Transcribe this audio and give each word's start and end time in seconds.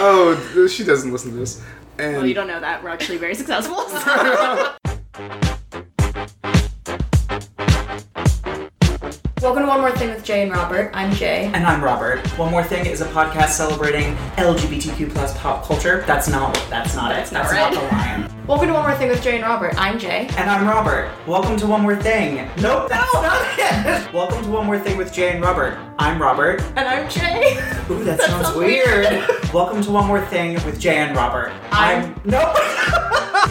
Oh, 0.00 0.66
she 0.68 0.84
doesn't 0.84 1.12
listen 1.12 1.32
to 1.32 1.38
this. 1.38 1.62
And 1.98 2.18
Well, 2.18 2.26
you 2.26 2.34
don't 2.34 2.46
know 2.46 2.60
that. 2.60 2.82
We're 2.82 2.90
actually 2.90 3.18
very 3.18 3.34
successful. 3.34 3.78
Welcome 9.40 9.62
to 9.62 9.68
One 9.68 9.80
More 9.80 9.92
Thing 9.92 10.10
with 10.10 10.24
Jay 10.24 10.42
and 10.42 10.50
Robert. 10.50 10.90
I'm 10.94 11.12
Jay. 11.14 11.44
And 11.54 11.64
I'm 11.64 11.82
Robert. 11.82 12.26
One 12.38 12.50
More 12.50 12.64
Thing 12.64 12.86
is 12.86 13.00
a 13.00 13.04
podcast 13.06 13.50
celebrating 13.50 14.16
LGBTQ 14.36 15.12
plus 15.12 15.36
pop 15.38 15.64
culture. 15.64 16.02
That's 16.06 16.28
not 16.28 16.54
that's 16.68 16.94
not 16.96 17.10
That's 17.10 17.30
it. 17.30 17.34
not 17.34 17.42
That's 17.44 17.52
right. 17.52 17.72
not 17.72 17.80
the 17.80 17.88
line. 18.26 18.32
Welcome 18.48 18.68
to 18.68 18.74
One 18.74 18.82
More 18.82 18.96
Thing 18.96 19.08
with 19.08 19.22
Jay 19.22 19.36
and 19.36 19.44
Robert. 19.44 19.74
I'm 19.78 19.98
Jay. 19.98 20.26
And 20.36 20.50
I'm 20.50 20.66
Robert. 20.66 21.10
Welcome 21.26 21.56
to 21.58 21.66
One 21.66 21.82
More 21.82 21.94
Thing. 21.96 22.48
Nope, 22.60 22.88
that's 22.88 23.14
not 23.14 23.46
it. 23.58 24.12
Welcome 24.12 24.42
to 24.42 24.50
One 24.50 24.66
More 24.66 24.78
Thing 24.78 24.96
with 24.96 25.12
Jay 25.12 25.30
and 25.32 25.42
Robert. 25.42 25.78
I'm 25.98 26.20
Robert. 26.20 26.60
And 26.76 26.80
I'm 26.88 27.08
Jay. 27.08 27.56
Ooh, 27.90 28.02
that, 28.04 28.20
sounds, 28.26 28.46
sounds 28.46 28.56
weird. 28.56 29.08
weird. 29.10 29.52
Welcome 29.54 29.82
to 29.82 29.90
One 29.90 30.06
More 30.06 30.24
Thing 30.26 30.54
with 30.64 30.80
Jay 30.80 30.96
and 30.96 31.16
Robert. 31.16 31.52
I'm- 31.70 32.20
nope. 32.24 32.56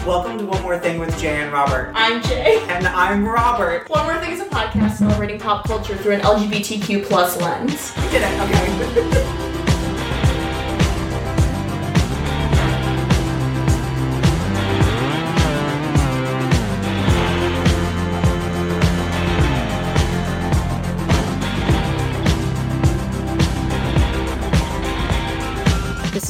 Welcome 0.08 0.38
to 0.38 0.46
One 0.46 0.62
More 0.62 0.78
Thing 0.78 0.98
with 0.98 1.20
Jay 1.20 1.36
and 1.36 1.52
Robert. 1.52 1.92
I'm 1.94 2.22
Jay. 2.22 2.64
And 2.68 2.88
I'm 2.88 3.28
Robert. 3.28 3.90
One 3.90 4.04
More 4.04 4.16
Thing 4.16 4.30
is 4.30 4.40
a 4.40 4.46
podcast 4.46 4.92
celebrating 4.92 5.38
pop 5.38 5.66
culture 5.66 5.98
through 5.98 6.12
an 6.12 6.20
LGBTQ 6.20 7.04
plus 7.04 7.38
lens. 7.42 7.92
We 7.94 8.12
did 8.12 8.22
it. 8.24 8.40
Okay. 8.40 9.44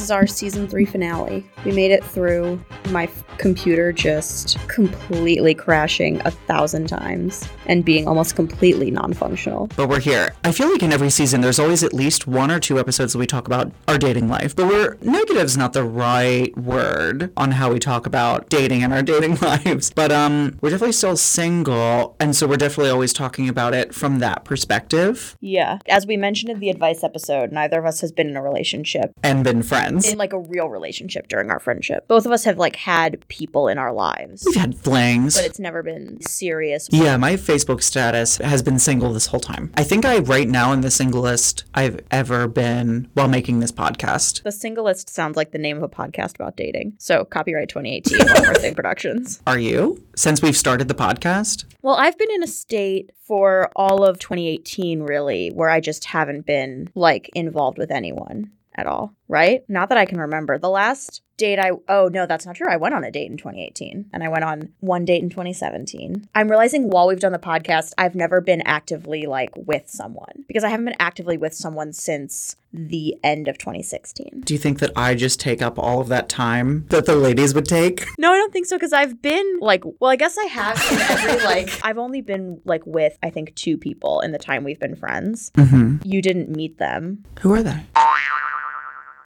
Is 0.09 0.11
our 0.11 0.25
season 0.25 0.67
three 0.67 0.85
finale. 0.85 1.47
We 1.63 1.71
made 1.71 1.91
it 1.91 2.03
through 2.03 2.59
my 2.89 3.03
f- 3.03 3.23
computer 3.37 3.91
just 3.93 4.57
completely 4.67 5.53
crashing 5.53 6.19
a 6.25 6.31
thousand 6.31 6.87
times 6.87 7.47
and 7.67 7.85
being 7.85 8.07
almost 8.07 8.35
completely 8.35 8.89
non 8.89 9.13
functional. 9.13 9.67
but 9.75 9.87
we're 9.87 9.99
here. 9.99 10.33
I 10.43 10.51
feel 10.51 10.71
like 10.71 10.81
in 10.81 10.91
every 10.91 11.11
season, 11.11 11.41
there's 11.41 11.59
always 11.59 11.83
at 11.83 11.93
least 11.93 12.25
one 12.25 12.49
or 12.49 12.59
two 12.59 12.79
episodes 12.79 13.13
that 13.13 13.19
we 13.19 13.27
talk 13.27 13.45
about 13.45 13.71
our 13.87 13.99
dating 13.99 14.27
life. 14.29 14.55
But 14.55 14.67
we're 14.67 14.97
negative's 15.01 15.55
not 15.55 15.73
the 15.73 15.83
right 15.83 16.57
word 16.57 17.31
on 17.37 17.51
how 17.51 17.71
we 17.71 17.77
talk 17.77 18.07
about 18.07 18.49
dating 18.49 18.81
and 18.83 18.91
our 18.91 19.03
dating 19.03 19.35
lives. 19.41 19.91
But 19.91 20.11
um, 20.11 20.57
we're 20.61 20.71
definitely 20.71 20.93
still 20.93 21.17
single, 21.17 22.15
and 22.19 22.35
so 22.35 22.47
we're 22.47 22.57
definitely 22.57 22.89
always 22.89 23.13
talking 23.13 23.47
about 23.47 23.73
it 23.75 23.93
from 23.93 24.19
that 24.19 24.43
perspective 24.43 25.37
Yeah. 25.39 25.77
As 25.87 26.07
we 26.07 26.17
mentioned 26.17 26.49
in 26.49 26.59
the 26.59 26.69
advice 26.69 27.03
episode, 27.03 27.51
neither 27.51 27.77
of 27.79 27.85
us 27.85 28.01
has 28.01 28.11
been 28.11 28.27
in 28.27 28.35
a 28.35 28.41
relationship, 28.41 29.11
and 29.21 29.43
been 29.43 29.61
friends. 29.61 29.98
In 30.05 30.17
like 30.17 30.33
a 30.33 30.39
real 30.39 30.69
relationship 30.69 31.27
during 31.27 31.49
our 31.49 31.59
friendship. 31.59 32.07
Both 32.07 32.25
of 32.25 32.31
us 32.31 32.43
have 32.43 32.57
like 32.57 32.75
had 32.75 33.25
people 33.27 33.67
in 33.67 33.77
our 33.77 33.91
lives, 33.93 34.43
We've 34.45 34.55
had 34.55 34.75
flings. 34.75 35.35
but 35.35 35.45
it's 35.45 35.59
never 35.59 35.83
been 35.83 36.21
serious. 36.21 36.87
Yeah, 36.91 37.17
my 37.17 37.33
Facebook 37.33 37.81
status 37.83 38.37
has 38.37 38.61
been 38.61 38.79
single 38.79 39.13
this 39.13 39.27
whole 39.27 39.39
time. 39.39 39.71
I 39.75 39.83
think 39.83 40.05
I 40.05 40.19
right 40.19 40.47
now 40.47 40.71
am 40.73 40.81
the 40.81 40.91
singlest 40.91 41.63
I've 41.73 41.99
ever 42.11 42.47
been 42.47 43.09
while 43.13 43.27
making 43.27 43.59
this 43.59 43.71
podcast. 43.71 44.43
The 44.43 44.51
Singlest 44.51 45.09
sounds 45.09 45.35
like 45.37 45.51
the 45.51 45.57
name 45.57 45.77
of 45.77 45.83
a 45.83 45.89
podcast 45.89 46.35
about 46.35 46.55
dating. 46.57 46.93
So, 46.97 47.25
copyright 47.25 47.69
2018, 47.69 48.43
One 48.45 48.55
Thing 48.55 48.75
Productions. 48.79 49.41
Are 49.47 49.59
you? 49.59 50.03
Since 50.15 50.41
we've 50.41 50.57
started 50.57 50.87
the 50.87 50.93
podcast? 50.95 51.65
Well, 51.81 51.95
I've 51.95 52.17
been 52.17 52.31
in 52.31 52.43
a 52.43 52.47
state 52.47 53.11
for 53.21 53.71
all 53.75 54.03
of 54.03 54.19
2018, 54.19 55.01
really, 55.01 55.49
where 55.49 55.69
I 55.69 55.79
just 55.79 56.05
haven't 56.05 56.45
been 56.45 56.89
like 56.95 57.29
involved 57.35 57.77
with 57.77 57.91
anyone 57.91 58.51
at 58.79 58.87
all, 58.87 59.13
right? 59.27 59.63
Not 59.69 59.89
that 59.89 59.97
I 59.97 60.05
can 60.05 60.19
remember. 60.19 60.57
The 60.57 60.69
last 60.69 61.21
date 61.39 61.57
I, 61.57 61.71
oh 61.87 62.09
no, 62.11 62.27
that's 62.27 62.45
not 62.45 62.55
true. 62.55 62.67
I 62.69 62.77
went 62.77 62.93
on 62.93 63.03
a 63.03 63.09
date 63.09 63.31
in 63.31 63.37
2018 63.37 64.09
and 64.13 64.23
I 64.23 64.27
went 64.27 64.43
on 64.43 64.73
one 64.81 65.05
date 65.05 65.23
in 65.23 65.29
2017. 65.29 66.29
I'm 66.35 66.49
realizing 66.49 66.89
while 66.89 67.07
we've 67.07 67.19
done 67.19 67.31
the 67.31 67.39
podcast, 67.39 67.93
I've 67.97 68.13
never 68.13 68.41
been 68.41 68.61
actively 68.61 69.25
like 69.25 69.51
with 69.55 69.89
someone 69.89 70.43
because 70.47 70.63
I 70.63 70.69
haven't 70.69 70.85
been 70.85 70.95
actively 70.99 71.37
with 71.37 71.53
someone 71.55 71.93
since 71.93 72.57
the 72.71 73.15
end 73.23 73.47
of 73.47 73.57
2016. 73.57 74.41
Do 74.45 74.53
you 74.53 74.59
think 74.59 74.79
that 74.79 74.91
I 74.95 75.15
just 75.15 75.39
take 75.39 75.61
up 75.61 75.79
all 75.79 76.01
of 76.01 76.09
that 76.09 76.29
time 76.29 76.85
that 76.89 77.05
the 77.05 77.15
ladies 77.15 77.55
would 77.55 77.65
take? 77.65 78.05
No, 78.19 78.31
I 78.31 78.37
don't 78.37 78.53
think 78.53 78.67
so 78.67 78.75
because 78.75 78.93
I've 78.93 79.21
been 79.21 79.59
like, 79.59 79.83
well, 79.99 80.11
I 80.11 80.17
guess 80.17 80.37
I 80.37 80.45
have 80.45 81.09
every 81.09 81.43
like, 81.45 81.79
I've 81.83 81.97
only 81.97 82.21
been 82.21 82.61
like 82.65 82.85
with 82.85 83.17
I 83.23 83.29
think 83.29 83.55
two 83.55 83.77
people 83.77 84.19
in 84.19 84.33
the 84.33 84.37
time 84.37 84.63
we've 84.63 84.79
been 84.79 84.95
friends. 84.95 85.51
Mm-hmm. 85.51 85.97
You 86.03 86.21
didn't 86.21 86.49
meet 86.49 86.77
them. 86.77 87.23
Who 87.39 87.53
are 87.53 87.63
they? 87.63 87.85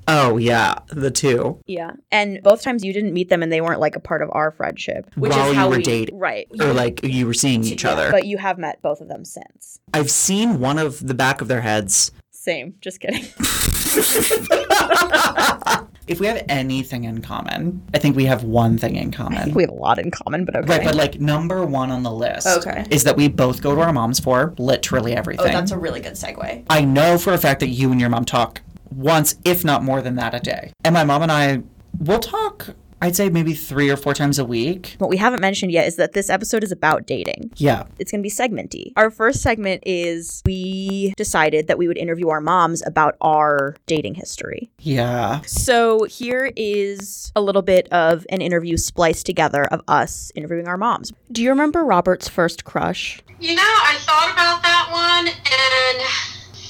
Oh, 0.08 0.38
yeah, 0.38 0.75
the 0.88 1.12
two. 1.12 1.59
Yeah. 1.66 1.91
And 2.12 2.41
both 2.44 2.62
times 2.62 2.84
you 2.84 2.94
didn't 2.94 3.14
meet 3.14 3.30
them 3.30 3.44
and 3.44 3.52
they 3.52 3.62
weren't 3.62 3.80
like 3.80 3.96
a 3.96 4.00
part 4.00 4.22
of 4.22 4.30
our 4.34 4.52
friendship. 4.52 5.09
Which 5.16 5.31
While 5.31 5.52
is 5.52 5.58
you 5.58 5.68
were 5.68 5.78
we 5.78 5.84
dating. 5.84 6.19
Right. 6.19 6.47
Or 6.59 6.74
like 6.74 7.03
you 7.03 7.25
were 7.25 7.34
seeing 7.34 7.64
each 7.64 7.86
other. 7.86 8.12
But 8.12 8.25
you 8.25 8.38
have 8.38 8.58
met 8.58 8.81
both 8.81 9.02
of 9.02 9.08
them 9.08 9.25
since. 9.25 9.80
I've 9.94 10.12
seen 10.12 10.59
one 10.59 10.78
of 10.78 11.06
the 11.06 11.13
back 11.13 11.42
of 11.42 11.47
their 11.47 11.62
heads. 11.62 12.12
Same. 12.31 12.75
Just 12.81 13.00
kidding. 13.00 13.24
If 16.06 16.19
we 16.19 16.28
have 16.28 16.44
anything 16.50 17.06
in 17.06 17.22
common, 17.22 17.81
I 17.94 17.97
think 17.97 18.18
we 18.18 18.25
have 18.25 18.44
one 18.44 18.78
thing 18.78 18.97
in 18.97 19.12
common. 19.12 19.53
we 19.53 19.63
have 19.63 19.69
a 19.69 19.74
lot 19.75 20.00
in 20.00 20.12
common, 20.12 20.44
but 20.44 20.56
okay. 20.58 20.78
Right, 20.78 20.84
but 20.84 20.96
like 20.96 21.22
number 21.22 21.66
one 21.66 21.92
on 21.92 22.03
the 22.03 22.12
list 22.12 22.46
Okay. 22.46 22.86
is 22.90 23.06
that 23.06 23.16
we 23.16 23.30
both 23.30 23.62
go 23.62 23.74
to 23.74 23.80
our 23.81 23.94
moms 23.94 24.19
for 24.19 24.53
literally 24.58 25.16
everything. 25.16 25.47
oh, 25.47 25.52
that's 25.53 25.72
a 25.72 25.78
really 25.78 26.02
good 26.02 26.13
segue. 26.13 26.66
I 26.69 26.81
know 26.84 27.18
for 27.18 27.31
a 27.34 27.38
fact 27.38 27.62
that 27.62 27.69
you 27.69 27.90
and 27.92 28.02
your 28.02 28.09
mom 28.09 28.25
talk 28.25 28.62
once, 28.96 29.36
if 29.44 29.64
not 29.64 29.84
more 29.84 30.02
than 30.02 30.16
that, 30.16 30.34
a 30.34 30.40
day. 30.40 30.74
And 30.84 30.94
my 30.94 31.04
mom 31.04 31.22
and 31.22 31.31
I 31.31 31.64
will 32.00 32.20
talk, 32.20 32.70
I'd 33.02 33.18
say 33.18 33.30
maybe 33.30 33.54
three 33.54 33.90
or 33.90 33.98
four 33.98 34.14
times 34.14 34.40
a 34.40 34.46
week. 34.46 34.96
What 34.98 35.09
we 35.09 35.18
haven't 35.18 35.42
mentioned 35.42 35.74
yet 35.74 35.88
is 35.88 35.98
that 35.98 36.14
this 36.14 36.30
episode 36.30 36.64
is 36.64 36.72
about 36.72 37.06
dating. 37.06 37.52
Yeah. 37.58 37.84
It's 38.00 38.12
going 38.12 38.22
to 38.22 38.24
be 38.24 38.30
segmenty. 38.30 38.94
Our 38.96 39.09
first 39.09 39.42
segment 39.42 39.84
is 39.86 40.42
we 40.46 41.14
decided 41.18 41.68
that 41.68 41.78
we 41.78 41.90
would 41.90 41.98
interview 41.98 42.30
our 42.30 42.40
moms 42.40 42.81
about 42.86 43.18
our 43.20 43.76
dating 43.88 44.16
history. 44.16 44.72
Yeah. 44.80 45.42
So 45.46 46.06
here 46.06 46.54
is 46.56 47.34
a 47.36 47.42
little 47.42 47.62
bit 47.62 47.92
of 47.92 48.25
an 48.30 48.42
interview 48.42 48.78
spliced 48.78 49.25
together 49.25 49.66
of 49.66 49.81
us 49.90 50.31
interviewing 50.34 50.70
our 50.70 50.78
moms. 50.78 51.12
Do 51.30 51.44
you 51.44 51.50
remember 51.50 51.84
Robert's 51.84 52.30
first 52.30 52.64
crush? 52.64 53.22
You 53.38 53.56
know, 53.56 53.62
I 53.64 53.98
thought 54.00 54.31
about 54.31 54.64
that 54.64 54.88
one 54.94 55.28
and 55.28 56.08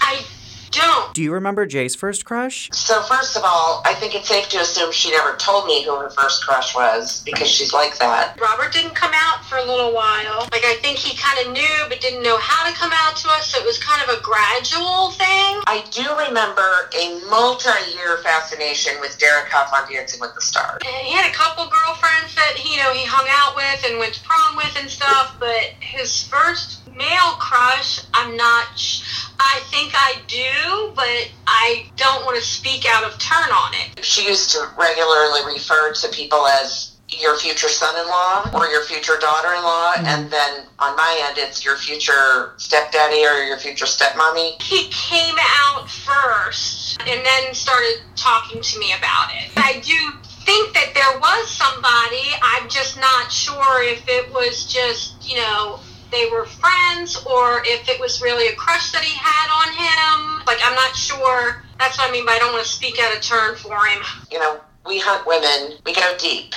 I 0.02 0.26
don't. 0.74 1.14
Do 1.14 1.22
you 1.22 1.32
remember 1.34 1.66
Jay's 1.66 1.96
first 1.96 2.26
crush? 2.26 2.70
So 2.74 3.02
first 3.04 3.38
of 3.38 3.44
all, 3.46 3.82
I 3.86 3.94
think 3.94 4.16
it's 4.16 4.28
safe 4.28 4.50
to 4.50 4.60
assume 4.60 4.92
she 4.92 5.12
never 5.12 5.36
told 5.38 5.66
me 5.66 5.84
who 5.84 5.96
her 5.96 6.10
first 6.10 6.46
crush 6.46 6.76
was 6.76 7.22
because 7.26 7.48
she's 7.50 7.74
like 7.74 7.98
that. 8.00 8.40
Robert 8.42 8.74
didn't 8.74 8.96
come 8.96 9.12
out 9.14 9.46
for 9.46 9.58
a 9.58 9.66
little 9.66 9.94
while. 9.94 10.48
Like, 10.52 10.66
I 10.66 10.78
think 10.82 10.98
he 10.98 11.16
kind 11.18 11.46
of 11.46 11.54
knew 11.54 11.86
but 11.90 12.02
didn't 12.02 12.24
know 12.24 12.38
how 12.38 12.68
to 12.70 12.76
come 12.76 12.92
out 12.94 13.16
to 13.18 13.30
us, 13.30 13.52
so 13.52 13.60
it 13.60 13.66
was 13.66 13.78
kind 13.78 14.02
of 14.02 14.18
a 14.18 14.22
gradual 14.22 15.12
thing. 15.12 15.62
I 15.68 15.84
do 15.92 16.04
remember 16.28 16.90
a 16.98 17.22
multi-year 17.30 18.18
fascination 18.24 18.94
with 19.00 19.18
Derek 19.20 19.50
Hough 19.50 19.72
on 19.74 19.92
Dancing 19.92 20.20
with 20.20 20.34
the 20.36 20.42
Stars. 20.42 20.82
And 20.86 21.08
he 21.08 21.14
had 21.14 21.30
a 21.30 21.34
couple 21.34 21.66
girlfriends 21.70 22.34
that, 22.36 22.58
you 22.66 22.78
know, 22.78 22.92
he 22.94 23.06
hung 23.06 23.28
out 23.30 23.56
with 23.56 23.86
and 23.90 24.00
went 24.00 24.14
to 24.16 24.24
prom 24.24 24.56
with 24.58 24.76
and 24.80 24.90
stuff, 24.90 25.36
but 25.40 25.76
his 25.80 26.24
first 26.28 26.82
male 26.96 27.34
crush, 27.40 28.02
I'm 28.14 28.36
not. 28.38 28.68
Sh- 28.78 29.02
I 29.40 29.60
think 29.72 29.92
I 29.96 30.22
do, 30.28 30.54
but 30.96 31.32
I 31.48 31.86
don't 31.96 32.26
want 32.26 32.38
to 32.38 32.44
speak 32.44 32.86
out 32.88 33.04
of 33.04 33.18
turn 33.20 33.50
on 33.52 33.74
it. 33.74 34.04
She 34.04 34.28
used 34.28 34.52
to 34.52 34.68
regularly 34.78 35.54
refer 35.54 35.94
to 35.94 36.08
people 36.10 36.46
as 36.48 36.94
your 37.20 37.38
future 37.38 37.70
son-in-law 37.70 38.50
or 38.54 38.68
your 38.68 38.84
future 38.84 39.18
daughter-in-law, 39.20 39.94
mm-hmm. 39.96 40.06
and 40.06 40.32
then 40.32 40.66
on 40.80 40.96
my 40.96 41.28
end, 41.28 41.38
it's 41.38 41.64
your 41.64 41.76
future 41.76 42.54
stepdaddy 42.58 43.26
or 43.26 43.44
your 43.44 43.58
future 43.58 43.86
stepmommy. 43.86 44.62
he 44.62 44.90
came 44.90 45.36
out 45.40 45.90
first 45.90 47.00
and 47.02 47.26
then 47.26 47.54
started 47.54 48.02
talking 48.16 48.62
to 48.62 48.80
me 48.80 48.94
about 48.98 49.30
it. 49.32 49.52
I 49.58 49.80
do 49.84 50.12
think 50.46 50.74
that 50.74 50.92
there 50.94 51.20
was 51.20 51.50
somebody. 51.50 52.32
I'm 52.42 52.68
just 52.70 53.00
not 53.00 53.32
sure 53.32 53.84
if 53.84 54.04
it 54.08 54.32
was 54.34 54.66
just, 54.66 55.16
you 55.28 55.38
know, 55.38 55.80
they 56.14 56.30
were 56.30 56.46
friends 56.46 57.18
or 57.26 57.62
if 57.66 57.90
it 57.90 58.00
was 58.00 58.22
really 58.22 58.48
a 58.48 58.56
crush 58.56 58.92
that 58.92 59.04
he 59.04 59.18
had 59.18 59.50
on 59.50 59.74
him. 59.74 60.46
Like, 60.46 60.60
I'm 60.64 60.76
not 60.76 60.96
sure. 60.96 61.64
That's 61.80 61.98
what 61.98 62.10
I 62.10 62.12
mean 62.12 62.26
by 62.26 62.34
I 62.34 62.40
don't 62.40 62.54
want 62.54 62.64
to 62.64 62.70
speak 62.70 63.00
out 63.00 63.16
of 63.16 63.22
turn 63.22 63.56
for 63.56 63.76
him. 63.86 64.02
You 64.32 64.40
know, 64.40 64.62
we 64.86 65.00
hunt 65.00 65.26
women. 65.26 65.78
We 65.86 65.94
go 65.94 66.16
deep. 66.18 66.54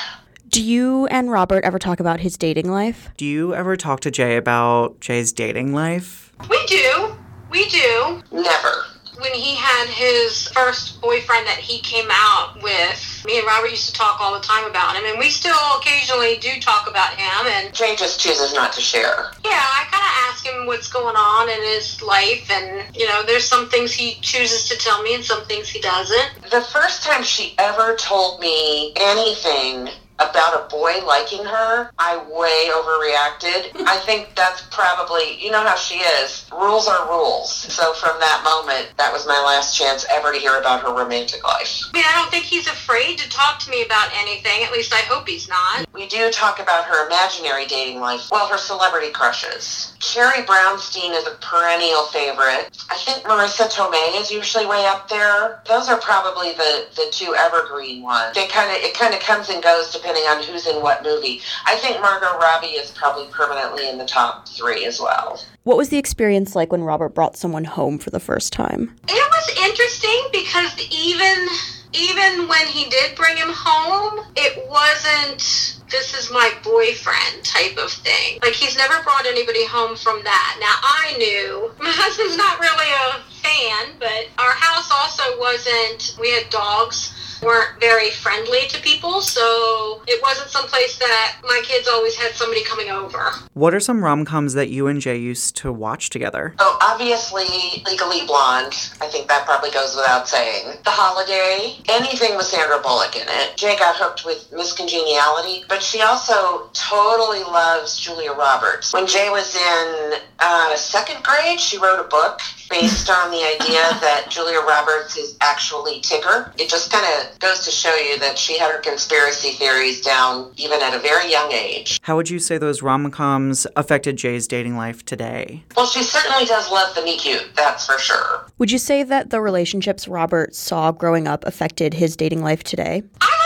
Do 0.48 0.62
you 0.62 1.06
and 1.06 1.30
Robert 1.30 1.64
ever 1.64 1.78
talk 1.78 2.00
about 2.00 2.20
his 2.20 2.36
dating 2.36 2.70
life? 2.70 3.10
Do 3.16 3.24
you 3.24 3.54
ever 3.54 3.76
talk 3.76 4.00
to 4.00 4.10
Jay 4.10 4.36
about 4.36 5.00
Jay's 5.00 5.32
dating 5.32 5.72
life? 5.72 6.32
We 6.48 6.64
do. 6.66 7.16
We 7.50 7.68
do. 7.68 8.22
Never. 8.30 8.84
When 9.18 9.32
he 9.32 9.54
had 9.54 9.88
his 9.88 10.48
first 10.48 11.00
boyfriend 11.00 11.46
that 11.46 11.58
he 11.58 11.80
came 11.80 12.08
out 12.10 12.60
with, 12.62 13.22
me 13.26 13.38
and 13.38 13.46
Robert 13.46 13.70
used 13.70 13.86
to 13.86 13.92
talk 13.92 14.20
all 14.20 14.34
the 14.34 14.44
time 14.44 14.68
about 14.68 14.96
him, 14.96 15.04
and 15.06 15.18
we 15.18 15.30
still 15.30 15.56
occasionally 15.78 16.36
do 16.38 16.60
talk 16.60 16.88
about 16.88 17.14
him. 17.14 17.46
And 17.46 17.74
Jay 17.74 17.96
just 17.96 18.20
chooses 18.20 18.54
not 18.54 18.72
to 18.74 18.80
share. 18.80 19.32
yeah, 19.44 19.62
I 19.62 19.84
kind 19.90 20.04
of 20.04 20.12
ask 20.30 20.46
him 20.46 20.66
what's 20.66 20.88
going 20.88 21.16
on 21.16 21.48
in 21.48 21.62
his 21.74 22.02
life, 22.02 22.50
and 22.50 22.96
you 22.96 23.06
know, 23.06 23.22
there's 23.26 23.44
some 23.44 23.68
things 23.68 23.92
he 23.92 24.14
chooses 24.20 24.68
to 24.68 24.76
tell 24.76 25.02
me, 25.02 25.14
and 25.14 25.24
some 25.24 25.44
things 25.46 25.68
he 25.68 25.80
doesn't. 25.80 26.50
The 26.50 26.62
first 26.72 27.02
time 27.02 27.22
she 27.22 27.54
ever 27.58 27.96
told 27.96 28.40
me 28.40 28.92
anything 28.96 29.88
about 30.18 30.64
a 30.64 30.68
boy 30.68 31.04
liking 31.04 31.44
her, 31.44 31.90
I 31.98 32.16
way 32.30 32.70
overreacted. 32.72 33.86
I 33.86 33.98
think 34.04 34.34
that's 34.34 34.62
probably, 34.70 35.42
you 35.42 35.50
know 35.50 35.62
how 35.62 35.76
she 35.76 35.96
is. 35.96 36.46
Rules 36.52 36.88
are 36.88 37.08
rules. 37.08 37.52
So 37.52 37.92
from 37.94 38.18
that 38.20 38.42
moment, 38.44 38.96
that 38.96 39.12
was 39.12 39.26
my 39.26 39.40
last 39.44 39.76
chance 39.76 40.06
ever 40.10 40.32
to 40.32 40.38
hear 40.38 40.58
about 40.58 40.82
her 40.82 40.94
romantic 40.94 41.44
life. 41.44 41.82
I 41.92 41.96
mean, 41.96 42.04
I 42.06 42.12
don't 42.14 42.30
think 42.30 42.44
he's 42.44 42.66
afraid 42.66 43.18
to 43.18 43.28
talk 43.28 43.58
to 43.60 43.70
me 43.70 43.82
about 43.84 44.10
anything. 44.14 44.64
At 44.64 44.72
least 44.72 44.92
I 44.92 45.00
hope 45.00 45.28
he's 45.28 45.48
not. 45.48 45.86
We 45.92 46.06
do 46.06 46.30
talk 46.30 46.60
about 46.60 46.84
her 46.84 47.06
imaginary 47.06 47.66
dating 47.66 48.00
life. 48.00 48.28
Well, 48.30 48.48
her 48.48 48.58
celebrity 48.58 49.10
crushes. 49.10 49.92
Carrie 50.00 50.44
Brownstein 50.44 51.12
is 51.12 51.26
a 51.26 51.36
perennial 51.40 52.04
favorite. 52.06 52.84
I 52.90 52.96
think 52.96 53.24
Marisa 53.24 53.68
Tomei 53.70 54.20
is 54.20 54.30
usually 54.30 54.66
way 54.66 54.86
up 54.86 55.08
there. 55.08 55.62
Those 55.66 55.88
are 55.88 55.98
probably 56.00 56.52
the, 56.52 56.86
the 56.94 57.08
two 57.10 57.34
evergreen 57.36 58.02
ones. 58.02 58.34
They 58.34 58.46
kind 58.46 58.70
of 58.70 58.76
it 58.76 58.94
kind 58.94 59.14
of 59.14 59.20
comes 59.20 59.48
and 59.48 59.62
goes 59.62 59.92
depending 59.92 60.05
on 60.14 60.42
who's 60.42 60.66
in 60.66 60.82
what 60.82 61.02
movie. 61.02 61.40
I 61.64 61.76
think 61.76 62.00
Margot 62.00 62.38
Robbie 62.38 62.68
is 62.68 62.90
probably 62.92 63.26
permanently 63.30 63.88
in 63.88 63.98
the 63.98 64.04
top 64.04 64.48
three 64.48 64.84
as 64.84 65.00
well. 65.00 65.40
What 65.64 65.76
was 65.76 65.88
the 65.88 65.98
experience 65.98 66.54
like 66.54 66.70
when 66.70 66.82
Robert 66.82 67.10
brought 67.10 67.36
someone 67.36 67.64
home 67.64 67.98
for 67.98 68.10
the 68.10 68.20
first 68.20 68.52
time? 68.52 68.94
It 69.08 69.30
was 69.30 69.68
interesting 69.68 70.28
because 70.32 70.78
even 70.90 71.48
even 71.92 72.46
when 72.46 72.66
he 72.66 72.90
did 72.90 73.16
bring 73.16 73.36
him 73.36 73.48
home, 73.50 74.26
it 74.36 74.68
wasn't 74.68 75.72
this 75.90 76.14
is 76.14 76.30
my 76.32 76.52
boyfriend 76.62 77.44
type 77.44 77.76
of 77.78 77.90
thing. 77.90 78.38
Like 78.42 78.54
he's 78.54 78.76
never 78.76 79.02
brought 79.02 79.26
anybody 79.26 79.64
home 79.66 79.96
from 79.96 80.22
that. 80.24 80.56
Now 80.60 80.76
I 80.82 81.16
knew 81.16 81.72
my 81.80 81.90
husband's 81.90 82.36
not 82.36 82.60
really 82.60 82.90
a 82.90 83.22
fan, 83.42 83.94
but 83.98 84.28
our 84.38 84.52
house 84.52 84.90
also 84.92 85.38
wasn't 85.38 86.16
we 86.20 86.30
had 86.30 86.50
dogs 86.50 87.12
weren't 87.42 87.80
very 87.80 88.10
friendly 88.10 88.66
to 88.68 88.80
people, 88.80 89.20
so 89.20 90.02
it 90.06 90.20
wasn't 90.22 90.48
someplace 90.50 90.98
that 90.98 91.38
my 91.42 91.60
kids 91.64 91.88
always 91.88 92.16
had 92.16 92.32
somebody 92.32 92.64
coming 92.64 92.90
over. 92.90 93.30
What 93.54 93.74
are 93.74 93.80
some 93.80 94.02
rom 94.04 94.24
coms 94.24 94.54
that 94.54 94.68
you 94.68 94.86
and 94.86 95.00
Jay 95.00 95.16
used 95.16 95.56
to 95.56 95.72
watch 95.72 96.10
together? 96.10 96.54
Oh, 96.58 96.78
obviously, 96.80 97.82
Legally 97.86 98.26
Blonde. 98.26 98.74
I 99.00 99.06
think 99.08 99.28
that 99.28 99.44
probably 99.44 99.70
goes 99.70 99.94
without 99.96 100.28
saying. 100.28 100.78
The 100.84 100.90
Holiday. 100.90 101.78
Anything 101.88 102.36
with 102.36 102.46
Sandra 102.46 102.78
Bullock 102.80 103.16
in 103.16 103.26
it. 103.26 103.56
Jay 103.56 103.76
got 103.78 103.96
hooked 103.96 104.24
with 104.24 104.52
Miss 104.52 104.72
Congeniality, 104.72 105.64
but 105.68 105.82
she 105.82 106.00
also 106.02 106.68
totally 106.72 107.42
loves 107.44 107.98
Julia 107.98 108.32
Roberts. 108.32 108.92
When 108.92 109.06
Jay 109.06 109.28
was 109.30 109.54
in 109.54 110.20
uh, 110.38 110.76
second 110.76 111.22
grade, 111.22 111.60
she 111.60 111.78
wrote 111.78 112.00
a 112.00 112.08
book 112.08 112.40
based 112.70 113.08
on 113.10 113.30
the 113.30 113.38
idea 113.38 113.80
that 114.00 114.26
Julia 114.28 114.60
Roberts 114.60 115.16
is 115.16 115.36
actually 115.40 116.00
Tigger. 116.00 116.52
It 116.58 116.68
just 116.68 116.90
kind 116.90 117.04
of 117.06 117.25
goes 117.38 117.64
to 117.64 117.70
show 117.70 117.94
you 117.94 118.18
that 118.20 118.38
she 118.38 118.58
had 118.58 118.70
her 118.70 118.80
conspiracy 118.80 119.52
theories 119.52 120.00
down 120.00 120.52
even 120.56 120.80
at 120.82 120.94
a 120.94 120.98
very 120.98 121.30
young 121.30 121.52
age. 121.52 121.98
How 122.02 122.16
would 122.16 122.30
you 122.30 122.38
say 122.38 122.58
those 122.58 122.82
rom 122.82 123.10
coms 123.10 123.66
affected 123.76 124.16
Jay's 124.16 124.46
dating 124.46 124.76
life 124.76 125.04
today? 125.04 125.64
Well, 125.76 125.86
she 125.86 126.02
certainly 126.02 126.44
does 126.44 126.70
love 126.70 126.94
the 126.94 127.02
meet 127.02 127.20
cute, 127.20 127.50
that's 127.54 127.86
for 127.86 127.98
sure. 127.98 128.46
Would 128.58 128.70
you 128.70 128.78
say 128.78 129.02
that 129.02 129.30
the 129.30 129.40
relationships 129.40 130.08
Robert 130.08 130.54
saw 130.54 130.92
growing 130.92 131.26
up 131.26 131.44
affected 131.44 131.94
his 131.94 132.16
dating 132.16 132.42
life 132.42 132.64
today? 132.64 133.02
I 133.20 133.26
like 133.28 133.36
to 133.36 133.45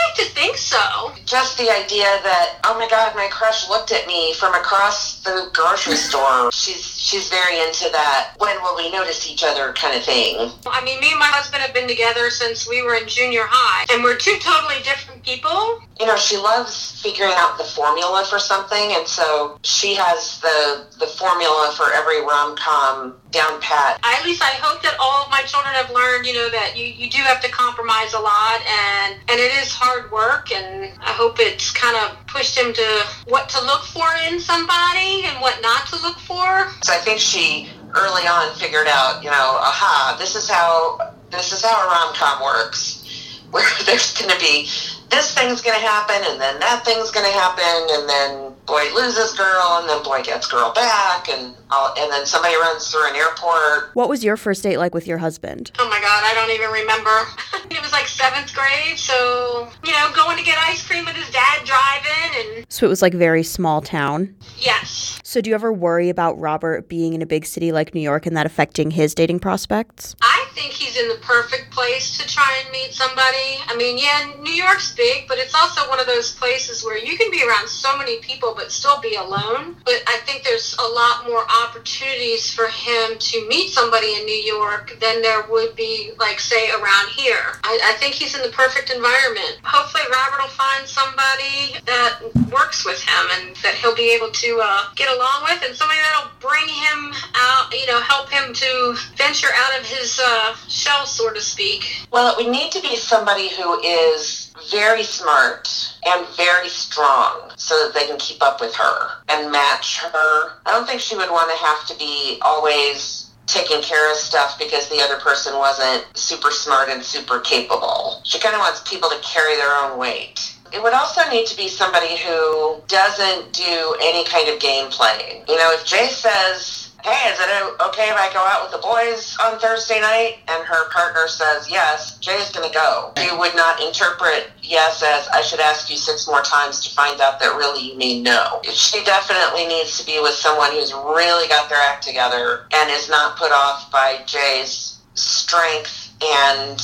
so. 0.71 1.11
Just 1.25 1.57
the 1.57 1.69
idea 1.69 2.07
that, 2.23 2.59
oh 2.63 2.77
my 2.79 2.87
god, 2.87 3.15
my 3.15 3.27
crush 3.31 3.69
looked 3.69 3.91
at 3.91 4.07
me 4.07 4.33
from 4.33 4.53
across 4.55 5.21
the 5.21 5.49
grocery 5.53 5.95
store. 5.95 6.51
She's 6.51 6.83
she's 6.99 7.29
very 7.29 7.59
into 7.61 7.89
that 7.91 8.33
when 8.37 8.55
will 8.61 8.75
we 8.75 8.91
notice 8.91 9.29
each 9.29 9.43
other 9.43 9.73
kind 9.73 9.95
of 9.97 10.03
thing. 10.03 10.51
I 10.65 10.83
mean, 10.83 10.99
me 10.99 11.11
and 11.11 11.19
my 11.19 11.27
husband 11.27 11.61
have 11.61 11.73
been 11.73 11.87
together 11.87 12.29
since 12.29 12.67
we 12.67 12.81
were 12.81 12.95
in 12.95 13.07
junior 13.07 13.43
high, 13.47 13.85
and 13.93 14.03
we're 14.03 14.17
two 14.17 14.37
totally 14.39 14.81
different 14.83 15.23
people. 15.23 15.81
You 15.99 16.07
know, 16.07 16.15
she 16.15 16.37
loves 16.37 16.99
figuring 17.01 17.33
out 17.35 17.57
the 17.57 17.63
formula 17.63 18.25
for 18.29 18.39
something, 18.39 18.95
and 18.95 19.07
so 19.07 19.59
she 19.63 19.93
has 19.95 20.39
the 20.39 20.87
the 20.99 21.07
formula 21.07 21.73
for 21.75 21.91
every 21.93 22.21
rom 22.21 22.55
com 22.55 23.17
down 23.31 23.61
pat. 23.61 23.99
I, 24.03 24.17
at 24.19 24.25
least 24.25 24.41
I 24.43 24.53
hope 24.59 24.81
that 24.83 24.95
all 24.99 25.23
of 25.23 25.29
my 25.31 25.41
children 25.43 25.73
have 25.75 25.89
learned, 25.91 26.25
you 26.25 26.33
know, 26.33 26.49
that 26.49 26.75
you, 26.75 26.85
you 26.85 27.09
do 27.09 27.21
have 27.23 27.41
to 27.41 27.49
compromise 27.49 28.13
a 28.13 28.19
lot, 28.19 28.59
and 28.67 29.15
and 29.29 29.39
it 29.39 29.53
is 29.61 29.71
hard 29.71 30.11
work, 30.11 30.51
and 30.51 30.60
I 30.99 31.11
hope 31.13 31.37
it's 31.39 31.71
kind 31.71 31.95
of 31.97 32.25
pushed 32.27 32.57
him 32.57 32.73
to 32.73 33.05
what 33.25 33.49
to 33.49 33.63
look 33.65 33.83
for 33.83 34.07
in 34.27 34.39
somebody 34.39 35.23
and 35.25 35.39
what 35.41 35.61
not 35.61 35.87
to 35.87 35.95
look 36.01 36.17
for. 36.19 36.69
So 36.83 36.93
I 36.93 36.97
think 36.97 37.19
she 37.19 37.69
early 37.93 38.27
on 38.27 38.55
figured 38.55 38.87
out, 38.87 39.23
you 39.23 39.29
know, 39.29 39.57
aha, 39.59 40.15
this 40.19 40.35
is 40.35 40.49
how 40.49 41.13
this 41.29 41.51
is 41.51 41.63
how 41.63 41.85
a 41.85 41.87
rom 41.87 42.13
com 42.15 42.43
works. 42.43 42.97
Where 43.51 43.67
there's 43.85 44.13
going 44.17 44.29
to 44.31 44.39
be 44.39 44.69
this 45.11 45.35
thing's 45.35 45.61
going 45.61 45.77
to 45.77 45.85
happen, 45.85 46.15
and 46.23 46.39
then 46.39 46.57
that 46.59 46.85
thing's 46.85 47.11
going 47.11 47.25
to 47.25 47.37
happen, 47.37 47.99
and 47.99 48.09
then 48.09 48.50
boy 48.65 48.83
loses 48.95 49.33
girl, 49.33 49.79
and 49.81 49.89
then 49.89 50.03
boy 50.03 50.21
gets 50.23 50.47
girl 50.47 50.71
back, 50.73 51.29
and 51.29 51.53
all, 51.69 51.93
and 51.97 52.11
then 52.11 52.25
somebody 52.25 52.55
runs 52.55 52.89
through 52.89 53.09
an 53.09 53.15
airport. 53.15 53.93
What 53.95 54.09
was 54.09 54.23
your 54.23 54.37
first 54.37 54.63
date 54.63 54.77
like 54.77 54.93
with 54.93 55.07
your 55.07 55.17
husband? 55.17 55.71
Oh 55.79 55.89
my 55.89 55.99
God, 55.99 56.23
I 56.25 56.33
don't 56.33 56.51
even 56.51 56.69
remember. 56.71 57.27
it 57.75 57.81
was 57.81 57.91
like 57.91 58.07
seventh 58.07 58.53
grade, 58.53 58.97
so 58.97 59.69
you 59.83 59.91
know, 59.91 60.11
going 60.15 60.37
to 60.37 60.43
get 60.43 60.57
ice 60.59 60.85
cream 60.85 61.05
with 61.05 61.15
his 61.15 61.29
dad 61.31 61.65
driving, 61.65 62.55
and 62.57 62.65
So 62.69 62.85
it 62.85 62.89
was 62.89 63.01
like 63.01 63.13
very 63.13 63.43
small 63.43 63.81
town. 63.81 64.35
yes, 64.59 65.19
So 65.23 65.41
do 65.41 65.49
you 65.49 65.55
ever 65.55 65.71
worry 65.73 66.09
about 66.09 66.39
Robert 66.39 66.87
being 66.89 67.13
in 67.13 67.21
a 67.21 67.25
big 67.25 67.45
city 67.45 67.71
like 67.71 67.93
New 67.95 68.01
York 68.01 68.25
and 68.25 68.35
that 68.37 68.45
affecting 68.45 68.91
his 68.91 69.15
dating 69.15 69.39
prospects? 69.39 70.15
I 70.21 70.45
think 70.53 70.73
he's 70.73 70.97
in 70.99 71.07
the 71.07 71.15
perfect 71.21 71.71
place 71.71 72.17
to 72.17 72.27
try 72.27 72.61
and 72.63 72.71
meet 72.71 72.93
somebody. 72.93 73.57
I 73.67 73.75
mean, 73.77 73.97
yeah, 73.97 74.33
New 74.41 74.53
York's 74.53 74.93
big, 74.95 75.27
but 75.27 75.37
it's 75.37 75.55
also 75.55 75.87
one 75.89 75.99
of 75.99 76.05
those 76.07 76.35
places 76.35 76.83
where 76.83 76.97
you 76.97 77.17
can 77.17 77.31
be 77.31 77.43
around 77.47 77.67
so 77.69 77.97
many 77.97 78.19
people 78.19 78.50
but 78.55 78.71
still 78.71 78.99
be 79.01 79.15
alone. 79.15 79.75
But 79.85 80.03
I 80.07 80.19
think 80.25 80.43
there's 80.43 80.75
a 80.79 80.87
lot 80.87 81.27
more 81.27 81.45
opportunities 81.63 82.53
for 82.53 82.67
him 82.67 83.17
to 83.19 83.47
meet 83.47 83.69
somebody 83.69 84.15
in 84.15 84.25
New 84.25 84.41
York 84.55 84.97
than 84.99 85.21
there 85.21 85.43
would 85.49 85.75
be, 85.75 86.11
like, 86.19 86.39
say, 86.39 86.71
around 86.71 87.09
here. 87.09 87.59
I, 87.63 87.79
I 87.83 87.93
think 87.99 88.15
he's 88.15 88.35
in 88.35 88.41
the 88.41 88.55
perfect 88.55 88.89
environment. 88.89 89.59
Hopefully, 89.63 90.03
Robert 90.11 90.41
will 90.41 90.49
find 90.49 90.87
somebody 90.87 91.79
that 91.85 92.19
works 92.51 92.85
with 92.85 93.01
him 93.01 93.25
and 93.33 93.55
that 93.57 93.75
he'll 93.75 93.95
be 93.95 94.13
able 94.13 94.31
to 94.31 94.59
uh, 94.63 94.93
get 94.95 95.09
along 95.15 95.43
with, 95.43 95.63
and 95.65 95.75
somebody 95.75 95.99
that'll 95.99 96.31
bring 96.39 96.67
him 96.67 97.13
out, 97.35 97.71
you 97.73 97.85
know, 97.87 97.99
help 98.01 98.29
him 98.29 98.53
to 98.53 98.95
venture 99.15 99.47
out 99.55 99.79
of 99.79 99.85
his 99.85 100.19
uh, 100.23 100.55
shell, 100.67 101.05
so 101.05 101.31
to 101.33 101.41
speak. 101.41 102.05
Well, 102.11 102.33
it 102.33 102.43
would 102.43 102.51
need 102.51 102.71
to 102.71 102.81
be 102.81 102.95
somebody 102.95 103.49
who 103.49 103.79
is 103.81 104.53
very 104.69 105.03
smart 105.03 105.69
and 106.05 106.27
very 106.35 106.67
strong 106.67 107.51
so 107.55 107.75
that 107.83 107.93
they 107.93 108.05
can 108.07 108.17
keep 108.17 108.40
up 108.41 108.61
with 108.61 108.73
her 108.75 109.09
and 109.29 109.51
match 109.51 109.99
her. 109.99 110.51
I 110.65 110.71
don't 110.71 110.87
think 110.87 111.01
she 111.01 111.15
would 111.15 111.29
want 111.29 111.51
to 111.51 111.57
have 111.57 111.87
to 111.87 111.97
be 111.97 112.39
always 112.41 113.31
taking 113.47 113.81
care 113.81 114.09
of 114.11 114.17
stuff 114.17 114.57
because 114.57 114.87
the 114.89 115.01
other 115.01 115.17
person 115.19 115.57
wasn't 115.57 116.05
super 116.15 116.51
smart 116.51 116.89
and 116.89 117.03
super 117.03 117.39
capable. 117.39 118.21
She 118.23 118.39
kind 118.39 118.55
of 118.55 118.59
wants 118.59 118.81
people 118.89 119.09
to 119.09 119.19
carry 119.21 119.55
their 119.55 119.75
own 119.83 119.97
weight. 119.97 120.55
It 120.73 120.81
would 120.81 120.93
also 120.93 121.27
need 121.29 121.47
to 121.47 121.57
be 121.57 121.67
somebody 121.67 122.15
who 122.17 122.81
doesn't 122.87 123.51
do 123.51 123.95
any 124.01 124.23
kind 124.23 124.47
of 124.47 124.59
game 124.59 124.89
playing. 124.89 125.43
You 125.47 125.57
know, 125.57 125.71
if 125.73 125.85
Jay 125.85 126.07
says, 126.07 126.90
hey, 127.03 127.29
is 127.31 127.39
it 127.39 127.81
okay 127.81 128.09
if 128.09 128.15
I 128.15 128.29
go 128.33 128.39
out 128.39 128.63
with 128.63 128.71
the 128.71 128.85
boys 128.85 129.37
on 129.43 129.59
Thursday 129.59 129.99
night? 129.99 130.39
And 130.47 130.63
her 130.65 130.89
partner 130.89 131.27
says 131.27 131.69
yes, 131.69 132.17
Jay's 132.19 132.51
going 132.51 132.67
to 132.67 132.73
go. 132.73 133.13
You 133.17 133.37
would 133.37 133.55
not 133.55 133.81
interpret 133.81 134.51
yes 134.61 135.03
as 135.03 135.27
I 135.29 135.41
should 135.41 135.59
ask 135.59 135.89
you 135.89 135.97
six 135.97 136.27
more 136.27 136.41
times 136.41 136.79
to 136.87 136.93
find 136.95 137.19
out 137.21 137.39
that 137.39 137.55
really 137.55 137.91
you 137.91 137.97
mean 137.97 138.23
no. 138.23 138.61
She 138.63 139.03
definitely 139.03 139.67
needs 139.67 139.99
to 139.99 140.05
be 140.05 140.19
with 140.21 140.33
someone 140.33 140.71
who's 140.71 140.93
really 140.93 141.47
got 141.47 141.69
their 141.69 141.81
act 141.81 142.03
together 142.03 142.65
and 142.73 142.89
is 142.91 143.09
not 143.09 143.37
put 143.37 143.51
off 143.51 143.91
by 143.91 144.19
Jay's 144.25 144.99
strength 145.13 146.13
and 146.21 146.81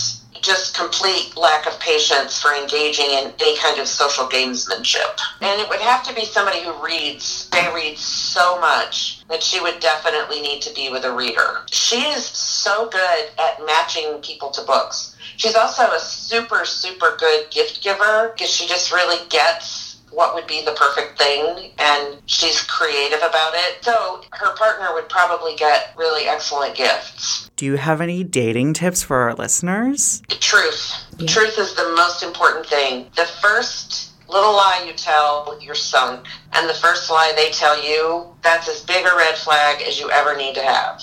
just 0.47 0.75
complete 0.75 1.35
lack 1.35 1.67
of 1.67 1.77
patience 1.79 2.41
for 2.41 2.53
engaging 2.53 3.11
in 3.11 3.33
any 3.39 3.57
kind 3.57 3.79
of 3.79 3.87
social 3.87 4.25
gamesmanship. 4.27 5.19
And 5.41 5.59
it 5.61 5.67
would 5.67 5.81
have 5.81 6.03
to 6.03 6.15
be 6.15 6.23
somebody 6.23 6.63
who 6.63 6.71
reads. 6.83 7.49
They 7.49 7.67
read 7.75 7.97
so 7.97 8.59
much 8.61 9.27
that 9.27 9.43
she 9.43 9.59
would 9.59 9.81
definitely 9.81 10.41
need 10.41 10.61
to 10.61 10.73
be 10.73 10.89
with 10.89 11.03
a 11.03 11.11
reader. 11.11 11.63
She 11.69 11.97
is 11.97 12.25
so 12.25 12.87
good 12.89 13.29
at 13.37 13.65
matching 13.65 14.19
people 14.21 14.49
to 14.51 14.61
books. 14.61 15.15
She's 15.35 15.55
also 15.55 15.83
a 15.83 15.99
super, 15.99 16.65
super 16.65 17.17
good 17.19 17.51
gift 17.51 17.83
giver 17.83 18.31
because 18.33 18.49
she 18.49 18.67
just 18.67 18.91
really 18.91 19.27
gets 19.29 19.76
what 20.11 20.33
would 20.33 20.47
be 20.47 20.63
the 20.63 20.71
perfect 20.71 21.17
thing 21.17 21.71
and 21.77 22.21
she's 22.25 22.61
creative 22.63 23.19
about 23.19 23.53
it. 23.53 23.83
So 23.83 24.21
her 24.31 24.55
partner 24.55 24.93
would 24.93 25.09
probably 25.09 25.55
get 25.55 25.93
really 25.97 26.25
excellent 26.25 26.75
gifts. 26.75 27.49
Do 27.55 27.65
you 27.65 27.75
have 27.77 28.01
any 28.01 28.23
dating 28.23 28.73
tips 28.73 29.03
for 29.03 29.17
our 29.17 29.33
listeners? 29.33 30.21
The 30.29 30.35
Truth. 30.35 30.93
Truth 31.27 31.57
is 31.57 31.73
the 31.75 31.93
most 31.95 32.23
important 32.23 32.65
thing. 32.65 33.07
The 33.15 33.25
first 33.41 34.11
little 34.29 34.51
lie 34.51 34.83
you 34.85 34.93
tell, 34.93 35.57
you're 35.61 35.75
sunk. 35.75 36.25
And 36.53 36.69
the 36.69 36.73
first 36.73 37.09
lie 37.09 37.33
they 37.35 37.51
tell 37.51 37.81
you, 37.81 38.27
that's 38.43 38.67
as 38.69 38.83
big 38.83 39.05
a 39.05 39.15
red 39.15 39.35
flag 39.35 39.81
as 39.81 39.99
you 39.99 40.09
ever 40.11 40.35
need 40.35 40.55
to 40.55 40.63
have. 40.63 41.01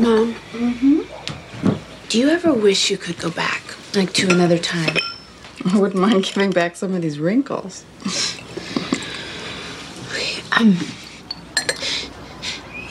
Mom. 0.00 0.34
Mm-hmm. 0.52 1.02
Do 2.08 2.18
you 2.18 2.28
ever 2.28 2.52
wish 2.52 2.90
you 2.90 2.98
could 2.98 3.18
go 3.18 3.30
back, 3.30 3.62
like 3.94 4.12
to 4.14 4.28
another 4.28 4.58
time? 4.58 4.96
I 5.64 5.78
wouldn't 5.78 6.00
mind 6.00 6.24
giving 6.24 6.50
back 6.50 6.76
some 6.76 6.94
of 6.94 7.02
these 7.02 7.18
wrinkles. 7.18 7.84
Um, 10.58 10.76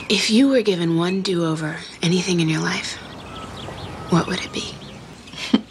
if 0.08 0.30
you 0.30 0.48
were 0.48 0.62
given 0.62 0.96
one 0.98 1.22
do-over, 1.22 1.76
anything 2.02 2.40
in 2.40 2.48
your 2.48 2.60
life, 2.60 2.96
what 4.10 4.26
would 4.26 4.40
it 4.40 4.52
be? 4.52 4.74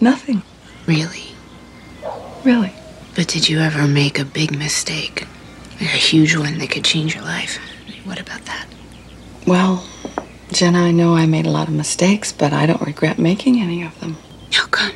Nothing, 0.00 0.42
Really? 0.86 1.28
really. 2.44 2.72
But 3.14 3.28
did 3.28 3.48
you 3.48 3.60
ever 3.60 3.86
make 3.86 4.18
a 4.18 4.24
big 4.24 4.56
mistake? 4.56 5.26
A 5.80 5.84
huge 5.84 6.36
one 6.36 6.58
that 6.58 6.70
could 6.70 6.84
change 6.84 7.14
your 7.14 7.24
life? 7.24 7.58
What 8.04 8.20
about 8.20 8.44
that? 8.46 8.66
Well, 9.46 9.86
Jenna, 10.50 10.78
I 10.80 10.90
know 10.90 11.14
I 11.14 11.26
made 11.26 11.46
a 11.46 11.50
lot 11.50 11.68
of 11.68 11.74
mistakes, 11.74 12.32
but 12.32 12.52
I 12.52 12.66
don't 12.66 12.80
regret 12.82 13.18
making 13.18 13.60
any 13.60 13.82
of 13.82 13.98
them. 14.00 14.16
How 14.52 14.66
come? 14.66 14.92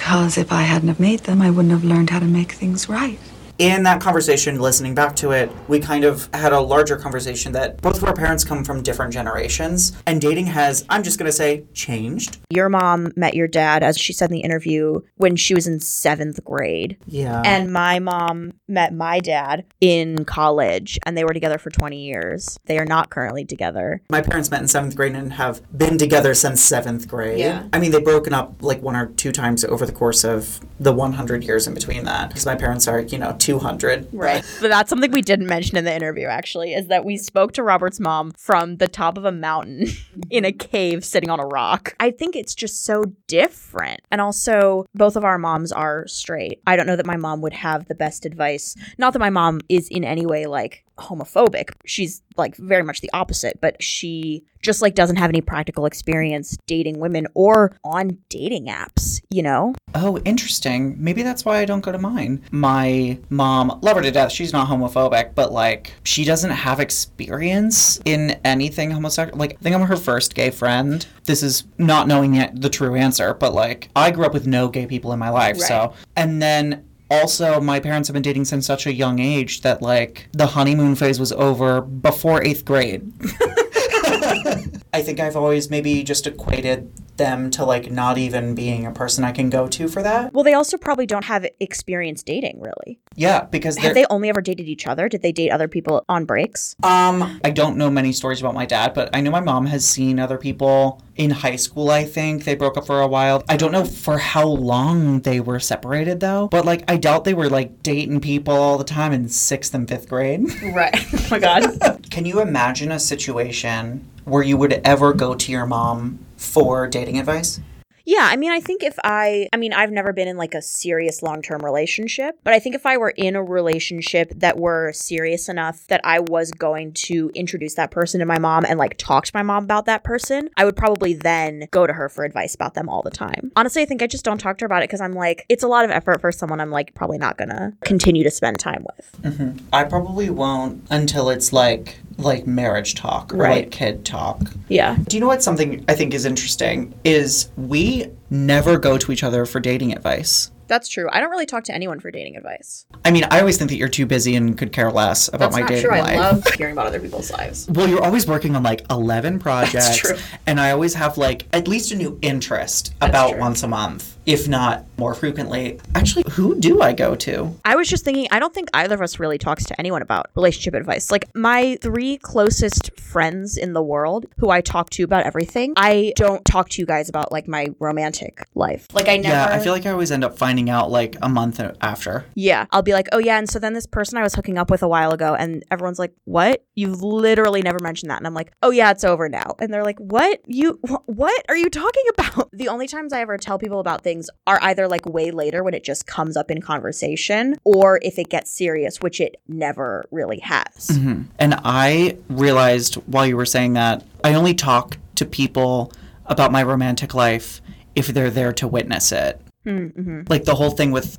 Because 0.00 0.38
if 0.38 0.50
I 0.50 0.62
hadn't 0.62 0.88
have 0.88 0.98
made 0.98 1.20
them, 1.20 1.42
I 1.42 1.50
wouldn't 1.50 1.72
have 1.72 1.84
learned 1.84 2.08
how 2.08 2.20
to 2.20 2.24
make 2.24 2.52
things 2.52 2.88
right. 2.88 3.18
In 3.60 3.82
that 3.82 4.00
conversation, 4.00 4.58
listening 4.58 4.94
back 4.94 5.14
to 5.16 5.32
it, 5.32 5.52
we 5.68 5.80
kind 5.80 6.04
of 6.04 6.30
had 6.32 6.54
a 6.54 6.58
larger 6.58 6.96
conversation 6.96 7.52
that 7.52 7.78
both 7.82 7.98
of 7.98 8.04
our 8.04 8.14
parents 8.14 8.42
come 8.42 8.64
from 8.64 8.82
different 8.82 9.12
generations, 9.12 9.92
and 10.06 10.18
dating 10.18 10.46
has, 10.46 10.86
I'm 10.88 11.02
just 11.02 11.18
gonna 11.18 11.30
say, 11.30 11.64
changed. 11.74 12.38
Your 12.48 12.70
mom 12.70 13.12
met 13.16 13.34
your 13.34 13.46
dad, 13.46 13.82
as 13.82 13.98
she 13.98 14.14
said 14.14 14.30
in 14.30 14.36
the 14.36 14.40
interview, 14.40 15.02
when 15.16 15.36
she 15.36 15.52
was 15.52 15.66
in 15.66 15.78
seventh 15.78 16.42
grade. 16.42 16.96
Yeah. 17.06 17.42
And 17.44 17.70
my 17.70 17.98
mom 17.98 18.54
met 18.66 18.94
my 18.94 19.20
dad 19.20 19.66
in 19.78 20.24
college, 20.24 20.98
and 21.04 21.14
they 21.14 21.24
were 21.24 21.34
together 21.34 21.58
for 21.58 21.68
20 21.68 22.02
years. 22.02 22.58
They 22.64 22.78
are 22.78 22.86
not 22.86 23.10
currently 23.10 23.44
together. 23.44 24.00
My 24.08 24.22
parents 24.22 24.50
met 24.50 24.62
in 24.62 24.68
seventh 24.68 24.96
grade 24.96 25.14
and 25.14 25.34
have 25.34 25.60
been 25.76 25.98
together 25.98 26.32
since 26.32 26.62
seventh 26.62 27.06
grade. 27.06 27.38
Yeah. 27.38 27.66
I 27.74 27.78
mean, 27.78 27.90
they've 27.90 28.02
broken 28.02 28.32
up 28.32 28.62
like 28.62 28.80
one 28.80 28.96
or 28.96 29.08
two 29.08 29.32
times 29.32 29.64
over 29.66 29.84
the 29.84 29.92
course 29.92 30.24
of 30.24 30.60
the 30.78 30.94
100 30.94 31.44
years 31.44 31.66
in 31.66 31.74
between 31.74 32.04
that. 32.04 32.28
Because 32.28 32.46
my 32.46 32.54
parents 32.54 32.88
are, 32.88 33.00
you 33.00 33.18
know, 33.18 33.36
200. 33.50 34.08
Right. 34.12 34.44
But 34.60 34.68
that's 34.68 34.88
something 34.88 35.10
we 35.10 35.22
didn't 35.22 35.46
mention 35.46 35.76
in 35.76 35.84
the 35.84 35.94
interview, 35.94 36.26
actually, 36.26 36.72
is 36.72 36.86
that 36.86 37.04
we 37.04 37.16
spoke 37.16 37.52
to 37.52 37.62
Robert's 37.62 37.98
mom 37.98 38.32
from 38.38 38.76
the 38.76 38.88
top 38.88 39.18
of 39.18 39.24
a 39.24 39.32
mountain 39.32 39.86
in 40.30 40.44
a 40.44 40.52
cave 40.52 41.04
sitting 41.04 41.30
on 41.30 41.40
a 41.40 41.46
rock. 41.46 41.94
I 41.98 42.10
think 42.10 42.36
it's 42.36 42.54
just 42.54 42.84
so 42.84 43.04
different. 43.26 44.00
And 44.10 44.20
also, 44.20 44.86
both 44.94 45.16
of 45.16 45.24
our 45.24 45.38
moms 45.38 45.72
are 45.72 46.06
straight. 46.06 46.60
I 46.66 46.76
don't 46.76 46.86
know 46.86 46.96
that 46.96 47.06
my 47.06 47.16
mom 47.16 47.40
would 47.40 47.54
have 47.54 47.86
the 47.86 47.94
best 47.94 48.24
advice. 48.24 48.76
Not 48.98 49.12
that 49.14 49.18
my 49.18 49.30
mom 49.30 49.60
is 49.68 49.88
in 49.88 50.04
any 50.04 50.26
way 50.26 50.46
like 50.46 50.84
homophobic. 51.00 51.70
She's 51.84 52.22
like 52.36 52.56
very 52.56 52.82
much 52.82 53.00
the 53.00 53.10
opposite, 53.12 53.60
but 53.60 53.82
she 53.82 54.44
just 54.62 54.82
like 54.82 54.94
doesn't 54.94 55.16
have 55.16 55.30
any 55.30 55.40
practical 55.40 55.86
experience 55.86 56.56
dating 56.66 56.98
women 57.00 57.26
or 57.34 57.76
on 57.84 58.18
dating 58.28 58.66
apps, 58.66 59.20
you 59.30 59.42
know? 59.42 59.74
Oh, 59.94 60.18
interesting. 60.18 60.96
Maybe 61.02 61.22
that's 61.22 61.44
why 61.44 61.58
I 61.58 61.64
don't 61.64 61.80
go 61.80 61.92
to 61.92 61.98
mine. 61.98 62.42
My 62.50 63.18
mom, 63.30 63.80
love 63.82 63.96
her 63.96 64.02
to 64.02 64.10
death. 64.10 64.32
She's 64.32 64.52
not 64.52 64.68
homophobic, 64.68 65.34
but 65.34 65.52
like 65.52 65.92
she 66.04 66.24
doesn't 66.24 66.50
have 66.50 66.80
experience 66.80 68.00
in 68.04 68.38
anything 68.44 68.90
homosexual. 68.90 69.38
Like 69.38 69.54
I 69.54 69.62
think 69.62 69.74
I'm 69.74 69.82
her 69.82 69.96
first 69.96 70.34
gay 70.34 70.50
friend. 70.50 71.06
This 71.24 71.42
is 71.42 71.64
not 71.78 72.06
knowing 72.06 72.34
yet 72.34 72.60
the 72.60 72.70
true 72.70 72.94
answer, 72.94 73.34
but 73.34 73.54
like 73.54 73.88
I 73.96 74.10
grew 74.10 74.26
up 74.26 74.34
with 74.34 74.46
no 74.46 74.68
gay 74.68 74.86
people 74.86 75.12
in 75.12 75.18
my 75.18 75.30
life. 75.30 75.58
So, 75.58 75.94
and 76.16 76.40
then 76.42 76.84
also 77.10 77.60
my 77.60 77.80
parents 77.80 78.08
have 78.08 78.14
been 78.14 78.22
dating 78.22 78.44
since 78.44 78.66
such 78.66 78.86
a 78.86 78.92
young 78.92 79.18
age 79.18 79.62
that 79.62 79.82
like 79.82 80.28
the 80.32 80.46
honeymoon 80.46 80.94
phase 80.94 81.18
was 81.18 81.32
over 81.32 81.80
before 81.80 82.40
8th 82.40 82.64
grade. 82.64 83.12
I 84.92 85.02
think 85.02 85.20
I've 85.20 85.36
always 85.36 85.70
maybe 85.70 86.02
just 86.02 86.26
equated 86.26 86.90
them 87.20 87.50
to 87.52 87.64
like 87.64 87.90
not 87.92 88.18
even 88.18 88.54
being 88.54 88.86
a 88.86 88.90
person 88.90 89.22
I 89.22 89.30
can 89.30 89.50
go 89.50 89.68
to 89.68 89.86
for 89.86 90.02
that. 90.02 90.32
Well, 90.32 90.42
they 90.42 90.54
also 90.54 90.76
probably 90.78 91.06
don't 91.06 91.26
have 91.26 91.46
experience 91.60 92.22
dating, 92.22 92.60
really. 92.60 92.98
Yeah, 93.14 93.44
because 93.44 93.76
Have 93.76 93.94
they're, 93.94 94.06
only 94.10 94.28
ever 94.30 94.40
dated 94.40 94.66
each 94.68 94.86
other? 94.86 95.08
Did 95.08 95.20
they 95.22 95.30
date 95.32 95.50
other 95.50 95.68
people 95.68 96.04
on 96.08 96.24
breaks? 96.24 96.74
um 96.82 97.40
I 97.44 97.50
don't 97.50 97.76
know 97.76 97.90
many 97.90 98.12
stories 98.12 98.40
about 98.40 98.54
my 98.54 98.66
dad, 98.66 98.94
but 98.94 99.10
I 99.14 99.20
know 99.20 99.30
my 99.30 99.40
mom 99.40 99.66
has 99.66 99.84
seen 99.84 100.18
other 100.18 100.38
people 100.38 101.02
in 101.16 101.30
high 101.30 101.56
school, 101.56 101.90
I 101.90 102.04
think. 102.04 102.44
They 102.44 102.54
broke 102.54 102.78
up 102.78 102.86
for 102.86 103.00
a 103.00 103.06
while. 103.06 103.44
I 103.48 103.56
don't 103.56 103.72
know 103.72 103.84
for 103.84 104.16
how 104.18 104.46
long 104.46 105.20
they 105.20 105.38
were 105.40 105.60
separated 105.60 106.20
though, 106.20 106.48
but 106.48 106.64
like 106.64 106.82
I 106.90 106.96
doubt 106.96 107.24
they 107.24 107.34
were 107.34 107.50
like 107.50 107.82
dating 107.82 108.20
people 108.20 108.54
all 108.54 108.78
the 108.78 108.84
time 108.84 109.12
in 109.12 109.26
6th 109.26 109.74
and 109.74 109.86
5th 109.86 110.08
grade. 110.08 110.40
Right. 110.72 110.94
oh 111.14 111.26
my 111.30 111.38
god. 111.38 112.06
Can 112.10 112.24
you 112.24 112.40
imagine 112.40 112.90
a 112.92 112.98
situation 113.00 114.08
where 114.24 114.42
you 114.42 114.56
would 114.56 114.72
ever 114.84 115.12
go 115.12 115.34
to 115.34 115.52
your 115.52 115.66
mom 115.66 116.18
for 116.40 116.86
dating 116.86 117.18
advice? 117.18 117.60
Yeah, 118.04 118.28
I 118.28 118.36
mean, 118.36 118.50
I 118.50 118.58
think 118.58 118.82
if 118.82 118.98
I, 119.04 119.48
I 119.52 119.56
mean, 119.56 119.72
I've 119.72 119.92
never 119.92 120.12
been 120.12 120.26
in 120.26 120.36
like 120.36 120.54
a 120.54 120.62
serious 120.62 121.22
long 121.22 121.42
term 121.42 121.64
relationship, 121.64 122.38
but 122.42 122.52
I 122.52 122.58
think 122.58 122.74
if 122.74 122.84
I 122.84 122.96
were 122.96 123.10
in 123.10 123.36
a 123.36 123.42
relationship 123.42 124.32
that 124.36 124.58
were 124.58 124.92
serious 124.92 125.48
enough 125.48 125.86
that 125.86 126.00
I 126.02 126.18
was 126.18 126.50
going 126.50 126.92
to 126.94 127.30
introduce 127.34 127.74
that 127.74 127.92
person 127.92 128.18
to 128.18 128.26
my 128.26 128.38
mom 128.38 128.64
and 128.64 128.78
like 128.78 128.96
talk 128.98 129.26
to 129.26 129.32
my 129.32 129.42
mom 129.42 129.64
about 129.64 129.86
that 129.86 130.02
person, 130.02 130.50
I 130.56 130.64
would 130.64 130.74
probably 130.76 131.14
then 131.14 131.68
go 131.70 131.86
to 131.86 131.92
her 131.92 132.08
for 132.08 132.24
advice 132.24 132.54
about 132.54 132.74
them 132.74 132.88
all 132.88 133.02
the 133.02 133.10
time. 133.10 133.52
Honestly, 133.54 133.82
I 133.82 133.84
think 133.84 134.02
I 134.02 134.08
just 134.08 134.24
don't 134.24 134.38
talk 134.38 134.58
to 134.58 134.64
her 134.64 134.66
about 134.66 134.82
it 134.82 134.88
because 134.88 135.00
I'm 135.00 135.12
like, 135.12 135.46
it's 135.48 135.62
a 135.62 135.68
lot 135.68 135.84
of 135.84 135.92
effort 135.92 136.20
for 136.20 136.32
someone 136.32 136.60
I'm 136.60 136.70
like 136.70 136.94
probably 136.94 137.18
not 137.18 137.36
gonna 137.36 137.74
continue 137.84 138.24
to 138.24 138.30
spend 138.30 138.58
time 138.58 138.84
with. 138.96 139.22
Mm-hmm. 139.22 139.66
I 139.72 139.84
probably 139.84 140.30
won't 140.30 140.84
until 140.90 141.30
it's 141.30 141.52
like 141.52 142.00
like 142.20 142.46
marriage 142.46 142.94
talk 142.94 143.32
or 143.32 143.38
Right. 143.38 143.64
like 143.64 143.70
kid 143.70 144.04
talk. 144.04 144.40
Yeah. 144.68 144.96
Do 145.08 145.16
you 145.16 145.20
know 145.20 145.26
what 145.26 145.42
something 145.42 145.84
I 145.88 145.94
think 145.94 146.14
is 146.14 146.24
interesting 146.24 146.94
is 147.04 147.48
we 147.56 148.06
never 148.30 148.78
go 148.78 148.96
to 148.98 149.12
each 149.12 149.22
other 149.24 149.44
for 149.46 149.60
dating 149.60 149.92
advice. 149.92 150.50
That's 150.70 150.86
true. 150.88 151.08
I 151.10 151.18
don't 151.18 151.30
really 151.30 151.46
talk 151.46 151.64
to 151.64 151.74
anyone 151.74 151.98
for 151.98 152.12
dating 152.12 152.36
advice. 152.36 152.86
I 153.04 153.10
mean, 153.10 153.24
I 153.28 153.40
always 153.40 153.58
think 153.58 153.70
that 153.70 153.76
you're 153.76 153.88
too 153.88 154.06
busy 154.06 154.36
and 154.36 154.56
could 154.56 154.70
care 154.70 154.88
less 154.92 155.26
about 155.32 155.50
my 155.50 155.62
dating 155.66 155.90
life. 155.90 156.06
That's 156.06 156.12
true. 156.12 156.20
I 156.20 156.30
love 156.30 156.46
hearing 156.58 156.72
about 156.74 156.86
other 156.86 157.00
people's 157.00 157.32
lives. 157.32 157.68
Well, 157.68 157.88
you're 157.88 158.04
always 158.04 158.28
working 158.28 158.54
on 158.54 158.62
like 158.62 158.86
11 158.88 159.40
projects. 159.40 159.96
true. 159.96 160.16
And 160.46 160.60
I 160.60 160.70
always 160.70 160.94
have 160.94 161.18
like 161.18 161.46
at 161.52 161.66
least 161.66 161.90
a 161.90 161.96
new 161.96 162.16
interest 162.22 162.94
about 163.00 163.30
true. 163.30 163.40
once 163.40 163.64
a 163.64 163.68
month, 163.68 164.16
if 164.26 164.46
not 164.46 164.84
more 164.96 165.14
frequently. 165.14 165.80
Actually, 165.96 166.24
who 166.30 166.54
do 166.60 166.82
I 166.82 166.92
go 166.92 167.16
to? 167.16 167.52
I 167.64 167.74
was 167.74 167.88
just 167.88 168.04
thinking, 168.04 168.28
I 168.30 168.38
don't 168.38 168.54
think 168.54 168.68
either 168.72 168.94
of 168.94 169.02
us 169.02 169.18
really 169.18 169.38
talks 169.38 169.64
to 169.64 169.80
anyone 169.80 170.02
about 170.02 170.30
relationship 170.36 170.74
advice. 170.74 171.10
Like, 171.10 171.34
my 171.34 171.78
three 171.80 172.18
closest 172.18 172.96
friends 173.00 173.56
in 173.56 173.72
the 173.72 173.82
world 173.82 174.26
who 174.38 174.50
I 174.50 174.60
talk 174.60 174.90
to 174.90 175.02
about 175.02 175.24
everything, 175.24 175.72
I 175.76 176.12
don't 176.14 176.44
talk 176.44 176.68
to 176.70 176.82
you 176.82 176.86
guys 176.86 177.08
about 177.08 177.32
like 177.32 177.48
my 177.48 177.68
romantic 177.80 178.46
life. 178.54 178.86
Like, 178.92 179.08
I 179.08 179.16
never. 179.16 179.34
Yeah, 179.34 179.48
I 179.50 179.58
feel 179.58 179.72
like 179.72 179.86
I 179.86 179.90
always 179.90 180.12
end 180.12 180.22
up 180.22 180.38
finding 180.38 180.59
out 180.68 180.90
like 180.90 181.16
a 181.22 181.28
month 181.28 181.60
after. 181.80 182.26
Yeah, 182.34 182.66
I'll 182.72 182.82
be 182.82 182.92
like, 182.92 183.08
oh 183.12 183.18
yeah, 183.18 183.38
and 183.38 183.48
so 183.48 183.58
then 183.58 183.72
this 183.72 183.86
person 183.86 184.18
I 184.18 184.22
was 184.22 184.34
hooking 184.34 184.58
up 184.58 184.70
with 184.70 184.82
a 184.82 184.88
while 184.88 185.12
ago, 185.12 185.34
and 185.34 185.64
everyone's 185.70 185.98
like, 185.98 186.12
what? 186.24 186.64
You've 186.74 187.02
literally 187.02 187.62
never 187.62 187.78
mentioned 187.80 188.10
that, 188.10 188.18
and 188.18 188.26
I'm 188.26 188.34
like, 188.34 188.52
oh 188.62 188.70
yeah, 188.70 188.90
it's 188.90 189.04
over 189.04 189.28
now, 189.28 189.54
and 189.60 189.72
they're 189.72 189.84
like, 189.84 189.98
what? 189.98 190.40
You 190.46 190.78
wh- 190.88 191.08
what 191.08 191.44
are 191.48 191.56
you 191.56 191.70
talking 191.70 192.04
about? 192.18 192.50
The 192.52 192.68
only 192.68 192.86
times 192.86 193.12
I 193.12 193.20
ever 193.20 193.38
tell 193.38 193.58
people 193.58 193.80
about 193.80 194.02
things 194.02 194.28
are 194.46 194.58
either 194.62 194.88
like 194.88 195.06
way 195.06 195.30
later 195.30 195.62
when 195.62 195.74
it 195.74 195.84
just 195.84 196.06
comes 196.06 196.36
up 196.36 196.50
in 196.50 196.60
conversation, 196.60 197.56
or 197.64 198.00
if 198.02 198.18
it 198.18 198.28
gets 198.28 198.50
serious, 198.50 199.00
which 199.00 199.20
it 199.20 199.36
never 199.48 200.04
really 200.10 200.40
has. 200.40 200.88
Mm-hmm. 200.88 201.22
And 201.38 201.54
I 201.64 202.18
realized 202.28 202.96
while 203.06 203.26
you 203.26 203.36
were 203.36 203.46
saying 203.46 203.74
that, 203.74 204.04
I 204.24 204.34
only 204.34 204.54
talk 204.54 204.98
to 205.16 205.24
people 205.24 205.92
about 206.26 206.52
my 206.52 206.62
romantic 206.62 207.14
life 207.14 207.60
if 207.94 208.08
they're 208.08 208.30
there 208.30 208.52
to 208.54 208.68
witness 208.68 209.12
it. 209.12 209.40
Mm-hmm. 209.66 210.22
Like 210.28 210.44
the 210.44 210.54
whole 210.54 210.70
thing 210.70 210.90
with. 210.90 211.16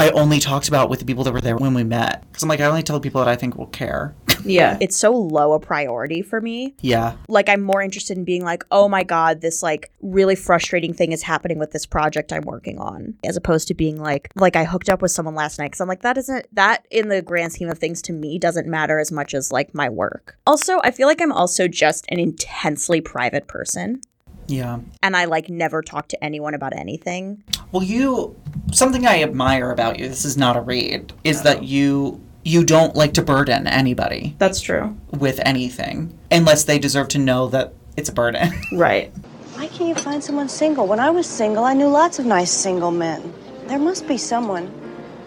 I 0.00 0.10
only 0.10 0.38
talked 0.38 0.68
about 0.68 0.90
with 0.90 1.00
the 1.00 1.04
people 1.04 1.24
that 1.24 1.32
were 1.32 1.40
there 1.40 1.56
when 1.56 1.74
we 1.74 1.82
met. 1.82 2.24
Because 2.28 2.44
I'm 2.44 2.48
like, 2.48 2.60
I 2.60 2.66
only 2.66 2.84
tell 2.84 3.00
people 3.00 3.18
that 3.20 3.28
I 3.28 3.34
think 3.34 3.56
will 3.56 3.66
care. 3.66 4.14
Yeah, 4.44 4.78
it's 4.80 4.96
so 4.96 5.10
low 5.10 5.52
a 5.52 5.58
priority 5.58 6.22
for 6.22 6.40
me. 6.40 6.76
yeah. 6.80 7.16
like 7.28 7.48
I'm 7.48 7.60
more 7.60 7.82
interested 7.82 8.16
in 8.16 8.22
being 8.22 8.44
like, 8.44 8.62
oh 8.70 8.88
my 8.88 9.02
god, 9.02 9.40
this 9.40 9.64
like 9.64 9.90
really 10.00 10.36
frustrating 10.36 10.94
thing 10.94 11.10
is 11.10 11.22
happening 11.22 11.58
with 11.58 11.72
this 11.72 11.84
project 11.84 12.32
I'm 12.32 12.44
working 12.44 12.78
on, 12.78 13.14
as 13.24 13.36
opposed 13.36 13.66
to 13.66 13.74
being 13.74 14.00
like, 14.00 14.30
like 14.36 14.54
I 14.54 14.62
hooked 14.64 14.88
up 14.88 15.02
with 15.02 15.10
someone 15.10 15.34
last 15.34 15.58
night 15.58 15.72
because 15.72 15.80
I'm 15.80 15.88
like, 15.88 16.02
that 16.02 16.16
isn't 16.16 16.46
that 16.54 16.86
in 16.92 17.08
the 17.08 17.20
grand 17.20 17.52
scheme 17.52 17.68
of 17.68 17.78
things 17.80 18.00
to 18.02 18.12
me 18.12 18.38
doesn't 18.38 18.68
matter 18.68 19.00
as 19.00 19.10
much 19.10 19.34
as 19.34 19.50
like 19.50 19.74
my 19.74 19.88
work. 19.88 20.38
Also, 20.46 20.78
I 20.84 20.92
feel 20.92 21.08
like 21.08 21.20
I'm 21.20 21.32
also 21.32 21.66
just 21.66 22.06
an 22.08 22.20
intensely 22.20 23.00
private 23.00 23.48
person, 23.48 24.02
Yeah. 24.48 24.78
and 25.02 25.16
I 25.16 25.26
like 25.26 25.48
never 25.48 25.82
talk 25.82 26.08
to 26.08 26.24
anyone 26.24 26.54
about 26.54 26.72
anything. 26.74 27.42
Well, 27.70 27.82
you 27.82 28.34
something 28.72 29.06
I 29.06 29.22
admire 29.22 29.70
about 29.70 29.98
you. 29.98 30.08
This 30.08 30.24
is 30.24 30.36
not 30.36 30.56
a 30.56 30.60
read. 30.60 31.12
Is 31.24 31.42
that 31.42 31.62
you 31.64 32.20
you 32.44 32.64
don't 32.64 32.96
like 32.96 33.12
to 33.14 33.22
burden 33.22 33.66
anybody 33.66 34.34
That's 34.38 34.60
true. 34.60 34.96
with 35.10 35.38
anything 35.44 36.16
unless 36.30 36.64
they 36.64 36.78
deserve 36.78 37.08
to 37.08 37.18
know 37.18 37.48
that 37.48 37.74
it's 37.96 38.08
a 38.08 38.12
burden. 38.12 38.52
Right. 38.72 39.12
Why 39.54 39.66
can't 39.66 39.88
you 39.88 39.94
find 39.96 40.22
someone 40.24 40.48
single? 40.48 40.86
When 40.86 41.00
I 41.00 41.10
was 41.10 41.26
single, 41.26 41.64
I 41.64 41.74
knew 41.74 41.88
lots 41.88 42.18
of 42.18 42.26
nice 42.26 42.50
single 42.50 42.90
men. 42.92 43.34
There 43.66 43.78
must 43.78 44.06
be 44.08 44.16
someone. 44.16 44.72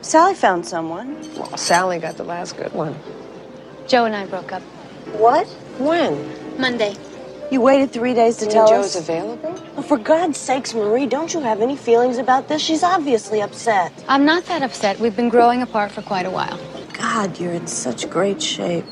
Sally 0.01 0.33
found 0.33 0.65
someone. 0.65 1.21
Well, 1.37 1.57
Sally 1.57 1.99
got 1.99 2.15
the 2.17 2.23
last 2.23 2.57
good 2.57 2.71
one. 2.73 2.95
Joe 3.87 4.05
and 4.05 4.15
I 4.15 4.25
broke 4.25 4.51
up 4.53 4.61
What? 5.19 5.45
When? 5.77 6.59
Monday. 6.59 6.95
You 7.51 7.59
waited 7.59 7.91
three 7.91 8.13
days 8.13 8.37
to 8.37 8.45
You 8.45 8.51
tell 8.51 8.63
mean 8.63 8.75
Joe's 8.81 8.95
us? 8.95 9.09
available? 9.09 9.51
Well, 9.73 9.83
for 9.83 9.97
God's 9.97 10.37
sakes, 10.37 10.73
Marie, 10.73 11.05
don't 11.05 11.33
you 11.33 11.41
have 11.41 11.61
any 11.61 11.75
feelings 11.75 12.17
about 12.17 12.47
this? 12.47 12.61
She's 12.61 12.81
obviously 12.81 13.41
upset. 13.41 13.91
I'm 14.07 14.23
not 14.23 14.45
that 14.45 14.61
upset. 14.61 14.97
We've 15.01 15.15
been 15.17 15.27
growing 15.27 15.61
apart 15.61 15.91
for 15.91 16.01
quite 16.01 16.25
a 16.25 16.31
while. 16.31 16.57
God, 16.93 17.37
you're 17.37 17.51
in 17.51 17.67
such 17.67 18.09
great 18.09 18.41
shape. 18.41 18.85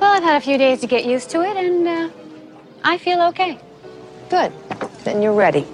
Well, 0.00 0.12
I've 0.12 0.22
had 0.22 0.36
a 0.36 0.40
few 0.44 0.58
days 0.58 0.82
to 0.82 0.86
get 0.86 1.06
used 1.06 1.30
to 1.30 1.40
it, 1.40 1.56
and 1.56 1.88
uh, 1.88 2.10
I 2.82 2.98
feel 2.98 3.22
okay. 3.22 3.58
Good. 4.28 4.52
Then 5.04 5.22
you're 5.22 5.32
ready. 5.32 5.66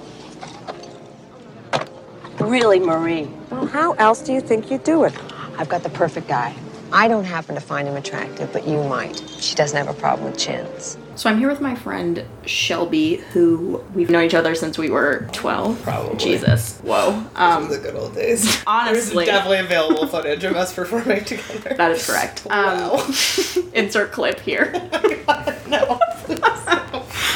Really, 2.39 2.79
Marie. 2.79 3.25
Well, 3.51 3.67
how 3.67 3.95
else 3.95 4.23
do 4.23 4.33
you 4.33 4.41
think 4.41 4.71
you'd 4.71 4.85
do 4.85 5.03
it? 5.03 5.15
I've 5.59 5.69
got 5.69 5.83
the 5.83 5.91
perfect 5.91 6.29
guy. 6.29 6.55
I 6.93 7.09
don't 7.09 7.25
happen 7.25 7.57
to 7.57 7.61
find 7.61 7.89
him 7.89 7.97
attractive, 7.97 8.53
but 8.53 8.69
you 8.69 8.85
might. 8.85 9.19
She 9.41 9.57
doesn't 9.57 9.77
have 9.77 9.89
a 9.89 9.99
problem 9.99 10.31
with 10.31 10.39
chins. 10.39 10.97
So 11.21 11.29
I'm 11.29 11.39
here 11.39 11.51
with 11.51 11.61
my 11.61 11.75
friend 11.75 12.25
Shelby, 12.47 13.17
who 13.35 13.85
we've 13.93 14.09
known 14.09 14.25
each 14.25 14.33
other 14.33 14.55
since 14.55 14.79
we 14.79 14.89
were 14.89 15.29
12. 15.33 15.83
Probably. 15.83 16.17
Jesus. 16.17 16.79
Whoa. 16.79 17.27
Um, 17.35 17.69
the 17.69 17.77
good 17.77 17.95
old 17.95 18.15
days. 18.15 18.63
honestly. 18.67 19.27
There's 19.27 19.37
definitely 19.37 19.59
available 19.59 20.07
footage 20.07 20.45
of 20.45 20.57
us 20.57 20.75
performing 20.75 21.27
together. 21.27 21.75
that 21.77 21.91
is 21.91 22.07
correct. 22.07 22.47
Wow. 22.51 22.95
Um, 22.95 23.71
insert 23.75 24.13
clip 24.13 24.41
here. 24.41 24.73
no. 25.69 26.01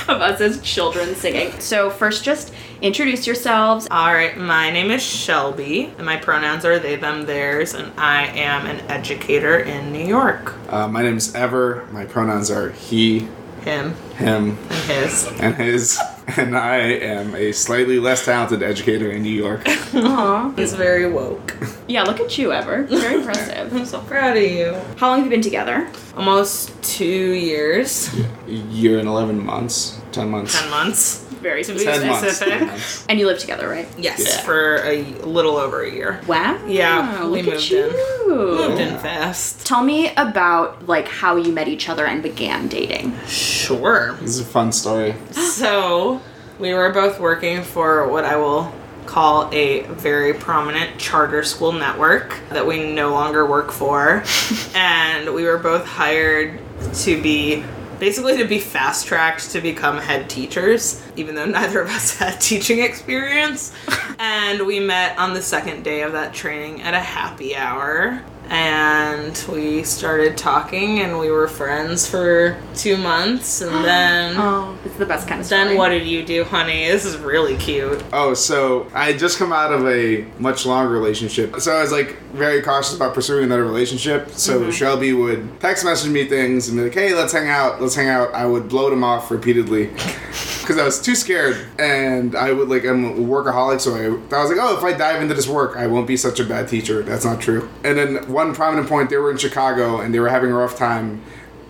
of 0.09 0.23
us 0.23 0.41
as 0.41 0.63
children 0.63 1.15
singing. 1.15 1.53
So 1.61 1.91
first, 1.91 2.25
just 2.25 2.55
introduce 2.81 3.27
yourselves. 3.27 3.87
All 3.91 4.15
right, 4.15 4.35
my 4.39 4.71
name 4.71 4.91
is 4.91 5.03
Shelby, 5.03 5.93
and 5.99 6.07
my 6.07 6.17
pronouns 6.17 6.65
are 6.65 6.79
they, 6.79 6.97
them, 6.97 7.27
theirs, 7.27 7.75
and 7.75 7.93
I 8.01 8.29
am 8.29 8.65
an 8.65 8.81
educator 8.91 9.59
in 9.59 9.93
New 9.93 10.07
York. 10.07 10.55
Uh, 10.73 10.89
my 10.89 11.03
name 11.03 11.19
is 11.19 11.35
Ever. 11.35 11.87
My 11.93 12.07
pronouns 12.07 12.51
are 12.51 12.71
he, 12.71 13.29
Him 13.65 13.93
him, 14.17 14.59
and 14.69 14.81
his. 14.85 15.27
and 15.41 15.55
his. 15.57 15.99
And 16.37 16.57
I 16.57 16.77
am 16.79 17.35
a 17.35 17.53
slightly 17.53 17.99
less 17.99 18.25
talented 18.25 18.63
educator 18.63 19.11
in 19.11 19.23
New 19.23 19.33
York. 19.33 19.65
Aww. 19.65 20.57
He's 20.59 20.73
very 20.75 21.11
woke. 21.11 21.57
Yeah, 21.87 22.03
look 22.03 22.19
at 22.21 22.37
you, 22.39 22.53
Ever. 22.53 22.85
Very 22.85 23.17
impressive. 23.17 23.73
I'm 23.75 23.85
so 23.87 24.01
proud 24.01 24.37
of 24.37 24.43
you. 24.43 24.75
How 24.97 25.09
long 25.09 25.19
have 25.19 25.27
you 25.27 25.31
been 25.31 25.43
together? 25.43 25.89
Almost 26.17 26.83
two 26.83 27.05
years, 27.33 28.09
A 28.47 28.51
year 28.51 28.99
and 28.99 29.09
11 29.09 29.45
months, 29.45 30.01
10 30.13 30.31
months. 30.31 30.59
ten 30.61 30.71
months. 30.71 31.24
Very 31.45 31.63
specific. 31.63 32.01
10 32.01 32.09
months. 32.09 32.39
10 32.39 32.67
months. 32.69 33.07
And 33.07 33.21
you 33.21 33.27
live 33.27 33.39
together, 33.39 33.69
right? 33.69 33.87
Yes, 33.99 34.21
Yeah. 34.27 34.41
for 34.41 34.77
a 34.79 35.03
little 35.27 35.59
over 35.59 35.83
a 35.83 35.91
year. 35.91 36.19
Wow. 36.27 36.59
Yeah, 36.67 37.27
we 37.27 37.43
look 37.43 37.49
at 37.49 37.53
moved 37.61 37.71
you. 37.71 37.85
in. 38.25 38.29
Moved 38.31 38.81
in 38.81 38.99
fast. 38.99 39.67
Tell 39.67 39.85
me 39.85 40.15
about 40.17 40.89
like 40.89 41.07
how 41.07 41.37
you 41.37 41.53
met 41.53 41.69
each 41.69 41.91
other 41.91 42.07
and 42.07 42.23
began 42.23 42.67
dating. 42.69 43.15
Sure. 43.29 44.17
This 44.23 44.31
is 44.31 44.41
a 44.41 44.45
fun 44.45 44.73
story. 44.73 45.15
So, 45.55 46.21
we 46.59 46.73
were 46.73 46.91
both 46.91 47.21
working 47.21 47.63
for 47.63 48.09
what 48.09 48.25
I 48.25 48.37
will 48.37 48.73
call 49.07 49.51
a 49.53 49.83
very 49.83 50.33
prominent 50.33 50.99
charter 50.99 51.43
school 51.45 51.73
network 51.73 52.41
that 52.49 52.67
we 52.67 52.93
no 52.93 53.11
longer 53.11 53.45
work 53.47 53.71
for. 53.71 54.25
and 54.75 55.35
we 55.35 55.45
were 55.45 55.59
both 55.59 55.85
hired 55.85 56.59
to 56.95 57.21
be 57.23 57.63
basically 57.99 58.37
to 58.39 58.45
be 58.45 58.59
fast 58.59 59.07
tracked 59.07 59.51
to 59.53 59.61
become 59.61 59.99
head 59.99 60.29
teachers, 60.29 61.03
even 61.17 61.35
though 61.35 61.45
neither 61.47 61.81
of 61.81 61.89
us 61.91 62.17
had 62.17 62.41
teaching 62.41 62.81
experience. 62.81 63.73
and 64.19 64.67
we 64.67 64.81
met 64.81 65.19
on 65.19 65.35
the 65.35 65.43
second 65.43 65.83
day 65.83 66.03
of 66.03 66.13
that 66.13 66.35
training 66.35 66.83
at 66.83 66.95
a 66.95 67.01
happy 67.01 67.57
hour. 67.57 68.23
And 68.51 69.45
we 69.51 69.83
started 69.83 70.37
talking, 70.37 71.01
and 71.01 71.19
we 71.19 71.31
were 71.31 71.49
friends 71.49 72.07
for 72.07 72.61
two 72.75 72.97
months, 72.97 73.61
and 73.61 73.73
then 73.85 74.35
Oh, 74.37 74.77
it's 74.85 74.97
the 74.97 75.07
best 75.07 75.27
kind 75.29 75.41
of 75.41 75.47
story. 75.47 75.65
then 75.65 75.77
what 75.77 75.89
did 75.91 76.07
you 76.07 76.25
do, 76.25 76.45
honey? 76.45 76.87
This 76.87 77.05
is 77.05 77.17
really 77.17 77.57
cute. 77.57 78.03
Oh, 78.13 78.35
so 78.35 78.87
I 78.95 79.07
had 79.13 79.19
just 79.19 79.39
come 79.39 79.53
out 79.53 79.73
of 79.73 79.87
a 79.87 80.27
much 80.39 80.67
longer 80.67 80.93
relationship. 80.93 81.61
So 81.61 81.77
I 81.77 81.81
was 81.81 81.93
like 81.93 82.21
very 82.33 82.63
cautious 82.63 82.95
about 82.95 83.15
pursuing 83.15 83.45
another 83.45 83.65
relationship. 83.65 84.31
So 84.31 84.61
mm-hmm. 84.61 84.71
Shelby 84.71 85.13
would 85.13 85.61
text 85.61 85.85
message 85.85 86.11
me 86.11 86.27
things 86.27 86.69
and 86.69 86.77
be 86.79 86.85
like, 86.85 86.95
hey, 86.95 87.15
let's 87.15 87.33
hang 87.33 87.49
out, 87.49 87.81
let's 87.81 87.95
hang 87.95 88.09
out. 88.09 88.35
I 88.35 88.47
would 88.47 88.69
blow 88.69 88.91
them 88.91 89.05
off 89.05 89.31
repeatedly 89.31 89.87
because 90.61 90.79
I 90.79 90.85
was 90.85 91.01
too 91.01 91.15
scared. 91.15 91.67
And 91.79 92.35
I 92.35 92.53
would 92.53 92.69
like, 92.69 92.85
I'm 92.85 93.05
a 93.05 93.13
workaholic. 93.13 93.81
So 93.81 93.95
I, 93.95 94.07
I 94.07 94.41
was 94.43 94.51
like, 94.51 94.59
oh, 94.61 94.77
if 94.77 94.83
I 94.83 94.93
dive 94.97 95.23
into 95.23 95.35
this 95.35 95.47
work, 95.49 95.77
I 95.77 95.87
won't 95.87 96.07
be 96.07 96.17
such 96.17 96.41
a 96.41 96.45
bad 96.45 96.69
teacher. 96.69 97.03
That's 97.03 97.25
not 97.25 97.41
true. 97.41 97.69
And 97.85 97.97
then 97.97 98.17
one 98.35 98.55
prominent 98.55 98.89
point, 98.89 99.09
they 99.09 99.17
were 99.17 99.31
in 99.31 99.39
Chicago 99.39 100.01
and 100.01 100.13
they 100.13 100.21
were 100.21 100.29
having 100.29 100.51
a 100.51 100.55
rough 100.55 100.77
time. 100.77 101.23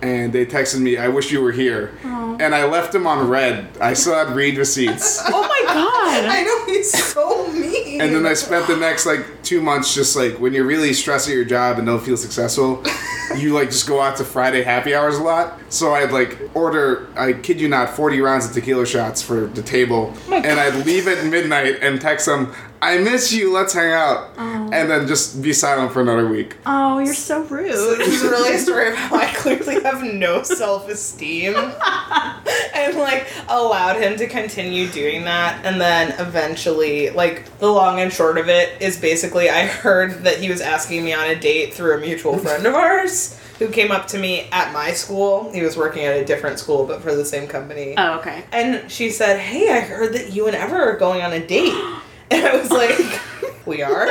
And 0.03 0.33
they 0.33 0.45
texted 0.45 0.81
me, 0.81 0.99
I 0.99 1.09
wish 1.09 1.31
you 1.33 1.41
were 1.41 1.53
here. 1.53 1.93
And 2.05 2.55
I 2.55 2.65
left 2.65 2.93
them 2.93 3.07
on 3.07 3.29
read. 3.29 3.69
I 3.81 3.95
still 3.95 4.15
had 4.15 4.35
read 4.35 4.59
receipts. 4.59 5.23
Oh 5.33 5.43
my 5.43 5.73
god. 5.73 6.25
I 6.37 6.43
know 6.43 6.67
he's 6.67 6.91
so 6.91 7.51
mean. 7.53 8.01
And 8.01 8.15
then 8.15 8.27
I 8.27 8.35
spent 8.35 8.67
the 8.67 8.77
next 8.77 9.07
like 9.07 9.43
two 9.43 9.61
months 9.63 9.95
just 9.95 10.15
like 10.17 10.39
when 10.41 10.53
you're 10.53 10.67
really 10.67 10.93
stressed 10.93 11.29
at 11.29 11.35
your 11.35 11.45
job 11.45 11.79
and 11.79 11.87
don't 11.87 12.03
feel 12.03 12.17
successful, 12.17 12.85
you 13.37 13.55
like 13.55 13.71
just 13.71 13.87
go 13.87 14.01
out 14.01 14.17
to 14.19 14.25
Friday 14.25 14.63
happy 14.63 14.95
hours 14.95 15.17
a 15.17 15.23
lot. 15.23 15.59
So 15.73 15.95
I'd 15.95 16.13
like 16.13 16.39
order, 16.55 17.09
I 17.17 17.33
kid 17.33 17.61
you 17.61 17.69
not, 17.69 17.91
40 17.91 18.21
rounds 18.21 18.47
of 18.47 18.53
tequila 18.53 18.85
shots 18.87 19.23
for 19.23 19.47
the 19.47 19.63
table. 19.63 20.13
Oh 20.29 20.35
and 20.35 20.61
I'd 20.61 20.85
leave 20.85 21.09
at 21.09 21.25
midnight 21.27 21.79
and 21.83 22.01
text 22.01 22.27
them, 22.27 22.53
I 22.85 22.99
miss 22.99 23.33
you, 23.33 23.51
let's 23.51 23.73
hang 23.73 23.95
out. 23.95 24.29
Oh. 24.37 24.71
And 24.71 24.91
then 24.91 25.07
just 25.07 25.41
be 25.41 25.55
silent 25.55 25.93
for 25.93 26.03
another 26.03 26.29
week. 26.29 26.59
Oh, 26.67 26.99
you're 26.99 27.15
so 27.15 27.43
rude. 27.45 27.73
this 27.73 28.23
is 28.23 28.23
really 28.23 28.57
a 28.57 28.59
story 28.59 28.89
of 28.89 28.95
how 28.95 29.17
I 29.17 29.33
clearly 29.33 29.83
have 29.83 30.03
no 30.03 30.43
self 30.43 30.87
esteem 30.91 31.55
and 32.75 32.99
like 32.99 33.27
allowed 33.49 34.03
him 34.03 34.19
to 34.19 34.27
continue 34.27 34.87
doing 34.89 35.25
that. 35.25 35.65
And 35.65 35.81
then 35.81 36.13
eventually, 36.21 37.09
like, 37.09 37.59
the 37.59 37.71
long 37.71 38.01
and 38.01 38.13
short 38.13 38.37
of 38.37 38.51
it 38.51 38.83
is 38.83 39.01
basically 39.01 39.49
I 39.49 39.65
heard 39.65 40.25
that 40.25 40.37
he 40.37 40.51
was 40.51 40.61
asking 40.61 41.07
me 41.07 41.15
on 41.15 41.25
a 41.31 41.41
date 41.41 41.73
through 41.73 41.97
a 41.97 42.01
mutual 42.01 42.37
friend 42.37 42.67
of 42.67 42.75
ours 42.75 43.41
who 43.59 43.71
came 43.71 43.93
up 43.93 44.09
to 44.09 44.19
me 44.19 44.47
at 44.53 44.75
my 44.75 44.93
school. 44.93 45.51
He 45.53 45.63
was 45.63 45.75
working 45.75 46.05
at 46.05 46.19
a 46.19 46.25
different 46.25 46.59
school, 46.59 46.85
but 46.85 47.01
for 47.01 47.15
the 47.15 47.25
same 47.25 47.49
company. 47.49 47.95
Oh, 47.97 48.19
okay. 48.19 48.45
And 48.53 48.91
she 48.91 49.09
said, 49.09 49.41
Hey, 49.41 49.71
I 49.71 49.81
heard 49.81 50.13
that 50.13 50.35
you 50.35 50.49
and 50.49 50.55
Ever 50.55 50.77
are 50.77 50.99
going 50.99 51.23
on 51.23 51.33
a 51.33 51.45
date. 51.47 51.73
And 52.31 52.45
I 52.47 52.57
was 52.57 52.71
like, 52.71 53.21
We 53.67 53.83
are? 53.83 54.07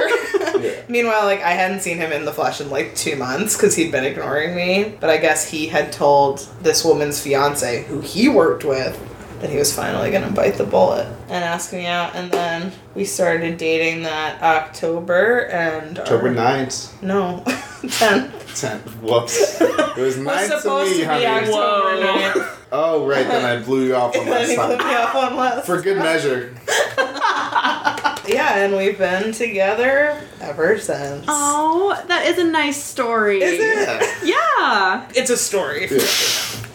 Meanwhile, 0.87 1.25
like, 1.25 1.41
I 1.41 1.51
hadn't 1.51 1.81
seen 1.81 1.97
him 1.97 2.11
in 2.11 2.25
the 2.25 2.31
flesh 2.33 2.59
in 2.59 2.69
like 2.71 2.95
two 2.95 3.15
months 3.15 3.55
because 3.55 3.75
he'd 3.75 3.91
been 3.91 4.03
ignoring 4.03 4.55
me. 4.55 4.95
But 4.99 5.11
I 5.11 5.17
guess 5.17 5.47
he 5.49 5.67
had 5.67 5.91
told 5.91 6.39
this 6.61 6.83
woman's 6.83 7.21
fiance, 7.21 7.83
who 7.83 8.01
he 8.01 8.29
worked 8.29 8.63
with, 8.65 8.99
that 9.41 9.49
he 9.51 9.57
was 9.57 9.71
finally 9.75 10.09
gonna 10.09 10.31
bite 10.31 10.55
the 10.55 10.63
bullet 10.63 11.05
and 11.27 11.43
ask 11.43 11.71
me 11.73 11.85
out. 11.85 12.15
And 12.15 12.31
then 12.31 12.71
we 12.95 13.05
started 13.05 13.57
dating 13.57 14.03
that 14.03 14.41
October 14.41 15.41
and. 15.51 15.99
October 15.99 16.29
our- 16.29 16.33
9th. 16.33 17.01
No, 17.03 17.43
10th. 17.45 18.31
10th. 18.31 19.01
Whoops. 19.01 19.61
It 19.61 19.97
was 19.97 19.97
Was 19.97 20.17
9th 20.17 20.49
to 20.49 20.61
supposed 20.61 20.91
me, 20.91 20.97
to 20.97 21.03
be 21.03 21.05
honey. 21.05 21.25
October 21.25 22.01
9th. 22.07 22.57
Oh, 22.75 23.05
right, 23.05 23.27
then 23.27 23.45
I 23.45 23.61
blew 23.63 23.85
you 23.85 23.95
off 23.95 24.17
on 24.17 24.27
last 24.27 24.55
time. 24.55 24.69
me 24.79 24.95
off 24.95 25.13
on 25.13 25.35
last 25.35 25.65
For 25.67 25.79
good 25.79 25.97
measure. 25.97 26.55
Yeah, 28.27 28.57
and 28.63 28.75
we've 28.77 28.97
been 28.97 29.31
together 29.33 30.21
ever 30.39 30.77
since. 30.79 31.25
Oh, 31.27 32.01
that 32.07 32.25
is 32.25 32.37
a 32.37 32.43
nice 32.43 32.81
story. 32.81 33.41
Is 33.41 33.59
it? 33.59 34.25
Yeah. 34.27 35.09
It's 35.13 35.29
a 35.29 35.37
story. 35.37 35.87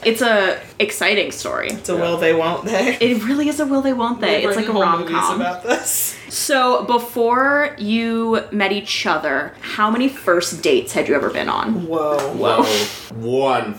It's 0.04 0.22
a 0.22 0.60
exciting 0.78 1.32
story. 1.32 1.68
It's 1.70 1.88
a 1.88 1.96
will 1.96 2.18
they, 2.18 2.32
won't 2.34 2.64
they? 2.66 2.96
It 3.00 3.24
really 3.24 3.48
is 3.48 3.60
a 3.60 3.66
will 3.66 3.80
they 3.82 3.92
won't 3.92 4.20
they. 4.20 4.44
We're 4.44 4.50
It's 4.50 4.56
like 4.56 4.66
a 4.68 4.72
writing 4.72 4.72
whole 4.72 4.82
rom 4.82 5.00
movies 5.00 5.16
com. 5.16 5.40
about 5.40 5.62
this. 5.64 6.16
So 6.28 6.84
before 6.84 7.74
you 7.78 8.42
met 8.52 8.70
each 8.72 9.06
other, 9.06 9.54
how 9.60 9.90
many 9.90 10.08
first 10.08 10.62
dates 10.62 10.92
had 10.92 11.08
you 11.08 11.14
ever 11.14 11.30
been 11.30 11.48
on? 11.48 11.86
Whoa. 11.86 12.18
Whoa. 12.34 12.62
One. 13.16 13.78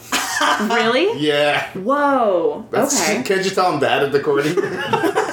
really? 0.69 1.19
Yeah. 1.21 1.69
Whoa. 1.73 2.65
That's, 2.71 2.99
Okay. 3.01 3.23
Can't 3.23 3.43
you 3.45 3.51
tell 3.51 3.71
I'm 3.71 3.79
bad 3.79 4.03
at 4.03 4.11
decoding? 4.11 4.55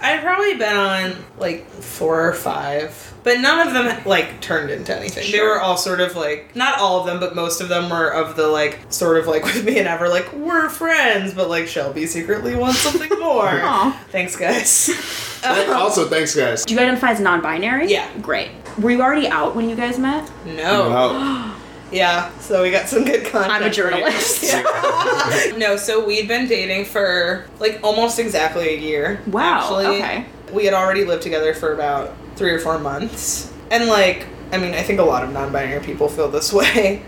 I've 0.00 0.22
probably 0.22 0.54
been 0.54 0.76
on 0.76 1.16
like 1.38 1.68
four 1.68 2.28
or 2.28 2.32
five, 2.32 3.14
but 3.24 3.40
none 3.40 3.66
of 3.66 3.74
them 3.74 4.04
like 4.04 4.40
turned 4.40 4.70
into 4.70 4.96
anything. 4.96 5.30
They 5.32 5.40
were 5.40 5.60
all 5.60 5.76
sort 5.76 6.00
of 6.00 6.16
like 6.16 6.54
not 6.54 6.78
all 6.78 7.00
of 7.00 7.06
them, 7.06 7.20
but 7.20 7.34
most 7.34 7.60
of 7.60 7.68
them 7.68 7.90
were 7.90 8.08
of 8.08 8.36
the 8.36 8.46
like 8.48 8.78
sort 8.90 9.18
of 9.18 9.26
like 9.26 9.44
with 9.48 9.64
me 9.64 9.78
and 9.78 9.88
Ever 9.88 10.08
like 10.08 10.32
we're 10.32 10.68
friends, 10.68 11.34
but 11.34 11.48
like 11.48 11.66
Shelby 11.66 12.06
secretly 12.06 12.54
wants 12.54 12.78
something 12.78 13.10
more. 13.18 13.48
Aw. 13.48 14.04
Thanks, 14.10 14.36
guys. 14.36 14.86
Th- 15.42 15.68
um, 15.68 15.76
also, 15.76 16.08
thanks, 16.08 16.34
guys. 16.34 16.64
Do 16.64 16.74
you 16.74 16.80
identify 16.80 17.10
as 17.10 17.20
non-binary? 17.20 17.90
Yeah. 17.90 18.08
Great. 18.20 18.50
Were 18.78 18.90
you 18.90 19.02
already 19.02 19.28
out 19.28 19.56
when 19.56 19.68
you 19.68 19.76
guys 19.76 19.98
met? 19.98 20.30
No. 20.44 20.90
No. 20.90 21.54
Yeah, 21.90 22.36
so 22.38 22.62
we 22.62 22.70
got 22.70 22.88
some 22.88 23.04
good 23.04 23.24
content. 23.24 23.52
I'm 23.52 23.62
a 23.62 23.70
journalist. 23.70 24.42
Yeah. 24.48 25.52
no, 25.56 25.76
so 25.76 26.04
we'd 26.04 26.28
been 26.28 26.48
dating 26.48 26.86
for 26.86 27.46
like 27.60 27.80
almost 27.82 28.18
exactly 28.18 28.68
a 28.74 28.76
year. 28.78 29.20
Wow, 29.26 29.60
Actually. 29.60 29.86
okay. 29.98 30.26
We 30.52 30.64
had 30.64 30.74
already 30.74 31.04
lived 31.04 31.22
together 31.22 31.54
for 31.54 31.72
about 31.72 32.14
three 32.36 32.50
or 32.50 32.58
four 32.58 32.78
months. 32.78 33.52
And 33.70 33.88
like, 33.88 34.26
I 34.52 34.58
mean, 34.58 34.74
I 34.74 34.82
think 34.82 35.00
a 35.00 35.04
lot 35.04 35.24
of 35.24 35.32
non 35.32 35.52
binary 35.52 35.84
people 35.84 36.08
feel 36.08 36.28
this 36.28 36.52
way, 36.54 37.02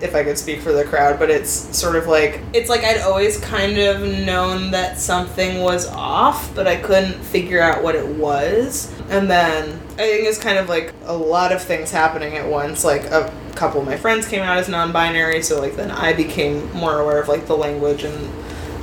if 0.00 0.14
I 0.14 0.22
could 0.24 0.36
speak 0.38 0.60
for 0.60 0.72
the 0.72 0.84
crowd, 0.84 1.18
but 1.18 1.30
it's 1.30 1.50
sort 1.76 1.96
of 1.96 2.06
like, 2.06 2.40
it's 2.52 2.68
like 2.68 2.84
I'd 2.84 3.00
always 3.00 3.38
kind 3.40 3.78
of 3.78 4.02
known 4.02 4.70
that 4.72 4.98
something 4.98 5.62
was 5.62 5.86
off, 5.88 6.54
but 6.54 6.66
I 6.66 6.76
couldn't 6.76 7.14
figure 7.14 7.60
out 7.60 7.82
what 7.82 7.94
it 7.94 8.06
was. 8.06 8.92
And 9.08 9.30
then 9.30 9.80
I 9.94 9.96
think 9.96 10.26
it's 10.26 10.38
kind 10.38 10.58
of 10.58 10.68
like 10.68 10.94
a 11.04 11.16
lot 11.16 11.52
of 11.52 11.62
things 11.62 11.90
happening 11.90 12.36
at 12.36 12.48
once. 12.48 12.84
Like 12.84 13.04
a 13.04 13.32
couple 13.54 13.80
of 13.80 13.86
my 13.86 13.96
friends 13.96 14.26
came 14.26 14.40
out 14.40 14.56
as 14.56 14.68
non-binary, 14.68 15.42
so 15.42 15.60
like 15.60 15.76
then 15.76 15.90
I 15.90 16.12
became 16.12 16.72
more 16.72 16.98
aware 16.98 17.20
of 17.20 17.28
like 17.28 17.46
the 17.46 17.56
language 17.56 18.04
and 18.04 18.30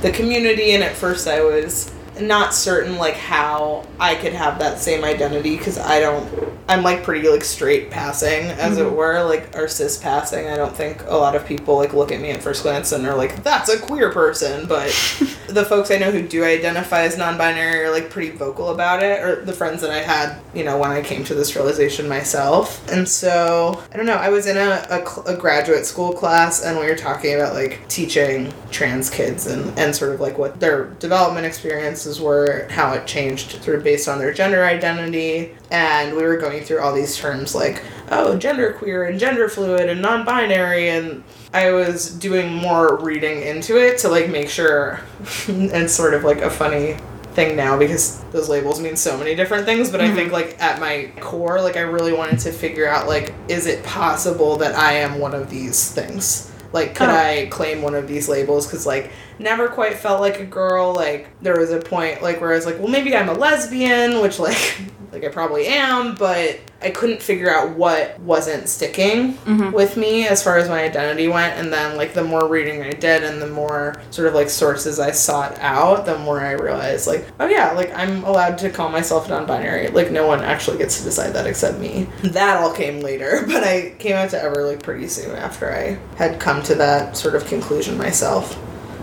the 0.02 0.12
community. 0.12 0.72
And 0.72 0.82
at 0.82 0.94
first 0.94 1.26
I 1.26 1.42
was 1.42 1.92
not 2.20 2.54
certain 2.54 2.96
like 2.96 3.14
how 3.14 3.86
I 3.98 4.14
could 4.14 4.32
have 4.32 4.58
that 4.58 4.78
same 4.78 5.04
identity 5.04 5.56
because 5.56 5.78
I 5.78 6.00
don't. 6.00 6.50
I'm 6.68 6.84
like 6.84 7.02
pretty 7.02 7.28
like 7.28 7.42
straight 7.42 7.90
passing, 7.90 8.46
as 8.46 8.78
it 8.78 8.86
mm-hmm. 8.86 8.94
were, 8.94 9.24
like 9.24 9.56
or 9.56 9.66
cis 9.66 9.98
passing. 9.98 10.48
I 10.48 10.56
don't 10.56 10.74
think 10.74 11.02
a 11.06 11.16
lot 11.16 11.34
of 11.34 11.44
people 11.44 11.76
like 11.76 11.92
look 11.92 12.12
at 12.12 12.20
me 12.20 12.30
at 12.30 12.42
first 12.42 12.62
glance 12.62 12.92
and 12.92 13.06
are 13.06 13.16
like, 13.16 13.42
"That's 13.42 13.68
a 13.68 13.78
queer 13.78 14.12
person," 14.12 14.66
but 14.66 14.86
the 15.48 15.64
folks 15.64 15.90
I 15.90 15.98
know 15.98 16.10
who 16.10 16.26
do 16.26 16.44
identify 16.44 17.02
as 17.02 17.16
non-binary 17.16 17.84
are 17.84 17.90
like 17.90 18.10
pretty 18.10 18.30
vocal 18.30 18.70
about 18.70 19.02
it, 19.02 19.22
or 19.22 19.44
the 19.44 19.52
friends 19.52 19.80
that 19.82 19.90
I 19.90 19.98
had, 19.98 20.40
you 20.54 20.64
know, 20.64 20.78
when 20.78 20.90
I 20.90 21.02
came 21.02 21.24
to 21.24 21.34
this 21.34 21.54
realization 21.56 22.08
myself. 22.08 22.86
And 22.90 23.08
so 23.08 23.82
I 23.92 23.96
don't 23.96 24.06
know. 24.06 24.14
I 24.14 24.28
was 24.28 24.46
in 24.46 24.56
a, 24.56 24.86
a, 24.90 25.06
cl- 25.06 25.26
a 25.26 25.36
graduate 25.36 25.86
school 25.86 26.12
class, 26.12 26.64
and 26.64 26.78
we 26.78 26.86
were 26.86 26.96
talking 26.96 27.34
about 27.34 27.54
like 27.54 27.86
teaching 27.88 28.52
trans 28.70 29.10
kids 29.10 29.46
and 29.46 29.76
and 29.78 29.94
sort 29.94 30.12
of 30.12 30.20
like 30.20 30.38
what 30.38 30.60
their 30.60 30.84
development 31.00 31.46
experiences 31.46 32.09
were, 32.18 32.66
how 32.70 32.94
it 32.94 33.06
changed 33.06 33.62
sort 33.62 33.76
of 33.76 33.84
based 33.84 34.08
on 34.08 34.18
their 34.18 34.32
gender 34.32 34.64
identity, 34.64 35.54
and 35.70 36.16
we 36.16 36.22
were 36.22 36.38
going 36.38 36.64
through 36.64 36.80
all 36.80 36.94
these 36.94 37.16
terms 37.16 37.54
like 37.54 37.82
oh 38.10 38.38
genderqueer 38.38 39.08
and 39.08 39.20
gender 39.20 39.48
fluid 39.48 39.90
and 39.90 40.00
non-binary. 40.00 40.88
And 40.88 41.22
I 41.52 41.72
was 41.72 42.10
doing 42.10 42.54
more 42.54 42.96
reading 42.96 43.42
into 43.42 43.76
it 43.76 43.98
to 43.98 44.08
like 44.08 44.30
make 44.30 44.48
sure 44.48 45.00
and 45.48 45.90
sort 45.90 46.14
of 46.14 46.24
like 46.24 46.38
a 46.38 46.50
funny 46.50 46.96
thing 47.34 47.54
now 47.54 47.78
because 47.78 48.24
those 48.32 48.48
labels 48.48 48.80
mean 48.80 48.96
so 48.96 49.16
many 49.16 49.34
different 49.34 49.66
things. 49.66 49.90
But 49.90 50.00
I 50.00 50.06
mm-hmm. 50.06 50.16
think 50.16 50.32
like 50.32 50.60
at 50.60 50.80
my 50.80 51.12
core 51.20 51.60
like 51.60 51.76
I 51.76 51.82
really 51.82 52.14
wanted 52.14 52.38
to 52.40 52.52
figure 52.52 52.88
out 52.88 53.06
like 53.06 53.34
is 53.48 53.66
it 53.66 53.84
possible 53.84 54.56
that 54.56 54.74
I 54.74 54.94
am 54.94 55.18
one 55.18 55.34
of 55.34 55.50
these 55.50 55.92
things 55.92 56.49
like 56.72 56.94
could 56.94 57.08
Oh. 57.08 57.14
I 57.14 57.48
claim 57.50 57.82
one 57.82 57.94
of 57.94 58.06
these 58.06 58.28
labels 58.28 58.66
cuz 58.66 58.86
like 58.86 59.10
never 59.38 59.68
quite 59.68 59.96
felt 59.96 60.20
like 60.20 60.40
a 60.40 60.44
girl 60.44 60.94
like 60.94 61.28
there 61.42 61.58
was 61.58 61.70
a 61.70 61.78
point 61.78 62.22
like 62.22 62.40
where 62.40 62.52
I 62.52 62.56
was 62.56 62.66
like 62.66 62.78
well 62.78 62.88
maybe 62.88 63.16
I'm 63.16 63.28
a 63.28 63.34
lesbian 63.34 64.20
which 64.20 64.38
like 64.38 64.80
like 65.12 65.24
I 65.24 65.28
probably 65.28 65.66
am 65.66 66.14
but 66.14 66.60
I 66.82 66.90
couldn't 66.90 67.22
figure 67.22 67.50
out 67.50 67.76
what 67.76 68.18
wasn't 68.20 68.68
sticking 68.68 69.34
mm-hmm. 69.34 69.70
with 69.70 69.96
me 69.96 70.26
as 70.26 70.42
far 70.42 70.56
as 70.56 70.68
my 70.68 70.82
identity 70.82 71.28
went. 71.28 71.58
And 71.58 71.72
then 71.72 71.96
like 71.96 72.14
the 72.14 72.24
more 72.24 72.48
reading 72.48 72.82
I 72.82 72.90
did 72.90 73.22
and 73.22 73.40
the 73.40 73.46
more 73.46 74.00
sort 74.10 74.28
of 74.28 74.34
like 74.34 74.48
sources 74.48 74.98
I 74.98 75.10
sought 75.10 75.58
out 75.58 76.06
the 76.06 76.18
more 76.18 76.40
I 76.40 76.52
realized 76.52 77.06
like 77.06 77.26
oh 77.38 77.46
yeah 77.46 77.72
like 77.72 77.92
I'm 77.94 78.24
allowed 78.24 78.58
to 78.58 78.70
call 78.70 78.88
myself 78.88 79.28
non-binary. 79.28 79.88
Like 79.88 80.10
no 80.10 80.26
one 80.26 80.40
actually 80.40 80.78
gets 80.78 80.98
to 80.98 81.04
decide 81.04 81.34
that 81.34 81.46
except 81.46 81.78
me. 81.78 82.08
That 82.22 82.58
all 82.58 82.72
came 82.72 83.00
later 83.00 83.42
but 83.46 83.64
I 83.64 83.94
came 83.98 84.16
out 84.16 84.30
to 84.30 84.40
Ever 84.40 84.64
like 84.64 84.82
pretty 84.82 85.06
soon 85.06 85.36
after 85.36 85.70
I 85.70 85.98
had 86.16 86.40
come 86.40 86.62
to 86.62 86.74
that 86.76 87.16
sort 87.16 87.34
of 87.34 87.44
conclusion 87.46 87.98
myself 87.98 88.58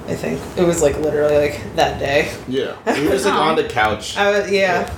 I 0.07 0.15
think. 0.15 0.41
It 0.57 0.63
was 0.63 0.81
like 0.81 0.97
literally 0.99 1.35
like 1.35 1.75
that 1.75 1.99
day. 1.99 2.33
Yeah. 2.47 2.77
We 2.85 3.03
were 3.03 3.11
just 3.11 3.25
like 3.25 3.33
on 3.33 3.57
the 3.57 3.67
couch. 3.67 4.15
I 4.17 4.39
was 4.39 4.49
yeah. 4.49 4.89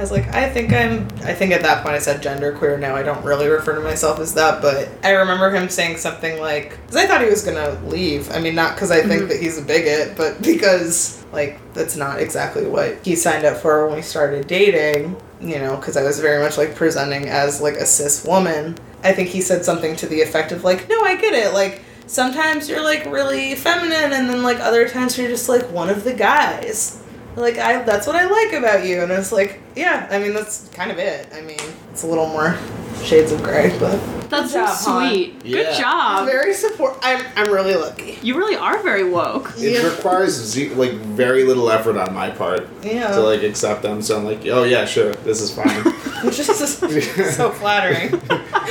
I 0.00 0.02
was 0.02 0.12
like, 0.12 0.34
I 0.34 0.48
think 0.48 0.72
I'm. 0.72 1.06
I 1.24 1.34
think 1.34 1.52
at 1.52 1.60
that 1.60 1.82
point 1.82 1.94
I 1.94 1.98
said 1.98 2.22
gender 2.22 2.52
queer. 2.52 2.78
Now 2.78 2.96
I 2.96 3.02
don't 3.02 3.22
really 3.22 3.48
refer 3.48 3.74
to 3.74 3.82
myself 3.82 4.18
as 4.18 4.32
that, 4.32 4.62
but 4.62 4.88
I 5.04 5.10
remember 5.10 5.50
him 5.50 5.68
saying 5.68 5.98
something 5.98 6.40
like, 6.40 6.70
because 6.70 6.96
I 6.96 7.06
thought 7.06 7.20
he 7.20 7.28
was 7.28 7.44
gonna 7.44 7.78
leave. 7.84 8.30
I 8.32 8.40
mean, 8.40 8.54
not 8.54 8.74
because 8.74 8.90
I 8.90 9.02
think 9.02 9.24
mhm. 9.24 9.28
that 9.28 9.40
he's 9.42 9.58
a 9.58 9.62
bigot, 9.62 10.16
but 10.16 10.40
because 10.42 11.22
like 11.32 11.60
that's 11.74 11.96
not 11.96 12.18
exactly 12.18 12.66
what 12.66 13.04
he 13.04 13.14
signed 13.14 13.44
up 13.44 13.58
for 13.58 13.88
when 13.88 13.96
we 13.96 14.00
started 14.00 14.46
dating. 14.46 15.20
You 15.38 15.58
know, 15.58 15.76
because 15.76 15.98
I 15.98 16.02
was 16.02 16.18
very 16.18 16.42
much 16.42 16.56
like 16.56 16.74
presenting 16.74 17.28
as 17.28 17.60
like 17.60 17.74
a 17.74 17.84
cis 17.84 18.24
woman. 18.24 18.78
I 19.04 19.12
think 19.12 19.28
he 19.28 19.42
said 19.42 19.66
something 19.66 19.96
to 19.96 20.06
the 20.06 20.22
effect 20.22 20.50
of 20.50 20.64
like, 20.64 20.88
no, 20.88 20.98
I 21.02 21.16
get 21.16 21.34
it. 21.34 21.52
Like 21.52 21.82
sometimes 22.06 22.70
you're 22.70 22.82
like 22.82 23.04
really 23.04 23.54
feminine, 23.54 24.14
and 24.14 24.30
then 24.30 24.42
like 24.42 24.60
other 24.60 24.88
times 24.88 25.18
you're 25.18 25.28
just 25.28 25.50
like 25.50 25.70
one 25.70 25.90
of 25.90 26.04
the 26.04 26.14
guys 26.14 27.02
like 27.40 27.58
I 27.58 27.82
that's 27.82 28.06
what 28.06 28.16
I 28.16 28.26
like 28.26 28.52
about 28.52 28.84
you. 28.84 29.02
And 29.02 29.12
it's 29.12 29.32
like 29.32 29.60
yeah 29.74 30.06
I 30.10 30.18
mean 30.18 30.34
that's 30.34 30.68
kind 30.68 30.90
of 30.90 30.98
it. 30.98 31.28
I 31.32 31.40
mean 31.40 31.58
it's 31.90 32.02
a 32.02 32.06
little 32.06 32.28
more 32.28 32.56
shades 33.04 33.32
of 33.32 33.42
gray 33.42 33.76
but 33.78 33.98
That's 34.30 34.52
Good 34.52 34.52
so 34.52 34.58
job, 34.66 34.68
hon. 34.78 35.08
sweet. 35.10 35.34
Yeah. 35.44 35.56
Good 35.56 35.78
job. 35.78 36.26
very 36.26 36.54
support 36.54 36.96
I'm 37.02 37.24
I'm 37.36 37.50
really 37.52 37.74
lucky 37.74 38.18
You 38.22 38.36
really 38.36 38.56
are 38.56 38.80
very 38.82 39.04
woke. 39.08 39.52
It 39.56 39.82
requires 39.82 40.32
ze- 40.34 40.68
like 40.74 40.92
very 40.92 41.44
little 41.44 41.70
effort 41.70 41.96
on 41.96 42.12
my 42.14 42.30
part 42.30 42.68
Yeah. 42.82 43.08
to 43.14 43.20
like 43.20 43.42
accept 43.42 43.82
them. 43.82 44.02
So 44.02 44.16
I'm 44.16 44.24
like, 44.24 44.40
oh 44.46 44.64
yeah, 44.64 44.84
sure, 44.84 45.12
this 45.24 45.40
is 45.40 45.50
fine. 45.50 45.82
which 46.24 46.38
is 46.38 46.48
so 47.36 47.50
flattering 47.50 48.10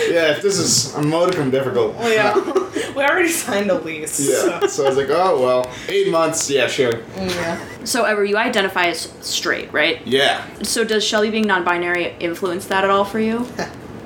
yeah, 0.09 0.31
if 0.31 0.41
this 0.41 0.57
is 0.59 0.93
a 0.95 1.01
modicum 1.01 1.49
difficult. 1.49 1.95
well 1.95 2.13
yeah 2.13 2.35
we 2.95 3.03
already 3.03 3.27
signed 3.29 3.69
a 3.71 3.75
lease 3.79 4.19
Yeah. 4.29 4.67
So 4.67 4.85
I 4.85 4.89
was 4.89 4.97
like, 4.97 5.09
oh 5.09 5.41
well, 5.41 5.69
eight 5.87 6.09
months. 6.11 6.49
Yeah, 6.49 6.67
sure. 6.67 6.99
yeah 7.17 7.59
So, 7.85 8.03
Ever, 8.05 8.23
you 8.23 8.37
identify 8.37 8.85
as 8.87 9.11
straight, 9.21 9.71
right? 9.73 10.05
Yeah. 10.05 10.45
So, 10.63 10.83
does 10.83 11.03
Shelby 11.03 11.31
being 11.31 11.47
non 11.47 11.63
binary 11.63 12.13
influence 12.19 12.65
that 12.67 12.83
at 12.83 12.89
all 12.89 13.03
for 13.05 13.19
you? 13.19 13.47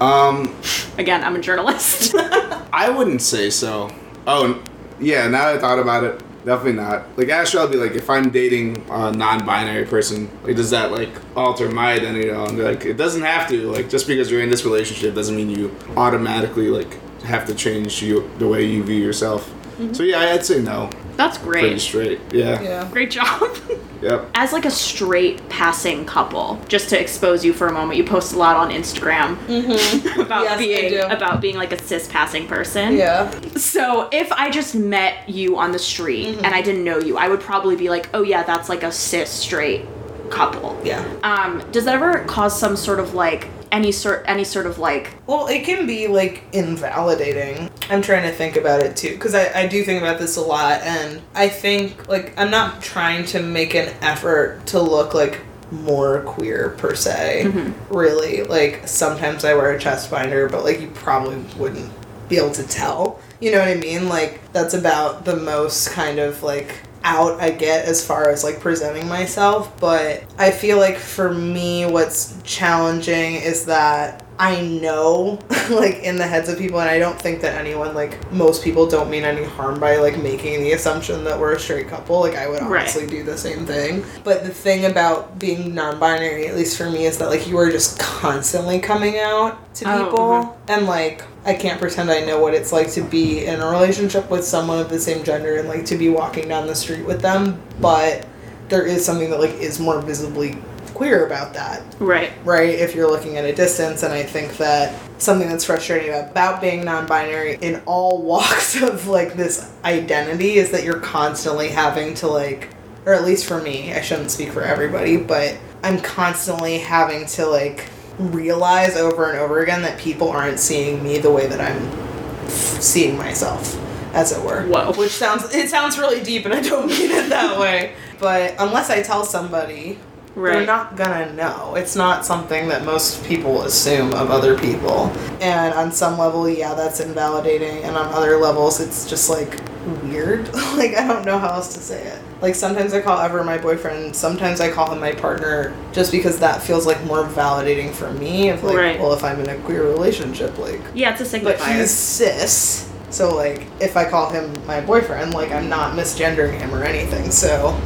Um, 0.01 0.55
Again, 0.97 1.23
I'm 1.23 1.35
a 1.35 1.39
journalist. 1.39 2.15
I 2.73 2.89
wouldn't 2.89 3.21
say 3.21 3.49
so. 3.49 3.89
Oh, 4.27 4.61
yeah. 4.99 5.27
Now 5.27 5.45
that 5.45 5.57
I 5.57 5.59
thought 5.59 5.79
about 5.79 6.03
it, 6.03 6.19
definitely 6.45 6.73
not. 6.73 7.17
Like, 7.17 7.29
Asher, 7.29 7.59
I'll 7.59 7.67
be 7.67 7.77
like, 7.77 7.93
if 7.93 8.09
I'm 8.09 8.29
dating 8.29 8.85
a 8.89 9.11
non-binary 9.11 9.85
person, 9.85 10.29
like, 10.43 10.55
does 10.55 10.69
that 10.71 10.91
like 10.91 11.09
alter 11.35 11.69
my 11.69 11.93
identity? 11.93 12.29
at 12.29 12.35
all? 12.35 12.49
And 12.49 12.59
like, 12.59 12.85
it 12.85 12.95
doesn't 12.95 13.21
have 13.21 13.47
to. 13.49 13.71
Like, 13.71 13.89
just 13.89 14.07
because 14.07 14.29
you're 14.31 14.41
in 14.41 14.49
this 14.49 14.65
relationship 14.65 15.15
doesn't 15.15 15.35
mean 15.35 15.49
you 15.49 15.75
automatically 15.97 16.67
like 16.67 16.99
have 17.23 17.45
to 17.47 17.55
change 17.55 18.01
you 18.01 18.29
the 18.39 18.47
way 18.47 18.65
you 18.65 18.83
view 18.83 19.01
yourself. 19.01 19.51
So 19.91 20.03
yeah, 20.03 20.19
I'd 20.19 20.45
say 20.45 20.61
no. 20.61 20.89
That's 21.15 21.37
great. 21.37 21.59
Pretty 21.61 21.69
great. 21.75 21.81
straight. 21.81 22.19
Yeah. 22.33 22.61
yeah 22.61 22.89
Great 22.91 23.11
job. 23.11 23.41
Yep. 24.03 24.31
As 24.35 24.51
like 24.51 24.65
a 24.65 24.69
straight 24.71 25.47
passing 25.47 26.03
couple, 26.03 26.59
just 26.67 26.89
to 26.89 26.99
expose 26.99 27.45
you 27.45 27.53
for 27.53 27.67
a 27.67 27.71
moment, 27.71 27.97
you 27.97 28.03
post 28.03 28.33
a 28.33 28.37
lot 28.37 28.57
on 28.57 28.69
Instagram 28.69 29.37
about 30.19 30.43
Yes, 30.43 30.57
being 30.59 30.99
about 31.09 31.39
being 31.39 31.55
like 31.55 31.71
a 31.71 31.81
cis 31.81 32.05
passing 32.09 32.45
person. 32.45 32.97
yeah 32.97 33.31
So 33.55 34.09
if 34.11 34.29
I 34.33 34.49
just 34.49 34.75
met 34.75 35.29
you 35.29 35.55
on 35.57 35.71
the 35.71 35.79
street 35.79 36.27
Mm-hmm. 36.35 36.43
and 36.43 36.53
I 36.53 36.61
didn't 36.61 36.83
know 36.83 36.97
you, 36.99 37.17
I 37.17 37.29
would 37.29 37.39
probably 37.39 37.77
be 37.77 37.89
like, 37.89 38.09
"Oh 38.13 38.23
yeah, 38.23 38.43
that's 38.43 38.67
like 38.67 38.83
a 38.83 38.91
cis 38.91 39.29
straight 39.29 39.85
couple." 40.29 40.77
yeah 40.83 41.01
Um, 41.23 41.63
does 41.71 41.85
that 41.85 41.95
ever 41.95 42.25
cause 42.25 42.59
some 42.59 42.75
sort 42.75 42.99
of 42.99 43.13
like 43.13 43.47
any 43.73 43.91
sort 43.91 44.23
any 44.27 44.43
sort 44.45 44.67
of 44.67 44.77
like 44.77 45.15
Well, 45.25 45.47
it 45.47 45.65
can 45.65 45.85
be 45.85 46.07
like 46.07 46.43
invalidating. 46.53 47.69
I'm 47.89 48.01
trying 48.01 48.23
to 48.23 48.31
think 48.31 48.55
about 48.55 48.81
it 48.81 48.95
too, 48.95 49.15
because 49.15 49.35
I, 49.35 49.51
I 49.61 49.67
do 49.67 49.83
think 49.83 50.01
about 50.01 50.19
this 50.19 50.37
a 50.37 50.41
lot, 50.41 50.81
and 50.83 51.21
I 51.35 51.49
think 51.49 52.07
like 52.07 52.37
I'm 52.37 52.51
not 52.51 52.81
trying 52.81 53.25
to 53.25 53.41
make 53.41 53.73
an 53.73 53.93
effort 54.01 54.65
to 54.67 54.79
look 54.79 55.13
like 55.13 55.41
more 55.71 56.21
queer 56.21 56.75
per 56.77 56.93
se. 56.93 57.43
Mm-hmm. 57.47 57.93
Really, 57.93 58.43
like 58.43 58.87
sometimes 58.87 59.43
I 59.43 59.55
wear 59.55 59.71
a 59.71 59.79
chest 59.79 60.09
binder, 60.11 60.47
but 60.47 60.63
like 60.63 60.79
you 60.79 60.89
probably 60.91 61.43
wouldn't 61.57 61.91
be 62.29 62.37
able 62.37 62.51
to 62.51 62.63
tell. 62.67 63.19
You 63.41 63.51
know 63.51 63.59
what 63.59 63.67
I 63.67 63.75
mean? 63.75 64.07
Like 64.07 64.39
that's 64.53 64.75
about 64.75 65.25
the 65.25 65.35
most 65.35 65.89
kind 65.89 66.19
of 66.19 66.43
like 66.43 66.79
out 67.03 67.39
I 67.39 67.51
get 67.51 67.85
as 67.85 68.05
far 68.05 68.29
as 68.29 68.43
like 68.43 68.59
presenting 68.59 69.07
myself, 69.07 69.79
but 69.79 70.23
I 70.37 70.51
feel 70.51 70.77
like 70.77 70.97
for 70.97 71.31
me 71.31 71.85
what's 71.85 72.41
challenging 72.43 73.35
is 73.35 73.65
that 73.65 74.22
I 74.39 74.61
know 74.61 75.39
like 75.69 75.99
in 75.99 76.17
the 76.17 76.25
heads 76.27 76.49
of 76.49 76.57
people 76.57 76.79
and 76.81 76.89
I 76.89 76.97
don't 76.99 77.19
think 77.21 77.41
that 77.41 77.55
anyone 77.57 77.93
like 77.93 78.31
most 78.31 78.63
people 78.63 78.87
don't 78.87 79.09
mean 79.09 79.23
any 79.23 79.43
harm 79.43 79.79
by 79.79 79.97
like 79.97 80.17
making 80.21 80.61
the 80.63 80.71
assumption 80.73 81.23
that 81.25 81.39
we're 81.39 81.53
a 81.53 81.59
straight 81.59 81.87
couple. 81.87 82.19
Like 82.19 82.35
I 82.35 82.47
would 82.49 82.61
Right. 82.63 82.81
honestly 82.81 83.05
do 83.07 83.23
the 83.23 83.37
same 83.37 83.65
thing. 83.65 84.03
But 84.23 84.43
the 84.43 84.49
thing 84.49 84.85
about 84.85 85.37
being 85.39 85.75
non-binary 85.75 86.47
at 86.47 86.55
least 86.55 86.77
for 86.77 86.89
me 86.89 87.05
is 87.05 87.17
that 87.19 87.29
like 87.29 87.47
you 87.47 87.57
are 87.57 87.69
just 87.71 87.99
constantly 87.99 88.79
coming 88.79 89.19
out 89.19 89.73
to 89.75 89.85
Oh, 89.87 90.05
people 90.05 90.19
mhm. 90.19 90.53
and 90.67 90.87
like 90.87 91.23
I 91.45 91.53
can't 91.53 91.79
pretend 91.79 92.09
I 92.09 92.21
know 92.21 92.39
what 92.39 92.53
it's 92.53 92.71
like 92.71 92.89
to 92.93 93.01
be 93.01 93.45
in 93.45 93.59
a 93.59 93.67
relationship 93.69 94.29
with 94.29 94.43
someone 94.45 94.79
of 94.79 94.89
the 94.89 94.99
same 94.99 95.23
gender 95.23 95.57
and 95.57 95.67
like 95.67 95.85
to 95.87 95.97
be 95.97 96.09
walking 96.09 96.47
down 96.47 96.67
the 96.67 96.75
street 96.75 97.05
with 97.05 97.21
them, 97.21 97.61
but 97.81 98.25
there 98.69 98.85
is 98.85 99.05
something 99.05 99.29
that 99.29 99.39
like 99.41 99.51
is 99.55 99.79
more 99.79 100.01
visibly 100.01 100.57
queer 100.93 101.25
about 101.25 101.53
that 101.53 101.81
Right. 101.99 102.31
right? 102.45 102.69
If 102.69 102.95
you're 102.95 103.09
looking 103.09 103.37
at 103.37 103.45
a 103.45 103.53
distance, 103.53 104.03
and 104.03 104.13
I 104.13 104.23
think 104.23 104.57
that 104.57 104.93
something 105.17 105.47
that's 105.49 105.65
frustrating 105.65 106.13
about 106.13 106.59
being 106.61 106.83
non-binary 106.85 107.57
in 107.61 107.81
all 107.85 108.21
walks 108.23 108.81
of 108.81 109.07
like 109.07 109.33
this 109.35 109.71
identity 109.85 110.53
is 110.55 110.71
that 110.71 110.83
you're 110.83 110.99
constantly 110.99 111.69
having 111.69 112.13
to 112.15 112.27
like, 112.27 112.69
or 113.05 113.13
at 113.13 113.23
least 113.23 113.45
for 113.45 113.61
me, 113.61 113.93
I 113.93 114.01
shouldn't 114.01 114.31
speak 114.31 114.51
for 114.51 114.61
everybody, 114.63 115.17
but 115.17 115.57
I'm 115.83 115.99
constantly 115.99 116.79
having 116.79 117.25
to 117.27 117.45
like 117.45 117.85
realize 118.19 118.95
over 118.95 119.29
and 119.29 119.39
over 119.39 119.61
again 119.61 119.81
that 119.81 119.97
people 119.99 120.29
aren't 120.29 120.59
seeing 120.59 121.01
me 121.03 121.17
the 121.17 121.31
way 121.31 121.47
that 121.47 121.59
I'm 121.59 122.49
seeing 122.49 123.17
myself, 123.17 123.75
as 124.13 124.31
it 124.31 124.43
were. 124.43 124.63
Whoa. 124.67 124.93
Which 124.93 125.11
sounds 125.11 125.53
it 125.53 125.69
sounds 125.69 125.97
really 125.97 126.21
deep, 126.23 126.45
and 126.45 126.53
I 126.53 126.61
don't 126.61 126.87
mean 126.87 127.11
it 127.11 127.29
that 127.29 127.59
way. 127.59 127.95
But 128.19 128.55
unless 128.59 128.89
I 128.89 129.01
tell 129.01 129.23
somebody 129.25 129.97
they're 130.35 130.65
not 130.65 130.95
gonna 130.95 131.31
know. 131.33 131.75
It's 131.75 131.95
not 131.95 132.25
something 132.25 132.67
that 132.69 132.83
most 132.85 133.23
people 133.25 133.61
assume 133.63 134.13
of 134.13 134.31
other 134.31 134.57
people. 134.57 135.11
And 135.41 135.73
on 135.73 135.91
some 135.91 136.17
level, 136.17 136.49
yeah, 136.49 136.73
that's 136.73 136.99
invalidating. 136.99 137.83
And 137.83 137.95
on 137.95 138.07
other 138.13 138.37
levels, 138.37 138.79
it's 138.79 139.07
just 139.09 139.29
like 139.29 139.59
weird. 140.03 140.51
like, 140.77 140.95
I 140.95 141.05
don't 141.07 141.25
know 141.25 141.37
how 141.37 141.49
else 141.53 141.73
to 141.75 141.79
say 141.79 142.01
it. 142.03 142.19
Like, 142.41 142.55
sometimes 142.55 142.93
I 142.93 143.01
call 143.01 143.19
Ever 143.19 143.43
my 143.43 143.57
boyfriend, 143.57 144.15
sometimes 144.15 144.59
I 144.59 144.69
call 144.71 144.91
him 144.91 144.99
my 144.99 145.11
partner, 145.13 145.73
just 145.93 146.11
because 146.11 146.39
that 146.39 146.61
feels 146.61 146.85
like 146.85 147.01
more 147.05 147.23
validating 147.25 147.91
for 147.91 148.11
me. 148.13 148.49
Of 148.49 148.63
like, 148.63 148.75
Right. 148.75 148.99
well, 148.99 149.13
if 149.13 149.23
I'm 149.23 149.39
in 149.39 149.49
a 149.49 149.55
queer 149.59 149.83
relationship, 149.83 150.57
like, 150.57 150.81
Yeah, 150.93 151.11
it's 151.17 151.21
a 151.21 151.39
signifier. 151.39 151.43
but 151.43 151.59
he's 151.61 151.91
cis. 151.91 152.89
So, 153.11 153.35
like, 153.35 153.67
if 153.79 153.95
I 153.95 154.05
call 154.09 154.29
him 154.29 154.51
my 154.65 154.81
boyfriend, 154.81 155.33
like, 155.33 155.51
I'm 155.51 155.69
not 155.69 155.95
misgendering 155.95 156.57
him 156.59 156.73
or 156.73 156.83
anything. 156.83 157.29
So, 157.31 157.79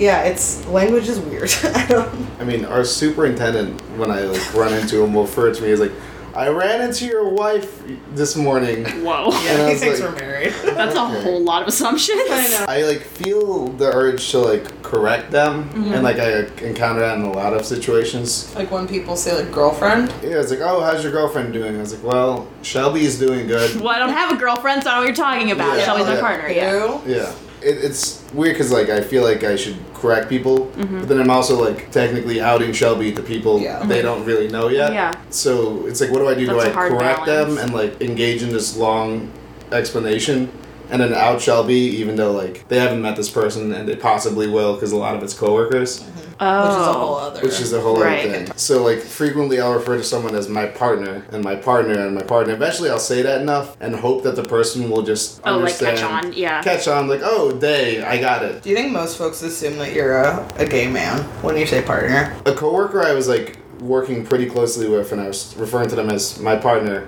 yeah, 0.00 0.22
it's 0.22 0.66
language 0.66 1.08
is 1.08 1.20
weird. 1.20 1.50
I 1.74 1.86
don't. 1.86 2.26
I 2.40 2.44
mean, 2.44 2.64
our 2.64 2.84
superintendent, 2.84 3.80
when 3.98 4.10
I 4.10 4.20
like 4.22 4.54
run 4.54 4.72
into 4.72 5.02
him, 5.02 5.14
will 5.14 5.22
refer 5.22 5.52
to 5.54 5.62
me 5.62 5.70
as 5.72 5.80
like, 5.80 5.92
"I 6.34 6.48
ran 6.48 6.80
into 6.80 7.04
your 7.06 7.28
wife 7.28 7.82
this 8.14 8.34
morning." 8.36 8.84
Whoa. 9.04 9.30
Yeah, 9.44 9.66
I 9.66 9.70
he 9.72 9.76
thinks 9.76 10.00
like- 10.00 10.10
we're 10.10 10.16
married. 10.18 10.52
That's 10.64 10.96
a 10.96 11.04
whole 11.04 11.40
lot 11.42 11.62
of 11.62 11.68
assumptions. 11.68 12.22
I 12.30 12.48
know. 12.48 12.64
I 12.66 12.82
like 12.82 13.02
feel 13.02 13.68
the 13.68 13.86
urge 13.94 14.30
to 14.30 14.38
like 14.38 14.82
correct 14.82 15.30
them, 15.30 15.68
Mm-hmm. 15.68 15.92
and 15.92 16.02
like 16.02 16.16
I 16.18 16.44
encounter 16.64 17.00
that 17.00 17.18
in 17.18 17.24
a 17.24 17.32
lot 17.32 17.52
of 17.52 17.64
situations. 17.66 18.52
Like 18.56 18.70
when 18.70 18.88
people 18.88 19.16
say 19.16 19.36
like 19.36 19.52
girlfriend. 19.52 20.08
Yeah, 20.22 20.40
it's 20.40 20.50
like, 20.50 20.60
"Oh, 20.60 20.80
how's 20.80 21.02
your 21.02 21.12
girlfriend 21.12 21.52
doing?" 21.52 21.76
I 21.76 21.80
was 21.80 21.92
like, 21.94 22.02
"Well, 22.10 22.48
Shelby's 22.62 23.18
doing 23.18 23.46
good." 23.46 23.68
Well, 23.80 23.90
I 23.90 23.98
don't 23.98 24.12
have 24.12 24.32
a 24.32 24.36
girlfriend, 24.36 24.82
so 24.82 24.90
I 24.90 24.94
don't 24.94 25.02
know 25.04 25.08
what 25.10 25.16
you're 25.18 25.26
talking 25.26 25.50
about. 25.52 25.76
Yeah. 25.78 25.84
Shelby's 25.84 26.06
my 26.06 26.14
Yeah. 26.14 26.20
partner. 26.20 26.48
Yeah. 26.48 26.72
You? 26.72 27.00
Yeah. 27.16 27.32
It, 27.62 27.84
it's 27.84 28.24
weird 28.32 28.54
because 28.54 28.70
like 28.72 28.88
I 28.88 29.00
feel 29.00 29.22
like 29.22 29.44
I 29.44 29.56
should 29.56 29.76
correct 29.94 30.28
people, 30.28 30.66
Mm-hmm. 30.76 30.98
but 31.00 31.08
then 31.08 31.20
I'm 31.20 31.30
also 31.30 31.62
like 31.62 31.90
technically 31.90 32.40
outing 32.40 32.72
Shelby 32.72 33.12
to 33.12 33.22
people 33.22 33.60
Yeah. 33.60 33.84
they 33.84 34.00
don't 34.02 34.24
really 34.24 34.48
know 34.48 34.68
yet. 34.68 34.92
Yeah. 34.92 35.12
So 35.30 35.86
it's 35.86 36.00
like, 36.00 36.10
what 36.10 36.18
do 36.20 36.28
I 36.28 36.34
do? 36.34 36.46
That's 36.46 36.64
do 36.64 36.68
a 36.68 36.70
I 36.70 36.74
hard 36.74 36.92
correct 36.92 37.26
balance. 37.26 37.54
them 37.56 37.64
and 37.64 37.74
like 37.74 38.00
engage 38.00 38.42
in 38.42 38.48
this 38.50 38.76
long 38.76 39.30
explanation, 39.72 40.50
and 40.90 41.00
then 41.00 41.14
out 41.14 41.40
Shelby, 41.40 41.74
even 41.74 42.16
though 42.16 42.32
like 42.32 42.66
they 42.68 42.78
haven't 42.78 43.02
met 43.02 43.16
this 43.16 43.30
person 43.30 43.72
and 43.72 43.88
they 43.88 43.96
possibly 43.96 44.48
will 44.48 44.74
because 44.74 44.92
a 44.92 44.96
lot 44.96 45.14
of 45.14 45.22
it's 45.22 45.34
coworkers, 45.34 46.04
Oh. 46.42 46.62
Which 46.64 46.70
is 46.72 46.76
a 46.86 46.88
oh. 46.88 46.92
whole 46.94 47.16
other. 47.16 47.40
which 47.42 47.60
is 47.60 47.72
a 47.74 47.80
whole 47.82 48.00
Right. 48.00 48.24
other 48.26 48.44
thing. 48.46 48.52
So 48.56 48.82
like 48.82 49.00
frequently 49.00 49.60
I'll 49.60 49.74
refer 49.74 49.98
to 49.98 50.02
someone 50.02 50.34
as 50.34 50.48
my 50.48 50.64
partner 50.66 51.26
and 51.32 51.44
my 51.44 51.54
partner 51.54 52.06
and 52.06 52.14
my 52.14 52.22
partner. 52.22 52.54
Eventually 52.54 52.88
I'll 52.88 52.98
say 52.98 53.20
that 53.20 53.42
enough 53.42 53.76
and 53.80 53.94
hope 53.94 54.22
that 54.22 54.36
the 54.36 54.42
person 54.42 54.88
will 54.88 55.02
just 55.02 55.40
Oh, 55.44 55.50
like 55.50 55.56
understand. 55.58 55.98
catch 55.98 56.24
on. 56.24 56.32
Yeah. 56.32 56.62
Catch 56.62 56.88
on, 56.88 57.08
like, 57.08 57.20
oh, 57.22 57.52
day, 57.52 58.02
I 58.02 58.18
got 58.18 58.42
it. 58.42 58.62
Do 58.62 58.70
you 58.70 58.76
think 58.76 58.90
most 58.90 59.18
folks 59.18 59.42
assume 59.42 59.76
that 59.78 59.92
you're 59.92 60.16
a, 60.16 60.48
a 60.56 60.64
gay 60.64 60.88
man 60.88 61.20
when 61.42 61.58
you 61.58 61.66
say 61.66 61.82
partner? 61.82 62.34
a 62.46 62.52
coworker 62.54 63.02
I 63.02 63.12
was 63.12 63.28
like 63.28 63.58
working 63.80 64.24
pretty 64.24 64.46
closely 64.46 64.88
with, 64.88 65.12
and 65.12 65.20
I 65.20 65.26
was 65.28 65.54
referring 65.58 65.88
to 65.90 65.94
them 65.94 66.08
as 66.08 66.38
my 66.40 66.56
partner, 66.56 67.06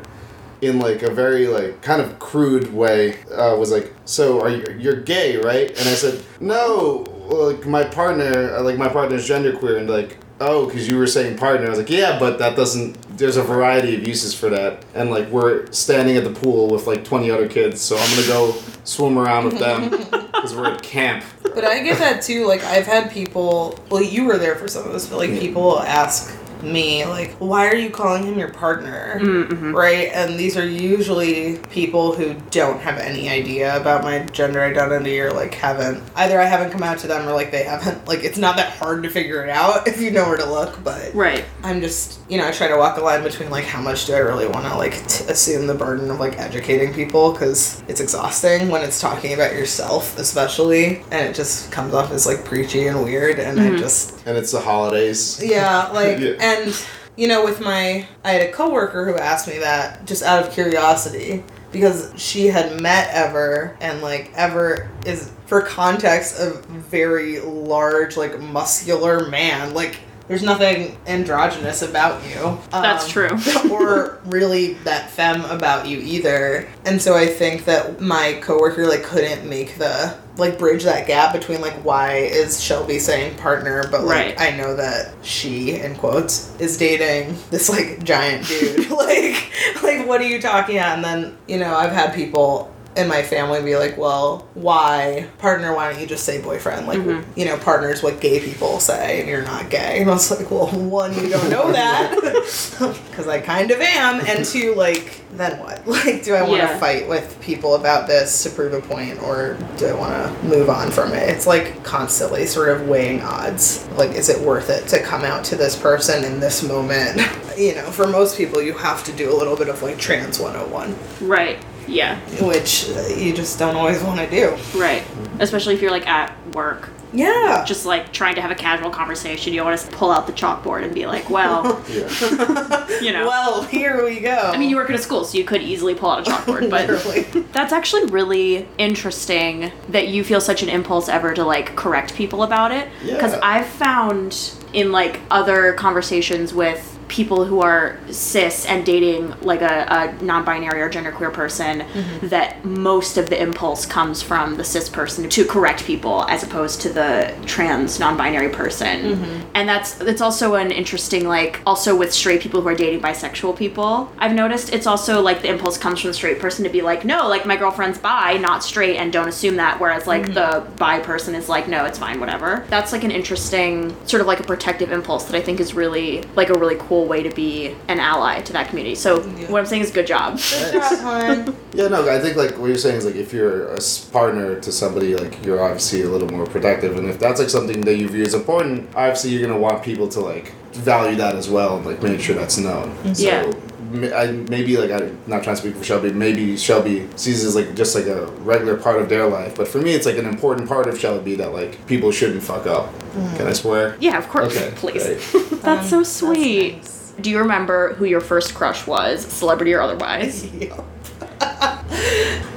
in 0.63 0.79
like 0.79 1.03
a 1.03 1.11
very 1.11 1.49
like 1.49 1.83
kind 1.83 2.01
of 2.01 2.19
crude 2.19 2.73
way. 2.73 3.21
Uh, 3.25 3.55
was 3.59 3.71
like, 3.71 3.93
so 4.07 4.41
are 4.41 4.49
you 4.49 4.65
you're 4.79 5.01
gay, 5.01 5.37
right? 5.37 5.69
And 5.69 5.89
I 5.89 5.95
said, 5.95 6.25
no, 6.41 7.05
like 7.29 7.67
my 7.67 7.85
partner, 7.85 8.55
uh, 8.55 8.63
like 8.63 8.79
my 8.79 8.89
partner's 8.89 9.29
genderqueer, 9.29 9.79
and 9.79 9.91
like. 9.91 10.19
Oh, 10.45 10.67
because 10.67 10.89
you 10.89 10.99
were 10.99 11.07
saying 11.07 11.39
partner. 11.39 11.67
I 11.69 11.71
was 11.71 11.79
like, 11.79 11.89
yeah, 11.91 12.19
but 12.19 12.41
that 12.41 12.57
doesn't. 12.57 13.17
There's 13.17 13.37
a 13.37 13.45
variety 13.45 13.95
of 13.95 14.05
uses 14.09 14.35
for 14.35 14.49
that, 14.49 14.85
and 14.93 15.09
like 15.09 15.29
we're 15.29 15.71
standing 15.71 16.17
at 16.17 16.25
the 16.25 16.33
pool 16.33 16.69
with 16.69 16.89
like 16.89 17.05
20 17.05 17.31
other 17.31 17.49
kids, 17.49 17.81
so 17.81 17.97
I'm 17.97 18.11
gonna 18.17 18.27
go 18.27 18.57
swim 18.83 19.19
around 19.19 19.45
with 19.45 19.61
them 19.61 19.91
because 20.33 20.53
we're 20.53 20.67
at 20.67 20.83
camp. 20.83 21.25
But 21.43 21.65
I 21.65 21.81
get 21.85 21.99
that 21.99 22.23
too. 22.23 22.49
Like 22.49 22.65
I've 22.65 22.87
had 22.87 23.13
people. 23.13 23.79
Well, 23.89 24.03
you 24.03 24.25
were 24.25 24.37
there 24.37 24.57
for 24.57 24.67
some 24.67 24.85
of 24.85 24.93
this, 24.93 25.07
but 25.07 25.19
like 25.19 25.31
people 25.31 25.79
ask 25.79 26.37
me 26.63 27.05
like, 27.05 27.35
"Why 27.39 27.67
are 27.69 27.77
you 27.77 27.91
calling 27.91 28.25
him 28.25 28.39
your 28.39 28.51
partner?" 28.51 29.19
Mm-hmm. 29.21 29.75
Right? 29.75 30.09
And 30.13 30.39
these 30.39 30.57
are 30.57 30.67
usually 30.67 31.59
people 31.71 32.15
who 32.15 32.35
don't 32.51 32.81
have 32.81 32.99
any 32.99 33.29
idea 33.29 33.77
about 33.77 34.03
my 34.03 34.21
gender 34.27 34.63
identity 34.63 35.21
or 35.21 35.33
like 35.33 35.55
haven't 35.55 36.03
either 36.17 36.41
I 36.41 36.45
haven't 36.45 36.71
come 36.71 36.83
out 36.83 36.99
to 36.99 37.07
them 37.07 37.29
or 37.29 37.33
like 37.33 37.51
they 37.51 37.65
haven't 37.65 38.07
like 38.13 38.25
it's 38.25 38.39
not 38.39 38.57
that 38.57 38.73
hard 38.75 39.03
to 39.03 39.11
figure 39.11 39.43
it 39.45 39.51
out 39.51 39.87
if 39.87 40.01
you 40.01 40.11
know 40.11 40.25
where 40.27 40.37
to 40.39 40.47
look. 40.49 40.83
But 40.83 41.15
Right. 41.15 41.45
I'm 41.63 41.81
just, 41.81 42.21
you 42.29 42.39
know, 42.39 42.47
I 42.47 42.53
try 42.53 42.69
to 42.69 42.77
walk 42.77 42.97
the 42.97 43.03
line 43.03 43.23
between 43.23 43.51
like 43.51 43.65
how 43.65 43.81
much 43.81 44.07
do 44.07 44.15
I 44.15 44.19
really 44.19 44.47
want 44.47 44.67
to 44.67 44.77
like 44.77 44.95
t- 45.07 45.25
assume 45.29 45.67
the 45.67 45.75
burden 45.75 46.11
of 46.11 46.21
like 46.21 46.39
educating 46.39 46.93
people 46.93 47.33
because 47.33 47.83
it's 47.89 48.01
exhausting 48.01 48.69
when 48.69 48.83
it's 48.83 49.01
talking 49.01 49.33
about 49.35 49.53
yourself, 49.53 50.19
especially, 50.19 51.03
and 51.11 51.29
it 51.29 51.35
just 51.35 51.71
comes 51.73 51.95
off 51.95 52.11
as 52.11 52.27
like 52.27 52.45
preachy 52.45 52.87
and 52.87 53.03
weird. 53.05 53.39
And 53.39 53.61
I 53.61 53.69
mm-hmm. 53.69 53.77
just, 53.79 54.27
And 54.27 54.37
it's 54.37 54.53
the 54.53 54.61
holidays. 54.61 55.43
yeah, 55.43 55.89
like, 55.93 56.19
Yeah. 56.19 56.37
And 56.61 56.87
you 57.17 57.29
know, 57.29 57.45
with 57.45 57.61
my, 57.61 58.07
I 58.25 58.31
had 58.31 58.41
a 58.49 58.53
coworker 58.53 59.05
who 59.05 59.17
asked 59.19 59.47
me 59.47 59.59
that 59.59 60.07
just 60.07 60.23
out 60.23 60.45
of 60.47 60.53
curiosity 60.53 61.45
because 61.71 62.13
she 62.17 62.47
had 62.47 62.81
met 62.81 63.11
Ever 63.13 63.77
and 63.81 64.01
like 64.03 64.33
Ever 64.35 64.91
is 65.05 65.31
for 65.47 65.61
context 65.63 66.39
a 66.41 66.53
very 66.69 67.41
large 67.41 68.17
like 68.17 68.41
muscular 68.41 69.29
man. 69.29 69.75
Like 69.75 69.97
there's 70.29 70.43
nothing 70.43 70.97
androgynous 71.07 71.83
about 71.83 72.25
you. 72.27 72.59
That's 72.71 73.05
Um, 73.05 73.11
true. 73.11 73.39
or 73.71 74.19
really 74.25 74.75
that 74.85 75.11
femme 75.11 75.45
about 75.47 75.87
you 75.87 75.99
either. 75.99 76.69
And 76.87 77.01
so 77.03 77.15
i 77.15 77.27
think 77.27 77.67
that 77.67 78.01
my 78.01 78.39
coworker 78.43 78.87
like 78.87 79.03
couldn't 79.03 79.47
make 79.49 79.77
the 79.77 80.17
like 80.39 80.59
bridge 80.59 80.85
that 80.85 81.07
gap 81.07 81.33
between 81.35 81.61
like 81.61 81.75
why 81.85 82.15
is 82.17 82.59
shelby 82.63 82.99
saying 82.99 83.37
partner 83.37 83.87
but 83.91 84.03
like 84.05 84.39
Right. 84.39 84.41
i 84.41 84.57
know 84.57 84.75
that 84.77 85.13
she 85.23 85.73
in 85.79 85.95
quotes 85.97 86.59
is 86.59 86.79
dating 86.79 87.37
this 87.51 87.69
like 87.69 88.03
giant 88.03 88.47
dude 88.49 88.91
like 88.91 89.53
like 89.83 90.07
what 90.09 90.23
are 90.23 90.27
you 90.27 90.41
talking 90.41 90.79
about 90.79 90.97
and 90.97 91.05
then 91.05 91.37
you 91.47 91.59
know 91.59 91.75
i've 91.75 91.93
had 91.93 92.15
people 92.15 92.72
in 92.95 93.09
my 93.09 93.23
family 93.23 93.63
be 93.63 93.75
like 93.77 93.97
well 93.97 94.47
why 94.55 95.27
partner 95.39 95.75
why 95.75 95.91
don't 95.91 96.01
you 96.01 96.07
just 96.07 96.25
say 96.25 96.41
boyfriend? 96.41 96.87
Like 96.87 96.99
mm-hmm. 96.99 97.39
you 97.39 97.47
know 97.47 97.57
partner's 97.59 98.03
what 98.03 98.21
gay 98.21 98.39
people 98.41 98.81
say 98.81 99.21
and 99.21 99.29
you're 99.29 99.43
not 99.43 99.71
gay. 99.71 100.01
And 100.01 100.11
i 100.11 100.13
was 100.13 100.31
like 100.31 100.51
well 100.51 100.67
one 100.69 101.15
you 101.15 101.29
don't 101.29 101.49
know 101.51 101.73
that. 101.73 102.15
Because 103.13 103.29
i 103.29 103.41
kind 103.41 103.71
of 103.71 103.81
am. 103.81 104.21
And 104.27 104.45
two 104.45 104.75
like 104.75 105.21
then 105.33 105.59
what? 105.61 105.87
Like 105.93 106.23
do 106.25 106.35
i 106.35 106.43
want 106.43 106.61
to 106.61 106.67
Yeah. 106.69 106.79
fight 106.79 107.09
with 107.09 107.39
people 107.41 107.75
about 107.77 108.07
this 108.09 108.43
to 108.43 108.51
prove 108.51 108.73
a 108.75 108.81
point 108.81 109.23
or 109.23 109.57
do 109.79 109.87
i 109.87 109.93
want 109.95 110.13
to 110.13 110.47
move 110.47 110.69
on 110.69 110.91
from 110.91 111.13
it? 111.13 111.29
It's 111.31 111.47
like 111.47 111.83
constantly 111.85 112.47
sort 112.47 112.69
of 112.69 112.89
weighing 112.89 113.23
odds. 113.23 113.89
Like 113.97 114.11
is 114.11 114.29
it 114.29 114.41
worth 114.41 114.69
it 114.71 114.87
to 114.89 115.03
come 115.03 115.25
out 115.25 115.45
to 115.45 115.57
this 115.57 115.77
person 115.77 116.25
in 116.25 116.41
this 116.41 116.63
moment? 116.63 117.21
You 117.57 117.75
know 117.75 117.91
for 117.91 118.07
most 118.09 118.39
people 118.39 118.63
you 118.63 118.73
have 118.79 119.05
to 119.05 119.13
do 119.13 119.31
a 119.31 119.37
little 119.37 119.57
bit 119.57 119.69
of 119.69 119.83
like 119.83 119.99
trans 119.99 120.41
101 120.41 120.97
Right. 121.21 121.63
Yeah. 121.93 122.19
which 122.41 122.89
uh, 122.91 123.09
you 123.17 123.33
just 123.35 123.59
don't 123.59 123.77
always 123.77 124.03
want 124.03 124.19
to 124.21 124.29
do 124.31 124.57
Right. 124.79 125.05
Especially 125.41 125.75
if 125.75 125.83
you're 125.83 125.91
like 125.91 126.07
at 126.07 126.35
work. 126.55 126.91
yeah 127.13 127.65
Just 127.67 127.85
like 127.87 128.13
trying 128.13 128.35
to 128.37 128.41
have 128.41 128.51
a 128.51 128.55
casual 128.55 128.91
conversation. 128.91 129.53
You 129.53 129.61
don't 129.61 129.69
want 129.71 129.81
to 129.81 129.87
pull 129.97 130.11
out 130.11 130.27
the 130.27 130.33
chalkboard 130.33 130.85
and 130.85 130.95
be 130.95 131.07
like, 131.07 131.29
well, 131.31 131.83
you 133.03 133.13
know. 133.13 133.27
well 133.27 133.63
here 133.65 134.05
we 134.05 134.21
go 134.21 134.37
I 134.55 134.57
mean, 134.57 134.71
you 134.71 134.77
work 134.77 134.89
at 134.91 134.97
a 134.97 135.03
school, 135.03 135.25
so 135.25 135.37
you 135.39 135.45
could 135.45 135.63
easily 135.63 135.95
pull 135.95 136.11
out 136.11 136.27
a 136.27 136.31
chalkboard, 136.31 136.71
but 136.71 137.53
that's 137.53 137.73
actually 137.73 138.07
really 138.07 138.67
interesting 138.79 139.71
that 139.91 140.09
you 140.09 140.25
feel 140.25 140.41
such 140.41 140.63
an 140.63 140.69
impulse 140.69 141.09
ever 141.09 141.35
to 141.35 141.45
like 141.45 141.77
correct 141.77 142.15
people 142.15 142.43
about 142.43 142.73
it. 142.73 142.89
Because 143.05 143.33
Yeah. 143.33 143.41
I've 143.43 143.67
found 143.67 144.53
in 144.73 144.91
like 144.93 145.21
other 145.31 145.75
conversations 145.75 146.55
with 146.55 146.92
people 147.13 147.45
who 147.45 147.61
are 147.61 147.99
cis 148.11 148.65
and 148.67 148.87
dating 148.87 149.31
like 149.43 149.61
a, 149.61 149.87
a 150.19 150.25
non-binary 150.25 150.81
or 150.81 150.91
genderqueer 150.91 151.33
person 151.33 151.81
Mm-hmm. 151.83 152.29
that 152.29 152.65
most 152.65 153.19
of 153.19 153.29
the 153.29 153.41
impulse 153.41 153.85
comes 153.87 154.23
from 154.23 154.57
the 154.57 154.65
cis 154.65 154.89
person 154.89 155.29
to 155.29 155.45
correct 155.45 155.85
people 155.85 156.25
as 156.29 156.43
opposed 156.43 156.81
to 156.83 156.89
the 156.89 157.33
trans 157.47 158.01
non-binary 158.01 158.49
person 158.49 158.97
Mm-hmm. 159.03 159.51
and 159.55 159.69
that's 159.69 160.01
it's 160.01 160.21
also 160.23 160.55
an 160.55 160.71
interesting 160.73 161.29
like 161.29 161.61
also 161.67 161.95
with 161.95 162.13
straight 162.13 162.41
people 162.41 162.61
who 162.63 162.69
are 162.69 162.75
dating 162.75 163.01
bisexual 163.01 163.57
people 163.57 164.11
i've 164.19 164.33
noticed 164.35 164.73
it's 164.73 164.87
also 164.87 165.21
like 165.21 165.43
the 165.43 165.49
impulse 165.49 165.77
comes 165.77 166.01
from 166.01 166.09
the 166.09 166.15
straight 166.15 166.39
person 166.41 166.65
to 166.65 166.71
be 166.71 166.81
like 166.81 167.05
no 167.05 167.29
like 167.29 167.45
my 167.45 167.57
girlfriend's 167.57 167.99
bi 167.99 168.39
not 168.39 168.65
straight 168.65 168.97
and 168.97 169.13
don't 169.13 169.29
assume 169.29 169.57
that 169.57 169.79
whereas 169.81 170.07
like 170.07 170.23
Mm-hmm. 170.23 170.35
the 170.35 170.77
bi 170.77 170.99
person 171.01 171.35
is 171.35 171.49
like 171.49 171.69
no 171.69 171.85
it's 171.85 171.99
fine 171.99 172.19
whatever 172.21 172.65
that's 172.71 172.93
like 172.93 173.05
an 173.05 173.11
interesting 173.11 173.95
sort 174.07 174.21
of 174.21 174.27
like 174.27 174.41
a 174.41 174.45
protective 174.45 174.91
impulse 174.93 175.25
that 175.25 175.37
i 175.37 175.41
think 175.43 175.61
is 175.61 175.75
really 175.75 176.23
like 176.37 176.49
a 176.49 176.55
really 176.55 176.77
cool 176.79 177.02
way 177.07 177.23
to 177.23 177.31
be 177.31 177.75
an 177.89 177.99
ally 178.01 178.41
to 178.41 178.53
that 178.53 178.69
community 178.69 178.95
so 178.95 179.21
what 179.51 179.59
i'm 179.61 179.67
saying 179.67 179.83
is 179.83 179.91
good 179.91 180.07
job 180.07 180.39
Good 180.39 180.73
job, 180.73 180.99
hon. 181.01 181.57
Yeah, 181.75 181.89
no, 181.89 182.07
I 182.07 182.19
think 182.21 182.37
like 182.37 182.59
what 182.59 182.67
you're 182.67 182.77
saying 182.77 182.97
is 182.97 183.07
like 183.07 183.15
if 183.15 183.33
you're 183.33 183.69
a 183.75 183.79
partner 184.13 184.61
to 184.61 184.71
somebody, 184.71 185.17
like 185.17 185.43
you're 185.43 185.63
obviously 185.63 186.03
a 186.03 186.09
little 186.09 186.29
more 186.29 186.45
protective, 186.45 186.99
and 186.99 187.09
if 187.09 187.19
that's 187.19 187.41
like 187.41 187.49
something 187.49 187.81
that 187.83 187.97
you 187.97 188.09
view 188.11 188.25
as 188.25 188.35
important, 188.35 188.91
obviously 188.95 189.31
you're 189.31 189.41
gonna 189.47 189.59
want 189.59 189.83
people 189.83 190.07
to 190.09 190.21
like 190.21 190.53
value 190.73 191.17
that 191.17 191.35
as 191.35 191.49
well, 191.49 191.79
and 191.79 191.87
like 191.87 192.03
make 192.03 192.21
sure 192.21 192.35
that's 192.35 192.59
known. 192.59 192.95
So, 193.15 193.23
Yeah. 193.27 193.52
M- 193.93 194.13
I, 194.15 194.27
maybe 194.49 194.77
like 194.77 194.91
I'm 194.91 195.19
not 195.27 195.43
trying 195.43 195.57
to 195.57 195.63
speak 195.63 195.77
for 195.77 195.85
Shelby. 195.85 196.13
Maybe 196.13 196.57
Shelby 196.57 197.09
sees 197.17 197.45
it 197.45 197.49
as 197.49 197.55
like 197.57 197.75
just 197.75 197.95
like 197.95 198.07
a 198.07 198.27
regular 198.43 198.77
part 198.77 199.01
of 199.01 199.09
their 199.09 199.27
life, 199.29 199.57
but 199.57 199.69
for 199.69 199.79
me, 199.79 199.93
it's 199.93 200.07
like 200.07 200.17
an 200.19 200.27
important 200.27 200.69
part 200.69 200.87
of 200.87 200.99
Shelby 200.99 201.35
that 201.37 201.53
like 201.53 201.87
people 201.87 202.11
shouldn't 202.13 202.43
fuck 202.43 202.67
up. 202.67 202.93
Mm. 203.13 203.37
Can 203.37 203.47
I 203.47 203.53
swear? 203.53 203.97
yeah 204.01 204.17
of 204.19 204.29
course 204.29 204.57
Okay, 204.57 204.73
please 204.77 205.05
great. 205.05 205.21
that's 205.63 205.91
so 205.91 205.99
um, 205.99 206.05
sweet 206.05 206.81
do 207.21 207.29
you 207.31 207.39
remember 207.39 207.93
who 207.95 208.07
your 208.07 208.23
first 208.23 208.55
crush 208.55 208.87
was 208.87 209.27
celebrity 209.27 209.75
or 209.75 209.83
otherwise 209.83 210.43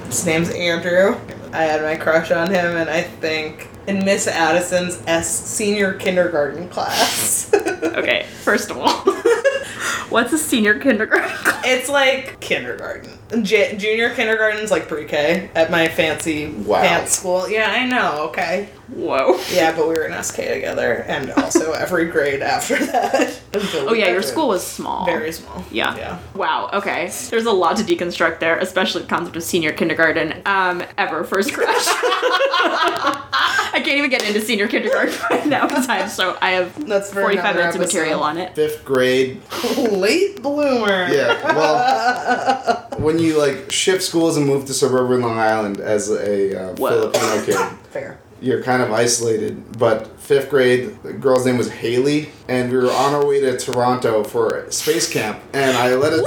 His 0.06 0.26
name's 0.26 0.50
Andrew. 0.52 1.18
I 1.52 1.64
had 1.64 1.82
my 1.82 1.96
crush 1.98 2.32
on 2.32 2.48
him, 2.50 2.78
and 2.78 2.90
I 2.90 3.02
think 3.02 3.68
in 3.88 4.04
Miss 4.06 4.28
Addison's 4.28 5.02
S 5.08 5.30
senior 5.30 5.94
kindergarten 5.94 6.70
class. 6.70 7.54
okay 7.54 8.26
first 8.44 8.72
of 8.72 8.78
all 8.78 9.04
what's 10.10 10.34
a 10.34 10.38
senior 10.38 10.80
kindergarten 10.80 11.30
class? 11.36 11.64
it's 11.66 11.90
like 11.90 12.40
kindergarten. 12.40 13.12
J- 13.42 13.76
junior 13.78 14.14
kindergarten's 14.14 14.70
like 14.70 14.88
pre-K 14.88 15.50
at 15.56 15.72
my 15.72 15.88
fancy 15.88 16.48
Wow. 16.48 16.82
pants 16.82 17.18
school. 17.18 17.50
Yeah, 17.50 17.72
I 17.72 17.86
know. 17.88 18.26
Okay. 18.30 18.70
whoa 18.94 19.40
Yeah, 19.52 19.72
but 19.76 19.88
we 19.88 19.96
were 19.96 20.06
in 20.06 20.24
SK 20.24 20.36
together, 20.36 21.04
and 21.08 21.32
also 21.32 21.72
every 21.86 22.06
grade 22.06 22.44
after 22.44 22.76
that. 22.86 23.40
oh 23.56 23.94
yeah 23.94 24.10
your 24.10 24.22
school 24.22 24.48
was 24.50 24.66
small 24.66 25.06
very 25.06 25.32
small. 25.32 25.64
Yeah. 25.72 25.96
Yeah. 25.98 26.20
Wow. 26.36 26.70
Okay. 26.74 27.12
There's 27.32 27.46
a 27.48 27.52
lot 27.52 27.78
to 27.78 27.84
deconstruct 27.84 28.40
there, 28.40 28.58
especially 28.60 29.02
the 29.04 29.08
concept 29.08 29.36
of 29.36 29.44
senior 29.44 29.72
kindergarten. 29.74 30.42
Um, 30.46 30.84
ever 30.98 31.24
first 31.24 31.52
crush. 31.54 31.88
I 32.68 33.82
can't 33.84 33.98
even 33.98 34.10
get 34.10 34.24
into 34.24 34.40
senior 34.42 34.68
kindergarten 34.68 35.16
right 35.32 35.46
now 35.48 35.68
because 35.68 35.88
I 35.90 35.96
have 35.98 36.12
so 36.12 36.38
I 36.42 36.52
have 36.52 36.88
That's 36.88 37.10
for 37.12 37.22
45 37.22 37.44
another 37.44 37.58
minutes 37.60 37.76
of 37.76 37.82
material 37.82 38.22
on 38.24 38.38
it. 38.38 38.56
Fifth 38.56 38.86
grade, 38.86 39.42
Late 39.78 40.42
bloomer. 40.42 41.08
Yeah, 41.12 41.42
well, 41.56 42.88
when 43.00 43.15
you 43.20 43.38
like 43.38 43.72
shift 43.72 44.04
schools 44.04 44.38
and 44.38 44.46
move 44.46 44.66
to 44.66 44.74
suburban 44.74 45.22
Long 45.22 45.38
Island 45.38 45.80
as 45.80 46.10
a 46.10 46.72
uh. 46.72 46.76
Filipino 46.76 47.46
kid, 47.46 47.56
Fair. 47.92 48.20
you're 48.42 48.64
kind 48.64 48.82
of 48.82 48.92
isolated. 48.92 49.78
But 49.78 50.15
fifth 50.26 50.50
grade, 50.50 50.98
the 51.04 51.14
girl's 51.14 51.46
name 51.46 51.58
was 51.58 51.70
Haley, 51.72 52.30
and 52.48 52.72
we 52.72 52.78
were 52.78 52.92
on 52.92 53.14
our 53.14 53.26
way 53.26 53.40
to 53.42 53.58
Toronto 53.58 54.24
for 54.24 54.70
space 54.72 55.12
camp, 55.12 55.40
and 55.54 55.78
I 55.78 55.94
let 55.96 56.14
it, 56.14 56.26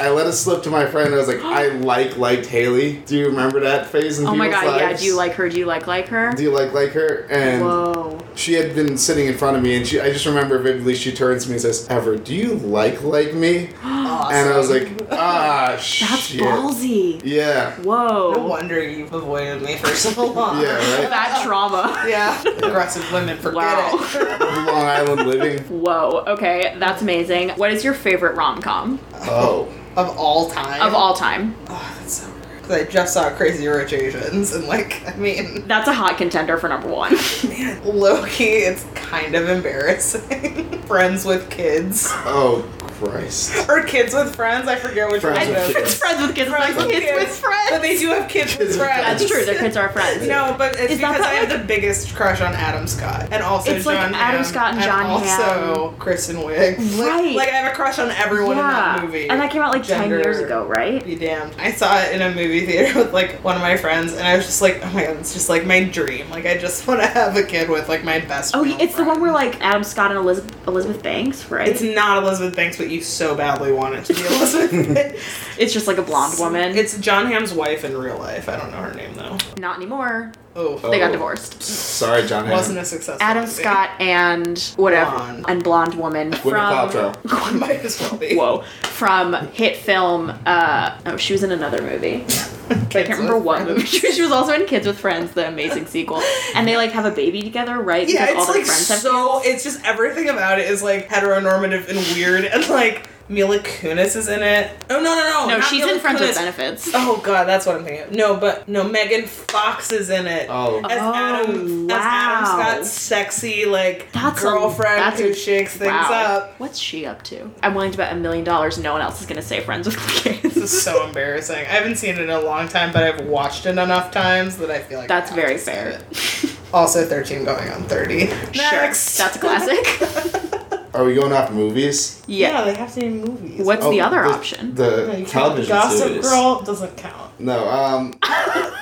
I 0.00 0.10
let 0.10 0.26
it 0.26 0.32
slip 0.32 0.62
to 0.64 0.70
my 0.70 0.86
friend. 0.86 1.12
I 1.12 1.16
was 1.18 1.26
like, 1.28 1.40
I 1.42 1.68
like 1.68 2.16
liked 2.16 2.46
Haley. 2.46 2.98
Do 3.06 3.16
you 3.18 3.26
remember 3.26 3.60
that 3.60 3.86
phase 3.86 4.20
in 4.20 4.26
Oh 4.26 4.34
my 4.34 4.46
people's 4.48 4.64
god, 4.64 4.80
yeah. 4.80 4.96
Do 4.96 5.04
you 5.04 5.16
like 5.16 5.32
her? 5.32 5.48
Do 5.48 5.58
you 5.58 5.66
like 5.66 5.86
like 5.86 6.08
her? 6.08 6.32
Do 6.32 6.42
you 6.42 6.50
like 6.50 6.72
like 6.72 6.90
her? 6.92 7.26
And 7.30 7.62
Whoa. 7.62 8.18
she 8.36 8.54
had 8.54 8.74
been 8.74 8.96
sitting 8.96 9.26
in 9.26 9.36
front 9.36 9.56
of 9.56 9.62
me, 9.62 9.76
and 9.76 9.86
she 9.86 10.00
I 10.00 10.12
just 10.12 10.26
remember 10.26 10.58
vividly. 10.58 10.94
She 10.94 11.12
turns 11.12 11.42
to 11.44 11.48
me 11.50 11.54
and 11.54 11.62
says, 11.62 11.86
"Ever, 11.90 12.16
do 12.16 12.34
you 12.34 12.54
like 12.54 13.02
like 13.02 13.34
me?" 13.34 13.70
And 14.14 14.48
I 14.48 14.56
was 14.56 14.70
like, 14.70 14.88
"Ah, 15.10 15.70
That's 15.70 15.82
shit." 15.82 16.40
ballsy. 16.40 17.20
Yeah. 17.24 17.72
Whoa. 17.82 18.32
No 18.34 18.46
wonder 18.46 18.80
you've 18.82 19.12
avoided 19.12 19.62
me 19.62 19.76
for 19.76 19.88
so 19.88 20.26
long. 20.32 20.62
Yeah, 20.62 20.74
right? 20.76 21.10
That 21.10 21.42
trauma. 21.44 22.04
Yeah. 22.08 22.40
Aggressive 22.62 23.04
women, 23.26 23.42
forget 23.42 23.54
Wow. 23.54 23.98
it. 24.14 24.40
Long 24.66 24.68
Island 24.68 25.26
living. 25.28 25.58
Whoa. 25.64 26.24
Okay, 26.28 26.74
that's 26.78 27.02
amazing. 27.02 27.50
What 27.50 27.70
is 27.72 27.84
your 27.84 27.94
favorite 27.94 28.36
rom 28.36 28.60
com 28.62 28.98
Oh. 29.22 29.68
Of 29.96 30.18
all 30.18 30.50
time. 30.50 30.82
of 30.82 30.92
all 30.92 31.14
time? 31.14 31.54
Oh, 31.68 31.96
that's 32.00 32.14
so 32.14 32.26
weird. 32.28 32.33
Because 32.66 32.82
I 32.82 32.90
just 32.90 33.12
saw 33.12 33.30
Crazy 33.30 33.66
Rich 33.68 33.92
Asians, 33.92 34.52
and 34.54 34.66
like, 34.66 35.06
I 35.06 35.14
mean, 35.16 35.66
That's 35.68 35.86
a 35.88 35.92
hot 35.92 36.16
contender 36.16 36.56
for 36.56 36.68
number 36.68 36.88
one. 36.88 37.14
man, 37.46 37.84
low 37.84 38.24
key, 38.26 38.44
it's 38.58 38.84
kind 38.94 39.34
of 39.34 39.48
embarrassing. 39.48 40.82
friends 40.86 41.24
with 41.24 41.50
kids. 41.50 42.08
Oh 42.10 42.66
Christ. 42.78 43.68
Or 43.68 43.82
kids 43.82 44.14
with 44.14 44.34
friends, 44.36 44.68
I 44.68 44.76
forget 44.76 45.10
which 45.10 45.20
Friends 45.20 45.40
one 45.40 45.48
with 45.48 45.56
it 45.58 45.68
is. 45.70 45.74
kids. 45.74 45.86
It's 45.90 45.94
friends 45.98 46.22
with 46.26 46.34
kids. 46.36 46.48
Friends 46.48 46.76
with 46.76 46.88
kids, 46.90 47.04
kids. 47.06 47.18
with 47.18 47.28
friends. 47.38 47.70
But 47.70 47.82
they 47.82 47.98
do 47.98 48.08
have 48.10 48.28
kids 48.30 48.52
with 48.56 48.68
Kids 48.68 48.78
with 48.78 48.86
friends. 48.86 49.20
That's 49.20 49.30
true. 49.30 49.44
Their 49.44 49.58
kids 49.58 49.76
are 49.76 49.88
friends. 49.88 50.26
No, 50.28 50.54
but 50.56 50.74
it's 50.78 50.92
Is 50.92 50.98
because 50.98 51.18
the, 51.18 51.24
I 51.26 51.34
have 51.34 51.50
like- 51.50 51.60
the 51.60 51.66
biggest 51.66 52.14
crush 52.14 52.40
on 52.40 52.54
Adam 52.54 52.86
Scott, 52.86 53.28
and 53.32 53.42
also 53.42 53.72
It's 53.74 53.84
like 53.84 53.96
Jon 53.98 54.14
Adam 54.14 54.36
Hamm, 54.42 54.44
Scott 54.44 54.74
and 54.74 54.84
Jon 54.84 55.06
also 55.06 55.90
Kristen 55.98 56.36
Wiig. 56.36 56.78
Like, 56.96 57.08
Right. 57.08 57.34
like 57.36 57.48
I 57.48 57.56
have 57.56 57.72
a 57.72 57.74
crush 57.74 57.98
on 57.98 58.10
everyone 58.12 58.52
in 58.52 58.58
that 58.58 59.02
movie. 59.02 59.28
And 59.28 59.40
that 59.40 59.50
came 59.50 59.60
out 59.62 59.72
like 59.72 59.82
10 59.84 60.08
years 60.08 60.38
ago, 60.38 60.64
right? 60.64 61.04
Be 61.04 61.16
damned. 61.16 61.52
I 61.58 61.72
saw 61.72 61.98
it 61.98 62.14
in 62.14 62.22
a 62.22 62.28
movie 62.32 62.53
theater 62.60 62.98
with 63.04 63.12
like 63.12 63.42
one 63.44 63.56
of 63.56 63.62
my 63.62 63.76
friends, 63.76 64.12
and 64.12 64.26
I 64.26 64.36
was 64.36 64.46
just 64.46 64.62
like, 64.62 64.80
oh 64.82 64.90
my 64.92 65.04
god, 65.04 65.16
it's 65.16 65.32
just 65.34 65.48
like 65.48 65.64
my 65.66 65.84
dream. 65.84 66.28
Like 66.30 66.46
I 66.46 66.56
just 66.56 66.86
want 66.88 67.00
to 67.00 67.06
have 67.06 67.36
a 67.36 67.42
kid 67.42 67.68
with 67.68 67.88
like 67.88 68.04
my 68.04 68.20
best. 68.20 68.54
Oh, 68.56 68.64
it's 68.64 68.94
the 68.96 69.04
one 69.04 69.20
where 69.20 69.32
like 69.32 69.60
Adam 69.60 69.84
Scott 69.84 70.10
and 70.10 70.18
Elizabeth, 70.20 70.68
Elizabeth 70.68 71.02
Banks, 71.02 71.50
right? 71.50 71.68
It's 71.68 71.82
not 71.82 72.22
Elizabeth 72.22 72.56
Banks, 72.56 72.76
but 72.76 72.90
you 72.90 73.00
so 73.02 73.34
badly 73.34 73.72
want 73.72 73.94
it 73.94 74.04
to 74.06 74.14
be 74.14 74.20
Elizabeth 74.26 74.94
Banks. 74.94 75.18
It's 75.58 75.72
just 75.72 75.86
like 75.86 75.98
a 75.98 76.02
blonde 76.02 76.38
woman. 76.38 76.76
It's 76.76 76.98
Jon 76.98 77.26
Hamm's 77.26 77.52
wife 77.52 77.84
in 77.84 77.96
real 77.96 78.18
life. 78.18 78.48
I 78.48 78.56
don't 78.56 78.70
know 78.70 78.78
her 78.82 78.94
name 78.94 79.14
though. 79.14 79.38
not 79.58 79.76
anymore. 79.76 80.32
Oh, 80.56 80.78
They 80.90 80.98
got 81.00 81.08
Oh. 81.10 81.12
divorced. 81.12 81.62
Sorry, 81.62 82.26
Jon. 82.26 82.44
Hamm. 82.44 82.52
wasn't 82.52 82.78
a 82.78 82.84
successful. 82.84 83.18
Adam 83.20 83.42
movie. 83.44 83.54
Scott 83.62 83.90
and 83.98 84.58
whatever 84.76 85.10
Blonde. 85.16 85.44
and 85.48 85.64
blonde 85.64 85.94
woman 85.94 86.30
Gwyneth 86.32 86.90
from 86.90 87.12
Paltrow. 87.24 87.52
Might 87.58 87.84
as 87.84 88.00
well 88.00 88.16
be. 88.16 88.36
whoa 88.36 88.62
from 88.82 89.34
hit 89.52 89.76
film. 89.76 90.32
Uh, 90.46 90.96
oh, 91.06 91.16
she 91.16 91.32
was 91.32 91.42
in 91.42 91.50
another 91.50 91.82
movie. 91.82 92.24
I 92.70 92.74
can't 92.88 93.08
remember 93.08 93.36
what 93.36 93.62
Friends. 93.62 93.70
movie. 93.78 93.86
She, 93.86 94.12
she 94.12 94.22
was 94.22 94.30
also 94.30 94.52
in 94.52 94.64
Kids 94.66 94.86
with 94.86 94.98
Friends, 94.98 95.32
the 95.32 95.48
amazing 95.48 95.86
sequel, 95.86 96.22
and 96.54 96.66
they 96.66 96.76
like 96.76 96.92
have 96.92 97.04
a 97.04 97.10
baby 97.10 97.42
together, 97.42 97.80
right? 97.80 98.08
Yeah, 98.08 98.26
Because 98.26 98.36
it's 98.42 98.48
all 98.48 98.54
like 98.54 98.64
friends 98.64 98.88
have 98.88 98.98
so. 99.00 99.42
It's 99.44 99.64
just 99.64 99.84
everything 99.84 100.28
about 100.28 100.60
it 100.60 100.70
is 100.70 100.82
like 100.82 101.08
heteronormative 101.08 101.88
and 101.88 101.98
weird, 102.16 102.44
and 102.44 102.66
like 102.68 103.08
Mila 103.28 103.58
Kunis 103.60 104.16
is 104.16 104.28
in 104.28 104.42
it. 104.42 104.70
Oh 104.90 104.96
no 104.96 105.02
no 105.02 105.14
no! 105.16 105.46
No, 105.48 105.58
not 105.58 105.64
she's 105.68 105.80
Mila 105.80 105.94
in 105.94 106.00
Friends 106.00 106.20
with 106.20 106.34
Benefits. 106.34 106.90
Oh 106.92 107.20
god, 107.24 107.44
that's 107.44 107.64
what 107.64 107.76
I'm 107.76 107.84
thinking. 107.84 108.04
of. 108.08 108.12
No, 108.12 108.36
but 108.36 108.68
no, 108.68 108.84
Megan 108.84 109.24
Fox 109.26 109.92
is 109.92 110.10
in 110.10 110.26
it. 110.26 110.46
Oh. 110.50 110.80
As 110.84 110.98
Oh, 111.00 111.14
Adam, 111.14 111.90
as 111.90 111.96
Adam 111.96 112.44
oh, 112.44 112.58
wow. 112.58 112.72
Scott's 112.74 112.90
sexy 112.90 113.64
like 113.64 114.12
That's 114.12 114.40
a- 114.40 114.44
girlfriend 114.44 114.98
that's 115.00 115.20
who 115.20 115.28
a- 115.28 115.34
shakes 115.34 115.76
things 115.76 115.90
wow. 115.90 116.10
up. 116.36 116.60
What's 116.60 116.78
she 116.78 117.06
up 117.06 117.22
to? 117.24 117.50
I'm 117.62 117.74
willing 117.74 117.92
to 117.92 117.96
bet 117.96 118.12
a 118.12 118.16
million 118.16 118.44
dollars 118.44 118.78
no 118.78 118.92
one 118.92 119.00
else 119.00 119.20
is 119.20 119.26
gonna 119.26 119.40
say 119.42 119.60
Friends 119.60 119.86
with 119.86 119.98
Kids. 120.08 120.42
This 120.42 120.56
is 120.58 120.82
so 120.82 121.06
embarrassing. 121.06 121.56
I 121.56 121.64
haven't 121.64 121.96
seen 121.96 122.16
it 122.16 122.20
in 122.20 122.30
a 122.30 122.40
long 122.40 122.68
time, 122.68 122.92
but 122.92 123.02
I've 123.04 123.26
watched 123.26 123.64
it 123.64 123.70
enough 123.78 124.10
times 124.10 124.58
that 124.58 124.70
I 124.70 124.80
feel 124.80 124.98
like 124.98 125.10
I 125.10 125.14
That's 125.20 125.30
have 125.30 125.36
very 125.38 125.54
to 125.54 125.58
see 125.58 125.70
fair. 125.70 125.88
it. 126.10 126.56
Also, 126.74 127.06
13 127.06 127.44
going 127.44 127.70
on 127.70 127.84
30. 127.84 128.26
Sure, 128.26 128.70
that's 128.82 129.18
a 129.36 129.38
classic. 129.38 130.60
Are 130.94 131.04
we 131.04 131.14
going 131.14 131.32
off 131.32 131.50
movies? 131.50 132.22
yeah. 132.26 132.64
they 132.64 132.74
have 132.74 132.94
to 132.94 133.00
be 133.00 133.08
movies. 133.08 133.66
What's 133.66 133.84
the 133.84 134.00
Oh, 134.00 134.06
other 134.06 134.22
the- 134.22 134.28
option? 134.28 134.74
The 134.74 135.06
No, 135.08 135.16
you 135.16 135.26
television 135.26 135.68
Gossip 135.74 136.08
series. 136.08 136.28
Girl 136.30 136.60
doesn't 136.62 136.96
count. 136.96 137.40
No. 137.40 137.68
Um. 137.68 138.14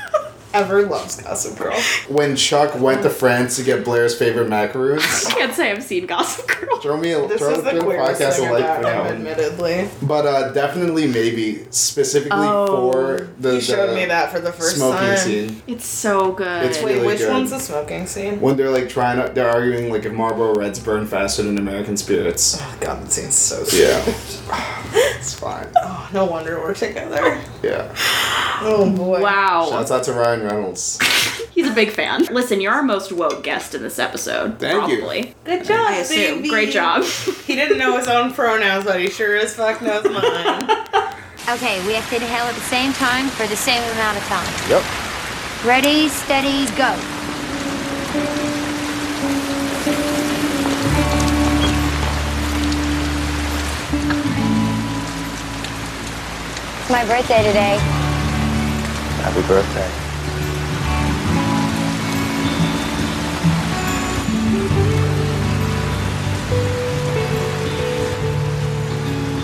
Ever 0.54 0.82
loves 0.82 1.20
Gossip 1.20 1.58
Girl. 1.58 1.74
When 2.08 2.36
Chuck 2.36 2.78
went 2.78 3.02
to 3.02 3.10
France 3.10 3.56
to 3.56 3.62
get 3.62 3.84
Blair's 3.84 4.14
favorite 4.16 4.48
macaroons. 4.48 5.24
I 5.26 5.30
can't 5.32 5.54
say 5.54 5.70
I've 5.70 5.82
seen 5.82 6.06
Gossip 6.06 6.46
Girl. 6.48 6.78
Throw 6.80 6.96
me 6.96 7.12
a 7.12 7.26
This 7.26 7.38
throw, 7.38 7.50
is 7.54 7.62
the 7.64 7.78
a 7.78 7.82
queerest 7.82 8.20
podcast 8.20 8.32
thing 8.36 8.50
of 8.50 8.56
about 8.58 8.82
that 8.82 9.06
him, 9.14 9.26
admittedly. 9.26 9.88
But 10.02 10.26
uh, 10.26 10.52
definitely 10.52 11.06
maybe 11.06 11.64
specifically 11.70 12.30
Oh. 12.42 12.92
for 12.92 13.28
the, 13.38 13.54
You 13.54 13.60
showed 13.60 13.90
the 13.90 13.94
me 13.94 14.04
that 14.06 14.30
for 14.32 14.40
the 14.40 14.52
first 14.52 14.76
smoking 14.76 14.98
time. 14.98 15.16
scene 15.16 15.62
It's 15.66 15.86
so 15.86 16.32
good. 16.32 16.66
It's 16.66 16.82
Wait, 16.82 16.94
really 16.96 17.06
which 17.06 17.18
good. 17.18 17.32
one's 17.32 17.50
the 17.50 17.58
smoking 17.58 18.06
scene? 18.06 18.40
when 18.40 18.56
they're 18.56 18.70
like 18.70 18.88
trying 18.88 19.24
to 19.26 19.32
they're 19.32 19.48
arguing 19.50 19.90
like 19.92 20.04
if 20.04 20.12
Marlboro 20.12 20.54
Reds 20.54 20.78
burn 20.80 21.06
faster 21.06 21.42
than 21.42 21.58
American 21.58 21.96
spirits. 21.96 22.58
Oh 22.60 22.76
god, 22.80 23.02
that 23.02 23.12
scene's 23.12 23.34
so 23.36 23.64
Yeah. 23.76 24.02
it's 25.18 25.34
fine. 25.34 25.68
Oh, 25.76 26.10
no 26.12 26.24
wonder 26.26 26.60
we're 26.60 26.74
together. 26.74 27.40
Yeah. 27.62 27.94
Oh 28.64 28.92
boy. 28.94 29.20
wow. 29.22 29.66
Shouts 29.70 29.90
out 29.90 30.04
to 30.04 30.12
Ryan 30.12 30.41
Ryan 30.42 30.56
Reynolds. 30.56 30.98
He's 31.52 31.68
a 31.68 31.72
big 31.74 31.90
fan. 31.90 32.24
Listen, 32.26 32.60
you're 32.60 32.72
our 32.72 32.82
most 32.82 33.12
woke 33.12 33.42
guest 33.42 33.74
in 33.74 33.82
this 33.82 33.98
episode. 33.98 34.58
Thank 34.58 34.88
you. 34.90 34.98
probably. 34.98 35.34
Good 35.44 35.64
job, 35.64 35.88
I 35.90 35.96
assume. 35.98 36.38
baby. 36.38 36.48
Great 36.48 36.70
job. 36.72 37.04
He 37.42 37.56
didn't 37.56 37.76
know 37.78 37.98
his 37.98 38.08
own 38.08 38.32
pronouns, 38.32 38.84
but 38.84 38.98
he 39.00 39.10
sure 39.10 39.36
as 39.36 39.54
fuck 39.54 39.82
knows 39.82 40.04
mine. 40.04 40.88
Okay, 41.48 41.84
we 41.88 41.92
have 41.94 42.08
to 42.10 42.14
inhale 42.16 42.44
at 42.44 42.54
the 42.54 42.60
same 42.60 42.92
time 42.92 43.26
for 43.26 43.48
the 43.48 43.56
same 43.56 43.82
amount 43.94 44.16
of 44.16 44.22
time. 44.24 44.46
Yep. 44.70 44.84
Ready, 45.64 46.08
steady, 46.08 46.66
go. 46.76 46.94
It's 56.80 56.90
my 56.90 57.04
birthday 57.06 57.42
today. 57.44 57.78
Happy 59.22 59.42
birthday. 59.46 60.11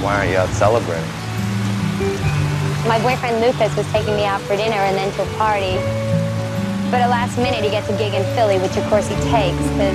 Why 0.09 0.21
aren't 0.21 0.31
you 0.31 0.39
uh, 0.39 0.45
out 0.45 0.49
celebrating? 0.55 1.05
My 2.89 2.99
boyfriend 3.03 3.43
Lucas 3.43 3.77
was 3.77 3.87
taking 3.93 4.17
me 4.17 4.25
out 4.25 4.41
for 4.41 4.57
dinner 4.57 4.81
and 4.81 4.97
then 4.97 5.13
to 5.13 5.23
a 5.23 5.37
party. 5.37 5.77
But 6.91 7.05
at 7.05 7.11
last 7.11 7.37
minute, 7.37 7.63
he 7.63 7.69
gets 7.69 7.91
a 7.91 7.99
gig 7.99 8.15
in 8.15 8.25
Philly, 8.35 8.57
which 8.57 8.75
of 8.79 8.89
course 8.89 9.07
he 9.07 9.15
takes, 9.29 9.61
but 9.77 9.93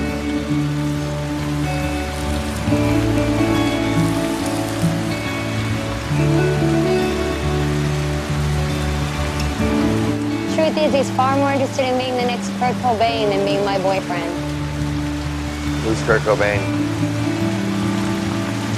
Truth 10.54 10.78
is, 10.78 10.94
he's 10.94 11.10
far 11.16 11.34
more 11.34 11.50
interested 11.50 11.90
in 11.90 11.98
being 11.98 12.14
the 12.14 12.22
next 12.22 12.50
Kurt 12.60 12.76
Cobain 12.86 13.30
than 13.30 13.44
being 13.44 13.64
my 13.64 13.78
boyfriend. 13.78 14.30
Who's 15.82 16.00
Kurt 16.04 16.22
Cobain? 16.22 16.62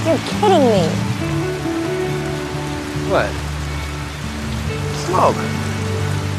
You're 0.06 0.16
kidding 0.40 0.64
me. 0.64 1.15
What? 3.08 3.30
Smoke. 5.06 5.36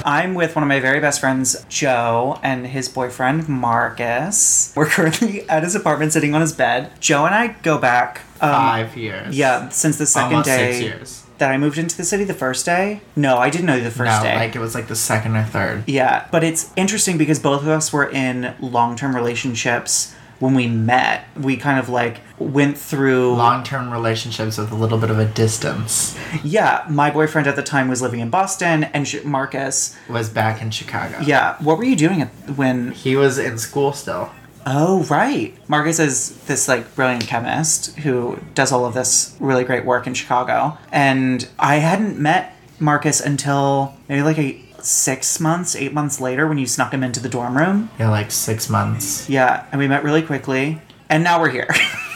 I'm 0.05 0.35
with 0.35 0.53
one 0.53 0.63
of 0.63 0.67
my 0.67 0.81
very 0.81 0.99
best 0.99 1.21
friends, 1.21 1.65
Joe, 1.69 2.39
and 2.43 2.67
his 2.67 2.89
boyfriend, 2.89 3.47
Marcus. 3.47 4.73
We're 4.75 4.85
currently 4.89 5.47
at 5.49 5.63
his 5.63 5.75
apartment 5.75 6.11
sitting 6.11 6.35
on 6.35 6.41
his 6.41 6.51
bed. 6.51 6.91
Joe 6.99 7.25
and 7.25 7.33
I 7.33 7.55
go 7.63 7.77
back 7.77 8.19
um, 8.41 8.51
Five 8.51 8.97
years. 8.97 9.37
Yeah, 9.37 9.69
since 9.69 9.97
the 9.97 10.05
second 10.05 10.33
Almost 10.33 10.47
day 10.49 10.71
six 10.73 10.83
years. 10.83 11.23
that 11.37 11.51
I 11.51 11.57
moved 11.57 11.77
into 11.77 11.95
the 11.95 12.03
city 12.03 12.25
the 12.25 12.33
first 12.33 12.65
day. 12.65 12.99
No, 13.15 13.37
I 13.37 13.49
didn't 13.49 13.65
know 13.65 13.75
you 13.75 13.83
the 13.83 13.89
first 13.89 14.21
no, 14.21 14.23
day. 14.23 14.35
like 14.35 14.53
it 14.55 14.59
was 14.59 14.75
like 14.75 14.87
the 14.87 14.95
second 14.95 15.37
or 15.37 15.45
third. 15.45 15.85
Yeah, 15.87 16.27
but 16.31 16.43
it's 16.43 16.71
interesting 16.75 17.17
because 17.17 17.39
both 17.39 17.61
of 17.61 17.69
us 17.69 17.93
were 17.93 18.09
in 18.09 18.53
long 18.59 18.97
term 18.97 19.15
relationships 19.15 20.13
when 20.39 20.53
we 20.53 20.67
met. 20.67 21.25
We 21.35 21.57
kind 21.57 21.79
of 21.79 21.89
like 21.89 22.19
went 22.39 22.77
through 22.77 23.35
long 23.35 23.63
term 23.63 23.91
relationships 23.91 24.57
with 24.57 24.71
a 24.71 24.75
little 24.75 24.97
bit 24.97 25.09
of 25.09 25.19
a 25.19 25.25
distance. 25.25 26.17
Yeah, 26.43 26.85
my 26.89 27.09
boyfriend 27.11 27.47
at 27.47 27.55
the 27.55 27.63
time 27.63 27.87
was 27.87 28.01
living 28.01 28.19
in 28.19 28.29
Boston, 28.29 28.85
and 28.85 29.07
Sh- 29.07 29.23
Marcus 29.23 29.95
was 30.09 30.29
back 30.29 30.61
in 30.61 30.71
Chicago. 30.71 31.19
Yeah, 31.21 31.57
what 31.61 31.77
were 31.77 31.85
you 31.85 31.95
doing 31.95 32.21
at, 32.21 32.29
when 32.55 32.91
he 32.91 33.15
was 33.15 33.37
in 33.37 33.57
school 33.57 33.93
still? 33.93 34.31
Oh 34.65 35.03
right, 35.03 35.57
Marcus 35.69 35.97
is 35.97 36.37
this 36.45 36.67
like 36.67 36.93
brilliant 36.93 37.25
chemist 37.25 37.95
who 37.99 38.37
does 38.53 38.73
all 38.73 38.85
of 38.85 38.93
this 38.93 39.35
really 39.39 39.63
great 39.63 39.85
work 39.85 40.07
in 40.07 40.13
Chicago, 40.13 40.77
and 40.91 41.47
I 41.57 41.75
hadn't 41.77 42.19
met 42.19 42.53
Marcus 42.79 43.21
until 43.21 43.95
maybe 44.09 44.23
like 44.23 44.37
a 44.37 44.61
six 44.87 45.39
months, 45.39 45.75
eight 45.75 45.93
months 45.93 46.21
later 46.21 46.47
when 46.47 46.57
you 46.57 46.65
snuck 46.65 46.93
him 46.93 47.03
into 47.03 47.19
the 47.19 47.29
dorm 47.29 47.57
room. 47.57 47.89
Yeah, 47.99 48.09
like 48.09 48.31
six 48.31 48.69
months. 48.69 49.29
Yeah, 49.29 49.65
and 49.71 49.79
we 49.79 49.87
met 49.87 50.03
really 50.03 50.21
quickly, 50.21 50.81
and 51.09 51.23
now 51.23 51.39
we're 51.39 51.49
here. 51.49 51.69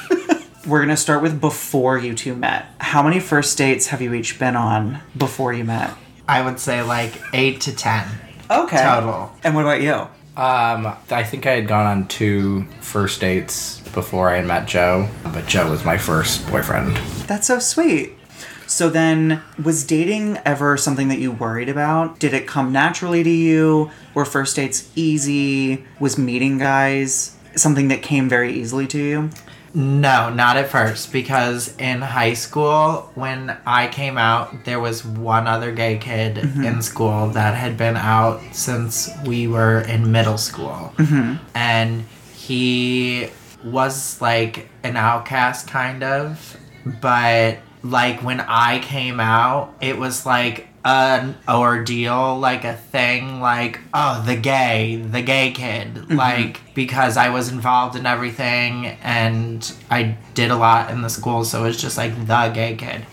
we're 0.66 0.82
gonna 0.82 0.98
start 0.98 1.22
with 1.22 1.42
before 1.42 1.98
you 1.98 2.16
two 2.16 2.36
met. 2.36 2.66
How 2.80 3.04
many 3.04 3.20
first 3.20 3.58
dates 3.58 3.88
have 3.88 4.02
you 4.02 4.14
each 4.14 4.40
been 4.40 4.56
on 4.56 5.00
before 5.18 5.54
you 5.54 5.64
met? 5.64 5.94
I 6.28 6.42
would 6.42 6.60
say 6.60 6.82
like 6.82 7.14
eight 7.34 7.62
to 7.62 7.76
ten. 7.76 8.08
Okay. 8.50 8.82
Total. 8.82 9.32
And 9.44 9.56
what 9.56 9.62
about 9.62 9.82
you? 9.82 10.08
Um, 10.38 10.96
I 11.10 11.24
think 11.24 11.46
I 11.46 11.52
had 11.52 11.68
gone 11.68 11.86
on 11.86 12.08
two 12.08 12.66
first 12.80 13.20
dates 13.20 13.80
before 13.94 14.30
I 14.30 14.38
had 14.38 14.46
met 14.46 14.66
Joe, 14.66 15.10
but 15.26 15.46
Joe 15.46 15.70
was 15.70 15.84
my 15.84 15.98
first 15.98 16.50
boyfriend. 16.50 16.96
That's 17.28 17.48
so 17.48 17.60
sweet. 17.60 18.14
So 18.72 18.90
then, 18.90 19.42
was 19.62 19.84
dating 19.84 20.40
ever 20.46 20.78
something 20.78 21.10
that 21.10 21.20
you 21.20 21.30
worried 21.34 21.68
about? 21.68 22.20
Did 22.20 22.34
it 22.34 22.48
come 22.48 22.72
naturally 22.72 23.22
to 23.22 23.30
you? 23.30 23.92
Were 24.14 24.24
first 24.24 24.56
dates 24.56 24.90
easy? 24.96 25.84
Was 26.00 26.18
meeting 26.18 26.58
guys 26.58 27.36
something 27.54 27.90
that 27.90 28.02
came 28.02 28.30
very 28.30 28.54
easily 28.54 28.88
to 28.88 28.98
you? 28.98 29.30
No, 29.74 30.30
not 30.30 30.56
at 30.56 30.70
first, 30.70 31.12
because 31.12 31.76
in 31.80 32.02
high 32.02 32.32
school, 32.34 33.12
when 33.14 33.58
I 33.66 33.88
came 33.88 34.18
out, 34.18 34.64
there 34.64 34.80
was 34.80 35.04
one 35.04 35.48
other 35.48 35.74
gay 35.74 35.98
kid 35.98 36.38
Mhm. 36.38 36.66
in 36.66 36.82
school 36.82 37.28
that 37.32 37.56
had 37.56 37.76
been 37.76 37.98
out 37.98 38.40
since 38.54 39.10
we 39.26 39.48
were 39.48 39.82
in 39.82 40.14
middle 40.14 40.38
school. 40.38 40.94
Mhm. 40.98 41.40
And 41.54 42.06
he 42.34 43.28
was 43.66 44.16
like 44.22 44.70
an 44.84 44.96
outcast, 44.96 45.68
kind 45.68 46.04
of. 46.04 46.56
But 47.02 47.58
like 47.84 48.24
when 48.24 48.40
I 48.42 48.80
came 48.80 49.20
out, 49.20 49.76
it 49.82 49.98
was 49.98 50.26
like 50.26 50.68
an 50.84 51.36
ordeal, 51.48 52.40
like 52.40 52.64
a 52.64 52.74
thing, 52.74 53.40
like, 53.40 53.80
oh, 53.94 54.24
the 54.26 54.36
gay, 54.36 54.96
the 54.96 55.22
gay 55.22 55.52
kid. 55.52 56.10
Like, 56.10 56.60
because 56.74 57.18
I 57.18 57.30
was 57.30 57.50
involved 57.50 57.96
in 57.96 58.06
everything 58.06 58.88
and 59.04 59.72
I 59.90 60.18
did 60.34 60.52
a 60.52 60.56
lot 60.56 60.90
in 60.90 61.02
the 61.02 61.10
school, 61.10 61.44
so 61.46 61.64
it 61.64 61.68
was 61.68 61.82
just 61.82 61.98
like 61.98 62.16
the 62.26 62.52
gay 62.54 62.76
kid. 62.76 63.06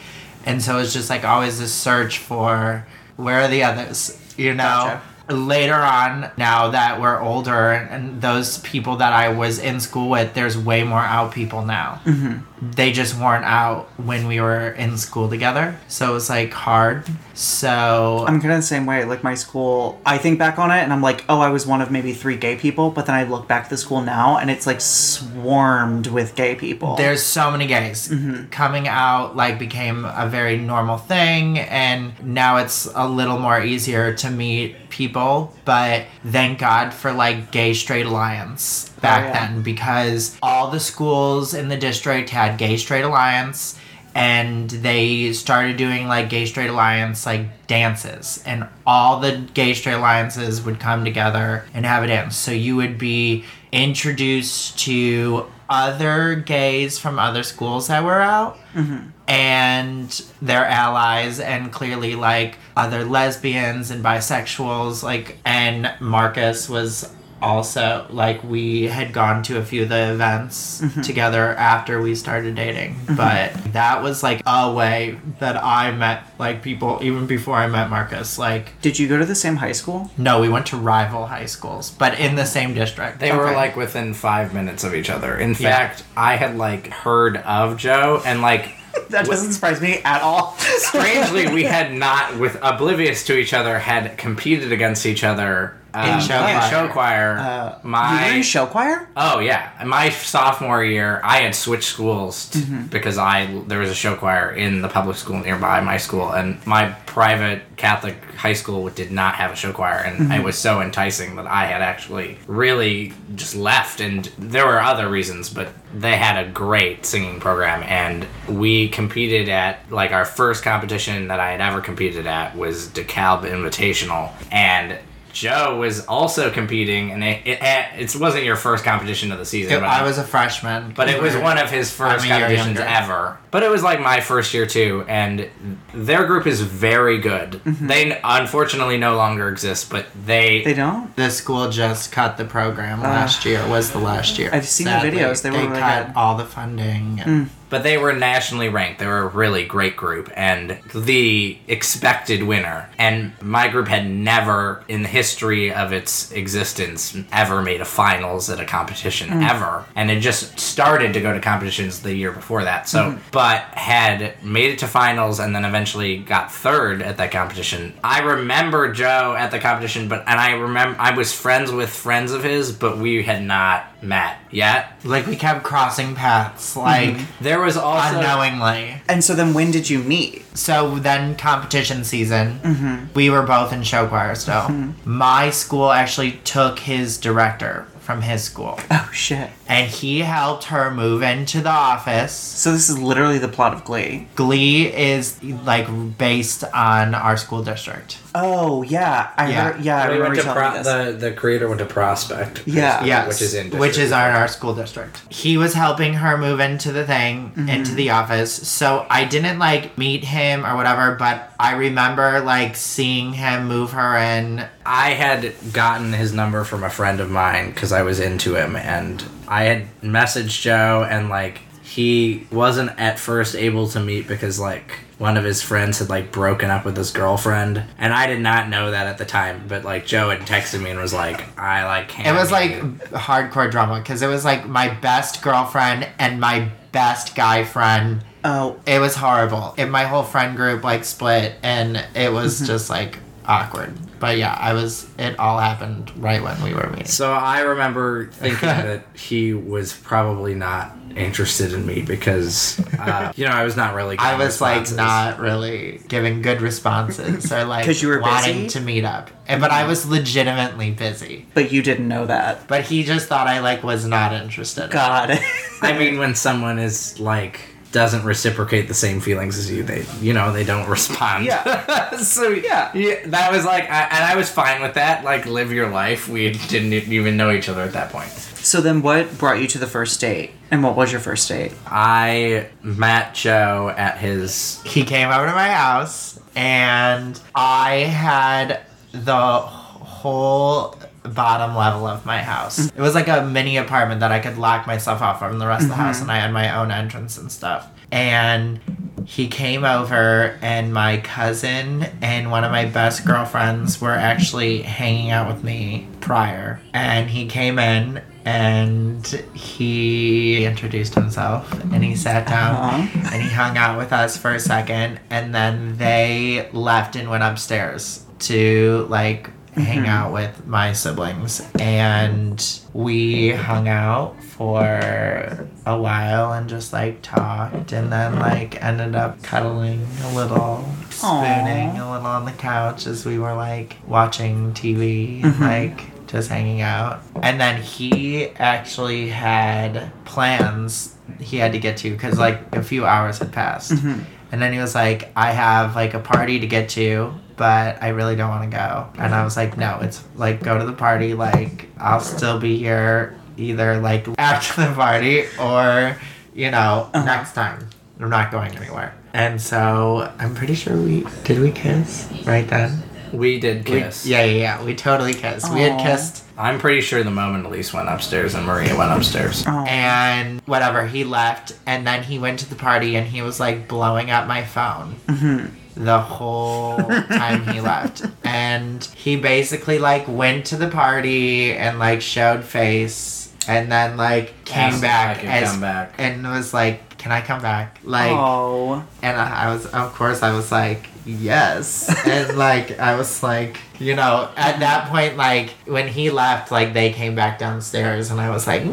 And 0.46 0.62
so 0.62 0.78
it's 0.78 0.94
just 0.94 1.10
like 1.10 1.24
always 1.24 1.58
this 1.58 1.74
search 1.74 2.18
for 2.18 2.86
where 3.16 3.40
are 3.42 3.48
the 3.48 3.64
others, 3.64 4.18
you 4.36 4.54
know? 4.54 4.62
Gotcha. 4.64 5.02
Later 5.30 5.74
on, 5.74 6.30
now 6.38 6.70
that 6.70 7.02
we're 7.02 7.20
older 7.20 7.72
and 7.72 8.22
those 8.22 8.60
people 8.60 8.96
that 8.96 9.12
I 9.12 9.28
was 9.28 9.58
in 9.58 9.78
school 9.78 10.08
with, 10.08 10.32
there's 10.32 10.56
way 10.56 10.84
more 10.84 11.00
out 11.00 11.32
people 11.32 11.66
now 11.66 12.00
Mm-hmm. 12.06 12.47
They 12.60 12.92
just 12.92 13.18
weren't 13.18 13.44
out 13.44 13.86
when 13.98 14.26
we 14.26 14.40
were 14.40 14.70
in 14.70 14.96
school 14.98 15.28
together. 15.28 15.78
So 15.88 16.10
it 16.10 16.14
was 16.14 16.28
like 16.28 16.52
hard. 16.52 17.04
So 17.34 18.24
I'm 18.26 18.40
kind 18.40 18.52
of 18.52 18.58
the 18.58 18.66
same 18.66 18.86
way. 18.86 19.04
Like 19.04 19.22
my 19.22 19.34
school, 19.34 20.00
I 20.04 20.18
think 20.18 20.38
back 20.38 20.58
on 20.58 20.70
it 20.70 20.82
and 20.82 20.92
I'm 20.92 21.02
like, 21.02 21.24
oh, 21.28 21.40
I 21.40 21.50
was 21.50 21.66
one 21.66 21.80
of 21.80 21.90
maybe 21.90 22.12
three 22.12 22.36
gay 22.36 22.56
people. 22.56 22.90
But 22.90 23.06
then 23.06 23.14
I 23.14 23.24
look 23.24 23.46
back 23.46 23.64
at 23.64 23.70
the 23.70 23.76
school 23.76 24.00
now 24.00 24.38
and 24.38 24.50
it's 24.50 24.66
like 24.66 24.80
swarmed 24.80 26.08
with 26.08 26.34
gay 26.34 26.54
people. 26.54 26.96
there's 26.96 27.22
so 27.22 27.50
many 27.50 27.66
gays 27.66 28.08
mm-hmm. 28.08 28.46
coming 28.46 28.88
out 28.88 29.36
like 29.36 29.58
became 29.58 30.04
a 30.04 30.28
very 30.28 30.56
normal 30.56 30.98
thing 30.98 31.58
and 31.58 32.12
now 32.24 32.56
it's 32.58 32.88
a 32.94 33.08
little 33.08 33.38
more 33.38 33.62
easier 33.62 34.12
to 34.14 34.30
meet 34.30 34.90
people 34.90 35.54
but 35.64 36.04
thank 36.26 36.58
god 36.58 36.92
for 36.92 37.12
like 37.12 37.50
gay 37.50 37.72
straight 37.72 38.06
alliance 38.06 38.87
back 39.00 39.24
Oh, 39.24 39.28
yeah. 39.28 39.46
then 39.48 39.62
because 39.62 40.36
all 40.42 40.70
the 40.70 40.80
schools 40.80 41.54
in 41.54 41.68
the 41.68 41.76
district 41.76 42.30
had 42.30 42.58
gay 42.58 42.76
straight 42.76 43.04
alliance 43.04 43.78
and 44.14 44.68
they 44.70 45.32
started 45.32 45.76
doing 45.76 46.08
like 46.08 46.28
gay 46.30 46.46
straight 46.46 46.70
alliance 46.70 47.26
like 47.26 47.66
dances 47.66 48.42
and 48.46 48.66
all 48.86 49.20
the 49.20 49.46
gay 49.54 49.74
straight 49.74 49.92
alliances 49.94 50.62
would 50.62 50.80
come 50.80 51.04
together 51.04 51.64
and 51.74 51.84
have 51.86 52.02
a 52.02 52.06
dance 52.06 52.34
so 52.36 52.50
you 52.50 52.74
would 52.76 52.96
be 52.98 53.44
introduced 53.70 54.78
to 54.78 55.46
other 55.70 56.34
gays 56.34 56.98
from 56.98 57.18
other 57.18 57.42
schools 57.42 57.88
that 57.88 58.02
were 58.04 58.20
out 58.20 58.58
Mm-hmm. 58.74 59.08
and 59.26 60.24
their 60.40 60.64
allies 60.64 61.40
and 61.40 61.72
clearly 61.72 62.14
like 62.14 62.56
other 62.76 63.04
lesbians 63.04 63.90
and 63.90 64.04
bisexuals 64.04 65.02
like 65.02 65.38
and 65.44 65.92
Marcus 66.00 66.68
was 66.68 67.12
also 67.40 68.06
like 68.10 68.42
we 68.44 68.84
had 68.84 69.12
gone 69.12 69.42
to 69.44 69.58
a 69.58 69.64
few 69.64 69.82
of 69.84 69.88
the 69.88 70.12
events 70.12 70.80
Mhm. 70.82 71.02
together 71.02 71.54
after 71.56 72.00
we 72.00 72.14
started 72.14 72.54
dating 72.54 72.96
Mhm. 73.06 73.16
but 73.16 73.72
that 73.72 74.02
was 74.02 74.22
like 74.22 74.40
a 74.46 74.70
way 74.72 75.16
that 75.38 75.62
I 75.62 75.90
met 75.92 76.22
like 76.38 76.62
people 76.62 76.98
even 77.02 77.26
before 77.26 77.56
I 77.56 77.66
met 77.66 77.90
Marcus 77.90 78.38
like 78.38 78.80
Did 78.82 78.98
you 78.98 79.08
go 79.08 79.18
to 79.18 79.24
the 79.24 79.34
same 79.34 79.56
high 79.56 79.72
school? 79.72 80.10
no 80.18 80.40
we 80.40 80.48
went 80.48 80.66
to 80.66 80.76
rival 80.76 81.26
high 81.26 81.46
schools 81.46 81.90
but 81.90 82.18
in 82.18 82.34
the 82.36 82.46
same 82.46 82.74
district 82.74 83.20
They 83.20 83.32
were 83.32 83.52
like 83.52 83.76
within 83.76 84.14
five 84.14 84.52
minutes 84.54 84.84
of 84.84 84.94
each 84.94 85.10
other. 85.10 85.36
In 85.36 85.50
Yeah. 85.58 85.70
fact, 85.76 86.02
I 86.16 86.36
had 86.36 86.56
like 86.58 86.92
heard 86.92 87.36
of 87.38 87.76
Joe 87.76 88.22
and 88.24 88.42
like 88.42 88.70
That 89.10 89.26
doesn't 89.26 89.52
surprise 89.52 89.80
me 89.80 90.00
at 90.04 90.22
all. 90.22 90.56
strangely 90.78 91.46
we 91.48 91.64
had 91.76 91.94
not 91.94 92.36
with 92.38 92.58
oblivious 92.62 93.24
to 93.26 93.36
each 93.38 93.54
other 93.54 93.78
had 93.78 94.18
competed 94.18 94.72
against 94.72 95.06
each 95.06 95.22
other 95.24 95.74
Uh, 95.94 96.12
In 96.14 96.20
show 96.20 96.38
choir. 96.38 96.70
show 96.70 96.88
choir. 96.88 97.38
Uh, 97.38 97.78
my 97.82 98.24
you 98.26 98.30
were 98.32 98.36
in 98.36 98.42
show 98.42 98.66
choir? 98.66 99.08
Oh 99.16 99.38
yeah, 99.38 99.70
my 99.86 100.10
sophomore 100.10 100.84
year, 100.84 101.20
I 101.24 101.38
had 101.38 101.54
switched 101.54 101.88
schools 101.88 102.50
t- 102.50 102.60
Mhm. 102.60 102.90
because 102.90 103.16
I 103.16 103.46
there 103.66 103.78
was 103.78 103.88
a 103.90 103.94
show 103.94 104.14
choir 104.14 104.50
in 104.50 104.82
the 104.82 104.88
public 104.88 105.16
school 105.16 105.38
nearby 105.38 105.80
my 105.80 105.96
school, 105.96 106.30
and 106.32 106.64
my 106.66 106.88
private 107.06 107.62
Catholic 107.76 108.16
high 108.36 108.52
school 108.52 108.88
did 108.90 109.10
not 109.10 109.36
have 109.36 109.50
a 109.52 109.56
show 109.56 109.72
choir, 109.72 109.96
and 110.06 110.30
Mhm. 110.30 110.38
it 110.38 110.44
was 110.44 110.58
so 110.58 110.82
enticing 110.82 111.36
that 111.36 111.46
I 111.46 111.64
had 111.66 111.80
actually 111.80 112.38
really 112.46 113.14
just 113.34 113.56
left. 113.56 114.00
And 114.00 114.28
there 114.38 114.66
were 114.66 114.80
other 114.82 115.08
reasons, 115.08 115.48
but 115.48 115.68
they 115.94 116.16
had 116.16 116.36
a 116.36 116.48
great 116.50 117.06
singing 117.06 117.40
program, 117.40 117.82
and 117.84 118.26
we 118.46 118.88
competed 118.90 119.48
at 119.48 119.78
like 119.90 120.12
our 120.12 120.26
first 120.26 120.62
competition 120.62 121.28
that 121.28 121.40
I 121.40 121.52
had 121.52 121.62
ever 121.62 121.80
competed 121.80 122.26
at 122.26 122.56
was 122.56 122.88
DeKalb 122.88 123.44
Invitational, 123.50 124.30
and. 124.52 124.98
Joe 125.40 125.78
was 125.78 126.04
also 126.06 126.50
competing, 126.50 127.12
and 127.12 127.22
it, 127.22 127.46
it, 127.46 127.58
it 127.96 128.16
wasn't 128.20 128.44
your 128.44 128.56
first 128.56 128.84
competition 128.84 129.32
of 129.32 129.38
the 129.38 129.44
season. 129.44 129.72
It- 129.74 129.80
but 129.80 129.88
I 129.88 130.02
was 130.02 130.18
a 130.18 130.24
freshman. 130.24 130.92
but 130.96 131.08
it 131.08 131.20
was 131.22 131.36
one 131.36 131.58
of 131.58 131.70
his 131.70 131.90
first 131.90 132.26
competitions 132.26 132.78
ever. 132.80 133.38
But 133.50 133.62
it 133.62 133.70
was 133.70 133.82
like 133.82 134.00
my 134.00 134.20
first 134.20 134.52
year 134.52 134.66
too, 134.66 135.04
and 135.08 135.48
their 135.94 136.26
group 136.26 136.46
is 136.46 136.60
very 136.60 137.18
good. 137.18 137.60
They 137.64 138.18
unfortunately 138.22 138.98
no 138.98 139.16
longer 139.16 139.48
exist, 139.48 139.90
but 139.90 140.06
they 140.26 140.62
They 140.64 140.74
don't. 140.74 141.14
The 141.16 141.30
school 141.30 141.70
just 141.70 142.12
cut 142.12 142.36
the 142.36 142.44
program 142.44 143.00
Uh, 143.00 143.04
last 143.04 143.44
year. 143.44 143.66
Was 143.68 143.90
the 143.92 143.98
last 143.98 144.38
year? 144.38 144.50
I've 144.52 144.66
seen 144.68 144.84
the 144.86 145.00
Sadly. 145.00 145.10
videos. 145.12 145.42
They 145.42 145.50
were 145.50 145.58
really 145.58 145.80
cut 145.80 146.06
good. 146.08 146.16
all 146.16 146.36
the 146.36 146.44
funding. 146.44 147.22
Mm. 147.24 147.48
But 147.70 147.82
they 147.82 147.98
were 147.98 148.14
nationally 148.14 148.70
ranked. 148.70 148.98
They 148.98 149.06
were 149.06 149.18
a 149.18 149.26
really 149.28 149.62
great 149.66 149.94
group 149.94 150.32
and 150.34 150.78
the 150.94 151.58
expected 151.68 152.42
winner. 152.44 152.88
And 152.96 153.32
my 153.42 153.68
group 153.68 153.88
had 153.88 154.08
never, 154.08 154.82
in 154.88 155.02
the 155.02 155.08
history 155.08 155.70
of 155.70 155.92
its 155.92 156.32
existence, 156.32 157.14
ever 157.30 157.60
made 157.60 157.82
a 157.82 157.84
finals 157.84 158.48
at 158.48 158.58
a 158.58 158.64
competition 158.64 159.28
Mm. 159.28 159.50
ever. 159.50 159.84
And 159.94 160.10
it 160.10 160.20
just 160.20 160.58
started 160.58 161.12
to 161.12 161.20
go 161.20 161.34
to 161.34 161.40
competitions 161.40 162.00
the 162.00 162.14
year 162.14 162.32
before 162.32 162.64
that. 162.64 162.88
So, 162.88 163.12
Mhm. 163.12 163.18
But 163.38 163.62
had 163.74 164.34
made 164.42 164.68
it 164.72 164.80
to 164.80 164.88
finals 164.88 165.38
and 165.38 165.54
then 165.54 165.64
eventually 165.64 166.18
got 166.18 166.52
third 166.52 167.00
at 167.00 167.18
that 167.18 167.30
competition. 167.30 167.94
I 168.02 168.18
remember 168.22 168.92
Joe 168.92 169.36
at 169.38 169.52
the 169.52 169.60
competition, 169.60 170.08
but, 170.08 170.24
and 170.26 170.40
I 170.40 170.54
remember, 170.54 171.00
I 171.00 171.12
was 171.16 171.32
friends 171.32 171.70
with 171.70 171.88
friends 171.88 172.32
of 172.32 172.42
his, 172.42 172.72
but 172.72 172.98
we 172.98 173.22
had 173.22 173.44
not 173.44 174.02
met 174.02 174.38
yet. 174.50 174.90
Like 175.04 175.28
we 175.28 175.36
kept 175.36 175.62
crossing 175.62 176.16
paths. 176.16 176.76
Like 176.76 177.10
Mhm. 177.10 177.24
there 177.40 177.60
was 177.60 177.76
also 177.76 178.16
unknowingly. 178.16 179.02
And 179.08 179.22
so 179.22 179.36
then 179.36 179.54
when 179.54 179.70
did 179.70 179.88
you 179.88 180.00
meet? 180.00 180.44
So 180.58 180.96
then 180.98 181.36
competition 181.36 182.02
season, 182.02 182.58
Mhm. 182.64 183.14
we 183.14 183.30
were 183.30 183.42
both 183.42 183.72
in 183.72 183.84
show 183.84 184.08
choir 184.08 184.34
still. 184.34 184.62
Mhm. 184.62 184.94
My 185.04 185.50
school 185.50 185.92
actually 185.92 186.32
took 186.42 186.80
his 186.80 187.16
director 187.18 187.86
from 188.00 188.22
his 188.22 188.42
school. 188.42 188.80
Oh 188.90 189.08
shit. 189.12 189.50
And 189.70 189.90
he 189.90 190.20
helped 190.20 190.64
her 190.64 190.90
move 190.90 191.22
into 191.22 191.60
the 191.60 191.68
office. 191.70 192.32
So 192.32 192.72
this 192.72 192.88
is 192.88 192.98
literally 192.98 193.36
the 193.38 193.48
plot 193.48 193.74
of 193.74 193.84
Glee. 193.84 194.26
Glee 194.34 194.86
is 194.86 195.42
like 195.42 195.86
based 196.16 196.64
on 196.64 197.14
our 197.14 197.36
school 197.36 197.62
district. 197.62 198.16
Oh 198.34 198.82
yeah, 198.82 199.28
I 199.36 199.50
Yeah. 199.50 199.72
heard. 199.72 199.84
Yeah, 199.84 199.98
I 200.02 200.04
remember 200.06 200.24
went 200.24 200.36
to 200.36 200.42
telling 200.42 200.58
Pro- 200.58 200.82
this. 200.82 201.20
the 201.20 201.28
the 201.28 201.32
creator 201.32 201.68
went 201.68 201.80
to 201.80 201.84
Prospect. 201.86 202.62
Yeah. 202.66 203.04
Yes, 203.04 203.28
which 203.28 203.42
is 203.42 203.54
in 203.54 203.70
which 203.78 203.90
is 203.90 203.96
district. 203.96 204.14
on 204.14 204.30
our 204.30 204.48
school 204.48 204.74
district. 204.74 205.20
He 205.28 205.58
was 205.58 205.74
helping 205.74 206.14
her 206.14 206.38
move 206.38 206.60
into 206.60 206.90
the 206.90 207.04
thing, 207.04 207.52
Mhm. 207.56 207.68
into 207.68 207.94
the 207.94 208.08
office. 208.10 208.52
So 208.52 209.04
I 209.10 209.24
didn't 209.24 209.58
like 209.58 209.98
meet 209.98 210.24
him 210.24 210.64
or 210.64 210.76
whatever, 210.76 211.14
but 211.18 211.52
I 211.60 211.72
remember 211.74 212.40
like 212.40 212.74
seeing 212.76 213.34
him 213.34 213.68
move 213.68 213.90
her 213.92 214.16
in. 214.16 214.64
I 214.86 215.10
had 215.10 215.52
gotten 215.74 216.14
his 216.14 216.32
number 216.32 216.64
from 216.64 216.82
a 216.84 216.90
friend 216.90 217.20
of 217.20 217.30
mine 217.30 217.72
because 217.72 217.92
I 217.92 218.00
was 218.02 218.18
into 218.18 218.54
him, 218.54 218.74
and 218.74 219.22
I 219.48 219.64
had 219.64 219.86
messaged 220.02 220.60
Joe, 220.60 221.06
and 221.08 221.28
like 221.28 221.60
he 221.82 222.46
wasn't 222.52 222.90
at 222.98 223.18
first 223.18 223.56
able 223.56 223.88
to 223.88 224.00
meet 224.00 224.28
because 224.28 224.60
like 224.60 224.98
one 225.16 225.36
of 225.36 225.42
his 225.42 225.62
friends 225.62 225.98
had 225.98 226.08
like 226.10 226.30
broken 226.30 226.70
up 226.70 226.84
with 226.84 226.96
his 226.96 227.10
girlfriend, 227.10 227.82
and 227.98 228.12
I 228.12 228.26
did 228.26 228.40
not 228.40 228.68
know 228.68 228.90
that 228.90 229.06
at 229.06 229.18
the 229.18 229.24
time. 229.24 229.64
But 229.66 229.84
like 229.84 230.06
Joe 230.06 230.30
had 230.30 230.40
texted 230.42 230.80
me 230.82 230.90
and 230.90 231.00
was 231.00 231.14
like, 231.14 231.58
"I 231.58 231.84
like 231.84 232.08
can't." 232.08 232.28
It 232.28 232.32
was 232.38 232.50
meet 232.50 232.56
like 232.56 232.70
you." 232.72 232.98
hardcore 233.18 233.70
drama 233.70 233.98
because 233.98 234.22
it 234.22 234.28
was 234.28 234.44
like 234.44 234.66
my 234.68 234.88
best 234.88 235.42
girlfriend 235.42 236.06
and 236.18 236.38
my 236.40 236.68
best 236.92 237.34
guy 237.34 237.64
friend. 237.64 238.22
Oh, 238.44 238.76
it 238.86 239.00
was 239.00 239.16
horrible. 239.16 239.74
And 239.76 239.90
my 239.90 240.04
whole 240.04 240.22
friend 240.22 240.56
group 240.56 240.84
like 240.84 241.04
split, 241.04 241.54
and 241.62 242.02
it 242.14 242.32
was 242.32 242.60
Mhm. 242.60 242.66
just 242.66 242.88
like 242.90 243.18
awkward. 243.48 243.94
But 244.20 244.36
yeah, 244.38 244.56
I 244.60 244.72
was. 244.74 245.08
It 245.18 245.38
all 245.38 245.58
happened 245.58 246.12
right 246.22 246.42
when 246.42 246.60
we 246.62 246.74
were 246.74 246.88
meeting. 246.90 247.06
So 247.06 247.32
I 247.32 247.60
remember 247.60 248.26
thinking 248.26 248.60
that 248.68 249.04
he 249.14 249.54
was 249.54 249.92
probably 249.92 250.54
not 250.54 250.94
interested 251.16 251.72
in 251.72 251.84
me 251.86 252.02
because, 252.02 252.78
uh, 252.98 253.32
you 253.34 253.44
know, 253.44 253.50
I 253.50 253.64
was 253.64 253.76
not 253.76 253.94
really. 253.94 254.16
I 254.18 254.32
getting 254.32 254.46
was 254.46 254.60
like 254.60 254.90
not 254.92 255.38
really 255.40 256.00
giving 256.08 256.42
good 256.42 256.60
responses 256.60 257.50
or 257.52 257.64
like 257.64 257.84
'Cause 257.86 258.02
you 258.02 258.08
were 258.08 258.20
wanting 258.20 258.64
busy? 258.64 258.78
to 258.78 258.84
meet 258.84 259.04
up. 259.04 259.30
And, 259.48 259.60
but 259.60 259.70
I 259.70 259.86
was 259.86 260.06
legitimately 260.08 260.90
busy. 260.90 261.46
But 261.54 261.72
you 261.72 261.82
didn't 261.82 262.06
know 262.08 262.26
that. 262.26 262.68
But 262.68 262.84
he 262.84 263.02
just 263.04 263.28
thought 263.28 263.46
I 263.46 263.60
like 263.60 263.82
was 263.82 264.04
not 264.04 264.32
interested. 264.32 264.90
God. 264.90 265.38
I 265.80 265.96
mean, 265.98 266.18
when 266.18 266.34
someone 266.34 266.78
is 266.78 267.18
like 267.18 267.60
doesn't 267.92 268.24
reciprocate 268.24 268.88
the 268.88 268.94
same 268.94 269.20
feelings 269.20 269.58
as 269.58 269.70
you, 269.70 269.82
they 269.82 270.04
you 270.20 270.32
know 270.32 270.52
they 270.52 270.64
don't 270.64 270.88
respond. 270.96 271.44
Yeah. 271.44 272.16
so 272.18 272.48
yeah, 272.50 272.90
yeah, 272.94 273.26
that 273.26 273.52
was 273.52 273.64
like, 273.64 273.84
I, 273.84 274.02
and 274.02 274.24
I 274.24 274.36
was 274.36 274.50
fine 274.50 274.82
with 274.82 274.94
that. 274.94 275.24
Like, 275.24 275.46
live 275.46 275.72
your 275.72 275.88
life. 275.88 276.28
We 276.28 276.52
didn't 276.52 276.92
even 276.92 277.36
know 277.36 277.50
each 277.50 277.68
other 277.68 277.82
at 277.82 277.92
that 277.92 278.10
point. 278.10 278.30
So 278.30 278.80
then, 278.80 279.02
what 279.02 279.38
brought 279.38 279.60
you 279.60 279.66
to 279.68 279.78
the 279.78 279.86
first 279.86 280.20
date? 280.20 280.50
And 280.70 280.82
what 280.82 280.96
was 280.96 281.10
your 281.10 281.20
first 281.20 281.48
date? 281.48 281.72
I 281.86 282.68
met 282.82 283.34
Joe 283.34 283.94
at 283.96 284.18
his. 284.18 284.82
He 284.84 285.04
came 285.04 285.30
over 285.30 285.46
to 285.46 285.52
my 285.52 285.70
house 285.70 286.38
and 286.54 287.40
I 287.54 288.00
had 288.00 288.82
the 289.12 289.60
whole 289.60 290.98
bottom 291.34 291.74
level 291.76 292.06
of 292.06 292.24
my 292.26 292.38
house. 292.42 292.78
It 292.86 292.98
was 293.00 293.14
like 293.14 293.28
a 293.28 293.42
mini 293.44 293.76
apartment 293.76 294.20
that 294.20 294.32
I 294.32 294.38
could 294.40 294.58
lock 294.58 294.86
myself 294.86 295.22
off 295.22 295.38
from 295.38 295.58
the 295.58 295.66
rest 295.66 295.84
of 295.84 295.88
the 295.90 295.94
house 295.96 296.18
Mhm. 296.18 296.22
and 296.22 296.32
I 296.32 296.36
had 296.38 296.52
my 296.52 296.76
own 296.76 296.90
entrance 296.90 297.38
and 297.38 297.50
stuff. 297.52 297.86
And 298.10 298.80
he 299.26 299.48
came 299.48 299.84
over 299.84 300.56
and 300.62 300.94
my 300.94 301.18
cousin 301.18 302.06
and 302.22 302.50
one 302.50 302.64
of 302.64 302.72
my 302.72 302.86
best 302.86 303.26
girlfriends 303.26 304.00
were 304.00 304.14
actually 304.14 304.80
hanging 304.82 305.30
out 305.30 305.46
with 305.46 305.62
me 305.62 306.06
prior. 306.20 306.80
And 306.94 307.28
he 307.28 307.46
came 307.46 307.78
in 307.78 308.22
and 308.46 309.26
he 309.52 310.64
introduced 310.64 311.14
himself 311.14 311.70
and 311.92 312.02
he 312.02 312.14
sat 312.16 312.46
down 312.46 312.74
Uh-huh. 312.76 313.28
and 313.32 313.42
he 313.42 313.50
hung 313.50 313.76
out 313.76 313.98
with 313.98 314.12
us 314.12 314.38
for 314.38 314.52
a 314.54 314.60
second 314.60 315.20
and 315.28 315.54
then 315.54 315.96
they 315.98 316.68
left 316.72 317.14
and 317.14 317.28
went 317.28 317.42
upstairs 317.42 318.20
to 318.40 319.06
like 319.10 319.50
hang 319.76 320.04
Mhm. 320.04 320.08
out 320.08 320.32
with 320.32 320.66
my 320.66 320.92
siblings 320.92 321.62
and 321.78 322.80
we 322.92 323.50
hung 323.50 323.88
out 323.88 324.34
for 324.42 325.68
a 325.86 325.96
while 325.96 326.52
and 326.52 326.68
just 326.68 326.92
like 326.92 327.20
talked 327.22 327.92
and 327.92 328.10
then 328.12 328.38
like 328.38 328.82
ended 328.82 329.14
up 329.14 329.42
cuddling 329.42 330.06
a 330.24 330.34
little 330.34 330.84
spooning 331.10 331.98
a 331.98 332.10
little 332.10 332.26
on 332.26 332.44
the 332.44 332.52
couch 332.52 333.06
as 333.06 333.24
we 333.24 333.38
were 333.38 333.54
like 333.54 333.96
watching 334.06 334.72
TV 334.72 335.42
Mhm. 335.42 335.60
like 335.60 336.26
just 336.26 336.50
hanging 336.50 336.80
out 336.82 337.20
and 337.42 337.60
then 337.60 337.80
he 337.80 338.48
actually 338.58 339.28
had 339.30 340.10
plans 340.24 341.14
he 341.38 341.58
had 341.58 341.72
to 341.72 341.78
get 341.78 341.96
to 341.98 342.10
because 342.10 342.38
like 342.38 342.60
a 342.74 342.82
few 342.82 343.06
hours 343.06 343.38
had 343.38 343.52
passed 343.52 343.92
Mhm. 343.92 344.24
and 344.50 344.60
then 344.62 344.72
he 344.72 344.78
was 344.78 344.94
like, 344.94 345.30
I 345.36 345.52
have 345.52 345.94
like 345.94 346.14
a 346.14 346.18
party 346.18 346.58
to 346.60 346.66
get 346.66 346.88
to, 346.90 347.34
but 347.58 348.02
I 348.02 348.08
really 348.08 348.36
don't 348.36 348.48
want 348.48 348.70
to 348.70 348.76
go. 348.76 349.08
And 349.22 349.34
I 349.34 349.44
was 349.44 349.56
like, 349.56 349.76
no, 349.76 349.98
it's 350.00 350.22
like 350.36 350.62
go 350.62 350.78
to 350.78 350.84
the 350.86 350.92
party. 350.94 351.34
Like 351.34 351.88
I'll 351.98 352.20
still 352.20 352.58
be 352.58 352.78
here 352.78 353.36
either 353.56 353.98
like 353.98 354.26
after 354.38 354.86
the 354.88 354.94
party 354.94 355.44
or, 355.60 356.16
you 356.54 356.70
know, 356.70 357.10
next 357.12 357.52
time. 357.54 357.88
I'm 358.20 358.30
not 358.30 358.50
going 358.50 358.76
anywhere. 358.76 359.14
And 359.32 359.60
so 359.60 360.32
I'm 360.38 360.54
pretty 360.54 360.74
sure 360.74 360.96
we 360.96 361.24
did 361.44 361.58
we 361.60 361.70
kiss 361.70 362.28
right 362.46 362.66
then? 362.66 363.02
We 363.32 363.60
did 363.60 363.88
We- 363.88 364.00
kiss. 364.00 364.24
yeah, 364.26 364.42
yeah, 364.44 364.58
yeah. 364.58 364.84
We 364.84 364.94
totally 364.94 365.34
kissed. 365.34 365.72
We 365.72 365.82
had 365.82 366.00
kissed 366.00 366.44
I'm 366.56 366.80
pretty 366.80 367.02
sure 367.02 367.22
the 367.22 367.30
moment 367.30 367.66
Elise 367.66 367.92
went 367.92 368.08
upstairs 368.08 368.54
and 368.56 368.66
Maria 368.66 368.96
went 368.96 369.12
upstairs. 369.12 369.64
and 369.68 370.60
whatever 370.66 371.06
he 371.06 371.22
left 371.24 371.72
and 371.86 372.04
then 372.06 372.22
he 372.24 372.38
went 372.40 372.58
to 372.60 372.68
the 372.68 372.74
party 372.74 373.14
and 373.16 373.26
he 373.28 373.42
was 373.42 373.60
like 373.60 373.86
blowing 373.86 374.30
up 374.30 374.48
my 374.48 374.64
phone 374.64 375.16
Mm-hmm. 375.28 375.66
The 375.98 376.20
whole 376.20 376.96
time 376.96 377.66
he 377.66 377.80
left 377.80 378.24
and 378.44 379.04
he 379.16 379.36
basically 379.36 379.98
like 379.98 380.26
went 380.28 380.66
to 380.66 380.76
the 380.76 380.88
party 380.88 381.72
and 381.72 381.98
like 381.98 382.22
showed 382.22 382.64
face 382.64 383.52
and 383.66 383.90
then 383.90 384.16
like 384.16 384.64
came 384.64 384.94
Asked 384.94 384.98
if 384.98 385.04
I 385.04 385.06
back 385.06 385.44
as 385.44 385.70
come 385.72 385.80
back. 385.80 386.14
and 386.18 386.46
was 386.46 386.72
like 386.72 387.08
can 387.18 387.32
I 387.32 387.40
come 387.40 387.60
back? 387.60 387.98
Like, 388.04 388.30
oh. 388.30 389.04
and 389.22 389.36
I, 389.36 389.64
I 389.64 389.74
was, 389.74 389.86
of 389.86 390.14
course, 390.14 390.42
I 390.42 390.54
was 390.54 390.70
like, 390.70 391.08
yes. 391.26 392.08
and 392.26 392.56
like, 392.56 392.98
I 392.98 393.16
was 393.16 393.42
like, 393.42 393.78
you 393.98 394.14
know, 394.14 394.48
at 394.56 394.78
that 394.80 395.08
point, 395.08 395.36
like, 395.36 395.70
when 395.84 396.08
he 396.08 396.30
left, 396.30 396.70
like, 396.70 396.94
they 396.94 397.12
came 397.12 397.34
back 397.34 397.58
downstairs, 397.58 398.30
and 398.30 398.40
I 398.40 398.50
was 398.50 398.66
like, 398.66 398.84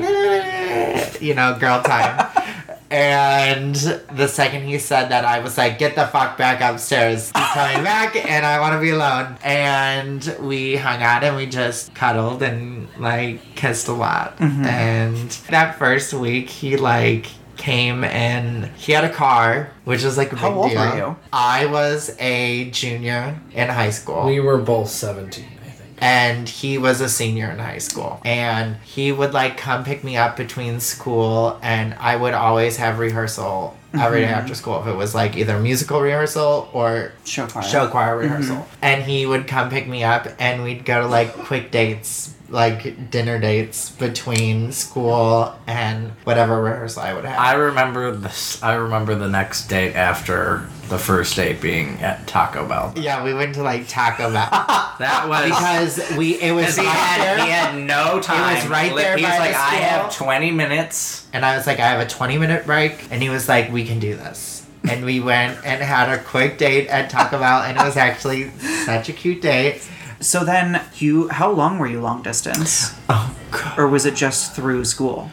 you 1.22 1.36
know, 1.36 1.58
girl 1.60 1.82
time. 1.84 2.30
And 3.00 3.76
the 3.76 4.28
second 4.28 4.64
he 4.64 4.80
said 4.80 5.10
that, 5.10 5.26
I 5.26 5.40
was 5.40 5.58
like, 5.58 5.78
get 5.78 5.96
the 5.96 6.08
fuck 6.08 6.38
back 6.38 6.62
upstairs. 6.62 7.26
He's 7.36 7.48
coming 7.54 7.84
back, 7.94 8.16
and 8.16 8.46
I 8.46 8.60
want 8.62 8.74
to 8.74 8.80
be 8.80 8.92
alone. 8.92 9.38
And 9.44 10.24
we 10.40 10.78
hung 10.78 11.02
out 11.04 11.22
and 11.24 11.36
we 11.36 11.46
just 11.46 11.94
cuddled 11.94 12.42
and, 12.42 12.88
like, 12.98 13.42
kissed 13.56 13.90
a 13.90 13.94
lot. 13.94 14.38
Mhm. 14.38 14.66
And 14.66 15.30
that 15.50 15.78
first 15.78 16.14
week, 16.14 16.50
he, 16.50 16.78
like, 16.78 17.28
came 17.58 18.04
and 18.06 18.66
he 18.78 18.92
had 18.94 19.04
a 19.04 19.10
car, 19.10 19.72
which 19.86 20.04
was 20.04 20.18
like 20.18 20.28
a 20.32 20.36
big 20.36 20.40
How 20.40 20.54
old 20.54 20.72
deal. 20.72 20.80
were 20.82 20.96
you? 20.98 21.16
I 21.34 21.66
was 21.68 22.14
a 22.20 22.70
junior 22.72 23.40
in 23.54 23.70
high 23.70 23.92
school 23.92 24.26
We 24.26 24.42
were 24.42 24.58
both 24.58 24.90
17. 24.90 25.46
And 26.00 26.48
he 26.50 26.78
was 26.78 27.02
a 27.02 27.10
senior 27.10 27.50
in 27.50 27.60
high 27.60 27.78
school 27.78 28.20
and 28.26 28.76
he 28.84 29.12
would 29.12 29.34
like 29.34 29.58
come 29.58 29.84
pick 29.84 30.04
me 30.04 30.18
up 30.18 30.36
between 30.38 30.80
school 30.80 31.58
and 31.62 31.94
i 31.96 32.16
would 32.16 32.34
always 32.34 32.78
have 32.78 33.00
rehearsal 33.00 33.76
every 33.94 34.22
day 34.22 34.28
Mhm. 34.28 34.32
after 34.34 34.54
school 34.56 34.82
if 34.82 34.88
it 34.88 34.96
was 34.96 35.16
like 35.16 35.38
either 35.38 35.58
musical 35.60 36.02
rehearsal 36.02 36.70
or 36.74 37.14
show 37.24 37.48
choir, 37.48 37.64
show 37.64 37.88
choir 37.88 38.18
rehearsal 38.18 38.58
Mhm. 38.58 38.66
and 38.82 39.04
he 39.04 39.26
would 39.26 39.48
come 39.48 39.70
pick 39.70 39.88
me 39.88 40.04
up 40.04 40.28
and 40.38 40.64
we'd 40.64 40.84
go 40.86 41.02
to 41.02 41.08
like 41.08 41.32
quick 41.46 41.72
dates 41.72 42.32
like 42.50 43.10
dinner 43.10 43.40
dates 43.40 43.90
between 43.90 44.72
school 44.72 45.56
and 45.68 46.12
whatever 46.26 46.62
rehearsal 46.62 47.02
i 47.02 47.14
would 47.14 47.26
have 47.26 47.40
I 47.40 47.54
remember 47.54 48.12
this. 48.16 48.62
I 48.64 48.76
remember 48.76 49.16
the 49.16 49.28
next 49.28 49.68
date 49.68 49.96
after 49.96 50.68
the 50.90 50.98
first 51.00 51.36
date 51.36 51.60
being 51.62 52.00
at 52.02 52.28
Taco 52.28 52.68
Bell. 52.68 52.94
yeah 52.96 53.24
we 53.24 53.34
went 53.34 53.56
to 53.56 53.64
like 53.64 53.88
taco 53.88 54.32
bell 54.32 54.50
That 55.00 55.28
was 55.28 55.46
because 55.50 56.18
we 56.18 56.40
it 56.42 56.54
was 56.54 56.78
he 56.78 56.86
had 56.86 57.22
there. 57.22 57.44
he 57.46 57.52
had 57.52 57.76
no 57.86 58.22
time. 58.22 58.52
It 58.52 58.56
was 58.62 58.68
right 58.68 58.96
there. 58.96 59.18
He 59.18 59.24
was 59.24 59.34
the 59.34 59.40
like, 59.40 59.54
I 59.56 59.76
have 59.76 60.16
twenty 60.16 60.52
minutes. 60.52 61.28
And 61.34 61.44
I 61.44 61.58
was 61.58 61.68
like, 61.68 61.80
I 61.80 61.88
have 61.88 62.00
a 62.00 62.10
20 62.10 62.38
minute 62.38 62.66
break. 62.66 63.08
And 63.12 63.22
he 63.22 63.28
was 63.28 63.50
like, 63.50 63.70
we 63.74 63.84
can 63.86 64.00
do 64.00 64.16
this. 64.16 64.66
And 64.90 65.04
we 65.04 65.20
went 65.20 65.58
and 65.66 65.82
had 65.84 66.08
a 66.08 66.24
quick 66.24 66.58
date 66.58 66.88
at 66.88 67.10
Taco 67.10 67.40
Bell. 67.40 67.64
And 67.64 67.78
it 67.78 67.84
was 67.84 67.98
actually 67.98 68.52
such 68.86 69.10
a 69.10 69.14
cute 69.14 69.42
date. 69.42 69.86
So 70.26 70.44
then 70.44 70.82
you, 70.98 71.28
how 71.30 71.52
long 71.52 71.78
were 71.78 71.88
you 71.88 72.02
long 72.02 72.22
distance? 72.24 72.94
Oh 73.10 73.36
god. 73.52 73.78
Or 73.80 73.88
was 73.88 74.06
it 74.06 74.16
just 74.16 74.56
through 74.56 74.84
school? 74.86 75.30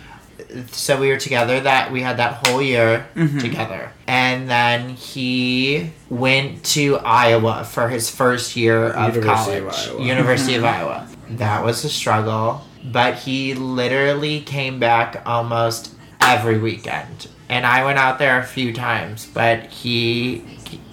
So 0.71 1.01
we 1.01 1.09
were 1.09 1.17
together 1.17 1.61
that 1.61 1.91
we 1.91 2.03
had 2.03 2.19
that 2.19 2.47
whole 2.47 2.61
year 2.61 3.07
Mhm. 3.17 3.41
together. 3.41 3.93
And 4.07 4.49
then 4.51 4.91
he 4.91 5.91
went 6.11 6.63
to 6.77 6.99
Iowa 6.99 7.65
for 7.65 7.89
his 7.89 8.11
first 8.11 8.55
year 8.55 8.89
of 8.91 9.15
University 9.17 9.57
of 9.59 9.65
college. 9.73 9.89
Iowa. 9.89 10.03
University 10.05 10.55
of. 10.57 10.65
Iowa. 10.77 11.09
That 11.31 11.65
was 11.65 11.85
a 11.85 11.89
struggle. 11.89 12.61
But 12.85 13.15
he 13.27 13.55
literally 13.55 14.41
came 14.41 14.79
back 14.79 15.23
almost 15.25 15.95
every 16.21 16.59
weekend. 16.59 17.29
And 17.49 17.65
I 17.67 17.85
went 17.85 17.99
out 17.99 18.19
there 18.19 18.39
a 18.39 18.45
few 18.45 18.73
times, 18.75 19.27
but 19.33 19.59
he 19.83 20.43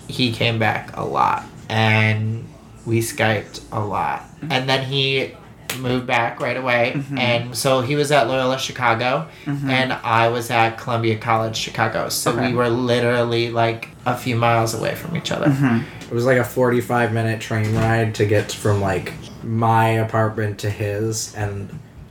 he 0.08 0.32
came 0.32 0.58
back 0.58 0.95
a 0.95 1.04
lot. 1.04 1.43
And 1.68 2.47
we 2.90 3.00
Skyped 3.02 3.62
a 3.72 3.80
lot. 3.80 4.26
And 4.50 4.68
then 4.68 4.84
he 4.84 5.36
moved 5.80 6.08
back 6.08 6.42
right 6.42 6.58
away. 6.58 6.94
Mhm. 6.96 7.20
And 7.20 7.56
so 7.56 7.82
he 7.82 7.96
was 7.96 8.12
at 8.12 8.28
Loyola 8.28 8.58
Chicago 8.58 9.28
Mhm. 9.46 9.70
and 9.70 9.94
I 10.04 10.28
was 10.30 10.50
at 10.50 10.80
Columbia 10.80 11.18
College 11.18 11.56
Chicago. 11.56 12.10
So 12.10 12.32
Okay. 12.32 12.48
we 12.48 12.54
were 12.56 12.70
literally 12.70 13.52
like 13.52 13.90
a 14.08 14.18
few 14.18 14.36
miles 14.36 14.74
away 14.74 14.96
from 14.96 15.16
each 15.16 15.32
other. 15.32 15.46
Mhm. 15.48 15.84
It 16.10 16.14
was 16.14 16.26
like 16.26 16.40
a 16.40 16.44
forty-five 16.44 17.14
minute 17.14 17.40
train 17.40 17.76
ride 17.76 18.16
to 18.16 18.26
get 18.26 18.52
from 18.52 18.82
like 18.82 19.14
my 19.44 19.90
apartment 19.90 20.58
to 20.60 20.70
his, 20.72 21.34
and 21.38 21.70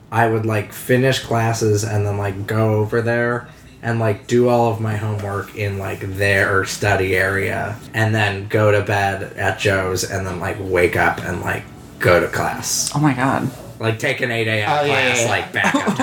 I 0.09 0.27
would 0.27 0.45
like 0.45 0.71
finish 0.71 1.19
classes 1.19 1.83
and 1.83 2.05
then 2.05 2.17
like 2.17 2.47
go 2.47 2.75
over 2.75 3.01
there 3.01 3.47
and 3.81 3.99
like 3.99 4.27
do 4.27 4.49
all 4.49 4.71
of 4.71 4.79
my 4.81 4.95
homework 4.97 5.55
in 5.55 5.77
like 5.77 5.99
their 6.01 6.65
study 6.65 7.15
area, 7.15 7.77
and 7.93 8.13
then 8.13 8.47
go 8.47 8.71
to 8.71 8.81
bed 8.81 9.33
at 9.37 9.59
Joe's, 9.59 10.03
and 10.09 10.25
then 10.25 10.39
like 10.39 10.57
wake 10.59 10.95
up 10.95 11.19
and 11.19 11.41
like 11.41 11.63
go 11.99 12.19
to 12.19 12.27
class. 12.27 12.91
Oh 12.95 12.99
my 12.99 13.13
god. 13.13 13.49
Like 13.79 13.97
take 13.99 14.19
an 14.21 14.29
eight 14.31 14.47
a.m. 14.47 14.69
Oh, 14.69 14.83
yeah, 14.85 14.91
class, 15.13 15.17
yeah, 15.17 15.23
yeah. 15.23 15.29
like 15.29 15.53
back 15.53 15.75
up. 15.75 15.97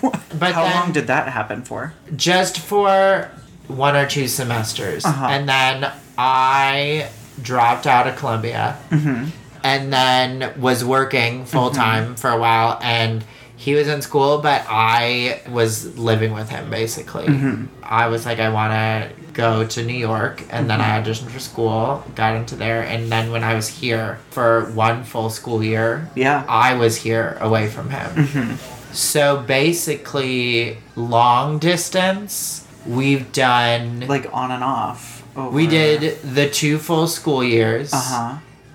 But 0.00 0.38
but 0.38 0.52
How 0.54 0.62
then 0.64 0.74
long 0.74 0.92
did 0.92 1.06
that 1.08 1.28
happen 1.28 1.62
for? 1.62 1.92
just 2.16 2.58
for 2.58 3.30
one 3.68 3.94
or 3.96 4.06
two 4.06 4.26
semesters. 4.28 5.04
Uh-huh. 5.04 5.26
And 5.26 5.46
then 5.48 5.92
I 6.16 7.08
dropped 7.42 7.86
out 7.86 8.06
of 8.06 8.16
Columbia 8.16 8.76
Mm-hmm. 8.90 9.26
and 9.62 9.92
then 9.92 10.58
was 10.60 10.84
working 10.84 11.44
full 11.44 11.70
time 11.70 12.14
for 12.16 12.30
a 12.30 12.38
while 12.38 12.78
and 12.82 13.24
he 13.64 13.74
was 13.78 13.86
in 13.94 14.00
school 14.02 14.32
but 14.48 14.60
I 14.68 15.40
was 15.58 15.72
living 16.10 16.32
with 16.38 16.48
him 16.56 16.64
basically. 16.80 17.26
Mhm. 17.26 17.68
I 17.82 18.04
was 18.12 18.22
like 18.28 18.38
I 18.40 18.50
want 18.58 18.72
to 18.72 18.88
go 19.44 19.50
to 19.74 19.78
New 19.90 20.00
York 20.10 20.36
and 20.54 20.68
then 20.70 20.80
I 20.80 20.88
auditioned 21.00 21.30
for 21.30 21.38
school, 21.50 22.04
got 22.14 22.34
into 22.40 22.54
there 22.64 22.82
and 22.92 23.10
then 23.12 23.24
when 23.34 23.44
I 23.50 23.54
was 23.54 23.68
here 23.80 24.18
for 24.30 24.50
one 24.86 24.98
full 25.04 25.30
school 25.30 25.60
year, 25.72 26.08
Yeah. 26.14 26.38
I 26.48 26.74
was 26.74 26.94
here 27.06 27.38
away 27.40 27.64
from 27.74 27.86
him. 27.96 28.08
Mm-hmm. 28.16 28.50
So 28.92 29.22
basically, 29.46 30.78
long 30.96 31.58
distance, 31.58 32.66
we've 32.86 33.30
done. 33.32 34.04
Like 34.08 34.26
on 34.32 34.50
and 34.50 34.64
off. 34.64 35.22
Over. 35.36 35.48
We 35.48 35.66
did 35.66 36.20
the 36.22 36.48
two 36.50 36.76
full 36.78 37.06
school 37.06 37.42
years. 37.42 37.92
Uh 37.92 37.96
huh. 38.12 38.34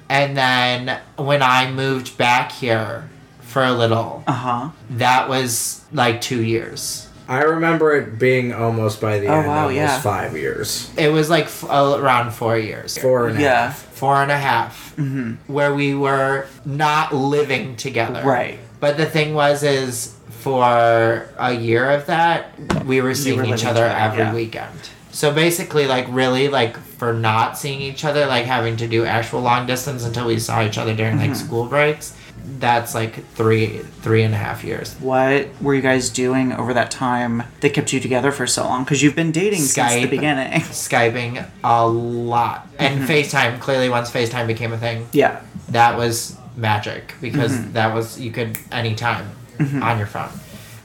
And 0.09 0.35
then 0.37 0.99
when 1.17 1.41
I 1.43 1.69
moved 1.69 2.17
back 2.17 2.51
here 2.51 3.09
for 3.57 3.63
a 3.63 3.71
little, 3.73 4.23
Uh 4.27 4.31
huh. 4.33 4.69
that 4.91 5.27
was 5.29 5.81
like 5.91 6.21
two 6.21 6.43
years. 6.43 7.07
I 7.27 7.39
remember 7.41 7.95
it 7.95 8.19
being 8.19 8.53
almost 8.53 9.01
by 9.01 9.17
the 9.17 9.25
Oh, 9.25 9.33
end, 9.39 9.47
wow, 9.47 9.57
almost 9.63 9.75
yeah. 9.75 9.99
five 9.99 10.37
years. 10.37 10.91
It 10.95 11.11
was 11.11 11.27
like 11.27 11.45
f- 11.45 11.63
around 11.63 12.33
four 12.35 12.55
years. 12.55 12.95
Four 12.99 13.29
and 13.29 13.39
a 13.39 13.41
Yeah. 13.41 13.61
half. 13.63 13.77
Four 13.79 14.17
and 14.21 14.31
a 14.31 14.37
half. 14.37 14.93
Mm-hmm. 14.95 15.51
Where 15.51 15.73
we 15.73 15.95
were 15.95 16.45
not 16.65 17.15
living 17.15 17.75
together. 17.77 18.21
Right. 18.23 18.59
But 18.79 18.95
the 18.97 19.07
thing 19.07 19.33
was, 19.33 19.63
is 19.63 20.13
for 20.29 21.25
a 21.39 21.51
year 21.51 21.89
of 21.89 22.05
that, 22.05 22.51
we 22.85 23.01
were 23.01 23.15
seeing 23.15 23.37
were 23.39 23.45
each 23.55 23.65
other 23.65 23.87
together, 23.89 24.05
every 24.05 24.19
yeah. 24.23 24.33
weekend. 24.35 24.79
So 25.11 25.33
basically, 25.33 25.87
like, 25.87 26.05
really, 26.09 26.47
like, 26.47 26.77
for 26.99 27.11
not 27.11 27.57
seeing 27.57 27.81
each 27.81 28.05
other, 28.05 28.27
like, 28.27 28.45
having 28.45 28.77
to 28.77 28.87
do 28.87 29.03
actual 29.03 29.41
long 29.41 29.65
distance 29.65 30.05
until 30.05 30.27
we 30.27 30.37
saw 30.37 30.63
each 30.63 30.77
other 30.77 30.93
during, 30.93 31.17
like, 31.17 31.31
Mhm. 31.31 31.35
school 31.35 31.65
breaks, 31.65 32.13
that's, 32.59 32.95
like, 32.95 33.25
three, 33.33 33.79
three 34.01 34.23
and 34.23 34.33
a 34.33 34.37
half 34.37 34.63
years. 34.63 34.95
What 34.99 35.47
were 35.61 35.75
you 35.75 35.81
guys 35.81 36.09
doing 36.09 36.53
over 36.53 36.73
that 36.73 36.89
time 36.91 37.43
that 37.59 37.73
kept 37.73 37.91
you 37.93 37.99
together 37.99 38.31
for 38.31 38.47
so 38.47 38.63
long? 38.63 38.83
Because 38.83 39.03
you've 39.03 39.15
been 39.15 39.31
dating 39.31 39.59
since 39.61 39.93
the 39.93 40.05
beginning. 40.07 40.61
Skyping 40.61 41.45
a 41.63 41.87
lot. 41.87 42.67
And 42.79 43.01
Mhm. 43.01 43.07
FaceTime, 43.07 43.59
clearly, 43.59 43.89
once 43.89 44.09
FaceTime 44.11 44.47
became 44.47 44.71
a 44.73 44.77
thing, 44.77 45.07
Yeah. 45.11 45.37
that 45.69 45.97
was 45.97 46.35
magic 46.55 47.13
because 47.21 47.51
Mhm. 47.51 47.73
that 47.73 47.93
was 47.93 48.19
you 48.19 48.31
could 48.31 48.57
anytime 48.71 49.25
Mhm. 49.59 49.83
on 49.83 49.97
your 49.97 50.07
phone. 50.07 50.29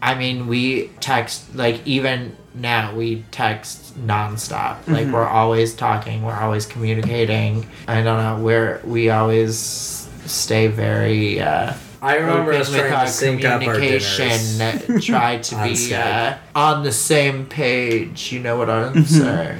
I 0.03 0.15
mean, 0.15 0.49
we 0.49 0.91
text 1.01 1.55
like 1.55 1.81
even 1.87 2.33
now 2.55 2.93
we 2.95 3.25
text 3.31 3.95
nonstop. 4.07 4.77
Like 4.87 5.07
Mhm. 5.07 5.13
we're 5.13 5.27
always 5.29 5.73
talking, 5.75 6.23
we're 6.25 6.39
always 6.39 6.67
communicating. 6.67 7.65
I 7.89 8.03
don't 8.03 8.19
know, 8.19 8.37
we're 8.43 8.81
we 8.85 9.09
always 9.11 10.02
stay 10.27 10.67
very 10.69 11.41
uh 11.41 11.73
I 12.01 12.17
remember 12.17 12.51
open 12.51 12.61
us 12.61 12.69
with 12.69 12.81
trying 12.81 12.93
our 12.95 13.05
to 13.07 13.11
sync 13.13 13.45
up 13.45 13.63
our 13.67 13.75
communication, 13.75 14.59
dinners 14.59 15.05
try 15.07 15.39
to 15.39 15.57
on 15.57 15.69
be 15.69 15.95
uh, 15.95 16.35
on 16.55 16.83
the 16.83 16.91
same 16.93 17.47
page. 17.47 18.33
You 18.33 18.41
know 18.41 18.57
what 18.57 18.69
I'm 18.69 18.93
Mhm. 18.95 19.07
saying? 19.07 19.59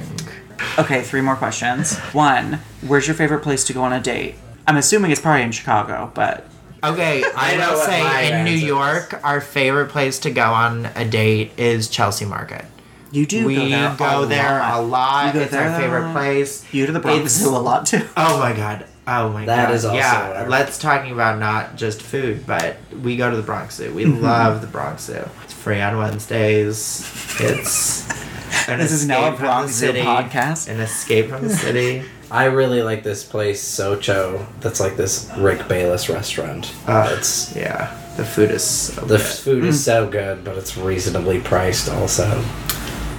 Okay, 0.77 1.01
three 1.03 1.21
more 1.21 1.35
questions. 1.37 1.97
One, 2.11 2.59
where's 2.81 3.07
your 3.07 3.15
favorite 3.15 3.43
place 3.43 3.63
to 3.65 3.73
go 3.73 3.81
on 3.83 3.93
a 3.93 4.01
date? 4.01 4.35
I'm 4.67 4.75
assuming 4.75 5.11
it's 5.11 5.21
probably 5.21 5.43
in 5.43 5.51
Chicago, 5.53 6.11
but 6.13 6.45
Okay, 6.83 7.23
I, 7.35 7.53
I 7.53 7.57
know 7.57 7.71
will 7.73 7.79
say 7.79 8.27
in 8.27 8.43
New 8.43 8.51
answer 8.51 8.53
is. 8.55 8.63
York, 8.63 9.19
our 9.23 9.39
favorite 9.39 9.87
place 9.89 10.19
to 10.19 10.29
go 10.29 10.43
on 10.51 10.85
a 10.97 11.05
date 11.05 11.51
is 11.57 11.87
Chelsea 11.87 12.25
Market. 12.25 12.65
you 13.11 13.25
do 13.25 13.45
we 13.45 13.55
go 13.55 13.69
there. 13.69 13.95
go 13.97 14.23
a 14.23 14.25
there 14.25 14.59
lot. 14.59 14.79
a 14.79 14.81
lot. 14.81 15.25
You 15.27 15.33
go 15.33 15.39
it's 15.43 15.51
there 15.51 15.69
our 15.69 15.79
favorite 15.79 16.11
place. 16.11 16.65
You 16.73 16.85
to 16.87 16.91
the 16.91 16.99
Bronx 16.99 17.19
It's- 17.19 17.35
Zoo 17.41 17.49
a 17.55 17.57
lot 17.57 17.85
too. 17.85 18.01
Oh 18.17 18.37
my 18.37 18.51
god. 18.51 18.85
Oh 19.05 19.29
my 19.29 19.45
That 19.45 19.67
god. 19.67 19.75
is 19.75 19.85
also 19.85 19.97
yeah. 19.97 20.29
where- 20.41 20.49
Let's 20.49 20.77
talking 20.79 21.11
about 21.11 21.37
not 21.39 21.75
just 21.75 22.01
food, 22.01 22.45
but 22.47 22.77
we 23.01 23.17
go 23.17 23.29
to 23.29 23.35
the 23.35 23.43
Bronx 23.43 23.75
Zoo. 23.75 23.93
We 23.93 24.05
love 24.31 24.61
the 24.61 24.67
Bronx 24.67 25.03
Zoo. 25.03 25.27
It's 25.43 25.53
free 25.53 25.81
on 25.81 25.97
Wednesdays. 25.97 27.01
It's 27.39 28.07
an 28.69 28.79
This 28.79 28.91
is 28.93 29.05
now 29.07 29.33
a 29.33 29.37
Bronx 29.37 29.73
Zoo 29.73 29.87
city. 29.87 30.01
podcast. 30.01 30.69
An 30.69 30.79
escape 30.79 31.29
from 31.29 31.43
the 31.47 31.49
city. 31.55 32.03
I 32.31 32.45
really 32.45 32.81
like 32.81 33.03
this 33.03 33.23
place, 33.23 33.61
Xoco. 33.63 34.45
That's 34.61 34.79
like 34.79 34.95
this 34.97 35.29
Rick 35.37 35.67
Bayless 35.67 36.09
restaurant. 36.09 36.73
Uh, 36.87 37.13
it's 37.17 37.55
yeah. 37.55 37.99
The 38.15 38.23
food 38.25 38.51
is 38.51 38.63
so 38.63 39.01
the 39.01 39.17
good. 39.17 39.25
food 39.25 39.63
Mm. 39.63 39.67
is 39.67 39.83
so 39.83 40.07
good, 40.07 40.43
but 40.43 40.57
it's 40.57 40.77
reasonably 40.77 41.39
priced 41.41 41.89
also. 41.89 42.43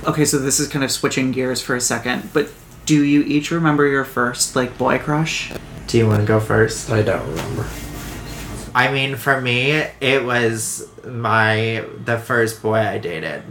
Okay, 0.07 0.25
so 0.25 0.39
this 0.39 0.61
is 0.61 0.69
kind 0.69 0.85
of 0.85 0.91
switching 0.91 1.31
gears 1.31 1.61
for 1.61 1.75
a 1.77 1.81
second, 1.81 2.31
but 2.33 2.49
do 2.87 3.03
you 3.05 3.23
each 3.23 3.51
remember 3.51 3.87
your 3.87 4.05
first 4.05 4.55
like 4.57 4.77
boy 4.79 4.99
crush? 4.99 5.53
Do 5.87 5.99
you 5.99 6.07
want 6.09 6.21
to 6.21 6.27
go 6.27 6.41
first? 6.41 6.91
I 6.91 7.03
don't 7.03 7.27
remember. 7.29 7.67
I 8.75 8.91
mean, 8.91 9.15
for 9.17 9.41
me, 9.41 9.71
it 10.01 10.25
was 10.25 10.89
my 11.05 11.85
the 12.05 12.19
first 12.19 12.63
boy 12.63 12.79
I 12.79 12.99
dated, 12.99 13.43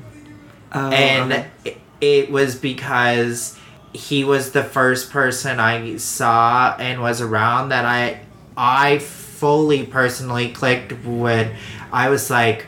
Oh, 0.73 0.89
and 0.91 1.31
okay. 1.31 1.47
it, 1.65 1.77
it 2.01 2.31
was 2.31 2.55
because 2.55 3.57
he 3.93 4.23
was 4.23 4.51
the 4.51 4.63
first 4.63 5.11
person 5.11 5.59
I 5.59 5.95
saw 5.97 6.75
and 6.77 6.99
was 7.01 7.21
around 7.21 7.69
that 7.69 7.85
I 7.85 8.19
I 8.57 8.97
fully 8.99 9.85
personally 9.85 10.49
clicked 10.51 10.91
with. 11.05 11.51
I 11.91 12.09
was 12.09 12.29
like, 12.29 12.65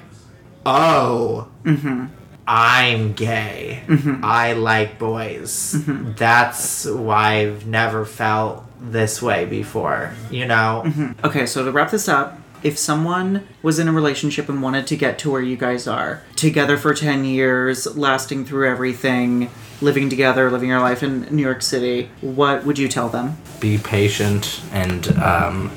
oh, 0.66 1.50
Mm-hmm. 1.66 2.06
I'm 2.48 3.14
gay. 3.14 3.82
Mhm. 3.88 4.24
I 4.24 4.54
like 4.54 5.00
boys. 5.00 5.74
Mhm. 5.74 6.16
That's 6.16 6.86
why 6.86 7.40
I've 7.48 7.66
never 7.66 8.06
felt 8.06 8.64
this 8.92 9.22
way 9.22 9.46
before. 9.46 10.12
You 10.32 10.46
know. 10.46 10.84
Mhm. 10.86 11.16
Okay, 11.24 11.46
so 11.46 11.64
to 11.66 11.72
wrap 11.72 11.92
this 11.92 12.08
up, 12.08 12.40
if 12.64 12.78
someone 12.78 13.44
was 13.62 13.78
in 13.80 13.88
a 13.88 13.92
relationship 13.92 14.50
and 14.50 14.62
wanted 14.62 14.88
to 14.88 14.96
get 14.96 15.20
to 15.20 15.30
where 15.32 15.42
you 15.42 15.56
guys 15.56 15.88
are, 15.88 16.22
together 16.36 16.78
for 16.78 16.94
10 16.94 17.24
years, 17.26 17.86
lasting 17.96 18.46
through 18.46 18.68
everything, 18.70 19.50
living 19.82 20.10
together, 20.10 20.50
living 20.50 20.70
your 20.70 20.80
life 20.80 21.04
in 21.04 21.28
New 21.30 21.44
York 21.44 21.62
City, 21.62 22.10
what 22.22 22.66
would 22.66 22.80
you 22.80 22.88
tell 22.88 23.08
them? 23.10 23.38
Be 23.60 23.78
patient 23.78 24.62
and 24.74 25.08
um, 25.20 25.70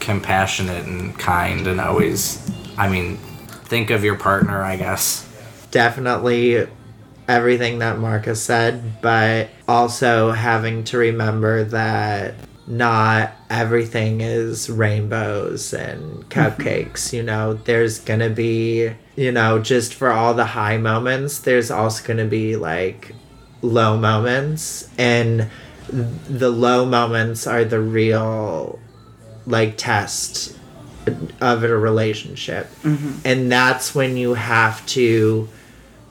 compassionate 0.00 0.86
and 0.86 1.16
kind, 1.18 1.66
and 1.66 1.80
always, 1.80 2.50
I 2.76 2.88
mean, 2.88 3.18
think 3.66 3.90
of 3.90 4.02
your 4.02 4.16
partner, 4.16 4.62
I 4.62 4.76
guess. 4.76 5.24
definitely 5.70 6.66
everything 7.28 7.78
that 7.80 7.98
Marcus 7.98 8.42
said, 8.42 9.00
but 9.00 9.48
also 9.68 10.32
having 10.32 10.84
to 10.84 10.98
remember 10.98 11.64
that 11.64 12.34
not 12.66 13.32
everything 13.50 14.20
is 14.20 14.70
rainbows 14.70 15.72
and 15.74 16.28
cupcakes. 16.30 17.12
you 17.12 17.22
know, 17.22 17.54
there's 17.54 17.98
gonna 17.98 18.30
be, 18.30 18.90
you 19.16 19.32
know, 19.32 19.58
just 19.58 19.94
for 19.94 20.10
all 20.10 20.34
the 20.34 20.44
high 20.46 20.76
moments, 20.76 21.38
there's 21.40 21.70
also 21.70 22.06
gonna 22.06 22.24
be 22.26 22.56
like 22.56 23.14
low 23.62 23.96
moments, 23.96 24.88
and 24.98 25.48
the 25.88 26.48
low 26.50 26.84
moments 26.86 27.46
are 27.46 27.64
the 27.64 27.80
real 27.80 28.78
like 29.46 29.76
test 29.76 30.56
of 31.40 31.64
a 31.64 31.76
relationship 31.76 32.68
Mhm. 32.84 33.14
and 33.24 33.50
that's 33.50 33.92
when 33.92 34.16
you 34.16 34.34
have 34.34 34.86
to 34.86 35.48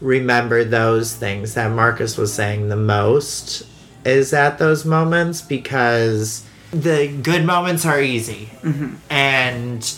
remember 0.01 0.63
those 0.63 1.15
things 1.15 1.53
that 1.53 1.71
Marcus 1.71 2.17
was 2.17 2.33
saying 2.33 2.69
the 2.69 2.75
most 2.75 3.63
is 4.03 4.33
at 4.33 4.57
those 4.57 4.83
moments 4.83 5.41
because 5.41 6.43
the 6.71 7.07
good 7.21 7.45
moments 7.45 7.85
are 7.85 8.01
easy. 8.01 8.49
Mhm. 8.63 8.95
And 9.09 9.93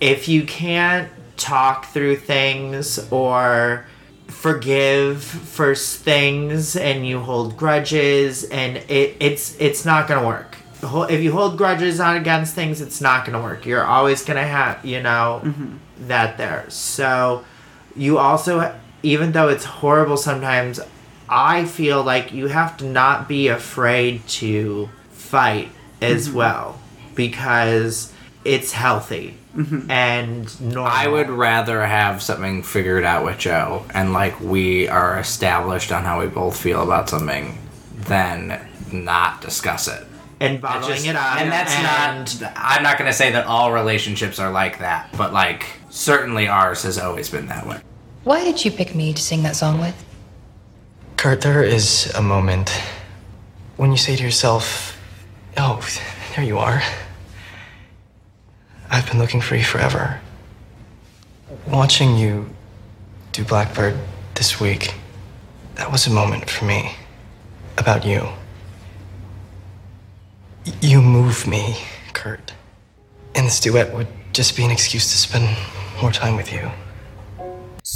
if 0.00 0.28
you 0.28 0.42
can't 0.44 1.08
talk 1.36 1.86
through 1.86 2.16
things 2.16 2.98
or 3.10 3.86
forgive 4.28 5.22
for 5.22 5.70
s- 5.72 5.94
things 5.94 6.76
and 6.76 7.06
you 7.06 7.20
hold 7.20 7.56
grudges 7.56 8.44
and 8.44 8.76
it, 8.88 9.16
it's 9.20 9.54
it's 9.58 9.84
not 9.84 10.06
gonna 10.08 10.26
work 10.26 10.56
if 11.08 11.20
you 11.22 11.32
hold 11.32 11.56
grudges 11.56 11.98
on 12.00 12.16
against 12.16 12.54
things 12.54 12.80
it's 12.80 13.00
not 13.00 13.24
gonna 13.24 13.40
work 13.42 13.64
you're 13.64 13.84
always 13.84 14.24
gonna 14.24 14.46
have 14.46 14.84
you 14.84 15.00
know 15.02 15.40
that 16.08 16.36
there 16.38 16.64
so 16.68 17.42
you 17.94 18.18
also 18.18 18.74
even 19.02 19.32
though 19.32 19.48
it's 19.48 19.64
horrible 19.64 20.16
sometimes 20.16 20.80
i 21.28 21.64
feel 21.64 22.02
like 22.02 22.32
you 22.32 22.46
have 22.48 22.76
to 22.76 22.84
not 22.84 23.28
be 23.28 23.48
afraid 23.48 24.26
to 24.28 24.88
fight 25.10 25.68
as 26.00 26.28
Mhm. 26.28 26.32
well 26.34 26.78
because 27.14 28.12
it's 28.44 28.72
healthy 28.72 29.36
and 29.88 30.60
normal. 30.60 30.92
I 30.92 31.06
would 31.08 31.30
rather 31.30 31.84
have 31.86 32.22
something 32.22 32.62
figured 32.62 33.04
out 33.04 33.24
with 33.24 33.38
Joe 33.38 33.86
and 33.94 34.12
like 34.12 34.38
we 34.40 34.86
are 34.88 35.18
established 35.18 35.90
on 35.92 36.04
how 36.04 36.20
we 36.20 36.26
both 36.26 36.56
feel 36.60 36.82
about 36.82 37.08
something 37.08 37.58
than 38.06 38.60
not 38.92 39.40
discuss 39.40 39.88
it. 39.88 40.06
and 40.38 40.60
bottling 40.60 41.06
it 41.06 41.16
up 41.16 41.40
And 41.40 41.50
that's 41.50 41.74
not 42.42 42.52
I'm 42.54 42.82
not 42.82 42.98
going 42.98 43.10
to 43.10 43.16
say 43.16 43.32
that 43.32 43.46
all 43.46 43.72
relationships 43.72 44.38
are 44.38 44.50
like 44.52 44.80
that, 44.80 45.08
but 45.16 45.32
like 45.32 45.64
certainly 45.88 46.46
ours 46.46 46.82
has 46.82 46.98
always 46.98 47.30
been 47.30 47.46
that 47.48 47.66
way. 47.66 47.78
Why 48.26 48.42
did 48.42 48.64
you 48.64 48.72
pick 48.72 48.92
me 48.92 49.12
to 49.12 49.22
sing 49.22 49.44
that 49.44 49.54
song 49.54 49.78
with? 49.78 49.94
Kurt, 51.16 51.42
there 51.42 51.62
is 51.62 52.12
a 52.16 52.20
moment 52.20 52.70
when 53.76 53.92
you 53.92 53.96
say 53.96 54.16
to 54.16 54.22
yourself, 54.24 55.00
Oh, 55.56 55.80
there 56.34 56.44
you 56.44 56.58
are. 56.58 56.82
I've 58.90 59.06
been 59.06 59.20
looking 59.20 59.40
for 59.40 59.54
you 59.54 59.62
forever. 59.62 60.18
Watching 61.68 62.16
you 62.16 62.50
do 63.30 63.44
Blackbird 63.44 63.96
this 64.34 64.58
week, 64.58 64.96
that 65.76 65.92
was 65.92 66.08
a 66.08 66.10
moment 66.10 66.50
for 66.50 66.64
me 66.64 66.96
about 67.78 68.04
you. 68.04 68.26
You 70.80 71.00
move 71.00 71.46
me, 71.46 71.76
Kurt. 72.12 72.54
And 73.36 73.46
this 73.46 73.60
duet 73.60 73.94
would 73.94 74.08
just 74.32 74.56
be 74.56 74.64
an 74.64 74.72
excuse 74.72 75.12
to 75.12 75.16
spend 75.16 75.56
more 76.02 76.10
time 76.10 76.34
with 76.34 76.52
you. 76.52 76.72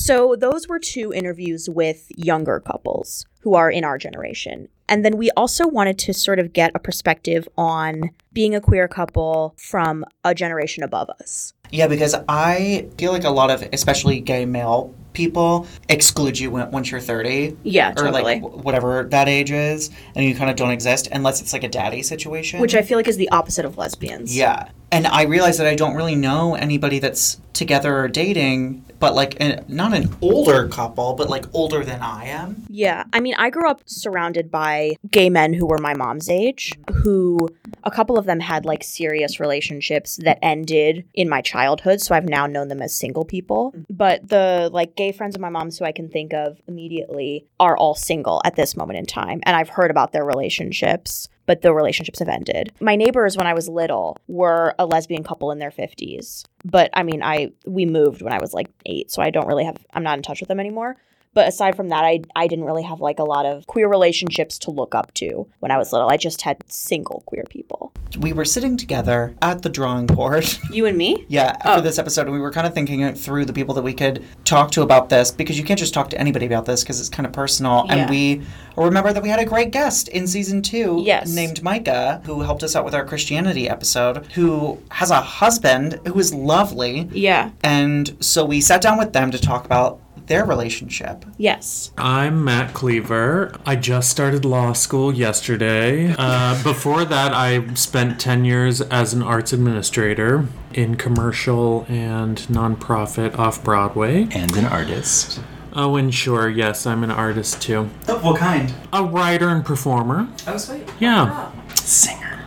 So, 0.03 0.34
those 0.34 0.66
were 0.66 0.78
two 0.78 1.12
interviews 1.12 1.68
with 1.68 2.07
younger 2.16 2.59
couples 2.59 3.26
who 3.42 3.55
are 3.55 3.70
in 3.70 3.84
our 3.84 3.98
generation. 3.98 4.68
And 4.88 5.05
then 5.05 5.18
we 5.18 5.30
also 5.36 5.68
wanted 5.68 5.98
to 5.98 6.14
sort 6.14 6.38
of 6.38 6.55
get 6.55 6.72
a 6.74 6.78
perspective 6.78 7.46
on 7.59 8.09
being 8.32 8.55
a 8.55 8.62
queer 8.62 8.88
couple 8.88 9.55
from 9.59 10.07
a 10.24 10.34
generation 10.34 10.82
above 10.82 11.11
us. 11.11 11.53
Yeah, 11.70 11.86
because 11.86 12.14
I 12.30 12.88
feel 12.96 13.12
like 13.12 13.24
a 13.24 13.30
lot 13.30 13.51
of, 13.51 13.62
especially 13.74 14.20
gay 14.20 14.46
male 14.46 14.94
people, 15.12 15.66
exclude 15.90 16.38
you 16.38 16.51
when, 16.51 16.70
once 16.70 16.90
you're 16.90 16.98
30. 16.98 17.59
Yeah, 17.62 17.90
Or 17.92 17.94
totally. 17.96 18.22
like 18.22 18.40
wh- 18.42 18.64
whatever 18.64 19.05
that 19.11 19.28
age 19.28 19.51
is, 19.51 19.90
and 20.14 20.24
you 20.24 20.34
kind 20.34 20.48
of 20.48 20.57
don't 20.57 20.70
exist 20.70 21.09
unless 21.12 21.42
it's 21.42 21.53
like 21.53 21.62
a 21.62 21.68
daddy 21.68 22.03
situation. 22.03 22.59
Which 22.61 22.74
I 22.74 22.80
feel 22.80 22.96
like 22.96 23.07
is 23.07 23.18
the 23.18 23.28
opposite 23.28 23.66
of 23.66 23.76
lesbians. 23.76 24.34
Yeah. 24.34 24.70
And 24.93 25.07
I 25.07 25.22
realize 25.22 25.59
that 25.59 25.66
I 25.66 25.76
don't 25.76 25.95
really 25.95 26.16
know 26.16 26.55
anybody 26.55 26.99
that's 26.99 27.41
together 27.53 27.97
or 27.97 28.09
dating, 28.09 28.84
but 28.99 29.14
like 29.14 29.36
an, 29.41 29.64
not 29.68 29.95
an 29.95 30.14
older 30.20 30.66
couple, 30.68 31.14
but 31.14 31.28
like 31.28 31.45
older 31.55 31.84
than 31.84 32.01
I 32.01 32.24
am. 32.24 32.64
Yeah. 32.68 33.05
I 33.12 33.20
mean, 33.20 33.34
I 33.38 33.51
grew 33.51 33.68
up 33.68 33.82
surrounded 33.86 34.51
by 34.51 34.97
gay 35.11 35.30
men 35.30 35.53
who 35.53 35.66
were 35.66 35.78
my 35.78 35.95
mom's 35.95 36.28
age, 36.28 36.72
who 36.93 37.49
a 37.84 37.91
couple 37.91 38.18
of 38.18 38.26
them 38.26 38.41
had 38.41 38.64
like 38.64 38.82
serious 38.82 39.38
relationships 39.38 40.16
that 40.22 40.38
ended 40.43 41.07
in 41.14 41.28
my 41.28 41.41
childhood. 41.41 42.01
So 42.01 42.14
I've 42.14 42.28
now 42.28 42.47
known 42.47 42.68
them 42.68 42.82
as 42.82 42.95
single 42.95 43.24
people. 43.24 43.74
But 43.88 44.28
the 44.28 44.70
like 44.72 44.97
gay 44.97 45.12
friends 45.12 45.34
of 45.34 45.41
my 45.41 45.51
mom's 45.51 45.78
who 45.78 45.84
I 45.84 45.93
can 45.93 46.09
think 46.09 46.32
of 46.32 46.61
immediately 46.66 47.47
are 47.59 47.76
all 47.76 47.95
single 47.95 48.41
at 48.45 48.57
this 48.57 48.76
moment 48.76 48.99
in 48.99 49.07
time. 49.07 49.41
And 49.45 49.57
I've 49.57 49.68
heard 49.68 49.91
about 49.91 50.12
their 50.12 50.24
relationships. 50.24 51.28
But 51.51 51.62
the 51.62 51.74
relationships 51.74 52.20
have 52.20 52.28
ended. 52.28 52.72
My 52.78 52.94
neighbors, 52.94 53.36
when 53.36 53.48
I 53.48 53.55
was 53.55 53.68
little, 53.68 54.16
were 54.28 54.72
a 54.78 54.86
lesbian 54.86 55.24
couple 55.24 55.51
in 55.51 55.59
their 55.59 55.72
fifties. 55.72 56.44
But 56.64 56.90
I 56.92 57.03
mean, 57.03 57.24
I 57.24 57.48
we 57.66 57.86
moved 57.86 58.22
when 58.22 58.32
I 58.32 58.38
was 58.38 58.55
like 58.55 58.70
eight, 58.86 59.11
so 59.11 59.20
I 59.20 59.30
don't 59.30 59.48
really 59.48 59.64
have. 59.64 59.84
I'm 59.92 60.05
not 60.05 60.16
in 60.16 60.22
touch 60.22 60.38
with 60.38 60.46
them 60.46 60.61
anymore. 60.61 60.96
But 61.32 61.46
aside 61.46 61.76
from 61.76 61.88
that, 61.90 62.04
I 62.04 62.22
I 62.34 62.46
didn't 62.48 62.64
really 62.64 62.82
have 62.82 63.00
like 63.00 63.18
a 63.18 63.24
lot 63.24 63.46
of 63.46 63.66
queer 63.66 63.88
relationships 63.88 64.58
to 64.60 64.70
look 64.70 64.94
up 64.94 65.14
to 65.14 65.46
when 65.60 65.70
I 65.70 65.78
was 65.78 65.92
little. 65.92 66.08
I 66.08 66.16
just 66.16 66.42
had 66.42 66.58
single 66.70 67.22
queer 67.26 67.44
people. 67.48 67.92
We 68.18 68.32
were 68.32 68.44
sitting 68.44 68.76
together 68.76 69.36
at 69.40 69.62
the 69.62 69.68
drawing 69.68 70.06
board. 70.06 70.46
You 70.70 70.86
and 70.86 70.96
me? 70.96 71.24
Yeah, 71.28 71.56
for 71.62 71.78
oh. 71.78 71.80
this 71.80 71.98
episode, 71.98 72.22
and 72.22 72.32
we 72.32 72.38
were 72.38 72.52
kind 72.52 72.66
of 72.66 72.72
thinking 72.72 73.12
through 73.14 73.44
the 73.44 73.52
people 73.52 73.74
that 73.74 73.82
we 73.82 73.92
could 73.92 74.24
talk 74.44 74.70
to 74.72 74.82
about 74.82 75.08
this 75.08 75.30
because 75.32 75.58
you 75.58 75.64
can't 75.64 75.78
just 75.78 75.92
talk 75.92 76.10
to 76.10 76.20
anybody 76.20 76.46
about 76.46 76.64
this 76.64 76.82
because 76.82 77.00
it's 77.00 77.08
kind 77.08 77.26
of 77.26 77.32
personal. 77.32 77.84
Yeah. 77.86 77.94
And 77.94 78.10
we 78.10 78.42
remember 78.76 79.12
that 79.12 79.22
we 79.22 79.28
had 79.28 79.40
a 79.40 79.44
great 79.44 79.72
guest 79.72 80.08
in 80.08 80.28
season 80.28 80.62
two, 80.62 81.02
Yes. 81.04 81.34
named 81.34 81.62
Micah, 81.62 82.22
who 82.24 82.40
helped 82.42 82.62
us 82.62 82.76
out 82.76 82.84
with 82.84 82.94
our 82.94 83.04
Christianity 83.04 83.68
episode, 83.68 84.26
who 84.32 84.78
has 84.90 85.10
a 85.10 85.20
husband 85.20 85.98
who 86.06 86.18
is 86.18 86.32
lovely. 86.32 87.08
Yeah. 87.12 87.50
And 87.64 88.16
so 88.20 88.44
we 88.44 88.60
sat 88.60 88.80
down 88.80 88.96
with 88.96 89.12
them 89.12 89.30
to 89.32 89.38
talk 89.38 89.64
about 89.64 90.00
their 90.30 90.44
relationship. 90.44 91.24
Yes. 91.38 91.90
I'm 91.98 92.44
Matt 92.44 92.72
Cleaver. 92.72 93.52
I 93.66 93.74
just 93.74 94.08
started 94.10 94.44
law 94.44 94.72
school 94.72 95.12
yesterday. 95.12 96.14
Uh, 96.16 96.62
before 96.62 97.04
that, 97.04 97.34
I 97.34 97.74
spent 97.74 98.20
10 98.20 98.44
years 98.44 98.80
as 98.80 99.12
an 99.12 99.22
arts 99.22 99.52
administrator 99.52 100.46
in 100.72 100.94
commercial 100.94 101.84
and 101.88 102.38
nonprofit 102.42 103.36
off 103.40 103.64
Broadway. 103.64 104.28
And 104.30 104.56
an 104.56 104.66
artist. 104.66 105.40
Oh, 105.72 105.96
and 105.96 106.14
sure, 106.14 106.48
yes, 106.48 106.86
I'm 106.86 107.02
an 107.02 107.10
artist 107.10 107.60
too. 107.60 107.86
what 108.06 108.38
kind? 108.38 108.72
A 108.92 109.02
writer 109.02 109.48
and 109.48 109.64
performer. 109.64 110.28
Oh, 110.46 110.56
sweet. 110.58 110.88
Yeah. 111.00 111.50
Singer. 111.74 112.44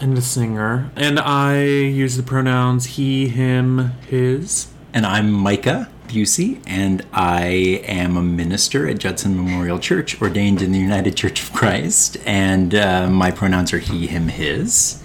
And 0.00 0.16
a 0.16 0.22
singer. 0.22 0.90
And 0.96 1.20
I 1.20 1.62
use 1.62 2.16
the 2.16 2.22
pronouns 2.22 2.86
he, 2.86 3.28
him, 3.28 3.92
his. 4.08 4.68
And 4.94 5.04
I'm 5.04 5.30
Micah. 5.30 5.90
Bucey, 6.10 6.60
and 6.66 7.06
I 7.12 7.82
am 7.84 8.16
a 8.16 8.22
minister 8.22 8.88
at 8.88 8.98
Judson 8.98 9.36
Memorial 9.36 9.78
Church, 9.78 10.20
ordained 10.20 10.60
in 10.60 10.72
the 10.72 10.78
United 10.78 11.16
Church 11.16 11.40
of 11.40 11.52
Christ, 11.52 12.16
and 12.26 12.74
uh, 12.74 13.08
my 13.08 13.30
pronouns 13.30 13.72
are 13.72 13.78
he, 13.78 14.08
him, 14.08 14.26
his, 14.26 15.00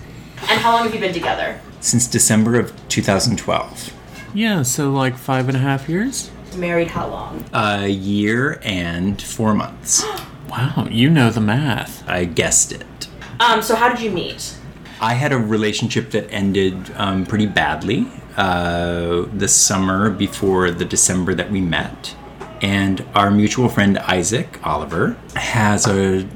And 0.49 0.60
how 0.60 0.74
long 0.74 0.86
have 0.86 0.93
you 0.95 0.99
been 0.99 1.14
together? 1.14 1.62
since 1.80 2.08
December 2.08 2.60
of 2.60 2.74
2012. 2.89 3.93
Yeah, 4.34 4.64
so 4.64 4.91
like 4.91 5.16
five 5.16 5.47
and 5.47 5.56
a 5.56 5.60
half 5.60 5.88
years? 5.88 6.32
Married 6.56 6.88
how 6.88 7.08
long? 7.08 7.45
A 7.53 7.88
year 7.88 8.60
and 8.64 9.22
four 9.22 9.53
months. 9.53 10.03
wow, 10.49 10.88
you 10.89 11.12
know 11.12 11.30
the 11.30 11.41
math. 11.41 12.08
I 12.10 12.26
guessed 12.26 12.72
it. 12.72 13.08
Um, 13.39 13.62
so 13.62 13.76
how 13.76 13.88
did 13.89 14.01
you 14.01 14.10
meet? 14.10 14.58
I 14.99 15.14
had 15.14 15.32
a 15.32 15.38
relationship 15.38 16.10
that 16.12 16.28
ended 16.32 16.91
um, 16.95 17.26
pretty 17.26 17.45
badly 17.45 18.08
uh, 18.38 19.26
the 19.34 19.48
summer 19.48 20.10
before 20.10 20.72
the 20.72 20.86
December 20.86 21.34
that 21.36 21.52
we 21.52 21.62
met, 21.62 22.16
and 22.62 23.06
our 23.14 23.32
mutual 23.32 23.70
friend 23.70 23.98
Isaac 24.00 24.60
Oliver 24.66 25.18
has 25.36 25.88
a 25.88 26.28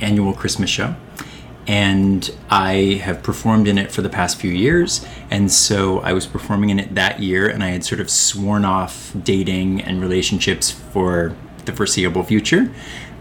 annual 0.00 0.32
Christmas 0.32 0.70
show, 0.70 0.94
and 1.66 2.30
I 2.48 3.00
have 3.02 3.22
performed 3.22 3.68
in 3.68 3.78
it 3.78 3.92
for 3.92 4.02
the 4.02 4.08
past 4.08 4.40
few 4.40 4.50
years, 4.50 5.04
and 5.30 5.50
so 5.50 6.00
I 6.00 6.12
was 6.12 6.26
performing 6.26 6.70
in 6.70 6.78
it 6.78 6.94
that 6.94 7.20
year, 7.20 7.48
and 7.48 7.62
I 7.62 7.68
had 7.68 7.84
sort 7.84 8.00
of 8.00 8.10
sworn 8.10 8.64
off 8.64 9.12
dating 9.22 9.80
and 9.82 10.00
relationships 10.00 10.70
for 10.70 11.36
the 11.64 11.72
foreseeable 11.72 12.22
future. 12.22 12.72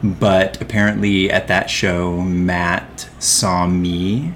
But 0.01 0.61
apparently, 0.61 1.29
at 1.29 1.47
that 1.47 1.69
show, 1.69 2.21
Matt 2.21 3.09
saw 3.19 3.67
me 3.67 4.33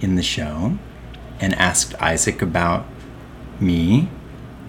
in 0.00 0.16
the 0.16 0.22
show 0.22 0.78
and 1.40 1.54
asked 1.54 1.94
Isaac 2.00 2.42
about 2.42 2.86
me. 3.60 4.08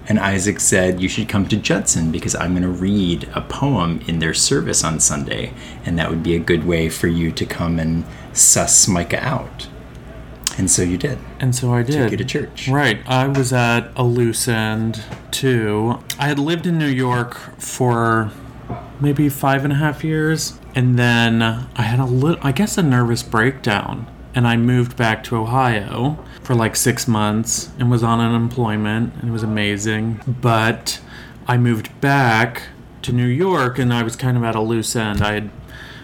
And 0.08 0.20
Isaac 0.20 0.60
said, 0.60 1.00
You 1.00 1.08
should 1.08 1.30
come 1.30 1.48
to 1.50 1.58
Judson 1.58 2.12
because 2.12 2.36
I'm 2.36 2.52
going 2.52 2.64
to 2.64 2.70
read 2.70 3.30
a 3.36 3.42
poem 3.42 4.02
in 4.08 4.20
their 4.20 4.34
service 4.34 4.84
on 4.84 5.00
Sunday. 5.00 5.54
And 5.86 6.00
that 6.00 6.10
would 6.10 6.24
be 6.24 6.36
a 6.36 6.40
good 6.40 6.66
way 6.66 6.90
for 6.90 7.08
you 7.08 7.32
to 7.32 7.46
come 7.46 7.80
and 7.80 8.06
suss 8.34 8.88
Micah 8.88 9.24
out. 9.24 9.68
And 10.58 10.70
so 10.70 10.82
you 10.82 10.98
did. 10.98 11.20
And 11.40 11.56
so 11.56 11.74
I 11.74 11.84
did. 11.84 11.94
Took 11.94 12.12
you 12.12 12.18
to 12.18 12.26
church. 12.26 12.68
Right. 12.68 13.00
I 13.08 13.28
was 13.28 13.54
at 13.54 13.92
a 13.96 14.04
loose 14.04 14.48
end 14.48 15.04
too. 15.32 16.04
I 16.18 16.28
had 16.28 16.40
lived 16.40 16.66
in 16.66 16.78
New 16.78 16.88
York 16.88 17.36
for 17.58 18.32
maybe 19.00 19.30
five 19.30 19.64
and 19.64 19.74
a 19.74 19.78
half 19.78 20.04
years, 20.04 20.60
and 20.76 21.00
then 21.00 21.42
I 21.42 21.82
had 21.84 22.00
a 22.00 22.06
little, 22.06 22.40
I 22.42 22.52
guess, 22.52 22.78
a 22.78 22.84
nervous 22.84 23.24
breakdown, 23.24 24.08
and 24.36 24.46
I 24.48 24.58
moved 24.58 24.98
back 24.98 25.24
to 25.26 25.38
Ohio 25.38 26.24
for 26.50 26.56
like 26.56 26.76
six 26.76 27.08
months 27.08 27.70
and 27.78 27.92
was 27.92 28.02
on 28.02 28.20
unemployment, 28.20 29.14
and 29.14 29.30
it 29.30 29.32
was 29.32 29.44
amazing. 29.44 30.20
But 30.42 31.00
I 31.48 31.60
moved 31.60 32.02
back 32.02 32.64
to 33.04 33.14
New 33.14 33.28
York, 33.28 33.78
and 33.78 33.94
I 33.94 34.02
was 34.02 34.16
kind 34.16 34.36
of 34.36 34.44
at 34.44 34.56
a 34.56 34.60
loose 34.60 34.96
end. 34.96 35.22
I 35.22 35.34
had 35.34 35.52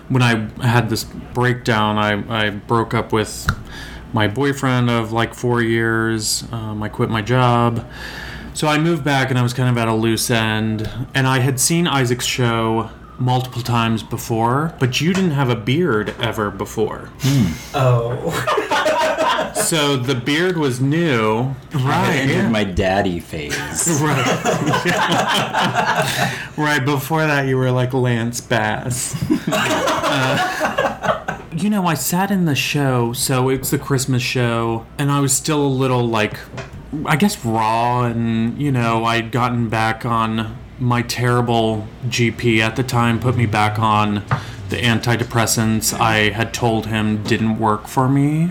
when 0.07 0.21
I 0.21 0.47
had 0.63 0.91
this 0.91 1.03
breakdown, 1.03 1.97
I, 1.97 2.45
I 2.45 2.51
broke 2.51 2.93
up 2.93 3.11
with 3.11 3.47
my 4.13 4.27
boyfriend 4.27 4.91
of 4.91 5.11
like 5.11 5.33
four 5.33 5.63
years. 5.63 6.43
Um, 6.51 6.83
I 6.83 6.89
quit 6.89 7.09
my 7.09 7.23
job. 7.23 7.83
So 8.53 8.67
I 8.67 8.77
moved 8.77 9.03
back 9.03 9.31
and 9.31 9.39
I 9.39 9.41
was 9.41 9.55
kind 9.55 9.67
of 9.67 9.79
at 9.79 9.87
a 9.87 9.95
loose 9.95 10.29
end. 10.29 10.87
And 11.15 11.25
I 11.25 11.39
had 11.39 11.59
seen 11.59 11.87
Isaac's 11.87 12.27
show 12.27 12.91
multiple 13.17 13.63
times 13.63 14.03
before, 14.03 14.75
but 14.79 15.01
you 15.01 15.11
didn't 15.11 15.31
have 15.31 15.49
a 15.49 15.55
beard 15.55 16.13
ever 16.19 16.51
before. 16.51 17.09
Oh. 17.73 18.81
So 19.55 19.97
the 19.97 20.15
beard 20.15 20.57
was 20.57 20.79
new. 20.81 21.55
I 21.73 22.17
ended 22.17 22.51
my 22.51 22.63
daddy 22.63 23.19
phase. 23.19 23.55
Right. 24.01 24.25
Right 26.57 26.83
before 26.85 27.25
that 27.25 27.47
you 27.47 27.57
were 27.57 27.71
like 27.71 27.93
lance 27.93 28.39
bass 28.41 29.15
Uh, 29.47 31.39
you 31.55 31.69
know 31.69 31.85
i 31.85 31.93
sat 31.93 32.31
in 32.31 32.45
the 32.45 32.55
show 32.55 33.11
so 33.13 33.49
it's 33.49 33.69
the 33.71 33.77
christmas 33.77 34.21
show 34.21 34.85
and 34.97 35.11
i 35.11 35.19
was 35.19 35.33
still 35.33 35.61
a 35.61 35.67
little 35.67 36.05
like 36.07 36.37
i 37.05 37.15
guess 37.15 37.43
raw 37.45 38.03
and 38.03 38.61
you 38.61 38.71
know 38.71 39.03
i'd 39.05 39.31
gotten 39.31 39.67
back 39.69 40.05
on 40.05 40.55
my 40.79 41.01
terrible 41.01 41.87
gp 42.07 42.59
at 42.59 42.75
the 42.75 42.83
time 42.83 43.19
put 43.19 43.35
me 43.37 43.45
back 43.45 43.77
on 43.79 44.15
the 44.69 44.77
antidepressants 44.77 45.93
i 45.99 46.29
had 46.29 46.53
told 46.53 46.87
him 46.87 47.21
didn't 47.23 47.57
work 47.59 47.87
for 47.87 48.07
me 48.09 48.49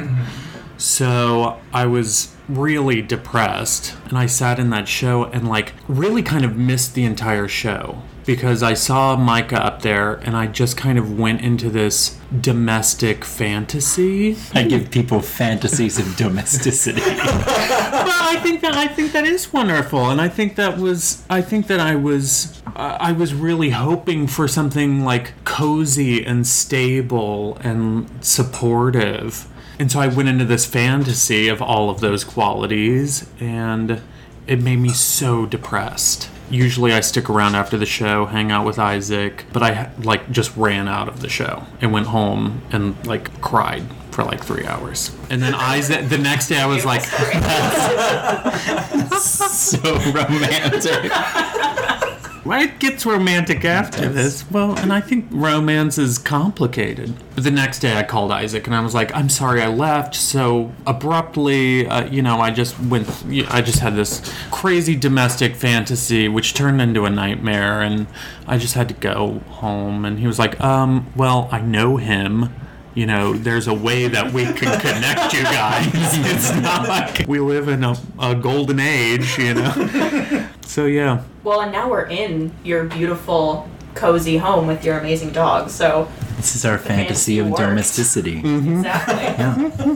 so 0.76 1.60
I 1.72 1.86
was 1.86 2.34
really 2.48 3.00
depressed, 3.02 3.94
and 4.08 4.18
I 4.18 4.26
sat 4.26 4.58
in 4.58 4.70
that 4.70 4.88
show 4.88 5.24
and 5.24 5.48
like 5.48 5.72
really 5.88 6.22
kind 6.22 6.44
of 6.44 6.56
missed 6.56 6.94
the 6.94 7.04
entire 7.04 7.48
show 7.48 8.02
because 8.26 8.62
I 8.62 8.74
saw 8.74 9.16
Micah 9.16 9.62
up 9.62 9.82
there, 9.82 10.14
and 10.14 10.36
I 10.36 10.46
just 10.46 10.76
kind 10.76 10.98
of 10.98 11.18
went 11.18 11.40
into 11.42 11.68
this 11.68 12.18
domestic 12.40 13.24
fantasy. 13.24 14.36
I 14.54 14.64
give 14.64 14.90
people 14.90 15.20
fantasies 15.20 15.98
of 15.98 16.16
domesticity. 16.16 17.00
well, 17.06 17.16
I 17.18 18.38
think 18.42 18.60
that 18.62 18.74
I 18.74 18.88
think 18.88 19.12
that 19.12 19.24
is 19.24 19.52
wonderful, 19.52 20.10
and 20.10 20.20
I 20.20 20.28
think 20.28 20.56
that 20.56 20.78
was 20.78 21.24
I 21.28 21.42
think 21.42 21.66
that 21.68 21.80
I 21.80 21.94
was 21.96 22.62
uh, 22.76 22.96
I 23.00 23.12
was 23.12 23.34
really 23.34 23.70
hoping 23.70 24.26
for 24.26 24.48
something 24.48 25.04
like 25.04 25.32
cozy 25.44 26.24
and 26.24 26.46
stable 26.46 27.56
and 27.60 28.08
supportive, 28.24 29.46
and 29.78 29.90
so 29.90 30.00
I 30.00 30.06
went 30.06 30.28
into 30.28 30.44
this 30.44 30.66
fantasy 30.66 31.48
of 31.48 31.60
all 31.60 31.90
of 31.90 32.00
those 32.00 32.24
qualities, 32.24 33.28
and 33.40 34.00
it 34.46 34.62
made 34.62 34.78
me 34.78 34.90
so 34.90 35.46
depressed. 35.46 36.30
Usually, 36.50 36.92
I 36.92 37.00
stick 37.00 37.30
around 37.30 37.54
after 37.54 37.76
the 37.76 37.86
show, 37.86 38.26
hang 38.26 38.52
out 38.52 38.66
with 38.66 38.78
Isaac, 38.78 39.46
but 39.52 39.62
I 39.62 39.90
like 39.98 40.30
just 40.30 40.54
ran 40.56 40.88
out 40.88 41.08
of 41.08 41.20
the 41.20 41.28
show 41.28 41.64
and 41.80 41.92
went 41.92 42.08
home 42.08 42.62
and 42.70 42.94
like 43.06 43.40
cried 43.40 43.84
for 44.10 44.24
like 44.24 44.44
three 44.44 44.66
hours. 44.66 45.10
And 45.30 45.42
then 45.42 45.54
Isaac, 45.54 46.08
the 46.08 46.18
next 46.18 46.48
day, 46.48 46.58
I 46.58 46.66
was 46.66 46.84
like, 46.84 47.02
so 49.18 49.78
romantic. 50.12 51.10
It 52.46 52.78
gets 52.78 53.06
romantic 53.06 53.64
after 53.64 54.08
this. 54.08 54.50
Well, 54.50 54.78
and 54.78 54.92
I 54.92 55.00
think 55.00 55.26
romance 55.30 55.96
is 55.96 56.18
complicated. 56.18 57.14
The 57.36 57.50
next 57.50 57.78
day, 57.78 57.96
I 57.96 58.02
called 58.02 58.30
Isaac 58.30 58.66
and 58.66 58.76
I 58.76 58.80
was 58.80 58.94
like, 58.94 59.14
"I'm 59.14 59.28
sorry, 59.28 59.62
I 59.62 59.68
left 59.68 60.14
so 60.14 60.72
abruptly. 60.86 61.86
Uh, 61.86 62.06
you 62.06 62.22
know, 62.22 62.40
I 62.40 62.50
just 62.50 62.78
went. 62.80 63.08
I 63.50 63.62
just 63.62 63.78
had 63.80 63.96
this 63.96 64.20
crazy 64.50 64.94
domestic 64.94 65.56
fantasy, 65.56 66.28
which 66.28 66.54
turned 66.54 66.80
into 66.82 67.04
a 67.06 67.10
nightmare, 67.10 67.80
and 67.80 68.06
I 68.46 68.58
just 68.58 68.74
had 68.74 68.88
to 68.88 68.94
go 68.94 69.40
home." 69.48 70.04
And 70.04 70.18
he 70.18 70.26
was 70.26 70.38
like, 70.38 70.60
"Um, 70.60 71.06
well, 71.16 71.48
I 71.50 71.60
know 71.60 71.96
him." 71.96 72.50
You 72.94 73.06
know, 73.06 73.32
there's 73.32 73.66
a 73.66 73.74
way 73.74 74.06
that 74.06 74.32
we 74.32 74.44
can 74.44 74.78
connect 74.80 75.32
you 75.32 75.42
guys. 75.42 75.88
It's 76.34 76.54
not 76.54 76.88
like 76.88 77.26
we 77.26 77.40
live 77.40 77.66
in 77.68 77.82
a, 77.82 77.96
a 78.20 78.36
golden 78.36 78.78
age, 78.78 79.36
you 79.36 79.54
know. 79.54 80.48
So 80.66 80.86
yeah, 80.86 81.22
Well, 81.44 81.60
and 81.60 81.70
now 81.72 81.88
we're 81.90 82.06
in 82.06 82.52
your 82.64 82.84
beautiful, 82.84 83.68
cozy 83.94 84.36
home 84.38 84.66
with 84.66 84.84
your 84.84 84.98
amazing 84.98 85.30
dog. 85.32 85.70
So 85.70 86.08
This 86.36 86.56
is 86.56 86.64
our 86.64 86.78
fantasy 86.78 87.38
of 87.38 87.48
works. 87.48 87.60
domesticity. 87.60 88.42
Mm-hmm. 88.42 88.78
exactly. 88.78 89.14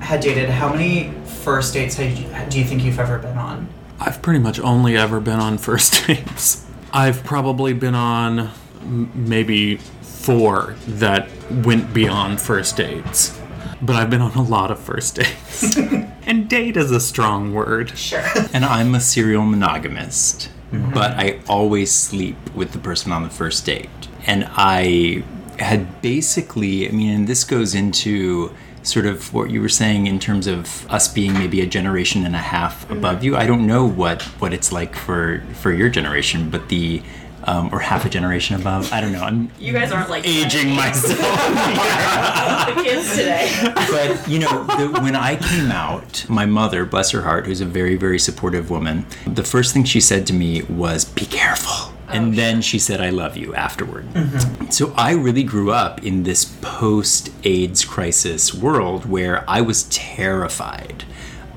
had 0.00 0.20
dated, 0.20 0.48
how 0.48 0.68
many 0.72 1.12
first 1.42 1.74
dates 1.74 1.94
had 1.96 2.16
you, 2.18 2.26
do 2.48 2.58
you 2.58 2.64
think 2.64 2.82
you've 2.82 2.98
ever 2.98 3.18
been 3.18 3.36
on? 3.38 3.68
I've 4.00 4.20
pretty 4.22 4.40
much 4.40 4.58
only 4.60 4.96
ever 4.96 5.20
been 5.20 5.38
on 5.40 5.58
first 5.58 6.04
dates. 6.06 6.64
I've 6.92 7.22
probably 7.24 7.72
been 7.72 7.94
on 7.94 8.50
m- 8.82 9.10
maybe 9.14 9.76
four 9.76 10.74
that 10.88 11.28
went 11.64 11.92
beyond 11.94 12.40
first 12.40 12.76
dates. 12.76 13.38
But 13.82 13.96
I've 13.96 14.10
been 14.10 14.22
on 14.22 14.32
a 14.34 14.42
lot 14.42 14.70
of 14.70 14.78
first 14.80 15.16
dates. 15.16 15.76
and 16.26 16.48
date 16.48 16.76
is 16.76 16.90
a 16.90 17.00
strong 17.00 17.54
word. 17.54 17.96
Sure. 17.96 18.24
And 18.52 18.64
I'm 18.64 18.94
a 18.94 19.00
serial 19.00 19.42
monogamist, 19.42 20.50
mm-hmm. 20.72 20.92
but 20.92 21.12
I 21.12 21.40
always 21.48 21.92
sleep 21.92 22.36
with 22.54 22.72
the 22.72 22.78
person 22.78 23.12
on 23.12 23.22
the 23.22 23.30
first 23.30 23.64
date. 23.64 23.88
And 24.26 24.48
I 24.50 25.24
had 25.58 26.02
basically, 26.02 26.88
I 26.88 26.92
mean, 26.92 27.14
and 27.14 27.28
this 27.28 27.44
goes 27.44 27.74
into 27.74 28.52
sort 28.82 29.06
of 29.06 29.34
what 29.34 29.50
you 29.50 29.60
were 29.60 29.68
saying 29.68 30.06
in 30.06 30.18
terms 30.18 30.46
of 30.46 30.88
us 30.90 31.08
being 31.08 31.32
maybe 31.34 31.60
a 31.60 31.66
generation 31.66 32.24
and 32.24 32.34
a 32.36 32.38
half 32.38 32.88
above 32.90 33.16
mm-hmm. 33.16 33.24
you. 33.24 33.36
I 33.36 33.46
don't 33.46 33.66
know 33.66 33.84
what 33.84 34.22
what 34.40 34.52
it's 34.52 34.72
like 34.72 34.94
for 34.94 35.42
for 35.54 35.72
your 35.72 35.88
generation, 35.88 36.50
but 36.50 36.68
the 36.68 37.02
um, 37.46 37.72
or 37.72 37.78
half 37.78 38.04
a 38.04 38.08
generation 38.08 38.60
above. 38.60 38.92
I 38.92 39.00
don't 39.00 39.12
know. 39.12 39.22
I'm 39.22 39.50
You 39.58 39.72
guys 39.72 39.92
aren't 39.92 40.10
like 40.10 40.26
aging 40.26 40.74
myself. 40.74 41.18
the 42.76 42.82
kids 42.82 43.10
today. 43.10 43.50
but 43.90 44.28
you 44.28 44.40
know, 44.40 44.64
the, 44.64 45.00
when 45.00 45.16
I 45.16 45.36
came 45.36 45.70
out, 45.70 46.28
my 46.28 46.46
mother, 46.46 46.84
bless 46.84 47.10
her 47.12 47.22
heart, 47.22 47.46
who's 47.46 47.60
a 47.60 47.66
very, 47.66 47.96
very 47.96 48.18
supportive 48.18 48.70
woman, 48.70 49.06
the 49.26 49.44
first 49.44 49.72
thing 49.72 49.84
she 49.84 50.00
said 50.00 50.26
to 50.26 50.32
me 50.32 50.62
was, 50.62 51.04
"Be 51.04 51.26
careful." 51.26 51.92
And 52.08 52.34
then 52.34 52.62
she 52.62 52.78
said, 52.78 53.00
I 53.00 53.10
love 53.10 53.36
you 53.36 53.52
afterward. 53.54 54.06
So 54.72 54.92
I 54.96 55.12
really 55.12 55.42
grew 55.42 55.72
up 55.72 56.04
in 56.04 56.22
this 56.22 56.44
post 56.62 57.30
AIDS 57.44 57.84
crisis 57.84 58.54
world 58.54 59.06
where 59.06 59.44
I 59.50 59.60
was 59.60 59.84
terrified 59.84 61.04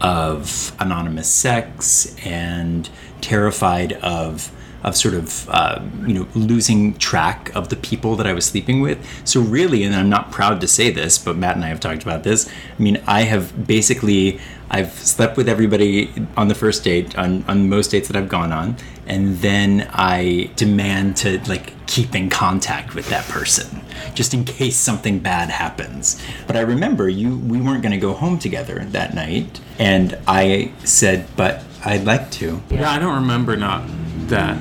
of 0.02 0.76
anonymous 0.80 1.30
sex 1.30 2.16
and 2.26 2.90
terrified 3.22 3.94
of 3.94 4.52
of 4.84 4.96
sort 4.96 5.14
of 5.14 5.50
uh, 5.50 5.82
you 6.06 6.14
know 6.14 6.28
losing 6.36 6.94
track 6.98 7.52
of 7.56 7.70
the 7.70 7.76
people 7.76 8.16
that 8.16 8.28
I 8.28 8.34
was 8.34 8.46
sleeping 8.46 8.82
with. 8.82 9.06
So 9.28 9.42
really, 9.42 9.84
and 9.84 9.96
I'm 9.96 10.10
not 10.10 10.32
proud 10.32 10.62
to 10.62 10.68
say 10.68 10.90
this, 10.90 11.18
but 11.18 11.38
Matt 11.38 11.56
and 11.56 11.66
I 11.66 11.70
have 11.70 11.80
talked 11.80 12.04
about 12.04 12.24
this. 12.24 12.48
I 12.48 12.82
mean, 12.82 13.02
I 13.08 13.24
have 13.24 13.68
basically 13.68 14.40
I've 14.72 14.94
slept 14.94 15.36
with 15.36 15.50
everybody 15.50 16.12
on 16.38 16.48
the 16.48 16.56
first 16.56 16.84
date 16.84 17.18
on, 17.18 17.44
on 17.48 17.70
most 17.70 17.92
dates 17.92 18.08
that 18.08 18.16
I've 18.16 18.30
gone 18.30 18.52
on, 18.52 18.78
and 19.08 19.38
then 19.38 19.90
I 19.92 20.52
demand 20.56 21.18
to 21.18 21.40
like 21.50 21.74
keep 21.88 22.14
in 22.14 22.30
contact 22.30 22.94
with 22.94 23.10
that 23.10 23.26
person 23.26 23.82
just 24.14 24.34
in 24.34 24.46
case 24.46 24.78
something 24.78 25.20
bad 25.20 25.50
happens. 25.50 26.22
But 26.48 26.56
I 26.56 26.62
remember 26.62 27.10
you 27.10 27.38
we 27.38 27.60
weren't 27.60 27.82
going 27.82 27.92
to 27.92 27.98
go 27.98 28.14
home 28.14 28.38
together 28.40 28.80
that 28.92 29.14
night, 29.14 29.60
and 29.80 30.18
I 30.28 30.72
said, 30.84 31.28
"But 31.36 31.64
I'd 31.84 32.06
like 32.06 32.30
to." 32.32 32.62
Yeah, 32.70 32.92
I 32.92 33.00
don't 33.00 33.16
remember 33.16 33.58
not 33.58 33.84
that. 34.30 34.58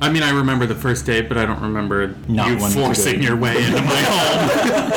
I 0.00 0.10
mean, 0.10 0.22
I 0.24 0.30
remember 0.30 0.66
the 0.66 0.74
first 0.74 1.06
date, 1.06 1.28
but 1.28 1.38
I 1.38 1.46
don't 1.46 1.60
remember 1.60 2.14
Not 2.28 2.48
you 2.48 2.58
forcing 2.70 3.22
your 3.22 3.36
way 3.36 3.56
into 3.64 3.80
my 3.82 4.02
home. 4.10 4.90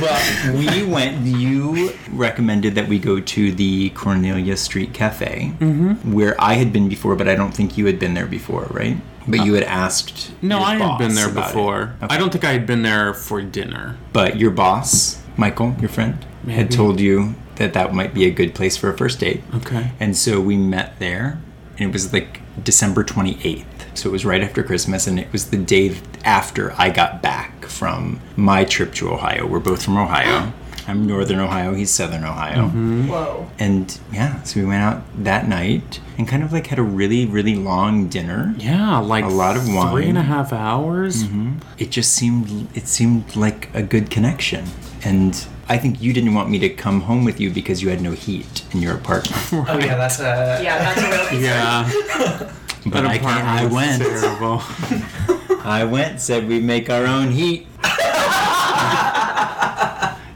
well, 0.00 0.54
we 0.56 0.82
went. 0.82 1.24
You 1.24 1.92
recommended 2.10 2.74
that 2.74 2.88
we 2.88 2.98
go 2.98 3.20
to 3.20 3.52
the 3.52 3.90
Cornelia 3.90 4.56
Street 4.56 4.92
Cafe, 4.92 5.52
Mhm. 5.60 6.04
where 6.04 6.34
I 6.40 6.54
had 6.54 6.72
been 6.72 6.88
before, 6.88 7.14
but 7.16 7.28
I 7.28 7.34
don't 7.36 7.52
think 7.54 7.78
you 7.78 7.86
had 7.86 7.98
been 7.98 8.14
there 8.14 8.26
before, 8.26 8.66
right? 8.70 8.96
But 9.28 9.44
you 9.44 9.54
had 9.54 9.64
asked. 9.64 10.30
No, 10.42 10.60
I 10.60 10.76
had 10.76 10.98
been 10.98 11.14
there 11.14 11.28
before. 11.28 11.94
I 12.02 12.16
don't 12.16 12.30
think 12.30 12.44
I 12.44 12.52
had 12.52 12.66
been 12.66 12.82
there 12.82 13.12
for 13.14 13.42
dinner. 13.42 13.96
But 14.12 14.38
your 14.38 14.50
boss, 14.50 15.18
Michael, 15.36 15.74
your 15.80 15.88
friend, 15.88 16.24
had 16.48 16.70
told 16.70 17.00
you 17.00 17.34
that 17.56 17.72
that 17.72 17.92
might 17.94 18.14
be 18.14 18.24
a 18.24 18.30
good 18.30 18.54
place 18.54 18.76
for 18.76 18.88
a 18.90 18.96
first 18.96 19.18
date. 19.18 19.42
Okay. 19.54 19.92
And 19.98 20.16
so 20.16 20.40
we 20.40 20.56
met 20.56 20.98
there, 21.00 21.38
and 21.78 21.90
it 21.90 21.92
was 21.92 22.12
like 22.12 22.40
December 22.62 23.04
28th. 23.04 23.64
So 23.94 24.08
it 24.08 24.12
was 24.12 24.24
right 24.24 24.42
after 24.42 24.62
Christmas, 24.62 25.06
and 25.06 25.18
it 25.18 25.30
was 25.32 25.50
the 25.50 25.56
day 25.56 25.96
after 26.24 26.72
I 26.76 26.90
got 26.90 27.22
back 27.22 27.64
from 27.66 28.20
my 28.36 28.64
trip 28.64 28.94
to 28.94 29.10
Ohio. 29.10 29.46
We're 29.46 29.58
both 29.60 29.82
from 29.82 29.96
Ohio. 29.96 30.52
I'm 30.88 31.04
Northern 31.04 31.40
Ohio, 31.40 31.74
he's 31.74 31.90
Southern 31.90 32.22
Ohio. 32.22 32.68
Mhm. 32.68 33.08
Whoa. 33.08 33.50
And 33.58 33.98
yeah, 34.12 34.40
so 34.44 34.60
we 34.60 34.66
went 34.66 34.82
out 34.84 35.02
that 35.24 35.48
night 35.48 35.98
and 36.16 36.28
kind 36.28 36.44
of 36.44 36.52
like 36.52 36.68
had 36.68 36.78
a 36.78 36.82
really, 36.84 37.26
really 37.26 37.56
long 37.56 38.06
dinner. 38.06 38.54
Yeah, 38.56 38.98
like 38.98 39.24
a 39.24 39.28
lot 39.28 39.56
of 39.56 39.66
wine. 39.66 39.90
Three 39.92 40.08
and 40.08 40.16
a 40.18 40.22
half 40.22 40.52
hours. 40.52 41.24
hmm 41.24 41.54
It 41.76 41.90
just 41.90 42.12
seemed 42.12 42.68
it 42.76 42.86
seemed 42.86 43.34
like 43.34 43.68
a 43.74 43.82
good 43.82 44.10
connection, 44.10 44.66
and 45.02 45.44
I 45.68 45.78
think 45.78 46.00
you 46.00 46.12
didn't 46.12 46.34
want 46.34 46.48
me 46.48 46.58
to 46.60 46.68
come 46.68 47.00
home 47.00 47.24
with 47.24 47.40
you 47.40 47.50
because 47.50 47.82
you 47.82 47.88
had 47.88 48.00
no 48.00 48.12
heat 48.12 48.62
in 48.72 48.80
your 48.80 48.94
apartment. 48.94 49.42
Oh 49.68 49.78
yeah, 49.78 49.96
that's 49.96 50.20
a 50.20 50.60
Yeah, 50.62 50.78
that's 50.78 51.32
a 51.32 51.34
real 51.34 51.42
Yeah. 51.42 52.52
But 52.88 53.04
I, 53.04 53.18
can't, 53.18 53.44
I 53.44 53.66
went. 53.66 54.00
Terrible. 54.00 54.62
I 55.64 55.82
went. 55.82 56.20
Said 56.20 56.46
we 56.46 56.60
make 56.60 56.88
our 56.88 57.04
own 57.04 57.32
heat. 57.32 57.66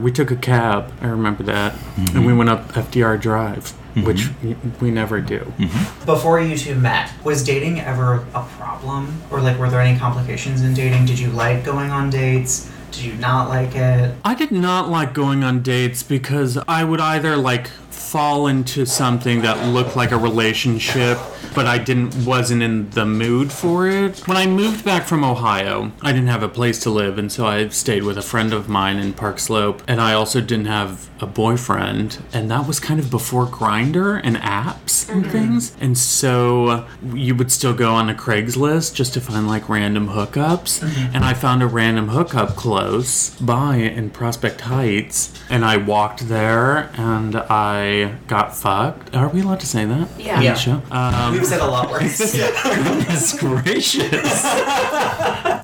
We 0.01 0.11
took 0.11 0.33
a 0.33 0.37
cab. 0.37 0.93
I 1.01 1.07
remember 1.07 1.45
that, 1.45 1.75
and 1.97 2.09
we 2.09 2.33
mm-hmm. 2.33 2.39
went 2.39 2.51
up 2.51 2.73
FDR 2.73 3.21
Drive, 3.21 3.73
mm-hmm. 3.95 4.03
which 4.03 4.31
we, 4.43 4.57
we 4.81 4.91
never 4.91 5.21
do. 5.21 5.41
Mm-hmm. 5.59 6.07
Before 6.07 6.41
you 6.41 6.57
two 6.57 6.75
met, 6.75 7.13
was 7.23 7.45
dating 7.45 7.81
ever 7.81 8.27
a 8.35 8.43
problem? 8.43 9.23
Or 9.31 9.41
like 9.41 9.59
were 9.59 9.71
there 9.71 9.81
any 9.81 9.97
complications 9.97 10.63
in 10.63 10.75
dating? 10.75 11.05
Did 11.05 11.21
you 11.21 11.31
like 11.31 11.65
going 11.65 11.91
on 11.91 12.11
dates? 12.11 12.69
Did 12.91 13.03
you 13.03 13.15
not 13.15 13.49
like 13.49 13.77
it? 13.77 14.17
I 14.25 14.35
did 14.35 14.51
not 14.51 14.89
like 14.89 15.15
going 15.15 15.45
on 15.45 15.63
dates 15.63 16.03
because 16.03 16.59
I 16.67 16.83
would 16.83 17.01
either 17.01 17.37
like 17.37 17.69
fall 17.91 18.49
into 18.49 18.85
something 18.85 19.43
that 19.43 19.69
looked 19.69 19.95
like 19.95 20.11
a 20.11 20.17
relationship 20.17 21.19
but 21.55 21.67
I 21.67 21.79
didn't 21.79 22.25
wasn't 22.25 22.63
in 22.63 22.91
the 22.91 23.07
mood 23.07 23.53
for 23.53 23.89
it. 23.89 24.27
When 24.27 24.37
I 24.37 24.47
moved 24.47 24.85
back 24.85 25.05
from 25.05 25.25
Ohio, 25.25 25.93
I 26.03 26.13
didn't 26.13 26.29
have 26.29 26.43
a 26.43 26.49
place 26.49 26.79
to 26.81 26.91
live 26.91 27.19
and 27.19 27.31
so 27.31 27.47
I 27.47 27.69
stayed 27.69 28.03
with 28.05 28.19
a 28.19 28.23
friend 28.23 28.53
of 28.53 28.69
mine 28.69 28.99
in 28.99 29.13
Park 29.13 29.39
Slope 29.39 29.83
and 29.87 30.01
I 30.01 30.13
also 30.13 30.41
didn't 30.41 30.67
have 30.67 31.09
a 31.23 31.27
boyfriend 31.27 32.19
and 32.33 32.51
that 32.51 32.67
was 32.67 32.81
kind 32.81 32.99
of 32.99 33.11
before 33.11 33.47
Grindr 33.47 34.21
and 34.23 34.37
apps 34.37 35.09
and 35.09 35.31
things. 35.31 35.77
And 35.81 35.97
so 35.97 36.87
you 37.13 37.35
would 37.35 37.53
still 37.53 37.75
go 37.75 37.93
on 37.95 38.09
a 38.09 38.15
Craigslist 38.15 38.95
just 38.95 39.15
to 39.15 39.21
find 39.21 39.47
like 39.47 39.69
random 39.69 40.09
hookups 40.09 40.83
and 41.15 41.25
I 41.25 41.35
found 41.35 41.63
a 41.63 41.67
random 41.67 42.09
hookup 42.09 42.57
close 42.57 43.31
by 43.41 43.77
in 43.77 44.11
Prospect 44.11 44.63
Heights 44.63 45.33
and 45.49 45.65
I 45.65 45.77
walked 45.77 46.29
there 46.29 46.91
and 46.95 47.37
I 47.37 48.17
got 48.27 48.57
fucked. 48.57 49.15
Are 49.15 49.29
we 49.29 49.41
allowed 49.41 49.61
to 49.61 49.67
say 49.67 49.85
that? 49.85 50.09
Yeah. 50.19 50.41
Yeah. 50.41 50.55
show? 50.55 50.83
Um, 50.91 51.40
We've 51.41 51.49
said 51.49 51.61
a 51.63 51.67
lot 51.67 51.91
worse. 51.91 52.37
Goodness 52.63 53.41
gracious. 53.41 54.45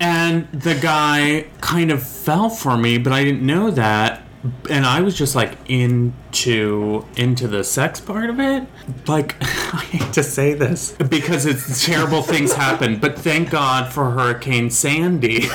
and 0.00 0.50
the 0.52 0.74
guy 0.80 1.48
kind 1.60 1.90
of 1.90 2.02
fell 2.02 2.48
for 2.48 2.78
me, 2.78 2.96
but 2.96 3.12
I 3.12 3.22
didn't 3.22 3.44
know 3.44 3.70
that. 3.72 4.22
And 4.70 4.86
I 4.86 5.02
was 5.02 5.14
just 5.14 5.34
like 5.34 5.52
into 5.68 7.04
into 7.18 7.46
the 7.46 7.62
sex 7.62 8.00
part 8.00 8.30
of 8.30 8.40
it. 8.40 8.66
Like 9.06 9.36
I 9.42 9.84
hate 9.90 10.14
to 10.14 10.22
say 10.22 10.54
this 10.54 10.92
because 10.92 11.44
it's 11.44 11.84
terrible 11.84 12.22
things 12.22 12.54
happen, 12.54 12.98
but 12.98 13.18
thank 13.18 13.50
God 13.50 13.92
for 13.92 14.12
Hurricane 14.12 14.70
Sandy. 14.70 15.40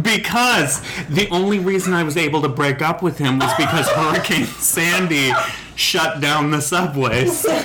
because 0.00 0.80
the 1.10 1.28
only 1.30 1.58
reason 1.58 1.92
I 1.92 2.02
was 2.02 2.16
able 2.16 2.40
to 2.40 2.48
break 2.48 2.80
up 2.80 3.02
with 3.02 3.18
him 3.18 3.40
was 3.40 3.52
because 3.58 3.90
Hurricane 3.90 4.46
Sandy 4.46 5.32
shut 5.78 6.20
down 6.20 6.50
the 6.50 6.60
subways. 6.60 7.46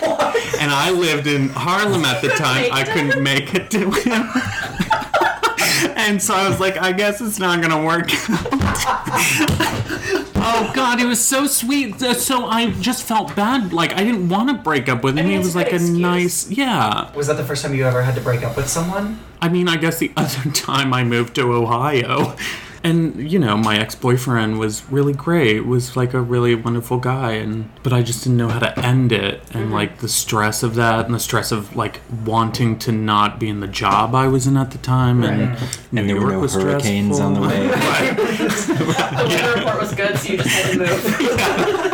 And 0.59 0.71
I 0.71 0.91
lived 0.91 1.27
in 1.27 1.49
Harlem 1.49 2.05
at 2.05 2.21
the 2.21 2.29
time. 2.37 2.71
I 2.71 2.83
couldn't 2.85 3.21
make 3.21 3.53
it 3.53 3.69
to 3.71 3.91
him. 3.91 4.29
And 5.95 6.21
so 6.21 6.33
I 6.33 6.47
was 6.49 6.59
like, 6.59 6.77
I 6.77 6.91
guess 6.91 7.21
it's 7.21 7.39
not 7.39 7.61
gonna 7.61 7.83
work 7.83 8.09
out. 8.29 8.47
oh 10.35 10.71
God, 10.73 10.99
it 11.01 11.05
was 11.05 11.23
so 11.23 11.47
sweet. 11.47 11.99
So 11.99 12.45
I 12.45 12.71
just 12.71 13.03
felt 13.03 13.35
bad. 13.35 13.73
Like 13.73 13.93
I 13.93 14.03
didn't 14.03 14.29
want 14.29 14.49
to 14.49 14.55
break 14.55 14.89
up 14.89 15.03
with 15.03 15.17
him. 15.17 15.27
He 15.27 15.37
was 15.37 15.55
like 15.55 15.71
a 15.73 15.79
nice, 15.79 16.49
yeah. 16.49 17.13
Was 17.15 17.27
that 17.27 17.37
the 17.37 17.43
first 17.43 17.63
time 17.63 17.73
you 17.73 17.85
ever 17.85 18.01
had 18.01 18.15
to 18.15 18.21
break 18.21 18.43
up 18.43 18.55
with 18.57 18.67
someone? 18.69 19.19
I 19.41 19.49
mean, 19.49 19.67
I 19.67 19.77
guess 19.77 19.97
the 19.99 20.11
other 20.17 20.49
time 20.51 20.93
I 20.93 21.03
moved 21.03 21.35
to 21.35 21.51
Ohio. 21.53 22.35
And 22.83 23.31
you 23.31 23.39
know, 23.39 23.55
my 23.55 23.77
ex-boyfriend 23.77 24.59
was 24.59 24.89
really 24.89 25.13
great. 25.13 25.65
Was 25.65 25.95
like 25.95 26.13
a 26.13 26.21
really 26.21 26.55
wonderful 26.55 26.97
guy 26.97 27.33
and 27.33 27.69
but 27.83 27.93
I 27.93 28.01
just 28.01 28.23
didn't 28.23 28.37
know 28.37 28.49
how 28.49 28.59
to 28.59 28.77
end 28.79 29.11
it 29.11 29.41
and 29.53 29.65
mm-hmm. 29.65 29.73
like 29.73 29.99
the 29.99 30.09
stress 30.09 30.63
of 30.63 30.75
that 30.75 31.05
and 31.05 31.13
the 31.13 31.19
stress 31.19 31.51
of 31.51 31.75
like 31.75 32.01
wanting 32.25 32.79
to 32.79 32.91
not 32.91 33.39
be 33.39 33.49
in 33.49 33.59
the 33.59 33.67
job 33.67 34.15
I 34.15 34.27
was 34.27 34.47
in 34.47 34.57
at 34.57 34.71
the 34.71 34.77
time 34.79 35.23
and 35.23 35.33
Right. 35.33 35.79
New 35.91 36.01
And 36.01 36.09
there 36.09 36.21
were 36.21 36.31
no 36.31 36.39
was 36.39 36.55
hurricanes 36.55 37.19
on 37.19 37.33
the 37.35 37.41
way. 37.41 37.67
The 38.73 38.85
weather 38.85 39.59
report 39.59 39.79
was 39.79 39.93
good, 39.93 40.17
so 40.17 40.31
you 40.31 40.37
just 40.37 40.49
had 40.49 40.71
to 40.73 40.79
move. 40.79 41.89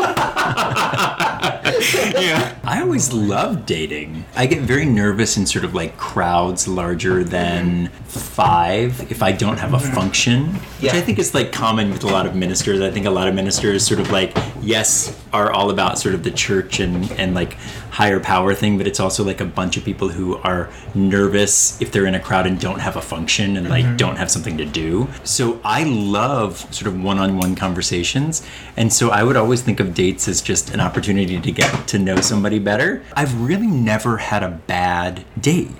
yeah. 2.19 2.57
I 2.63 2.81
always 2.81 3.13
love 3.13 3.65
dating. 3.65 4.25
I 4.35 4.45
get 4.45 4.61
very 4.61 4.85
nervous 4.85 5.37
in 5.37 5.45
sort 5.45 5.65
of 5.65 5.73
like 5.73 5.97
crowds 5.97 6.67
larger 6.67 7.23
than 7.23 7.87
five 8.07 9.11
if 9.11 9.23
I 9.23 9.31
don't 9.31 9.57
have 9.57 9.73
a 9.73 9.79
function, 9.79 10.47
which 10.81 10.93
I 10.93 11.01
think 11.01 11.19
is 11.19 11.33
like 11.33 11.51
common 11.51 11.91
with 11.91 12.03
a 12.03 12.07
lot 12.07 12.25
of 12.25 12.35
ministers. 12.35 12.81
I 12.81 12.91
think 12.91 13.05
a 13.05 13.11
lot 13.11 13.27
of 13.27 13.35
ministers 13.35 13.85
sort 13.85 13.99
of 13.99 14.11
like, 14.11 14.35
yes, 14.69 15.19
are 15.33 15.51
all 15.51 15.69
about 15.71 15.97
sort 15.97 16.13
of 16.13 16.21
the 16.23 16.29
church 16.31 16.79
and, 16.79 17.09
and 17.13 17.33
like 17.33 17.53
higher 17.91 18.19
power 18.19 18.53
thing, 18.53 18.77
but 18.77 18.85
it's 18.87 18.99
also 18.99 19.23
like 19.23 19.41
a 19.41 19.45
bunch 19.45 19.77
of 19.77 19.83
people 19.83 20.09
who 20.09 20.37
are 20.37 20.69
nervous 20.93 21.81
if 21.81 21.91
they're 21.91 22.05
in 22.05 22.13
a 22.15 22.19
crowd 22.19 22.45
and 22.45 22.59
don't 22.59 22.79
have 22.79 22.95
a 22.95 23.01
function 23.01 23.57
and 23.57 23.67
like 23.69 23.83
Mhm. 23.85 23.97
don't 23.97 24.17
have 24.17 24.29
something 24.29 24.57
to 24.57 24.65
do. 24.65 25.07
So 25.23 25.59
I 25.63 25.83
love 25.83 26.51
sort 26.73 26.87
of 26.87 27.01
one 27.01 27.17
on 27.17 27.37
one 27.37 27.55
conversations. 27.55 28.43
And 28.77 28.93
so 28.93 29.09
I 29.09 29.23
would 29.23 29.35
always 29.35 29.61
think 29.61 29.79
of 29.79 29.93
dates 29.93 30.27
as 30.27 30.39
just 30.41 30.69
an 30.73 30.79
opportunity 30.79 31.39
to 31.41 31.51
get 31.51 31.87
to 31.87 31.97
know 31.99 32.21
somebody 32.21 32.59
better. 32.59 33.01
I've 33.15 33.33
really 33.41 33.67
never 33.67 34.17
had 34.17 34.43
a 34.43 34.49
bad 34.67 35.25
date. 35.41 35.71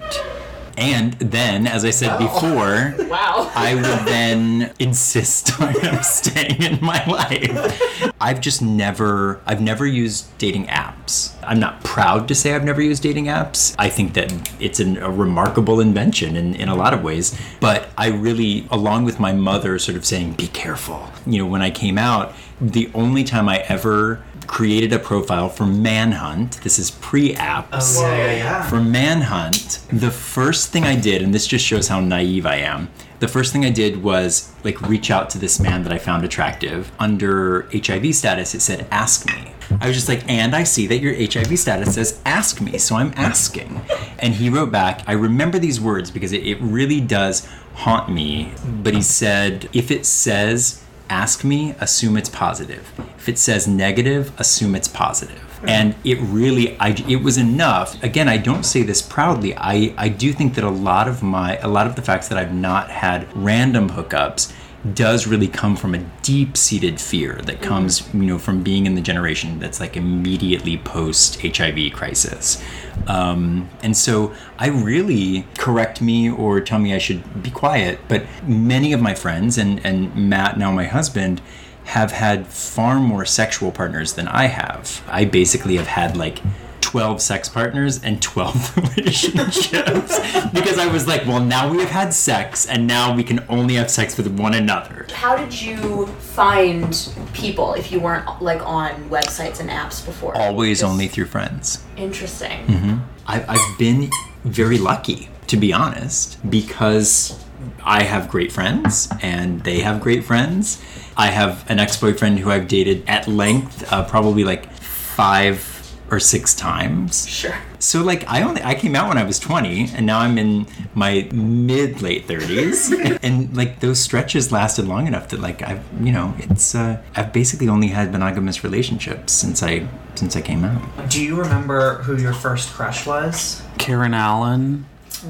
And 0.80 1.13
then, 1.15 1.67
as 1.67 1.84
I 1.84 1.89
said 1.89 2.17
before, 2.17 2.95
Wow. 3.09 3.51
I 3.53 3.75
would 3.75 4.07
then 4.07 4.73
insist 4.80 5.59
on 5.61 6.03
staying 6.03 6.61
in 6.61 6.80
my 6.82 7.03
life. 7.05 8.11
I've 8.21 8.39
just 8.39 8.61
never, 8.61 9.41
I've 9.45 9.61
never 9.61 9.86
used 9.86 10.36
dating 10.38 10.67
apps. 10.67 11.36
I'm 11.43 11.59
not 11.59 11.84
proud 11.84 12.27
to 12.30 12.36
say 12.36 12.53
I've 12.53 12.63
never 12.63 12.82
used 12.82 13.03
dating 13.03 13.25
apps. 13.25 13.75
I 13.77 13.89
think 13.89 14.13
that 14.13 14.32
it's 14.61 14.80
an, 14.80 14.97
a 14.97 15.09
remarkable 15.09 15.82
invention 15.82 16.38
in, 16.38 16.55
in 16.55 16.69
a 16.69 16.75
lot 16.75 16.93
of 16.93 17.03
ways. 17.03 17.38
But 17.59 17.89
I 17.97 18.07
really, 18.07 18.65
along 18.71 19.03
with 19.03 19.19
my 19.19 19.34
mother 19.34 19.80
sort 19.80 19.97
of 19.97 20.05
saying, 20.05 20.34
be 20.34 20.47
careful. 20.47 21.09
You 21.25 21.39
know, 21.39 21.45
when 21.45 21.61
I 21.61 21.71
came 21.71 21.97
out, 21.97 22.34
the 22.61 22.89
only 22.93 23.23
time 23.23 23.49
I 23.49 23.59
ever 23.67 24.23
created 24.50 24.91
a 24.91 24.97
profile 24.97 25.47
for 25.47 25.68
Manhunt. 25.68 26.60
This 26.64 26.80
is 26.80 26.89
pre-apps. 26.89 27.97
Oh, 28.00 28.02
yeah, 28.02 28.18
yeah, 28.18 28.34
yeah. 28.34 28.64
For 28.64 28.82
Manhunt, 28.82 29.80
the 29.93 30.10
first 30.10 30.72
thing 30.72 30.84
I 30.86 30.95
did, 30.95 31.22
and 31.22 31.32
this 31.34 31.45
just 31.45 31.64
shows 31.64 31.88
how 31.88 32.00
naive 32.00 32.47
I 32.47 32.56
am. 32.56 32.89
The 33.20 33.28
first 33.28 33.54
thing 33.54 33.64
I 33.64 33.70
did 33.70 34.02
was 34.02 34.52
like 34.64 34.82
reach 34.82 35.12
out 35.12 35.30
to 35.32 35.38
this 35.38 35.60
man 35.60 35.84
that 35.84 35.93
I 35.93 36.00
found 36.00 36.26
attractive. 36.26 36.91
Under 36.97 37.70
HIV 37.72 38.16
status, 38.16 38.56
it 38.56 38.62
said 38.62 38.88
"Ask 38.89 39.28
me." 39.28 39.54
I 39.82 39.88
was 39.88 39.95
just 39.95 40.10
like, 40.10 40.28
and 40.28 40.56
I 40.56 40.64
see 40.64 40.88
that 40.88 40.97
your 40.97 41.14
HIV 41.14 41.60
status 41.60 41.93
says 41.93 42.20
"Ask 42.26 42.60
me," 42.60 42.80
so 42.80 42.95
I'm 42.95 43.14
asking. 43.18 43.82
And 44.18 44.34
he 44.34 44.50
wrote 44.50 44.72
back. 44.72 45.04
I 45.06 45.14
remember 45.14 45.60
these 45.60 45.80
words 45.80 46.10
because 46.10 46.34
it, 46.34 46.43
it 46.45 46.58
really 46.60 47.02
does 47.02 47.47
haunt 47.76 48.10
me. 48.10 48.52
But 48.84 48.95
he 48.95 49.02
said, 49.02 49.70
if 49.74 49.91
it 49.91 50.06
says 50.06 50.84
ask 51.10 51.43
me, 51.43 51.76
assume 51.80 52.18
it's 52.18 52.30
positive. 52.30 52.91
If 53.18 53.30
it 53.30 53.38
says 53.38 53.68
negative, 53.68 54.32
assume 54.39 54.76
it's 54.76 54.88
positive. 54.88 55.39
Hmm. 55.62 55.70
And 55.70 55.95
it 56.03 56.20
really, 56.22 56.78
I, 56.80 56.89
it 57.07 57.24
was 57.24 57.38
enough. 57.38 58.01
Again, 58.03 58.28
I 58.28 58.38
don't 58.38 58.64
say 58.64 58.84
this 58.84 59.01
proudly. 59.01 59.55
I, 59.55 59.93
I 59.97 60.10
do 60.10 60.32
think 60.32 60.55
that 60.55 60.64
a 60.64 60.70
lot 60.70 61.07
of 61.07 61.22
my, 61.22 61.57
a 61.60 61.68
lot 61.68 61.88
of 61.88 61.95
the 61.95 62.01
facts 62.01 62.28
that 62.30 62.38
I've 62.38 62.53
not 62.53 62.89
had 62.89 63.28
random 63.36 63.89
hookups 63.89 64.53
does 64.93 65.27
really 65.27 65.47
come 65.47 65.75
from 65.75 65.93
a 65.93 65.97
deep-seated 66.23 66.99
fear 67.01 67.36
that 67.45 67.61
comes, 67.61 68.11
you 68.13 68.21
know, 68.21 68.39
from 68.39 68.63
being 68.63 68.86
in 68.86 68.95
the 68.95 69.01
generation 69.01 69.59
that's 69.59 69.80
like 69.80 69.97
immediately 69.97 70.77
post 70.77 71.41
HIV 71.41 71.93
crisis. 71.93 72.63
Um, 73.07 73.69
and 73.84 73.95
so 73.95 74.34
I 74.57 74.67
really 74.67 75.45
correct 75.57 76.01
me 76.01 76.30
or 76.30 76.61
tell 76.61 76.80
me 76.80 76.93
I 76.93 76.97
should 76.97 77.43
be 77.43 77.51
quiet. 77.51 77.99
But 78.07 78.25
many 78.47 78.93
of 78.93 79.01
my 79.01 79.13
friends 79.13 79.57
and, 79.57 79.86
and 79.86 80.15
Matt, 80.15 80.57
now 80.57 80.71
my 80.71 80.86
husband, 80.86 81.41
have 81.86 82.11
had 82.11 82.47
far 82.47 82.99
more 82.99 83.25
sexual 83.25 83.71
partners 83.71 84.13
than 84.13 84.27
I 84.27 84.45
have. 84.45 85.03
I 85.07 85.25
basically 85.25 85.75
have 85.77 85.88
had 85.88 86.15
like 86.15 86.39
12 86.82 87.21
sex 87.21 87.49
partners 87.49 88.01
and 88.03 88.21
12 88.21 88.77
relationships 88.97 90.19
because 90.51 90.77
I 90.77 90.88
was 90.91 91.07
like, 91.07 91.25
well, 91.25 91.39
now 91.39 91.69
we 91.69 91.80
have 91.80 91.89
had 91.89 92.13
sex 92.13 92.65
and 92.65 92.88
now 92.88 93.15
we 93.15 93.23
can 93.23 93.43
only 93.49 93.75
have 93.75 93.89
sex 93.89 94.17
with 94.17 94.27
one 94.39 94.53
another. 94.53 95.05
How 95.13 95.36
did 95.36 95.59
you 95.61 96.07
find 96.07 96.95
people 97.34 97.73
if 97.73 97.91
you 97.91 97.99
weren't 97.99 98.41
like 98.41 98.65
on 98.65 99.09
websites 99.09 99.59
and 99.59 99.69
apps 99.69 100.05
before? 100.05 100.36
Always 100.38 100.82
only 100.84 101.07
through 101.07 101.25
friends. 101.25 101.84
Interesting. 101.97 102.65
hmm 102.65 102.97
I've, 103.27 103.47
I've 103.47 103.77
been 103.77 104.09
very 104.43 104.80
lucky, 104.80 105.30
to 105.47 105.57
be 105.57 105.71
honest, 105.71 106.39
because 106.49 107.43
I 107.84 108.03
have 108.03 108.27
great 108.30 108.51
friends 108.51 109.07
and 109.21 109.63
they 109.63 109.82
have 109.82 110.01
great 110.01 110.23
friends. 110.23 110.82
I 111.15 111.27
have 111.27 111.69
an 111.69 111.77
ex 111.80 111.97
boyfriend 111.97 112.39
who 112.39 112.49
I've 112.49 112.67
dated 112.67 113.03
at 113.07 113.27
length, 113.27 113.91
uh, 113.91 114.03
probably 114.05 114.43
like 114.43 114.71
five 114.71 115.68
or 116.12 116.20
six 116.20 116.53
times. 116.55 117.28
Sure. 117.28 117.55
So 117.80 118.01
like 118.03 118.28
I 118.28 118.41
only 118.41 118.62
I 118.64 118.76
came 118.76 118.95
out 118.95 119.07
when 119.10 119.18
I 119.18 119.24
was 119.24 119.39
20 119.39 119.91
and 119.95 120.05
now 120.05 120.20
I'm 120.20 120.38
in 120.38 120.68
my 120.95 121.28
mid 121.32 122.01
late 122.01 122.28
30s 122.28 123.20
and 123.24 123.55
like 123.55 123.80
those 123.80 123.99
stretches 123.99 124.51
lasted 124.51 124.88
long 124.88 125.07
enough 125.07 125.30
that 125.30 125.39
like 125.39 125.62
I've 125.62 125.84
you 126.01 126.12
know 126.12 126.34
it's 126.39 126.76
uh, 126.76 127.01
I've 127.16 127.32
basically 127.32 127.70
only 127.70 127.88
had 127.88 128.12
monogamous 128.12 128.64
relationships 128.64 129.34
since 129.34 129.62
I 129.64 129.88
since 130.16 130.36
I 130.36 130.41
came 130.41 130.66
out. 130.66 131.10
Do 131.10 131.24
you 131.24 131.36
remember 131.36 131.95
who 132.03 132.18
your 132.18 132.34
first 132.34 132.74
crush 132.74 133.05
was? 133.05 133.62
Karen 133.78 134.14
Allen. 134.14 134.86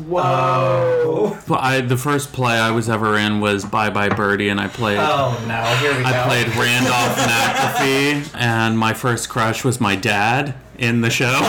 Whoa. 0.07 1.37
Well, 1.47 1.59
I, 1.59 1.81
the 1.81 1.97
first 1.97 2.31
play 2.31 2.53
I 2.59 2.69
was 2.69 2.89
ever 2.89 3.17
in 3.17 3.39
was 3.39 3.65
Bye 3.65 3.89
Bye 3.89 4.09
Birdie, 4.09 4.49
and 4.49 4.59
I 4.59 4.67
played. 4.67 4.99
Oh 4.99 5.43
no, 5.47 5.63
here 5.77 5.97
we 5.97 6.03
I 6.03 6.11
go. 6.11 6.23
played 6.25 6.47
Randolph 6.55 7.17
MacAfee, 7.17 8.35
and 8.39 8.77
my 8.77 8.93
first 8.93 9.29
crush 9.29 9.63
was 9.63 9.79
my 9.81 9.95
dad 9.95 10.53
in 10.79 11.01
the 11.01 11.09
show. 11.09 11.39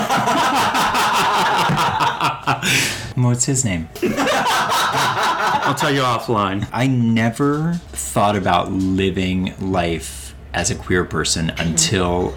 What's 3.22 3.45
his 3.45 3.64
name? 3.64 3.89
I'll 4.03 5.74
tell 5.74 5.93
you 5.93 6.01
offline. 6.01 6.68
I 6.72 6.87
never 6.87 7.74
thought 7.93 8.37
about 8.37 8.72
living 8.72 9.55
life 9.61 10.35
as 10.53 10.70
a 10.70 10.74
queer 10.74 11.05
person 11.05 11.49
mm-hmm. 11.49 11.68
until 11.68 12.37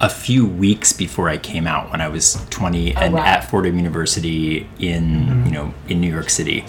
a 0.00 0.08
few 0.08 0.46
weeks 0.46 0.92
before 0.92 1.28
I 1.28 1.36
came 1.36 1.66
out 1.66 1.90
when 1.90 2.00
I 2.00 2.08
was 2.08 2.46
20 2.50 2.94
and 2.94 3.14
wow. 3.14 3.24
at 3.24 3.50
Fordham 3.50 3.76
University 3.76 4.68
in, 4.78 5.04
mm-hmm. 5.04 5.46
you 5.46 5.52
know, 5.52 5.74
in 5.88 6.00
New 6.00 6.10
York 6.10 6.30
City. 6.30 6.64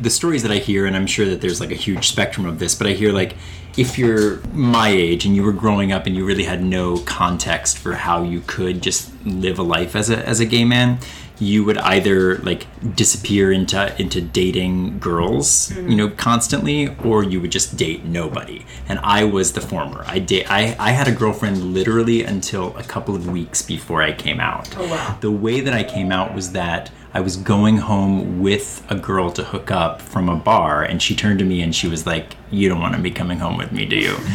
The 0.00 0.10
stories 0.10 0.42
that 0.42 0.52
I 0.52 0.58
hear 0.58 0.86
and 0.86 0.94
I'm 0.94 1.06
sure 1.06 1.26
that 1.26 1.40
there's 1.40 1.60
like 1.60 1.72
a 1.72 1.76
huge 1.76 2.08
spectrum 2.08 2.46
of 2.46 2.58
this, 2.58 2.74
but 2.74 2.86
I 2.86 2.92
hear 2.92 3.12
like 3.12 3.36
if 3.78 3.96
you're 3.96 4.40
my 4.52 4.88
age 4.88 5.24
and 5.24 5.36
you 5.36 5.42
were 5.44 5.52
growing 5.52 5.92
up 5.92 6.06
and 6.06 6.16
you 6.16 6.24
really 6.24 6.44
had 6.44 6.62
no 6.62 6.98
context 6.98 7.78
for 7.78 7.94
how 7.94 8.22
you 8.22 8.42
could 8.46 8.82
just 8.82 9.12
live 9.24 9.58
a 9.58 9.62
life 9.62 9.94
as 9.94 10.10
a 10.10 10.26
as 10.26 10.40
a 10.40 10.44
gay 10.44 10.64
man, 10.64 10.98
you 11.38 11.62
would 11.62 11.78
either 11.78 12.38
like 12.38 12.66
disappear 12.96 13.52
into 13.52 14.00
into 14.02 14.20
dating 14.20 14.98
girls, 14.98 15.70
you 15.76 15.94
know, 15.94 16.08
constantly, 16.08 16.88
or 17.04 17.22
you 17.22 17.40
would 17.40 17.52
just 17.52 17.76
date 17.76 18.04
nobody. 18.04 18.66
And 18.88 18.98
I 19.04 19.22
was 19.22 19.52
the 19.52 19.60
former. 19.60 20.04
I 20.08 20.18
date 20.18 20.50
I, 20.50 20.74
I 20.78 20.90
had 20.90 21.06
a 21.06 21.12
girlfriend 21.12 21.72
literally 21.72 22.24
until 22.24 22.76
a 22.76 22.82
couple 22.82 23.14
of 23.14 23.28
weeks 23.28 23.62
before 23.62 24.02
I 24.02 24.12
came 24.12 24.40
out. 24.40 24.76
Oh, 24.76 24.88
wow. 24.88 25.18
The 25.20 25.30
way 25.30 25.60
that 25.60 25.72
I 25.72 25.84
came 25.84 26.10
out 26.10 26.34
was 26.34 26.52
that 26.52 26.90
I 27.14 27.20
was 27.20 27.36
going 27.36 27.78
home 27.78 28.40
with 28.40 28.84
a 28.90 28.94
girl 28.94 29.30
to 29.32 29.42
hook 29.42 29.70
up 29.70 30.02
from 30.02 30.28
a 30.28 30.36
bar, 30.36 30.82
and 30.82 31.00
she 31.02 31.16
turned 31.16 31.38
to 31.38 31.44
me 31.44 31.62
and 31.62 31.74
she 31.74 31.88
was 31.88 32.06
like, 32.06 32.36
"You 32.50 32.68
don't 32.68 32.80
want 32.80 32.94
to 32.96 33.00
be 33.00 33.10
coming 33.10 33.38
home 33.38 33.56
with 33.56 33.72
me, 33.72 33.84
do 33.86 33.96
you?" 33.96 34.16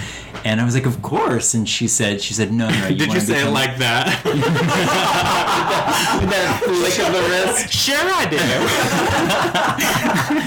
And 0.45 0.59
I 0.59 0.65
was 0.65 0.73
like, 0.75 0.85
"Of 0.85 1.01
course." 1.01 1.53
And 1.53 1.69
she 1.69 1.87
said, 1.87 2.21
"She 2.21 2.33
said, 2.33 2.51
no, 2.51 2.67
no." 2.69 2.87
You 2.87 2.95
Did 3.05 3.13
you 3.13 3.21
say 3.21 3.47
it 3.47 3.51
like 3.51 3.77
that? 3.77 4.21
that 6.29 6.59
flick 6.61 6.99
of 6.99 7.13
the 7.13 7.21
wrist. 7.29 7.71
Sure, 7.71 7.95
I 7.95 8.25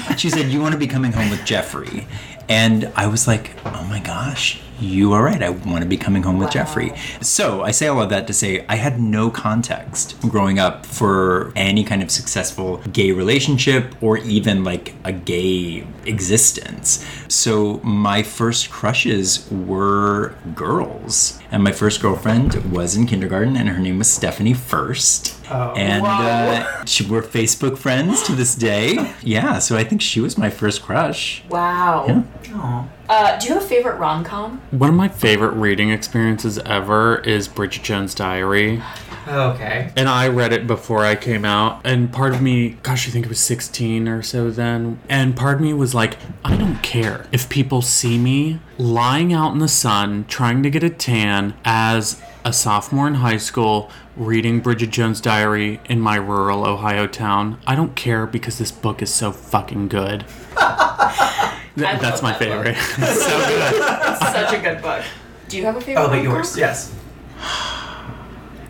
did. 0.09 0.19
she 0.19 0.29
said, 0.29 0.51
"You 0.51 0.61
want 0.61 0.73
to 0.73 0.79
be 0.79 0.87
coming 0.87 1.13
home 1.13 1.31
with 1.31 1.43
Jeffrey," 1.47 2.07
and 2.47 2.93
I 2.95 3.07
was 3.07 3.27
like, 3.27 3.53
"Oh 3.65 3.85
my 3.89 4.01
gosh, 4.01 4.61
you 4.81 5.13
are 5.13 5.23
right. 5.25 5.43
I 5.43 5.51
want 5.51 5.83
to 5.83 5.89
be 5.89 5.97
coming 5.97 6.23
home 6.23 6.39
with 6.39 6.51
Jeffrey." 6.51 6.93
So 7.21 7.63
I 7.63 7.71
say 7.71 7.87
all 7.89 8.01
of 8.03 8.11
that 8.11 8.27
to 8.27 8.33
say 8.33 8.65
I 8.69 8.77
had 8.77 9.01
no 9.01 9.31
context 9.31 10.19
growing 10.21 10.59
up 10.59 10.85
for 10.87 11.53
any 11.57 11.85
kind 11.85 12.03
of 12.03 12.11
successful 12.11 12.79
gay 12.93 13.13
relationship 13.13 13.95
or 14.03 14.19
even 14.19 14.65
like 14.65 14.95
a 15.05 15.13
gay 15.13 15.87
existence. 16.05 17.05
So 17.29 17.81
my 17.83 18.23
first 18.23 18.71
crushes 18.71 19.49
were 19.51 20.35
girls, 20.55 21.39
and 21.51 21.63
my 21.63 21.73
first 21.73 22.01
girlfriend 22.01 22.73
was 22.73 22.97
in 22.97 23.07
kindergarten, 23.07 23.57
and 23.57 23.69
her 23.69 23.79
name 23.79 23.99
was 23.99 24.09
Stephanie 24.11 24.55
First. 24.55 25.35
Oh. 25.49 25.73
and 25.77 26.05
uh, 26.05 26.85
she, 26.87 27.05
we're 27.05 27.23
Facebook 27.23 27.79
friends 27.79 28.23
to 28.25 28.33
this 28.33 28.55
day. 28.55 29.15
Yeah, 29.23 29.59
so 29.59 29.77
I 29.77 29.83
think 29.83 30.03
she 30.03 30.21
was 30.21 30.39
my 30.39 30.51
first 30.51 30.83
crush. 30.83 31.43
Wow. 31.49 32.25
Aw. 32.53 32.89
Uh, 33.09 33.39
do 33.39 33.47
you 33.47 33.55
have 33.55 33.63
a 33.63 33.67
favorite 33.67 33.97
rom 33.99 34.25
com? 34.25 34.61
One 34.73 34.91
of 34.91 34.97
my 34.97 35.09
favorite 35.09 35.53
reading 35.53 35.91
experiences 35.91 36.59
ever 36.59 37.19
is 37.19 37.47
Bridget 37.47 37.85
Jones' 37.85 38.15
Diary. 38.15 38.83
Okay. 39.29 39.93
And 39.97 40.09
I 40.09 40.29
read 40.29 40.53
it 40.53 40.67
before 40.67 41.05
I 41.05 41.15
came 41.15 41.45
out. 41.45 41.81
And 41.85 42.13
part 42.13 42.35
of 42.35 42.43
me, 42.43 42.71
gosh, 42.83 43.09
I 43.09 43.11
think 43.11 43.27
it 43.27 43.29
was 43.29 43.41
16 43.41 44.09
or 44.09 44.23
so 44.23 44.51
then. 44.51 45.01
And 45.09 45.37
part 45.37 45.57
of 45.57 45.61
me 45.61 45.73
was 45.73 45.95
like, 45.95 46.17
I 46.45 46.57
don't 46.57 46.83
care 46.83 47.27
if 47.33 47.49
people 47.49 47.83
see 47.83 48.19
me 48.19 48.61
lying 48.79 49.33
out 49.33 49.53
in 49.53 49.59
the 49.59 49.69
sun 49.69 50.25
trying 50.27 50.63
to 50.63 50.71
get 50.71 50.83
a 50.83 50.91
tan 50.91 51.55
as 51.65 52.21
a 52.45 52.53
sophomore 52.53 53.09
in 53.09 53.15
high 53.15 53.37
school 53.37 53.91
reading 54.17 54.61
Bridget 54.61 54.91
Jones' 54.91 55.21
Diary 55.21 55.81
in 55.87 56.01
my 56.01 56.17
rural 56.17 56.65
Ohio 56.65 57.07
town. 57.07 57.61
I 57.67 57.75
don't 57.75 57.97
care 57.97 58.27
because 58.27 58.59
this 58.59 58.71
book 58.73 59.03
is 59.03 59.13
so 59.13 59.33
fucking 59.33 59.89
good. 59.89 60.25
Th- 61.77 62.01
that's 62.01 62.23
my 62.23 62.33
favorite. 62.33 62.77
so 62.97 63.01
good. 63.03 64.19
Such 64.19 64.53
a 64.55 64.61
good 64.63 64.83
book. 64.83 65.05
Do 65.49 65.57
you 65.59 65.65
have 65.65 65.77
a 65.77 65.81
favorite? 65.81 66.03
Oh, 66.03 66.09
but 66.09 66.15
rom-com? 66.17 66.33
yours, 66.35 66.57
yes. 66.57 66.93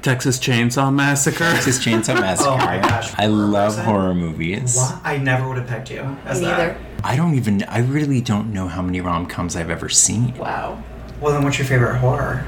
Texas 0.02 0.38
Chainsaw 0.38 0.92
Massacre. 0.94 1.38
Texas 1.50 1.84
Chainsaw 1.84 2.14
Massacre. 2.20 2.50
Oh 2.50 2.56
my 2.58 2.78
gosh, 2.78 3.12
I 3.18 3.26
love 3.26 3.70
person? 3.74 3.84
horror 3.84 4.14
movies. 4.14 4.76
What? 4.76 5.00
I 5.04 5.18
never 5.18 5.48
would 5.48 5.56
have 5.58 5.66
picked 5.68 5.90
you 5.90 6.00
as 6.24 6.40
Me 6.40 6.46
that. 6.46 6.58
neither. 6.58 6.78
I 7.02 7.16
don't 7.16 7.34
even. 7.34 7.62
I 7.64 7.78
really 7.78 8.20
don't 8.20 8.52
know 8.52 8.68
how 8.68 8.82
many 8.82 9.00
rom 9.00 9.26
coms 9.26 9.56
I've 9.56 9.70
ever 9.70 9.88
seen. 9.88 10.36
Wow. 10.36 10.82
Well, 11.20 11.32
then 11.34 11.42
what's 11.44 11.58
your 11.58 11.66
favorite 11.66 11.96
horror? 11.98 12.46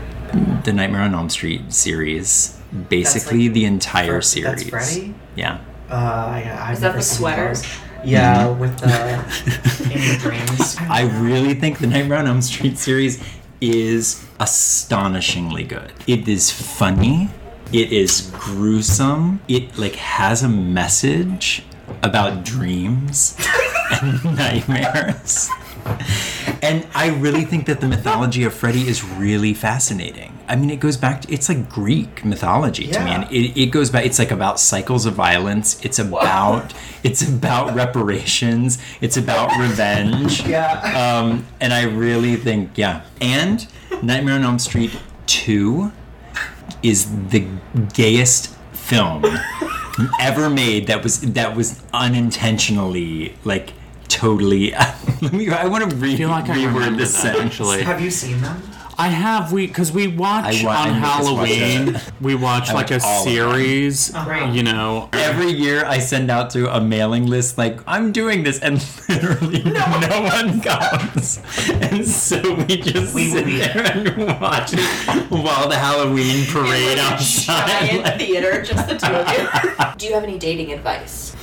The 0.64 0.72
Nightmare 0.72 1.02
on 1.02 1.14
Elm 1.14 1.30
Street 1.30 1.72
series, 1.72 2.60
basically 2.88 3.44
like 3.46 3.54
the 3.54 3.64
entire 3.64 4.06
Fre- 4.06 4.40
that's 4.40 4.62
series. 4.62 4.68
Freddy? 4.68 5.14
Yeah. 5.34 5.58
Uh, 5.88 6.38
yeah, 6.44 6.62
I've 6.64 6.74
Is 6.74 6.80
that 6.80 6.94
the 6.94 7.00
seen 7.02 7.16
sweater? 7.18 7.48
those. 7.48 7.64
Yeah, 8.04 8.46
mm-hmm. 8.46 8.60
with 8.60 8.78
the 8.78 9.92
in 9.92 10.02
your 10.02 10.16
dreams. 10.18 10.76
I 10.80 11.02
really 11.20 11.54
think 11.54 11.78
the 11.78 11.86
Nightmare 11.86 12.18
on 12.18 12.26
Elm 12.26 12.42
Street 12.42 12.78
series 12.78 13.22
is 13.60 14.24
astonishingly 14.38 15.64
good. 15.64 15.92
It 16.06 16.28
is 16.28 16.50
funny. 16.50 17.28
It 17.72 17.92
is 17.92 18.30
gruesome. 18.34 19.40
It 19.48 19.76
like 19.76 19.96
has 19.96 20.42
a 20.42 20.48
message 20.48 21.64
about 22.02 22.44
dreams 22.44 23.36
and 24.02 24.24
nightmares. 24.24 25.50
And 26.62 26.86
I 26.94 27.08
really 27.08 27.44
think 27.44 27.66
that 27.66 27.80
the 27.80 27.88
mythology 27.88 28.44
of 28.44 28.54
Freddy 28.54 28.86
is 28.88 29.04
really 29.04 29.54
fascinating 29.54 30.37
I 30.48 30.56
mean, 30.56 30.70
it 30.70 30.80
goes 30.80 30.96
back 30.96 31.22
to 31.22 31.32
it's 31.32 31.48
like 31.48 31.68
Greek 31.68 32.24
mythology 32.24 32.86
to 32.88 33.00
me, 33.04 33.10
and 33.10 33.24
it, 33.32 33.60
it 33.60 33.66
goes 33.66 33.90
back. 33.90 34.06
It's 34.06 34.18
like 34.18 34.30
about 34.30 34.58
cycles 34.58 35.06
of 35.06 35.14
violence. 35.14 35.84
It's 35.84 35.98
about 35.98 36.72
it's 37.02 37.22
about 37.28 37.74
reparations. 37.82 38.78
It's 39.00 39.16
about 39.16 39.58
revenge. 39.58 40.42
Yeah. 40.48 41.20
Um, 41.20 41.46
and 41.60 41.72
I 41.74 41.82
really 41.84 42.36
think 42.36 42.78
yeah. 42.78 43.04
And 43.20 43.66
Nightmare 44.02 44.34
on 44.36 44.42
Elm 44.44 44.58
Street 44.58 44.92
two 45.26 45.92
is 46.82 47.06
the 47.28 47.46
gayest 47.92 48.56
film 48.72 49.24
ever 50.20 50.48
made 50.48 50.86
that 50.86 51.02
was 51.02 51.20
that 51.20 51.54
was 51.56 51.82
unintentionally 51.92 53.34
like 53.44 53.72
totally 54.06 54.70
let 55.20 55.32
me 55.32 55.50
i 55.50 55.66
want 55.66 55.88
to 55.90 55.96
re- 55.96 56.16
feel 56.16 56.28
like 56.30 56.48
I 56.48 56.56
reword 56.56 56.74
remember 56.74 56.98
this 57.00 57.14
sentence 57.14 57.46
actually. 57.46 57.82
Have 57.82 58.00
you 58.00 58.10
seen 58.10 58.40
them? 58.40 58.62
I 59.00 59.08
have 59.08 59.52
we 59.52 59.68
because 59.68 59.92
we 59.92 60.08
watch 60.08 60.62
I 60.62 60.64
wa- 60.66 60.72
on 60.72 60.88
I 60.88 61.00
watch 61.00 61.24
Halloween. 61.24 62.00
we 62.20 62.34
watch 62.34 62.70
I 62.70 62.72
like 62.74 62.90
a 62.90 62.94
watch 62.94 63.02
all 63.04 63.18
of 63.20 63.24
them. 63.26 63.32
series. 63.32 64.12
Oh, 64.14 64.24
great. 64.24 64.52
You 64.52 64.64
know, 64.64 65.08
every 65.12 65.52
year 65.52 65.84
i 65.86 65.98
send 65.98 66.30
out 66.30 66.50
to 66.50 66.74
a 66.74 66.80
mailing 66.80 67.26
list 67.26 67.56
like 67.58 67.78
i'm 67.86 68.10
doing 68.12 68.42
this 68.42 68.58
and 68.60 68.74
literally 69.08 69.62
no, 69.62 69.80
one 70.34 70.60
comes 70.60 71.40
and 71.68 72.04
so 72.06 72.54
we 72.54 72.76
just 72.78 73.14
We 73.14 73.30
sit 73.30 73.44
there 73.46 73.92
and 73.92 74.40
watch 74.40 74.70
it 74.74 74.80
while 75.30 75.68
the 75.68 75.76
halloween 75.76 76.44
parade 76.46 76.98
outside 76.98 77.68
Giant 77.88 78.18
theater, 78.20 78.62
just 78.62 78.88
the 78.88 78.96
two 78.96 79.12
of 79.12 79.28
you. 79.32 79.84
Do 79.98 80.06
you 80.06 80.14
have 80.14 80.24
any 80.24 80.38
dating 80.38 80.72
advice 80.72 81.34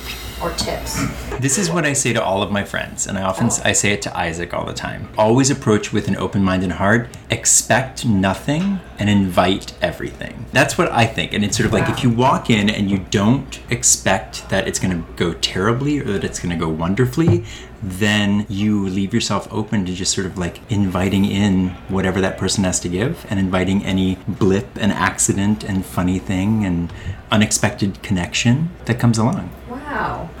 or 0.42 0.50
tips? 0.52 1.04
This 1.38 1.58
is 1.58 1.70
what 1.70 1.84
I 1.84 1.92
say 1.92 2.12
to 2.12 2.22
all 2.22 2.42
of 2.42 2.50
my 2.50 2.64
friends, 2.64 3.06
and 3.06 3.18
I 3.18 3.22
often 3.22 3.46
I 3.64 3.72
say 3.72 3.92
it 3.92 4.02
to 4.02 4.16
Isaac 4.16 4.54
all 4.54 4.64
the 4.64 4.72
time. 4.72 5.08
Always 5.16 5.50
approach 5.50 5.92
with 5.92 6.08
an 6.08 6.16
open-minded 6.16 6.72
heart, 6.72 7.08
expect 7.30 8.04
nothing, 8.04 8.80
and 8.98 9.10
invite 9.10 9.74
everything. 9.82 10.46
That's 10.52 10.78
what 10.78 10.90
I 10.90 11.06
think. 11.06 11.32
And 11.34 11.44
it's 11.44 11.56
sort 11.56 11.66
of 11.66 11.72
like 11.72 11.88
if 11.88 12.02
you 12.02 12.10
walk 12.10 12.50
in 12.50 12.70
and 12.70 12.90
you 12.90 12.98
don't 13.10 13.60
expect 13.70 14.48
that 14.48 14.66
it's 14.66 14.78
going 14.78 15.02
to 15.02 15.12
go 15.14 15.34
terribly 15.34 16.00
or 16.00 16.04
that 16.04 16.24
it's 16.24 16.38
going 16.38 16.58
to 16.58 16.64
go 16.64 16.70
wonderfully, 16.70 17.44
then 17.82 18.46
you 18.48 18.88
leave 18.88 19.12
yourself 19.12 19.46
open 19.52 19.84
to 19.84 19.92
just 19.92 20.14
sort 20.14 20.26
of 20.26 20.38
like 20.38 20.60
inviting 20.70 21.24
in 21.24 21.70
whatever 21.88 22.20
that 22.20 22.38
person 22.38 22.64
has 22.64 22.80
to 22.80 22.88
give 22.88 23.26
and 23.28 23.38
inviting 23.38 23.84
any 23.84 24.16
blip 24.26 24.66
and 24.76 24.92
accident 24.92 25.62
and 25.62 25.84
funny 25.84 26.18
thing 26.18 26.64
and 26.64 26.90
unexpected 27.30 28.02
connection 28.02 28.70
that 28.86 28.98
comes 28.98 29.18
along. 29.18 29.50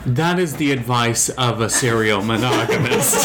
That 0.04 0.38
is 0.38 0.56
the 0.56 0.70
advice 0.70 1.28
of 1.30 1.60
a 1.60 1.70
serial 1.70 2.22
monogamist. 2.22 3.24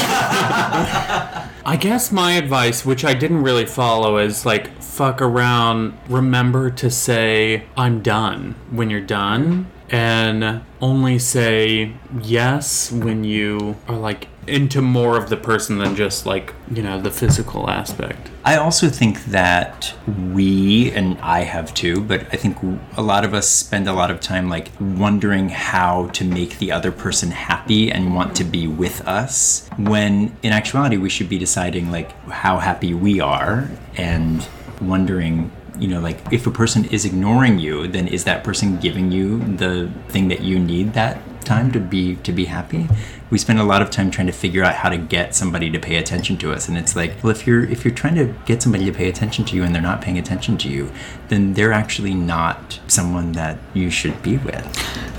I 1.63 1.77
guess 1.79 2.11
my 2.11 2.33
advice, 2.33 2.85
which 2.85 3.05
I 3.05 3.13
didn't 3.13 3.43
really 3.43 3.65
follow, 3.65 4.17
is 4.17 4.45
like 4.45 4.81
fuck 4.81 5.21
around. 5.21 5.97
Remember 6.07 6.71
to 6.71 6.89
say 6.89 7.65
I'm 7.77 8.01
done 8.01 8.55
when 8.69 8.89
you're 8.89 9.01
done, 9.01 9.67
and 9.89 10.61
only 10.79 11.19
say 11.19 11.93
yes 12.21 12.91
when 12.91 13.23
you 13.23 13.75
are 13.87 13.97
like 13.97 14.27
into 14.47 14.81
more 14.81 15.17
of 15.17 15.29
the 15.29 15.37
person 15.37 15.77
than 15.77 15.95
just 15.95 16.25
like 16.25 16.53
you 16.71 16.81
know 16.81 16.99
the 16.99 17.11
physical 17.11 17.69
aspect. 17.69 18.29
I 18.43 18.57
also 18.57 18.89
think 18.89 19.23
that 19.25 19.93
we, 20.33 20.91
and 20.91 21.17
I 21.19 21.41
have 21.41 21.73
too, 21.73 22.01
but 22.01 22.21
I 22.33 22.37
think 22.37 22.57
a 22.97 23.01
lot 23.01 23.23
of 23.23 23.35
us 23.35 23.47
spend 23.47 23.87
a 23.87 23.93
lot 23.93 24.09
of 24.09 24.19
time 24.19 24.49
like 24.49 24.69
wondering 24.79 25.49
how 25.49 26.07
to 26.07 26.23
make 26.23 26.57
the 26.57 26.71
other 26.71 26.91
person 26.91 27.29
happy 27.29 27.91
and 27.91 28.15
want 28.15 28.35
to 28.37 28.43
be 28.43 28.67
with 28.67 29.07
us, 29.07 29.69
when 29.77 30.35
in 30.41 30.53
actuality 30.53 30.97
we 30.97 31.09
should 31.09 31.29
be 31.29 31.37
deciding 31.37 31.91
like 31.91 32.11
how 32.29 32.57
happy 32.57 32.93
we 32.93 33.19
are 33.19 33.69
and 33.95 34.47
wondering 34.81 35.51
you 35.77 35.87
know 35.87 35.99
like 35.99 36.17
if 36.31 36.47
a 36.47 36.51
person 36.51 36.85
is 36.85 37.05
ignoring 37.05 37.59
you 37.59 37.87
then 37.87 38.07
is 38.07 38.23
that 38.23 38.43
person 38.43 38.77
giving 38.77 39.11
you 39.11 39.39
the 39.57 39.91
thing 40.09 40.27
that 40.27 40.41
you 40.41 40.59
need 40.59 40.93
that 40.93 41.21
time 41.43 41.71
to 41.71 41.79
be 41.79 42.15
to 42.17 42.31
be 42.31 42.45
happy. 42.45 42.87
We 43.29 43.37
spend 43.37 43.59
a 43.59 43.63
lot 43.63 43.81
of 43.81 43.89
time 43.89 44.11
trying 44.11 44.27
to 44.27 44.33
figure 44.33 44.63
out 44.63 44.75
how 44.75 44.89
to 44.89 44.97
get 44.97 45.35
somebody 45.35 45.69
to 45.71 45.79
pay 45.79 45.95
attention 45.95 46.37
to 46.37 46.51
us. 46.51 46.67
And 46.67 46.77
it's 46.77 46.95
like 46.95 47.23
well 47.23 47.31
if 47.31 47.45
you're 47.47 47.63
if 47.63 47.83
you're 47.85 47.93
trying 47.93 48.15
to 48.15 48.33
get 48.45 48.61
somebody 48.61 48.85
to 48.85 48.91
pay 48.91 49.09
attention 49.09 49.45
to 49.45 49.55
you 49.55 49.63
and 49.63 49.73
they're 49.73 49.81
not 49.81 50.01
paying 50.01 50.17
attention 50.17 50.57
to 50.59 50.69
you 50.69 50.91
then 51.29 51.53
they're 51.53 51.71
actually 51.71 52.13
not 52.13 52.79
someone 52.87 53.31
that 53.33 53.57
you 53.73 53.89
should 53.89 54.21
be 54.21 54.37
with. 54.37 54.65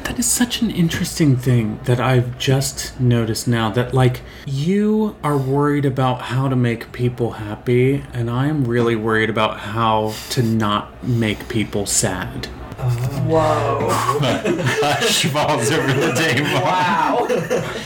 That 0.05 0.19
is 0.19 0.27
such 0.27 0.61
an 0.61 0.71
interesting 0.71 1.37
thing 1.37 1.81
that 1.85 2.01
I've 2.01 2.39
just 2.39 3.01
noticed 3.01 3.49
now 3.49 3.71
that 3.71 3.95
like 3.95 4.21
you 4.45 5.17
are 5.23 5.39
worried 5.39 5.87
about 5.87 6.23
how 6.23 6.49
to 6.49 6.57
make 6.57 6.93
people 6.93 7.33
happy 7.33 8.05
and 8.13 8.29
I'm 8.29 8.65
really 8.65 8.97
worried 8.97 9.31
about 9.31 9.61
how 9.61 10.15
to 10.31 10.43
not 10.43 11.03
make 11.03 11.49
people 11.49 11.87
sad. 11.87 12.49
Whoa. 12.83 13.89
Hush 13.91 15.27
falls 15.27 15.71
over 15.71 15.93
the 15.93 16.13
table. 16.15 16.51
Wow. 16.61 17.27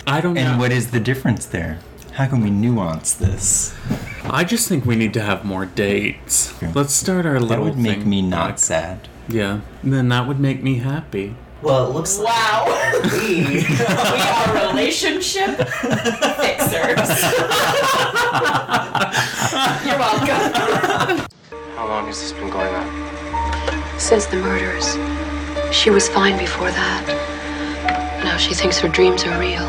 I 0.06 0.20
don't 0.20 0.34
know. 0.34 0.40
And 0.40 0.58
what 0.58 0.72
is 0.72 0.90
the 0.90 1.00
difference 1.00 1.44
there? 1.46 1.78
How 2.12 2.26
can 2.26 2.40
we 2.40 2.48
nuance 2.50 3.12
this? 3.12 3.74
I 4.24 4.44
just 4.44 4.68
think 4.68 4.86
we 4.86 4.96
need 4.96 5.12
to 5.14 5.20
have 5.20 5.44
more 5.44 5.66
dates. 5.66 6.54
Let's 6.74 6.94
start 6.94 7.26
our 7.26 7.34
little 7.34 7.48
That 7.48 7.58
little 7.60 7.64
would 7.74 7.78
make 7.78 7.98
thing 8.00 8.08
me 8.08 8.22
not 8.22 8.48
back. 8.52 8.58
sad. 8.58 9.08
Yeah. 9.28 9.60
Then 9.84 10.08
that 10.08 10.26
would 10.26 10.40
make 10.40 10.62
me 10.62 10.76
happy. 10.78 11.34
Well, 11.62 11.90
it 11.90 11.94
looks 11.94 12.18
Wow. 12.18 12.64
like 12.68 13.02
we. 13.12 13.44
we 13.44 13.66
are 13.66 14.54
relationship 14.70 15.56
fixers. 15.58 17.08
You're 19.84 19.98
welcome. 19.98 21.26
How 21.76 21.86
long 21.88 22.06
has 22.06 22.20
this 22.20 22.32
been 22.32 22.50
going 22.50 22.74
on? 22.74 23.15
Since 23.98 24.26
the 24.26 24.36
murders. 24.36 24.96
She 25.74 25.90
was 25.90 26.08
fine 26.08 26.38
before 26.38 26.70
that. 26.70 28.22
Now 28.22 28.36
she 28.36 28.54
thinks 28.54 28.78
her 28.78 28.88
dreams 28.88 29.24
are 29.24 29.38
real. 29.40 29.66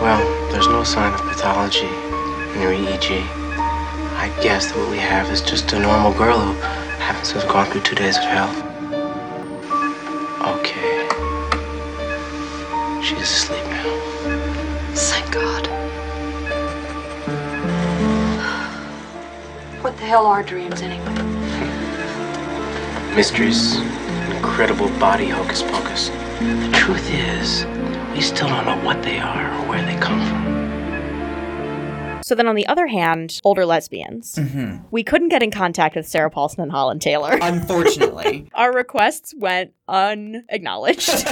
Well, 0.00 0.50
there's 0.50 0.66
no 0.68 0.84
sign 0.84 1.12
of 1.12 1.20
pathology 1.20 1.86
in 1.86 2.62
your 2.62 2.72
EEG. 2.72 3.22
I 4.16 4.32
guess 4.42 4.66
that 4.72 4.78
what 4.78 4.90
we 4.90 4.98
have 4.98 5.30
is 5.30 5.42
just 5.42 5.72
a 5.72 5.78
normal 5.78 6.12
girl 6.12 6.38
who 6.38 6.52
happens 6.98 7.28
to 7.32 7.40
have 7.40 7.48
gone 7.48 7.66
through 7.70 7.82
two 7.82 7.94
days 7.94 8.16
of 8.16 8.24
hell. 8.24 8.50
Okay. 10.56 11.08
She's 13.02 13.20
asleep 13.20 13.64
now. 13.66 13.84
Thank 14.94 15.32
God. 15.32 15.66
What 19.82 19.96
the 19.98 20.04
hell 20.04 20.26
are 20.26 20.42
dreams 20.42 20.82
anyway? 20.82 21.37
Mysteries, 23.18 23.74
incredible 24.30 24.88
body 25.00 25.26
hocus 25.26 25.64
pocus. 25.64 26.10
The 26.38 26.70
truth 26.72 27.10
is, 27.10 27.66
we 28.14 28.20
still 28.20 28.46
don't 28.46 28.64
know 28.64 28.80
what 28.84 29.02
they 29.02 29.18
are 29.18 29.52
or 29.58 29.68
where 29.68 29.84
they 29.84 29.98
come 29.98 30.24
from. 30.24 30.57
So 32.28 32.34
then, 32.34 32.46
on 32.46 32.56
the 32.56 32.66
other 32.66 32.86
hand, 32.88 33.40
older 33.42 33.64
lesbians, 33.64 34.34
Mhm. 34.34 34.84
we 34.90 35.02
couldn't 35.02 35.30
get 35.30 35.42
in 35.42 35.50
contact 35.50 35.96
with 35.96 36.06
Sarah 36.06 36.28
Paulson 36.30 36.60
and 36.60 36.70
Holland 36.70 37.00
Taylor. 37.00 37.38
Unfortunately. 37.40 38.50
Our 38.52 38.70
requests 38.70 39.32
went 39.34 39.70
unacknowledged. 39.88 41.08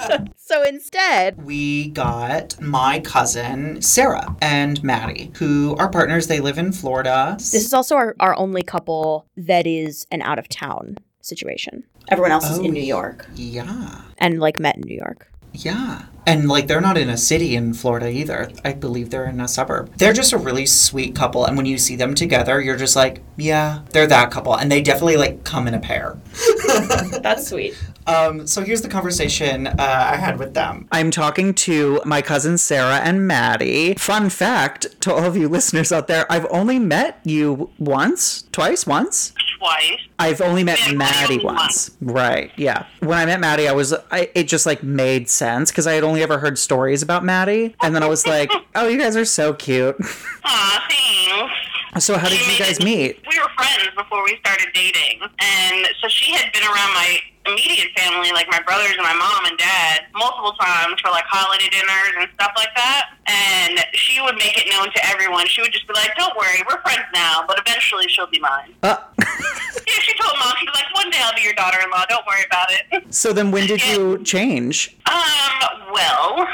so 0.36 0.62
instead, 0.62 1.44
we 1.44 1.88
got 1.90 2.58
my 2.62 3.00
cousin 3.00 3.82
Sarah 3.82 4.34
and 4.40 4.82
Maddie, 4.82 5.32
who 5.36 5.76
are 5.78 5.90
partners. 5.90 6.28
They 6.28 6.40
live 6.40 6.56
in 6.56 6.72
Florida. 6.72 7.34
this 7.36 7.52
is 7.52 7.74
also 7.74 7.94
our, 7.96 8.16
our 8.20 8.34
only 8.36 8.62
couple 8.62 9.26
that 9.36 9.66
is 9.66 10.06
an 10.10 10.22
out 10.22 10.38
of 10.38 10.48
town 10.48 10.96
situation. 11.20 11.84
Everyone 12.08 12.32
else 12.32 12.48
is 12.48 12.58
Oh, 12.58 12.64
in 12.64 12.72
New 12.72 12.80
York 12.82 13.28
Yeah. 13.34 14.00
and 14.16 14.40
like 14.40 14.58
met 14.58 14.76
in 14.76 14.82
New 14.86 14.96
York. 14.96 15.30
Yeah. 15.52 16.02
And 16.26 16.48
like 16.48 16.66
they're 16.66 16.80
not 16.80 16.98
in 16.98 17.08
a 17.08 17.16
city 17.16 17.56
in 17.56 17.72
Florida 17.74 18.08
either. 18.08 18.50
I 18.64 18.72
believe 18.72 19.10
they're 19.10 19.26
in 19.26 19.40
a 19.40 19.48
suburb. 19.48 19.96
They're 19.96 20.12
just 20.12 20.32
a 20.32 20.38
really 20.38 20.66
sweet 20.66 21.14
couple 21.14 21.44
and 21.44 21.56
when 21.56 21.66
you 21.66 21.78
see 21.78 21.96
them 21.96 22.14
together, 22.14 22.60
you're 22.60 22.76
just 22.76 22.94
like, 22.94 23.22
yeah, 23.36 23.80
they're 23.90 24.06
that 24.06 24.30
couple 24.30 24.56
and 24.56 24.70
they 24.70 24.80
definitely 24.80 25.16
like 25.16 25.44
come 25.44 25.66
in 25.66 25.74
a 25.74 25.80
pair. 25.80 26.18
That's 27.22 27.48
sweet. 27.48 27.74
Um 28.06 28.46
so 28.46 28.62
here's 28.62 28.82
the 28.82 28.88
conversation 28.88 29.66
uh, 29.66 29.74
I 29.78 30.16
had 30.16 30.38
with 30.38 30.54
them. 30.54 30.86
I'm 30.92 31.10
talking 31.10 31.54
to 31.54 32.00
my 32.04 32.22
cousins 32.22 32.62
Sarah 32.62 32.98
and 32.98 33.26
Maddie. 33.26 33.94
Fun 33.94 34.30
fact 34.30 35.00
to 35.00 35.12
all 35.12 35.24
of 35.24 35.36
you 35.36 35.48
listeners 35.60 35.90
out 35.90 36.06
there, 36.06 36.30
I've 36.30 36.46
only 36.50 36.78
met 36.78 37.20
you 37.24 37.70
once, 37.78 38.44
twice, 38.52 38.86
once. 38.86 39.32
Twice. 39.60 39.98
I've 40.18 40.40
only 40.40 40.64
met 40.64 40.78
Maddie 40.94 41.38
once. 41.44 41.90
Right. 42.00 42.50
Yeah. 42.56 42.86
When 43.00 43.18
I 43.18 43.26
met 43.26 43.40
Maddie, 43.40 43.68
I 43.68 43.72
was 43.72 43.92
I 44.10 44.30
it 44.34 44.44
just 44.44 44.64
like 44.64 44.82
made 44.82 45.28
sense 45.28 45.70
because 45.70 45.86
I 45.86 45.92
had 45.92 46.02
only 46.02 46.22
ever 46.22 46.38
heard 46.38 46.58
stories 46.58 47.02
about 47.02 47.24
Maddie, 47.26 47.76
and 47.82 47.94
then 47.94 48.02
I 48.02 48.06
was 48.06 48.26
like, 48.26 48.50
"Oh, 48.74 48.88
you 48.88 48.98
guys 48.98 49.16
are 49.16 49.24
so 49.26 49.52
cute." 49.52 49.96
Aw, 50.44 50.86
thanks. 50.88 51.54
So 51.98 52.16
how 52.16 52.28
did 52.28 52.40
you 52.46 52.58
guys 52.58 52.78
meet? 52.80 53.18
We 53.28 53.38
were 53.38 53.50
friends 53.56 53.90
before 53.96 54.22
we 54.24 54.38
started 54.38 54.68
dating. 54.72 55.20
And 55.40 55.86
so 56.00 56.08
she 56.08 56.32
had 56.32 56.52
been 56.52 56.62
around 56.62 56.94
my 56.94 57.18
immediate 57.46 57.88
family, 57.96 58.30
like 58.32 58.46
my 58.50 58.60
brothers 58.62 58.92
and 58.92 59.02
my 59.02 59.14
mom 59.14 59.46
and 59.46 59.58
dad, 59.58 60.06
multiple 60.14 60.52
times 60.60 61.00
for 61.00 61.10
like 61.10 61.24
holiday 61.26 61.68
dinners 61.68 62.14
and 62.18 62.28
stuff 62.34 62.52
like 62.56 62.70
that. 62.76 63.16
And 63.26 63.80
she 63.94 64.20
would 64.20 64.36
make 64.36 64.56
it 64.58 64.68
known 64.70 64.92
to 64.92 65.00
everyone. 65.08 65.46
She 65.46 65.60
would 65.62 65.72
just 65.72 65.88
be 65.88 65.94
like, 65.94 66.14
don't 66.16 66.36
worry, 66.36 66.62
we're 66.68 66.80
friends 66.82 67.06
now, 67.14 67.44
but 67.46 67.58
eventually 67.58 68.06
she'll 68.08 68.30
be 68.30 68.40
mine. 68.40 68.74
Uh. 68.82 68.96
yeah, 69.18 70.00
she 70.04 70.14
told 70.20 70.36
mom, 70.38 70.54
she's 70.58 70.68
like, 70.74 70.94
"One 70.94 71.10
day 71.10 71.18
I'll 71.20 71.34
be 71.34 71.42
your 71.42 71.54
daughter-in-law. 71.54 72.04
Don't 72.08 72.26
worry 72.26 72.44
about 72.46 72.68
it. 72.70 73.04
So 73.12 73.32
then 73.32 73.50
when 73.50 73.66
did 73.66 73.84
you 73.84 74.22
change? 74.22 74.96
Um, 75.06 75.92
well, 75.92 76.46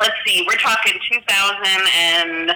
let's 0.00 0.14
see. 0.24 0.46
We're 0.48 0.56
talking 0.56 0.92
2000 1.10 1.66
and 1.66 2.52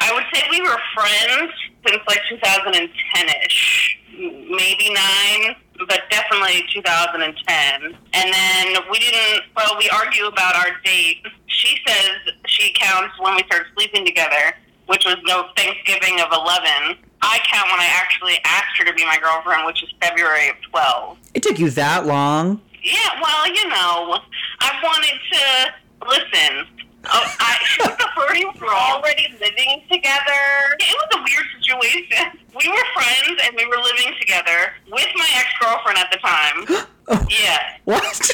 I 0.00 0.12
would 0.14 0.24
say 0.32 0.42
we 0.50 0.60
were 0.62 0.78
friends 0.94 1.52
since 1.86 2.02
like 2.06 2.20
2010-ish. 2.30 3.98
Maybe 4.18 4.92
9, 4.92 5.54
but 5.88 6.02
definitely 6.10 6.64
2010. 6.74 7.96
And 8.12 8.32
then 8.32 8.82
we 8.90 8.98
didn't, 8.98 9.44
well, 9.56 9.76
we 9.78 9.88
argue 9.88 10.26
about 10.26 10.54
our 10.56 10.72
date. 10.84 11.24
She 11.46 11.78
says 11.86 12.34
she 12.46 12.74
counts 12.78 13.14
when 13.18 13.34
we 13.36 13.42
started 13.46 13.68
sleeping 13.74 14.04
together, 14.04 14.52
which 14.86 15.04
was 15.06 15.16
no 15.24 15.48
Thanksgiving 15.56 16.20
of 16.20 16.28
11. 16.32 16.98
I 17.22 17.38
count 17.50 17.70
when 17.70 17.80
I 17.80 17.88
actually 17.96 18.38
asked 18.44 18.76
her 18.78 18.84
to 18.84 18.92
be 18.92 19.04
my 19.04 19.18
girlfriend, 19.22 19.64
which 19.66 19.82
is 19.82 19.88
February 20.02 20.48
of 20.50 20.56
12. 20.70 21.18
It 21.34 21.42
took 21.42 21.58
you 21.58 21.70
that 21.70 22.06
long? 22.06 22.60
Yeah, 22.82 23.20
well, 23.22 23.46
you 23.46 23.68
know, 23.68 24.18
I 24.60 24.72
wanted 24.82 25.18
to 25.32 25.72
listen. 26.08 26.66
Oh, 27.06 27.34
I, 27.40 27.56
she 27.64 27.82
was 27.82 27.96
flirty. 28.14 28.44
We 28.44 28.60
were 28.60 28.74
already 28.74 29.26
living 29.40 29.82
together. 29.90 30.76
It 30.78 30.96
was 30.96 31.08
a 31.14 31.20
weird 31.24 31.46
situation. 31.58 32.38
We 32.54 32.68
were 32.68 32.84
friends 32.94 33.40
and 33.44 33.56
we 33.56 33.64
were 33.66 33.80
living 33.82 34.14
together 34.20 34.74
with 34.90 35.08
my 35.14 35.28
ex 35.36 35.48
girlfriend 35.60 35.98
at 35.98 36.10
the 36.10 36.18
time. 36.18 36.86
Oh. 37.12 37.26
yeah. 37.28 37.74
What? 37.86 38.04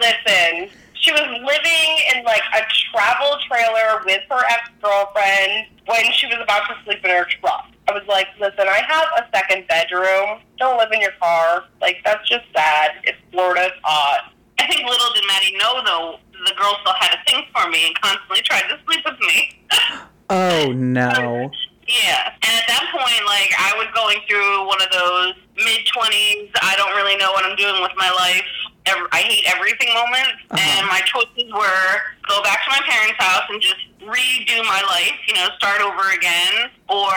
Listen, 0.00 0.68
she 0.94 1.12
was 1.12 1.28
living 1.46 1.90
in 2.12 2.24
like 2.24 2.42
a 2.54 2.62
travel 2.90 3.38
trailer 3.46 4.02
with 4.04 4.22
her 4.28 4.42
ex 4.50 4.68
girlfriend 4.82 5.68
when 5.86 6.10
she 6.10 6.26
was 6.26 6.38
about 6.42 6.66
to 6.66 6.74
sleep 6.84 7.04
in 7.04 7.10
her 7.10 7.24
truck. 7.40 7.66
I 7.88 7.92
was 7.92 8.02
like, 8.08 8.28
listen, 8.40 8.66
I 8.68 8.82
have 8.88 9.06
a 9.18 9.36
second 9.36 9.66
bedroom. 9.68 10.40
Don't 10.58 10.78
live 10.78 10.90
in 10.92 11.00
your 11.00 11.12
car. 11.20 11.64
Like, 11.80 11.98
that's 12.04 12.28
just 12.28 12.44
sad. 12.54 12.92
It's 13.04 13.18
Florida. 13.30 13.66
It's 13.66 13.76
hot. 13.82 14.32
I 14.58 14.66
think 14.66 14.88
little 14.88 15.12
did 15.14 15.24
Maddie 15.26 15.56
know, 15.58 15.82
though, 15.84 16.16
the 16.46 16.54
girl 16.54 16.76
still 16.80 16.94
had 16.98 17.18
a 17.18 17.30
thing 17.30 17.44
for 17.54 17.68
me 17.70 17.86
and 17.86 18.00
constantly 18.00 18.42
tried 18.42 18.68
to 18.68 18.78
sleep 18.84 19.04
with 19.04 19.20
me. 19.20 19.64
Oh 20.30 20.72
no. 20.76 21.50
Yeah. 21.88 22.32
And 22.42 22.52
at 22.56 22.66
that 22.68 22.86
point, 22.94 23.20
like, 23.26 23.50
I 23.58 23.74
was 23.76 23.90
going 23.92 24.22
through 24.28 24.66
one 24.66 24.80
of 24.80 24.90
those 24.94 25.34
mid 25.58 25.82
20s, 25.90 26.50
I 26.62 26.74
don't 26.76 26.94
really 26.94 27.16
know 27.16 27.32
what 27.32 27.44
I'm 27.44 27.56
doing 27.56 27.82
with 27.82 27.92
my 27.96 28.10
life. 28.10 28.46
I 28.86 29.22
hate 29.22 29.44
everything 29.46 29.92
moments. 29.94 30.42
Uh-huh. 30.50 30.58
And 30.58 30.86
my 30.88 31.00
choices 31.06 31.52
were 31.52 31.86
go 32.28 32.42
back 32.42 32.64
to 32.64 32.70
my 32.70 32.82
parents' 32.86 33.18
house 33.18 33.46
and 33.50 33.60
just 33.60 33.82
redo 34.02 34.62
my 34.66 34.82
life, 34.88 35.18
you 35.28 35.34
know, 35.34 35.48
start 35.58 35.80
over 35.80 36.10
again, 36.10 36.70
or 36.88 37.12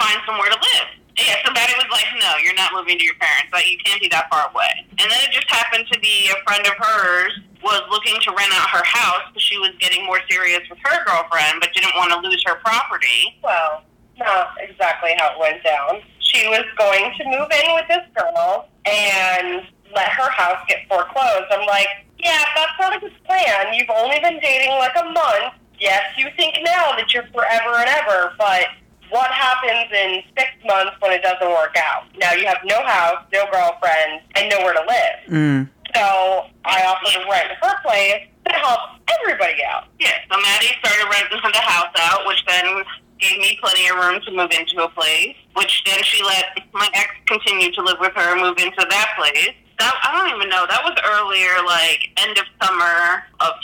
find 0.00 0.20
somewhere 0.26 0.48
to 0.48 0.56
live. 0.56 0.88
Yeah, 1.18 1.34
so 1.44 1.50
Maddie 1.52 1.74
was 1.74 1.90
like, 1.90 2.06
no, 2.22 2.38
you're 2.42 2.54
not 2.54 2.72
moving 2.72 2.96
to 2.98 3.04
your 3.04 3.18
parents. 3.18 3.50
Like, 3.52 3.66
you 3.66 3.76
can't 3.82 4.00
be 4.00 4.06
that 4.08 4.30
far 4.30 4.48
away. 4.54 4.86
And 5.02 5.10
then 5.10 5.18
it 5.26 5.34
just 5.34 5.50
happened 5.50 5.86
to 5.90 5.98
be 5.98 6.30
a 6.30 6.38
friend 6.46 6.62
of 6.66 6.78
hers 6.78 7.34
was 7.62 7.82
looking 7.90 8.14
to 8.22 8.30
rent 8.30 8.54
out 8.54 8.70
her 8.70 8.84
house 8.86 9.26
because 9.28 9.42
she 9.42 9.58
was 9.58 9.74
getting 9.80 10.06
more 10.06 10.20
serious 10.30 10.62
with 10.70 10.78
her 10.84 11.04
girlfriend, 11.04 11.58
but 11.58 11.74
didn't 11.74 11.94
want 11.96 12.14
to 12.14 12.22
lose 12.22 12.42
her 12.46 12.54
property. 12.62 13.34
Well, 13.42 13.82
not 14.16 14.54
exactly 14.62 15.14
how 15.18 15.34
it 15.34 15.38
went 15.40 15.62
down. 15.64 16.02
She 16.20 16.46
was 16.46 16.64
going 16.78 17.10
to 17.18 17.24
move 17.26 17.50
in 17.50 17.74
with 17.74 17.88
this 17.88 18.06
girl 18.14 18.68
and 18.86 19.66
let 19.94 20.08
her 20.08 20.30
house 20.30 20.62
get 20.68 20.86
foreclosed. 20.88 21.50
I'm 21.50 21.66
like, 21.66 21.88
yeah, 22.18 22.44
that's 22.54 22.72
not 22.78 22.96
a 22.96 23.00
good 23.00 23.12
plan. 23.24 23.74
You've 23.74 23.90
only 23.90 24.18
been 24.20 24.38
dating 24.40 24.70
like 24.78 24.94
a 24.94 25.04
month. 25.04 25.54
Yes, 25.80 26.02
you 26.16 26.26
think 26.36 26.56
now 26.62 26.94
that 26.96 27.14
you're 27.14 27.26
forever 27.34 27.74
and 27.78 27.88
ever, 27.88 28.34
but 28.38 28.66
what 29.10 29.30
happens 29.30 29.90
in 29.92 30.22
six 30.36 30.50
months 30.66 30.92
when 31.00 31.12
it 31.12 31.22
doesn't 31.22 31.48
work 31.48 31.76
out? 31.76 32.04
Now 32.18 32.32
you 32.32 32.46
have 32.46 32.58
no 32.64 32.84
house, 32.84 33.24
no 33.32 33.44
girlfriend, 33.50 34.22
and 34.36 34.50
nowhere 34.50 34.74
to 34.74 34.84
live. 34.86 35.18
Mm. 35.28 35.70
So 35.94 36.46
I 36.64 36.84
offered 36.84 37.20
to 37.20 37.30
rent 37.30 37.52
her 37.60 37.82
place 37.82 38.28
to 38.46 38.52
help 38.52 38.80
everybody 39.20 39.64
out. 39.64 39.84
Yeah, 39.98 40.12
so 40.30 40.40
Maddie 40.40 40.72
started 40.80 41.08
renting 41.10 41.40
the 41.42 41.64
house 41.64 41.92
out, 41.98 42.26
which 42.26 42.44
then 42.46 42.84
gave 43.18 43.38
me 43.38 43.58
plenty 43.60 43.88
of 43.88 43.96
room 43.96 44.20
to 44.26 44.30
move 44.30 44.50
into 44.52 44.82
a 44.84 44.88
place, 44.88 45.36
which 45.54 45.82
then 45.84 46.02
she 46.02 46.22
let 46.24 46.46
my 46.72 46.88
ex 46.94 47.10
continue 47.26 47.72
to 47.72 47.82
live 47.82 47.96
with 48.00 48.12
her 48.14 48.32
and 48.32 48.40
move 48.40 48.58
into 48.58 48.86
that 48.88 49.14
place. 49.16 49.54
That, 49.78 49.94
I 50.02 50.16
don't 50.16 50.36
even 50.36 50.50
know. 50.50 50.66
That 50.68 50.82
was 50.82 50.98
earlier, 51.06 51.64
like 51.64 52.10
end 52.18 52.38
of 52.38 52.44
summer 52.62 53.24
of 53.40 53.54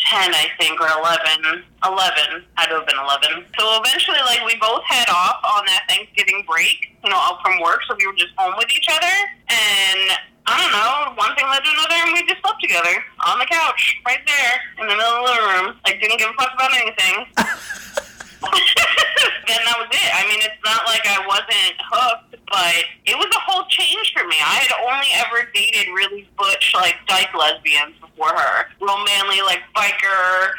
2010, 0.00 0.34
I 0.34 0.48
think, 0.58 0.80
or 0.80 0.88
11. 0.88 1.64
11. 1.84 2.44
Had 2.54 2.66
to 2.68 2.80
have 2.80 2.86
been 2.86 2.98
11. 2.98 3.44
So 3.58 3.80
eventually, 3.80 4.18
like, 4.24 4.44
we 4.46 4.56
both 4.56 4.82
head 4.84 5.08
off 5.08 5.40
on 5.44 5.66
that 5.66 5.84
Thanksgiving 5.88 6.44
break, 6.48 6.96
you 7.04 7.10
know, 7.10 7.16
out 7.16 7.42
from 7.42 7.60
work. 7.60 7.80
So 7.88 7.94
we 7.98 8.06
were 8.06 8.16
just 8.16 8.32
home 8.36 8.54
with 8.56 8.68
each 8.72 8.88
other. 8.88 9.14
And 9.48 10.18
I 10.46 10.56
don't 10.56 10.72
know, 10.72 11.14
one 11.20 11.36
thing 11.36 11.46
led 11.46 11.62
to 11.62 11.70
another, 11.70 11.98
and 12.06 12.12
we 12.12 12.26
just 12.26 12.40
slept 12.40 12.60
together 12.60 13.04
on 13.26 13.38
the 13.38 13.46
couch, 13.46 14.00
right 14.06 14.18
there, 14.26 14.54
in 14.80 14.88
the 14.88 14.96
middle 14.96 15.22
of 15.22 15.36
the 15.36 15.42
room. 15.46 15.66
Like, 15.86 16.00
didn't 16.00 16.18
give 16.18 16.30
a 16.30 16.34
fuck 16.34 16.54
about 16.54 16.72
anything. 16.74 17.26
then 19.48 19.60
that 19.64 19.76
was 19.78 19.88
it. 19.92 20.10
I 20.14 20.26
mean, 20.28 20.40
it's 20.42 20.60
not 20.64 20.86
like 20.86 21.04
I 21.06 21.24
wasn't 21.26 21.76
hooked, 21.78 22.36
but 22.48 22.74
it 23.04 23.16
was 23.16 23.28
a 23.34 23.40
whole 23.40 23.64
change 23.68 24.12
for 24.16 24.26
me. 24.26 24.36
I 24.40 24.64
had 24.64 24.72
only 24.80 25.08
ever 25.16 25.50
dated 25.52 25.88
really 25.94 26.28
butch, 26.38 26.72
like, 26.74 26.96
dyke 27.06 27.34
lesbians 27.34 27.94
before 28.00 28.32
her. 28.32 28.66
Real 28.80 29.04
manly, 29.04 29.42
like, 29.42 29.60
biker. 29.76 30.52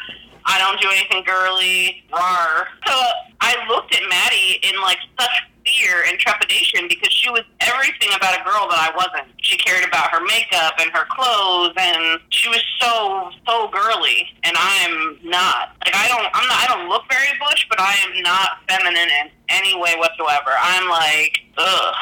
I 0.45 0.57
don't 0.59 0.79
do 0.81 0.89
anything 0.89 1.23
girly. 1.23 2.03
Rar. 2.11 2.67
So 2.87 2.95
I 3.41 3.55
looked 3.69 3.93
at 3.95 4.01
Maddie 4.09 4.59
in, 4.63 4.79
like, 4.81 4.99
such 5.19 5.50
fear 5.65 6.03
and 6.07 6.17
trepidation 6.19 6.87
because 6.87 7.11
she 7.13 7.29
was 7.29 7.41
everything 7.61 8.09
about 8.15 8.39
a 8.39 8.43
girl 8.43 8.67
that 8.69 8.79
I 8.79 8.91
wasn't. 8.95 9.29
She 9.41 9.57
cared 9.57 9.85
about 9.85 10.11
her 10.11 10.21
makeup 10.25 10.73
and 10.79 10.89
her 10.91 11.05
clothes 11.09 11.73
and 11.77 12.19
she 12.29 12.49
was 12.49 12.63
so 12.79 13.31
so 13.47 13.69
girly 13.69 14.27
and 14.43 14.55
I'm 14.57 15.17
not. 15.23 15.77
Like 15.85 15.95
I 15.95 16.07
don't 16.07 16.27
I'm 16.33 16.47
not 16.47 16.57
I 16.57 16.65
don't 16.67 16.89
look 16.89 17.03
very 17.09 17.31
butch, 17.39 17.67
but 17.69 17.79
I 17.79 17.93
am 18.07 18.21
not 18.23 18.63
feminine 18.67 19.09
in 19.09 19.27
any 19.49 19.75
way 19.77 19.95
whatsoever. 19.97 20.51
I'm 20.57 20.89
like 20.89 21.37
ugh. 21.57 21.95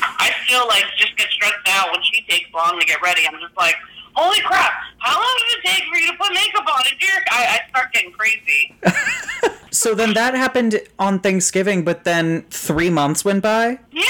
I 0.00 0.30
still 0.46 0.66
like 0.66 0.84
just 0.96 1.16
get 1.16 1.28
stressed 1.30 1.68
out 1.68 1.92
when 1.92 2.02
she 2.02 2.22
takes 2.28 2.52
long 2.52 2.78
to 2.78 2.86
get 2.86 3.00
ready. 3.02 3.22
I'm 3.26 3.38
just 3.40 3.56
like, 3.56 3.76
holy 4.14 4.40
crap! 4.40 4.72
How 4.98 5.14
long 5.14 5.36
does 5.40 5.56
it 5.58 5.68
take 5.68 5.84
for 5.88 5.96
you 5.96 6.10
to 6.12 6.16
put 6.18 6.32
makeup 6.32 6.64
on? 6.66 6.82
And 6.90 6.98
dear, 7.00 7.24
I, 7.30 7.60
I 7.60 7.68
start 7.68 7.92
getting 7.92 8.12
crazy. 8.12 8.74
So 9.74 9.92
then 9.92 10.14
that 10.14 10.34
happened 10.34 10.80
on 11.00 11.18
Thanksgiving, 11.18 11.84
but 11.84 12.04
then 12.04 12.42
three 12.48 12.90
months 12.90 13.24
went 13.24 13.42
by? 13.42 13.80
Yeah, 13.90 14.04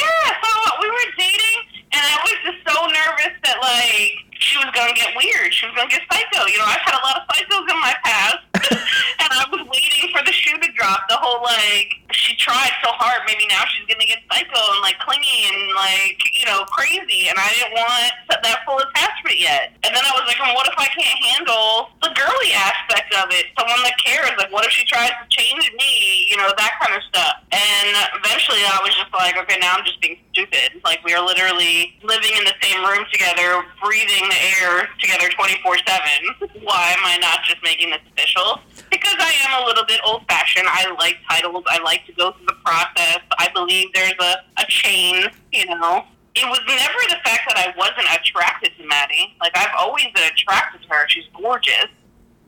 so 0.45 0.51
we 0.83 0.91
were 0.91 1.11
dating, 1.17 1.61
and 1.91 2.03
I 2.05 2.19
was 2.21 2.37
just 2.45 2.69
so 2.69 2.85
nervous 2.85 3.33
that 3.45 3.57
like 3.63 4.34
she 4.45 4.61
was 4.61 4.69
gonna 4.77 4.93
get 4.93 5.17
weird. 5.17 5.49
She 5.57 5.65
was 5.65 5.75
gonna 5.75 5.89
get 5.89 6.05
psycho. 6.05 6.45
You 6.45 6.61
know, 6.61 6.69
I've 6.69 6.85
had 6.85 6.93
a 6.93 7.03
lot 7.03 7.17
of 7.17 7.25
psychos 7.33 7.65
in 7.65 7.79
my 7.81 7.97
past, 8.05 8.45
and 9.25 9.29
I 9.33 9.49
was 9.49 9.65
waiting 9.73 10.13
for 10.13 10.21
the 10.21 10.33
shoe 10.37 10.61
to 10.61 10.69
drop. 10.77 11.09
The 11.09 11.17
whole 11.17 11.41
like 11.41 11.97
she 12.13 12.37
tried 12.37 12.77
so 12.85 12.93
hard, 12.93 13.25
maybe 13.25 13.49
now 13.49 13.65
she's 13.73 13.89
gonna 13.89 14.05
get 14.05 14.21
psycho 14.29 14.61
and 14.77 14.85
like 14.85 15.01
clingy 15.01 15.49
and 15.49 15.73
like 15.73 16.21
you 16.37 16.45
know 16.45 16.69
crazy, 16.69 17.33
and 17.33 17.41
I 17.41 17.49
didn't 17.57 17.73
want 17.73 18.13
that 18.45 18.61
full 18.69 18.79
attachment 18.79 19.41
yet. 19.41 19.73
And 19.81 19.97
then 19.97 20.05
I 20.05 20.13
was 20.13 20.29
like, 20.29 20.37
well, 20.37 20.53
what 20.53 20.69
if 20.69 20.77
I 20.77 20.89
can't 20.93 21.21
handle 21.33 21.89
the 22.05 22.13
girly 22.13 22.53
aspect 22.53 23.17
of 23.17 23.33
it? 23.33 23.49
Someone 23.57 23.81
that 23.83 23.97
cares. 23.97 24.37
Like, 24.37 24.53
what 24.53 24.69
if 24.69 24.73
she 24.73 24.85
tries 24.85 25.11
to 25.17 25.25
change 25.33 25.65
me? 25.73 26.29
You 26.29 26.37
know, 26.37 26.53
that 26.53 26.73
kind 26.77 26.93
of 26.93 27.03
stuff. 27.09 27.41
And 27.49 27.89
eventually, 28.21 28.61
I 28.69 28.81
was 28.85 28.93
just 28.93 29.13
like, 29.17 29.41
okay, 29.41 29.57
now 29.59 29.81
I'm 29.81 29.85
just 29.85 30.01
being 30.05 30.21
stupid. 30.33 30.85
Like, 30.85 31.01
we 31.05 31.17
are 31.17 31.25
literally 31.25 31.97
living 32.05 32.37
in 32.37 32.45
the 32.45 32.57
same 32.61 32.85
room 32.85 33.09
together, 33.09 33.65
breathing 33.81 34.29
the 34.35 34.65
air 34.65 34.89
together 34.99 35.29
24 35.29 35.79
7. 35.79 36.63
Why 36.63 36.95
am 36.97 37.05
I 37.05 37.19
not 37.19 37.41
just 37.45 37.63
making 37.63 37.91
this 37.91 38.01
official? 38.13 38.61
Because 38.91 39.15
I 39.19 39.33
am 39.47 39.63
a 39.63 39.67
little 39.67 39.85
bit 39.87 40.01
old 40.05 40.27
fashioned. 40.29 40.67
I 40.69 40.91
like 40.99 41.19
titles. 41.29 41.65
I 41.69 41.81
like 41.83 42.07
to 42.07 42.13
go 42.13 42.33
through 42.33 42.47
the 42.47 42.59
process. 42.65 43.21
I 43.39 43.49
believe 43.55 43.89
there's 43.95 44.15
a, 44.21 44.35
a 44.59 44.65
chain, 44.69 45.27
you 45.53 45.67
know. 45.67 46.05
It 46.35 46.47
was 46.47 46.61
never 46.67 46.99
the 47.09 47.23
fact 47.25 47.43
that 47.49 47.57
I 47.57 47.73
wasn't 47.79 48.09
attracted 48.13 48.73
to 48.79 48.87
Maddie. 48.87 49.37
Like, 49.41 49.57
I've 49.57 49.75
always 49.79 50.07
been 50.15 50.25
attracted 50.25 50.83
to 50.83 50.89
her. 50.89 51.09
She's 51.09 51.25
gorgeous. 51.41 51.87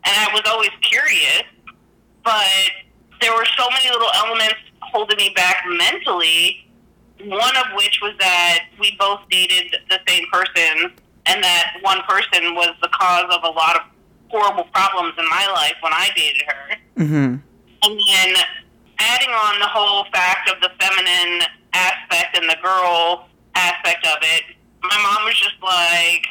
And 0.04 0.14
I 0.14 0.30
was 0.32 0.42
always 0.46 0.70
curious. 0.82 1.44
But 2.24 2.48
there 3.20 3.32
were 3.32 3.46
so 3.56 3.68
many 3.70 3.88
little 3.90 4.10
elements 4.16 4.56
holding 4.80 5.16
me 5.18 5.32
back 5.36 5.62
mentally. 5.68 6.68
One 7.24 7.56
of 7.56 7.66
which 7.76 8.00
was 8.02 8.14
that 8.18 8.66
we 8.80 8.96
both 8.98 9.20
dated 9.30 9.76
the 9.88 10.00
same 10.08 10.24
person, 10.32 10.92
and 11.27 11.43
that 11.43 11.78
one 11.82 12.01
person 12.09 12.55
was 12.55 12.74
the 12.82 12.89
cause 12.89 13.27
of 13.35 13.43
a 13.44 13.51
lot 13.51 13.77
of 13.77 13.82
horrible 14.28 14.65
problems 14.73 15.15
in 15.19 15.28
my 15.28 15.47
life 15.53 15.74
when 15.81 15.93
I 15.93 16.09
dated 16.16 16.43
her. 16.47 16.77
Mm-hmm. 16.97 17.36
And 17.82 18.01
then 18.09 18.35
adding 18.98 19.31
on 19.31 19.61
the 19.61 19.66
whole 19.66 20.05
fact 20.12 20.51
of 20.51 20.61
the 20.61 20.70
feminine 20.81 21.47
aspect 21.73 22.36
and 22.36 22.48
the 22.48 22.57
girl 22.62 23.28
aspect 23.55 24.07
of 24.07 24.19
it, 24.23 24.43
my 24.82 24.97
mom 25.03 25.24
was 25.24 25.39
just 25.39 25.61
like, 25.62 26.27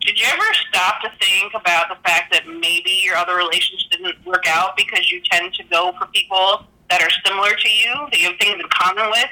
did 0.00 0.18
you 0.18 0.26
ever 0.28 0.44
stop 0.68 1.02
to 1.02 1.10
think 1.20 1.52
about 1.54 1.88
the 1.88 1.96
fact 2.06 2.32
that 2.32 2.46
maybe 2.46 3.00
your 3.02 3.16
other 3.16 3.34
relationship 3.34 3.90
didn't 3.90 4.24
work 4.24 4.44
out 4.46 4.76
because 4.76 5.10
you 5.10 5.20
tend 5.30 5.52
to 5.54 5.64
go 5.64 5.92
for 5.98 6.06
people 6.08 6.64
that 6.90 7.02
are 7.02 7.10
similar 7.24 7.54
to 7.54 7.68
you, 7.68 7.92
that 8.10 8.20
you 8.20 8.28
have 8.30 8.38
things 8.38 8.54
in 8.54 8.68
common 8.70 9.10
with, 9.10 9.30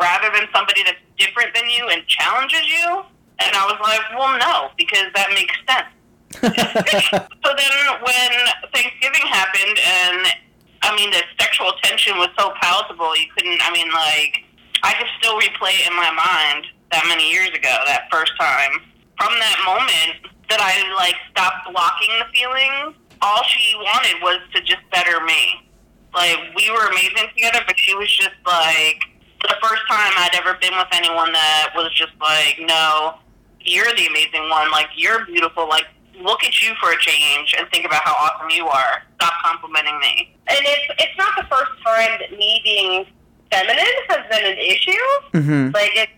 rather 0.00 0.28
than 0.34 0.48
somebody 0.52 0.82
that's 0.82 0.98
different 1.16 1.54
than 1.54 1.64
you 1.70 1.88
and 1.88 2.04
challenges 2.06 2.62
you? 2.66 3.02
And 3.40 3.54
I 3.54 3.64
was 3.66 3.78
like, 3.80 4.02
well, 4.18 4.34
no, 4.38 4.70
because 4.76 5.06
that 5.14 5.30
makes 5.30 5.54
sense. 5.66 5.90
so 6.38 7.48
then 7.56 7.74
when 8.04 8.30
Thanksgiving 8.74 9.24
happened 9.32 9.78
and 9.80 10.26
I 10.82 10.94
mean 10.94 11.10
the 11.10 11.22
sexual 11.40 11.72
tension 11.82 12.18
was 12.18 12.28
so 12.38 12.52
palatable 12.60 13.16
you 13.16 13.24
couldn't 13.34 13.58
I 13.64 13.72
mean 13.72 13.88
like 13.88 14.44
I 14.82 14.94
could 14.94 15.08
still 15.18 15.40
replay 15.40 15.74
it 15.80 15.90
in 15.90 15.96
my 15.96 16.10
mind 16.10 16.66
that 16.92 17.04
many 17.08 17.30
years 17.30 17.48
ago, 17.50 17.72
that 17.86 18.08
first 18.10 18.32
time. 18.38 18.80
From 19.18 19.32
that 19.38 19.58
moment 19.66 20.30
that 20.48 20.60
I 20.62 20.86
like 20.94 21.16
stopped 21.30 21.68
blocking 21.72 22.12
the 22.18 22.28
feelings, 22.30 22.94
all 23.20 23.42
she 23.44 23.74
wanted 23.76 24.22
was 24.22 24.38
to 24.54 24.62
just 24.62 24.82
better 24.90 25.20
me. 25.24 25.66
Like 26.14 26.38
we 26.54 26.70
were 26.70 26.86
amazing 26.88 27.28
together, 27.34 27.60
but 27.66 27.78
she 27.78 27.94
was 27.94 28.08
just 28.08 28.38
like 28.46 29.02
the 29.42 29.54
first 29.60 29.82
time 29.90 30.12
I'd 30.16 30.34
ever 30.34 30.56
been 30.60 30.76
with 30.76 30.88
anyone 30.92 31.32
that 31.32 31.70
was 31.74 31.92
just 31.94 32.14
like, 32.20 32.58
No, 32.60 33.18
you're 33.60 33.92
the 33.94 34.06
amazing 34.06 34.48
one, 34.50 34.70
like 34.70 34.88
you're 34.96 35.24
beautiful, 35.26 35.68
like 35.68 35.86
look 36.20 36.42
at 36.44 36.60
you 36.62 36.74
for 36.80 36.90
a 36.92 36.98
change 36.98 37.54
and 37.58 37.68
think 37.70 37.84
about 37.86 38.02
how 38.02 38.12
awesome 38.12 38.50
you 38.50 38.66
are. 38.66 39.02
Stop 39.16 39.32
complimenting 39.44 39.98
me. 40.00 40.34
And 40.48 40.58
it's 40.62 40.92
it's 40.98 41.18
not 41.18 41.36
the 41.36 41.44
first 41.44 41.70
time 41.84 42.10
that 42.20 42.32
me 42.36 42.60
being 42.64 43.06
feminine 43.50 43.84
has 44.08 44.26
been 44.30 44.52
an 44.52 44.58
issue. 44.58 44.92
Mhm. 45.32 45.74
Like 45.74 45.90
it's 45.94 46.12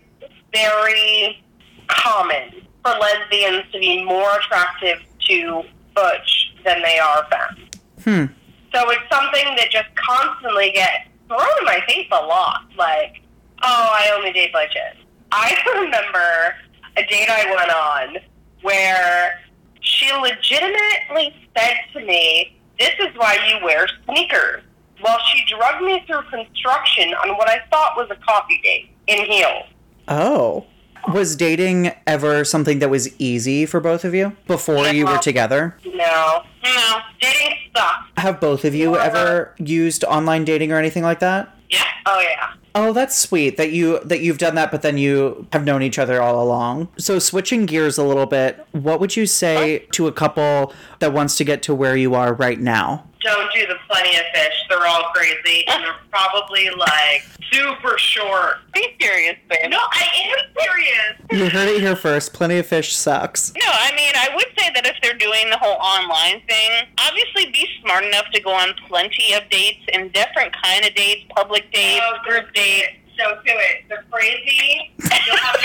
very 0.53 1.43
common 1.87 2.65
for 2.83 2.91
lesbians 2.99 3.63
to 3.71 3.79
be 3.79 4.03
more 4.03 4.37
attractive 4.37 4.99
to 5.27 5.63
butch 5.93 6.53
than 6.63 6.81
they 6.81 6.97
are 6.99 7.27
femme. 7.29 7.67
Hmm. 8.03 8.25
So 8.73 8.89
it's 8.89 9.03
something 9.11 9.55
that 9.57 9.69
just 9.69 9.89
constantly 9.95 10.71
gets 10.71 11.07
thrown 11.27 11.41
in 11.59 11.65
my 11.65 11.79
face 11.87 12.07
a 12.11 12.25
lot. 12.25 12.63
Like, 12.77 13.21
oh, 13.61 13.89
I 13.93 14.11
only 14.15 14.31
date 14.31 14.53
butches. 14.53 14.97
I 15.31 15.55
remember 15.75 16.55
a 16.97 17.03
date 17.03 17.29
I 17.29 17.45
went 17.55 17.71
on 17.71 18.17
where 18.61 19.39
she 19.81 20.11
legitimately 20.13 21.35
said 21.57 21.75
to 21.93 22.05
me, 22.05 22.57
This 22.79 22.91
is 22.99 23.15
why 23.15 23.37
you 23.49 23.65
wear 23.65 23.87
sneakers. 24.05 24.63
While 25.01 25.17
she 25.33 25.43
drugged 25.47 25.83
me 25.83 26.03
through 26.05 26.21
construction 26.29 27.13
on 27.15 27.35
what 27.37 27.49
I 27.49 27.61
thought 27.71 27.93
was 27.97 28.09
a 28.11 28.15
coffee 28.17 28.61
date 28.63 28.89
in 29.07 29.25
heels. 29.25 29.65
Oh. 30.07 30.65
Was 31.11 31.35
dating 31.35 31.91
ever 32.05 32.45
something 32.45 32.77
that 32.77 32.91
was 32.91 33.19
easy 33.19 33.65
for 33.65 33.79
both 33.79 34.05
of 34.05 34.13
you 34.13 34.35
before 34.45 34.87
you 34.89 35.07
were 35.07 35.17
together? 35.17 35.75
No, 35.83 36.43
no, 36.63 36.97
dating 37.19 37.57
sucks. 37.75 38.05
Have 38.17 38.39
both 38.39 38.63
of 38.65 38.75
you 38.75 38.95
ever 38.95 39.55
used 39.57 40.03
online 40.03 40.45
dating 40.45 40.71
or 40.71 40.77
anything 40.77 41.01
like 41.01 41.19
that? 41.19 41.57
Yeah. 41.71 41.83
Oh, 42.05 42.19
yeah. 42.19 42.53
Oh, 42.73 42.93
that's 42.93 43.17
sweet 43.17 43.57
that 43.57 43.71
you 43.71 43.99
that 44.05 44.21
you've 44.21 44.37
done 44.37 44.55
that, 44.55 44.71
but 44.71 44.81
then 44.81 44.97
you 44.97 45.45
have 45.51 45.65
known 45.65 45.81
each 45.81 45.99
other 45.99 46.21
all 46.21 46.41
along. 46.41 46.87
So 46.97 47.19
switching 47.19 47.65
gears 47.65 47.97
a 47.97 48.03
little 48.03 48.25
bit, 48.25 48.65
what 48.71 48.99
would 48.99 49.17
you 49.17 49.25
say 49.25 49.79
to 49.91 50.07
a 50.07 50.11
couple 50.11 50.73
that 51.01 51.13
wants 51.13 51.35
to 51.37 51.43
get 51.43 51.61
to 51.63 51.75
where 51.75 51.95
you 51.97 52.15
are 52.15 52.33
right 52.33 52.59
now? 52.59 53.05
Don't 53.21 53.53
do 53.53 53.67
the 53.67 53.75
plenty 53.87 54.15
of 54.17 54.23
fish. 54.33 54.53
They're 54.69 54.87
all 54.87 55.03
crazy 55.13 55.67
and 55.67 55.83
they're 55.83 55.93
probably 56.09 56.69
like 56.69 57.23
super 57.51 57.97
short. 57.97 58.57
Be 58.73 58.95
serious, 58.99 59.35
babe. 59.49 59.69
No, 59.69 59.77
I 59.77 60.07
am 60.25 60.37
serious. 60.59 61.31
You 61.31 61.49
heard 61.49 61.69
it 61.69 61.81
here 61.81 61.95
first. 61.95 62.33
Plenty 62.33 62.57
of 62.57 62.65
fish 62.65 62.95
sucks. 62.95 63.53
No, 63.53 63.67
I 63.67 63.91
mean, 63.95 64.11
I 64.15 64.29
would 64.33 64.47
say 64.57 64.71
that 64.73 64.87
if 64.87 64.95
they're 65.03 65.17
doing 65.17 65.49
the 65.51 65.57
whole 65.57 65.77
online 65.77 66.41
thing, 66.47 66.71
obviously 66.97 67.51
be 67.51 67.67
smart 67.81 68.05
enough 68.05 68.25
to 68.33 68.41
go 68.41 68.51
on 68.51 68.73
plenty 68.87 69.33
of 69.33 69.47
dates 69.49 69.85
and 69.93 70.11
different 70.13 70.55
kind 70.63 70.85
of 70.85 70.95
dates, 70.95 71.25
public 71.35 71.71
dates, 71.71 72.03
oh, 72.03 72.17
group 72.27 72.51
dates. 72.53 72.97
Don't 73.17 73.45
do 73.45 73.51
it. 73.53 73.83
They're 73.87 74.05
crazy. 74.09 74.93
You'll 75.27 75.37
have 75.37 75.61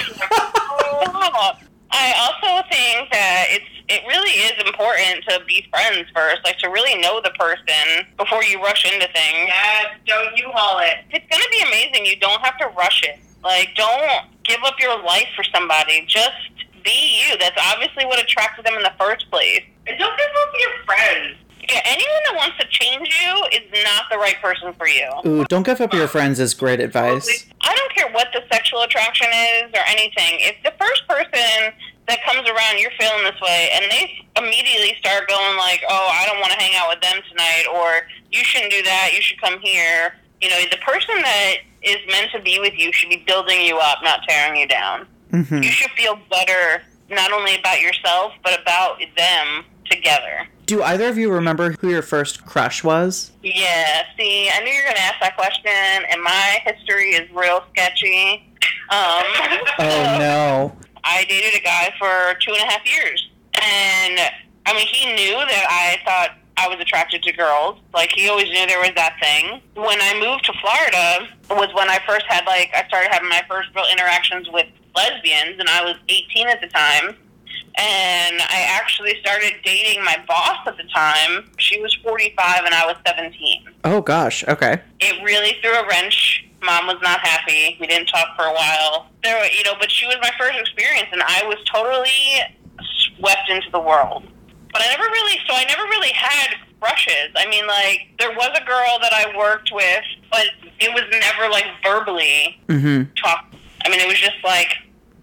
Stop. 1.47 1.63
I 1.91 2.13
also 2.21 2.69
think 2.69 3.11
that 3.11 3.47
it's 3.51 3.76
it 3.89 4.03
really 4.07 4.31
is 4.31 4.53
important 4.67 5.25
to 5.29 5.41
be 5.47 5.67
friends 5.71 6.09
first, 6.15 6.45
like 6.45 6.59
to 6.59 6.69
really 6.69 6.99
know 7.01 7.21
the 7.23 7.31
person 7.39 8.07
before 8.17 8.43
you 8.45 8.61
rush 8.63 8.85
into 8.85 9.07
things. 9.13 9.49
Yeah, 9.49 9.95
don't 10.07 10.37
you 10.37 10.51
haul 10.53 10.81
it. 10.81 11.05
It's 11.11 11.27
gonna 11.31 11.51
be 11.51 11.63
amazing. 11.63 12.07
You 12.07 12.17
don't 12.17 12.41
have 12.41 12.59
to 12.59 12.67
rush 12.77 13.03
it. 13.05 13.19
Like, 13.45 13.69
don't 13.77 14.27
give 14.43 14.59
up 14.65 14.75
your 14.81 15.01
life 15.03 15.29
for 15.37 15.45
somebody. 15.45 16.05
Just 16.09 16.51
be 16.85 17.23
you. 17.23 17.39
That's 17.39 17.59
obviously 17.73 18.05
what 18.07 18.19
attracted 18.19 18.65
them 18.67 18.75
in 18.75 18.83
the 18.83 18.93
first 18.99 19.31
place. 19.31 19.63
And 19.87 19.97
don't 19.99 20.17
give 20.17 20.27
up 20.27 20.55
your 20.59 20.85
friends. 20.85 21.37
Yeah, 21.69 21.81
anyone 21.85 22.23
that 22.27 22.35
wants 22.37 22.59
to 22.59 22.67
change 22.69 23.09
you 23.23 23.45
is 23.53 23.85
not 23.85 24.05
the 24.11 24.19
right 24.19 24.37
person 24.41 24.73
for 24.75 24.87
you. 24.87 25.11
Ooh, 25.27 25.45
don't 25.45 25.65
give 25.65 25.81
up 25.81 25.93
your 25.93 26.07
friends 26.07 26.39
is 26.39 26.55
great 26.55 26.81
advice. 26.81 27.47
I 27.61 27.75
don't 27.75 27.93
care 27.93 28.13
what 28.13 28.29
the 28.33 28.43
sexual 28.53 28.83
attraction 28.83 29.29
is 29.29 29.71
or 29.75 29.83
anything. 29.89 30.39
If 30.41 30.57
the 30.63 30.73
first 30.79 31.07
person 31.09 31.73
that 32.09 32.23
comes 32.25 32.49
around 32.49 32.79
you're 32.79 32.95
feeling 32.99 33.25
this 33.25 33.41
way 33.41 33.71
and 33.75 33.85
they 33.91 34.25
immediately 34.37 34.95
start 34.99 35.29
going 35.29 35.57
like, 35.57 35.83
"Oh, 35.89 36.09
I 36.13 36.27
don't 36.27 36.41
want 36.41 36.53
to 36.53 36.59
hang 36.59 36.75
out 36.77 36.89
with 36.89 37.01
them 37.01 37.21
tonight," 37.29 37.65
or 37.75 38.07
"You 38.31 38.45
shouldn't 38.45 38.73
do 38.73 38.83
that. 38.83 39.11
You 39.15 39.21
should 39.23 39.41
come 39.41 39.59
here." 39.61 40.15
You 40.41 40.51
know, 40.51 40.61
the 40.71 40.79
person 40.79 41.15
that 41.23 41.57
is 41.83 41.97
meant 42.11 42.31
to 42.33 42.41
be 42.41 42.59
with 42.61 42.75
you 42.77 42.93
should 42.93 43.09
be 43.09 43.25
building 43.27 43.61
you 43.63 43.79
up, 43.79 43.99
not 44.03 44.21
tearing 44.29 44.61
you 44.61 44.69
down. 44.69 45.07
Mm-hmm. 45.33 45.63
You 45.63 45.71
should 45.71 45.91
feel 45.93 46.19
better 46.31 46.83
not 47.09 47.33
only 47.33 47.55
about 47.57 47.81
yourself 47.81 48.33
but 48.43 48.61
about 48.61 48.99
them 49.17 49.65
together. 49.91 50.49
Do 50.67 50.83
either 50.83 51.09
of 51.09 51.17
you 51.17 51.31
remember 51.33 51.73
who 51.81 51.91
your 51.91 52.03
first 52.03 52.45
crush 52.45 52.83
was? 52.83 53.31
Yeah, 53.43 54.03
see, 54.19 54.51
I 54.53 54.61
knew 54.65 54.71
you 54.73 54.79
were 54.79 54.85
going 54.85 54.97
to 54.97 55.03
ask 55.03 55.21
that 55.21 55.37
question, 55.37 56.05
and 56.11 56.21
my 56.23 56.59
history 56.65 57.11
is 57.11 57.31
real 57.31 57.63
sketchy. 57.71 58.53
Um, 58.91 59.25
Oh 59.79 60.17
no. 60.19 60.77
I 61.07 61.25
dated 61.29 61.55
a 61.59 61.63
guy 61.63 61.93
for 61.99 62.39
two 62.41 62.53
and 62.53 62.63
a 62.63 62.67
half 62.71 62.85
years. 62.85 63.31
And, 63.55 64.19
I 64.67 64.75
mean, 64.75 64.87
he 64.87 65.07
knew 65.15 65.37
that 65.39 65.67
I 65.71 65.99
thought 66.05 66.37
I 66.59 66.69
was 66.69 66.79
attracted 66.81 67.23
to 67.23 67.33
girls. 67.33 67.79
Like, 67.95 68.11
he 68.15 68.29
always 68.29 68.47
knew 68.51 68.67
there 68.67 68.81
was 68.81 68.93
that 68.97 69.17
thing. 69.23 69.61
When 69.75 69.99
I 70.01 70.19
moved 70.21 70.45
to 70.47 70.53
Florida 70.61 71.29
was 71.51 71.73
when 71.75 71.89
I 71.89 72.01
first 72.07 72.27
had, 72.29 72.45
like, 72.47 72.71
I 72.75 72.87
started 72.89 73.11
having 73.13 73.29
my 73.29 73.43
first 73.49 73.69
real 73.75 73.85
interactions 73.91 74.49
with 74.53 74.67
lesbians, 74.95 75.59
and 75.61 75.69
I 75.69 75.85
was 75.85 75.97
18 76.09 76.49
at 76.49 76.61
the 76.61 76.69
time. 76.69 77.17
And 77.79 78.41
I 78.41 78.67
actually 78.71 79.21
started 79.21 79.53
dating 79.63 80.03
my 80.03 80.17
boss 80.27 80.67
at 80.67 80.79
the 80.79 80.85
time. 80.85 81.51
She 81.59 81.79
was 81.83 81.95
45 82.03 82.65
and 82.65 82.75
I 82.75 82.87
was 82.87 82.97
17 83.07 83.65
Oh 83.85 84.01
gosh. 84.01 84.43
Okay. 84.49 84.81
it 85.01 85.23
really 85.23 85.59
threw 85.61 85.73
a 85.75 85.87
wrench. 85.87 86.46
Mom 86.67 86.87
was 86.89 86.99
not 87.03 87.21
happy. 87.21 87.77
We 87.81 87.87
didn't 87.87 88.09
talk 88.09 88.37
for 88.37 88.45
a 88.45 88.53
while. 88.53 89.07
There, 89.23 89.39
were- 89.39 89.47
you 89.57 89.63
know, 89.65 89.75
but 89.81 89.91
she 89.91 90.07
was 90.07 90.17
my 90.21 90.31
first 90.39 90.59
experience, 90.59 91.09
and 91.13 91.23
I 91.23 91.43
was 91.47 91.57
totally 91.73 92.11
swept 93.17 93.49
into 93.49 93.71
the 93.71 93.81
world. 93.81 94.25
But 94.73 94.83
I 94.83 94.89
never 94.91 95.05
really, 95.05 95.39
so 95.49 95.55
I 95.55 95.65
never 95.65 95.85
really 95.85 96.13
had 96.13 96.55
crushes. 96.81 97.31
I 97.37 97.47
mean, 97.49 97.67
like 97.67 98.09
there 98.19 98.31
was 98.33 98.51
a 98.61 98.65
girl 98.65 98.99
that 99.01 99.13
I 99.13 99.35
worked 99.37 99.71
with, 99.73 100.05
but 100.31 100.47
it 100.81 100.93
was 100.93 101.05
never 101.11 101.51
like 101.51 101.65
verbally 101.83 102.61
Mm-hmm. 102.69 103.15
talk. 103.23 103.47
I 103.85 103.89
mean, 103.89 104.01
it 104.01 104.07
was 104.09 104.21
just 104.21 104.37
like, 104.45 104.69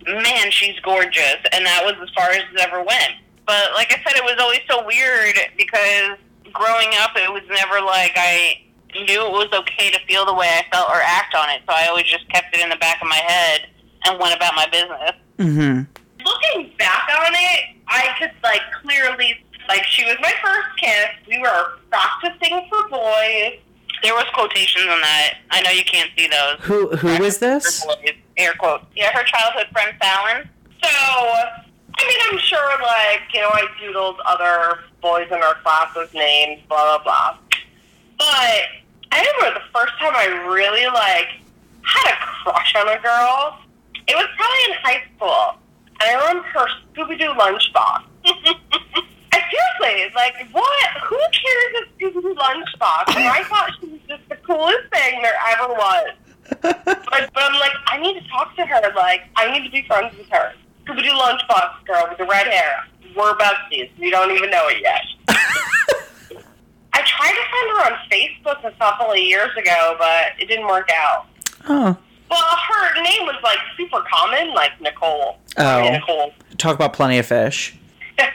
man, 0.07 0.49
she's 0.49 0.79
gorgeous, 0.79 1.37
and 1.51 1.65
that 1.65 1.83
was 1.85 1.95
as 2.01 2.09
far 2.15 2.29
as 2.31 2.43
it 2.53 2.59
ever 2.59 2.81
went. 2.81 3.13
But 3.45 3.73
like 3.75 3.91
I 3.91 4.01
said, 4.03 4.15
it 4.17 4.23
was 4.23 4.37
always 4.39 4.61
so 4.69 4.85
weird 4.87 5.35
because 5.57 6.17
growing 6.53 6.89
up, 7.01 7.11
it 7.15 7.31
was 7.31 7.43
never 7.49 7.81
like 7.85 8.13
I 8.15 8.62
knew 8.93 9.25
it 9.25 9.31
was 9.31 9.49
okay 9.53 9.91
to 9.91 9.99
feel 10.07 10.25
the 10.25 10.33
way 10.33 10.47
I 10.47 10.65
felt 10.71 10.89
or 10.89 11.01
act 11.01 11.35
on 11.35 11.49
it. 11.49 11.61
So 11.67 11.73
I 11.75 11.87
always 11.87 12.05
just 12.05 12.27
kept 12.29 12.55
it 12.55 12.61
in 12.61 12.69
the 12.69 12.77
back 12.77 13.01
of 13.01 13.07
my 13.07 13.21
head 13.27 13.67
and 14.05 14.19
went 14.19 14.35
about 14.35 14.55
my 14.55 14.67
business. 14.71 15.11
Mm-hmm. 15.39 16.25
Looking 16.25 16.73
back 16.77 17.09
on 17.19 17.33
it, 17.33 17.77
I 17.87 18.15
could 18.17 18.31
like 18.43 18.61
clearly 18.81 19.43
like 19.67 19.83
she 19.85 20.03
was 20.05 20.15
my 20.21 20.33
first 20.41 20.67
kiss. 20.77 21.07
We 21.27 21.39
were 21.39 21.79
practicing 21.89 22.67
for 22.69 22.89
boys. 22.89 23.59
There 24.01 24.13
was 24.13 24.25
quotations 24.33 24.85
on 24.89 24.99
that. 25.01 25.37
I 25.51 25.61
know 25.61 25.71
you 25.71 25.83
can't 25.83 26.09
see 26.17 26.27
those. 26.27 26.59
Who 26.61 26.95
who 26.95 27.21
was 27.21 27.37
this? 27.37 27.85
Air 28.37 28.53
quote. 28.57 28.81
Yeah, 28.95 29.11
her 29.13 29.23
childhood 29.23 29.67
friend 29.71 29.95
Fallon. 29.99 30.49
So 30.83 30.89
I 30.89 32.07
mean, 32.07 32.17
I'm 32.31 32.39
sure 32.39 32.81
like 32.81 33.21
you 33.33 33.41
know 33.41 33.49
I 33.49 33.67
doodled 33.81 34.17
other 34.25 34.79
boys 35.01 35.27
in 35.27 35.41
our 35.41 35.55
class's 35.63 36.13
names, 36.13 36.61
blah 36.67 36.97
blah 36.97 37.03
blah. 37.03 37.37
But 38.17 38.82
I 39.13 39.21
remember 39.21 39.59
the 39.59 39.69
first 39.69 39.93
time 39.99 40.13
I 40.15 40.25
really 40.49 40.87
like 40.87 41.37
had 41.85 42.13
a 42.13 42.17
crush 42.41 42.73
on 42.75 42.89
a 42.89 42.97
girl. 42.97 43.61
It 44.07 44.15
was 44.17 44.25
probably 44.33 44.63
in 44.65 44.73
high 44.81 45.01
school. 45.13 45.61
And 46.01 46.09
I 46.09 46.13
remember 46.17 46.49
her 46.49 46.65
Scooby 46.89 47.19
Doo 47.19 47.29
lunchbox. 47.37 48.09
I 49.33 49.39
seriously, 49.53 50.11
like, 50.15 50.33
what? 50.51 50.89
Who 51.05 51.19
cares 51.29 51.71
if 51.77 51.87
Scooby 51.93 52.23
Doo 52.23 52.33
lunchbox? 52.33 53.15
And 53.15 53.29
I 53.29 53.43
thought 53.43 53.69
she 53.79 53.85
was 53.85 54.01
just 54.09 54.27
the 54.29 54.35
coolest 54.37 54.89
thing 54.91 55.21
there 55.21 55.37
ever 55.51 55.73
was. 55.73 56.09
but, 56.61 56.83
but 57.13 57.37
I'm 57.37 57.59
like, 57.59 57.71
I 57.87 57.99
need 58.01 58.19
to 58.19 58.27
talk 58.29 58.55
to 58.55 58.65
her. 58.65 58.81
Like, 58.95 59.29
I 59.35 59.51
need 59.51 59.63
to 59.63 59.71
be 59.71 59.85
friends 59.85 60.17
with 60.17 60.27
her. 60.29 60.53
Scooby 60.85 61.03
Doo 61.03 61.13
lunchbox 61.13 61.85
girl 61.85 62.07
with 62.09 62.17
the 62.17 62.25
red 62.25 62.47
hair. 62.47 62.87
We're 63.15 63.37
besties. 63.37 63.91
We 63.99 64.09
don't 64.09 64.31
even 64.31 64.49
know 64.49 64.67
it 64.69 64.81
yet. 64.81 65.37
I 66.93 67.01
tried 67.05 67.33
to 67.33 67.43
find 67.51 67.69
her 67.71 67.93
on 67.93 68.09
Facebook 68.09 68.63
a 68.73 68.77
couple 68.77 69.11
of 69.11 69.17
years 69.17 69.49
ago, 69.57 69.95
but 69.97 70.39
it 70.39 70.47
didn't 70.47 70.67
work 70.67 70.89
out. 70.93 71.27
Oh. 71.67 71.97
Well, 72.29 72.57
her 72.69 73.03
name 73.03 73.23
was 73.23 73.35
like 73.43 73.59
super 73.77 74.03
common, 74.11 74.53
like 74.53 74.79
Nicole. 74.81 75.37
Oh. 75.57 75.89
Nicole. 75.89 76.33
Talk 76.57 76.75
about 76.75 76.93
plenty 76.93 77.17
of 77.17 77.25
fish. 77.25 77.77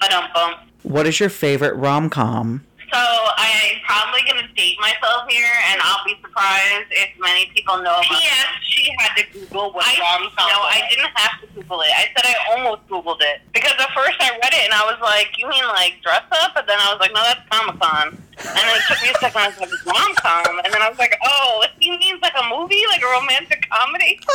But 0.00 0.14
um, 0.14 0.24
bum. 0.34 0.54
What 0.82 1.06
is 1.06 1.20
your 1.20 1.28
favorite 1.28 1.74
rom 1.76 2.08
com? 2.08 2.64
So 2.90 2.98
I'm 2.98 3.78
probably 3.86 4.26
gonna 4.26 4.50
date 4.58 4.74
myself 4.82 5.30
here, 5.30 5.54
and 5.70 5.80
I'll 5.82 6.02
be 6.04 6.18
surprised 6.18 6.90
if 6.90 7.14
many 7.22 7.46
people 7.54 7.78
know 7.78 8.02
about. 8.02 8.18
P.S. 8.18 8.50
She 8.66 8.90
had 8.98 9.14
to 9.14 9.22
Google 9.30 9.70
what 9.70 9.86
I, 9.86 9.94
rom 10.02 10.26
com. 10.34 10.50
No, 10.50 10.58
I 10.66 10.82
didn't 10.90 11.10
have 11.14 11.38
to 11.40 11.46
Google 11.54 11.82
it. 11.82 11.92
I 11.94 12.10
said 12.10 12.26
I 12.26 12.34
almost 12.50 12.82
Googled 12.90 13.22
it 13.22 13.46
because 13.54 13.78
at 13.78 13.94
first 13.94 14.18
I 14.18 14.34
read 14.42 14.50
it 14.50 14.64
and 14.66 14.74
I 14.74 14.82
was 14.90 14.98
like, 14.98 15.30
"You 15.38 15.46
mean 15.46 15.62
like 15.70 16.02
dress 16.02 16.26
up?" 16.42 16.50
But 16.54 16.66
then 16.66 16.82
I 16.82 16.90
was 16.90 16.98
like, 16.98 17.14
"No, 17.14 17.22
that's 17.22 17.46
Comic 17.46 17.78
Con." 17.78 18.18
And 18.42 18.58
then 18.58 18.74
it 18.74 18.82
took 18.90 18.98
me 19.06 19.14
a 19.14 19.18
second. 19.22 19.38
I 19.38 19.48
was 19.54 19.58
like, 19.62 19.70
"Rom 19.86 20.10
com," 20.18 20.58
and 20.58 20.70
then 20.74 20.82
I 20.82 20.90
was 20.90 20.98
like, 20.98 21.14
"Oh, 21.22 21.62
he 21.78 21.94
means 21.94 22.18
like 22.22 22.34
a 22.34 22.46
movie, 22.50 22.82
like 22.90 23.02
a 23.06 23.10
romantic 23.14 23.70
comedy." 23.70 24.18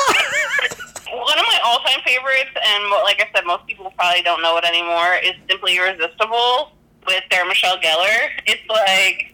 One 1.11 1.37
of 1.37 1.45
my 1.45 1.59
all-time 1.63 2.01
favorites, 2.03 2.49
and 2.55 2.89
like 3.05 3.21
I 3.21 3.29
said, 3.33 3.45
most 3.45 3.67
people 3.67 3.93
probably 3.95 4.23
don't 4.23 4.41
know 4.41 4.57
it 4.57 4.65
anymore, 4.65 5.15
is 5.23 5.33
Simply 5.47 5.77
Irresistible 5.77 6.74
with 7.07 7.23
Sarah 7.31 7.47
Michelle 7.47 7.77
Gellar. 7.77 8.29
It's 8.45 8.67
like 8.69 9.33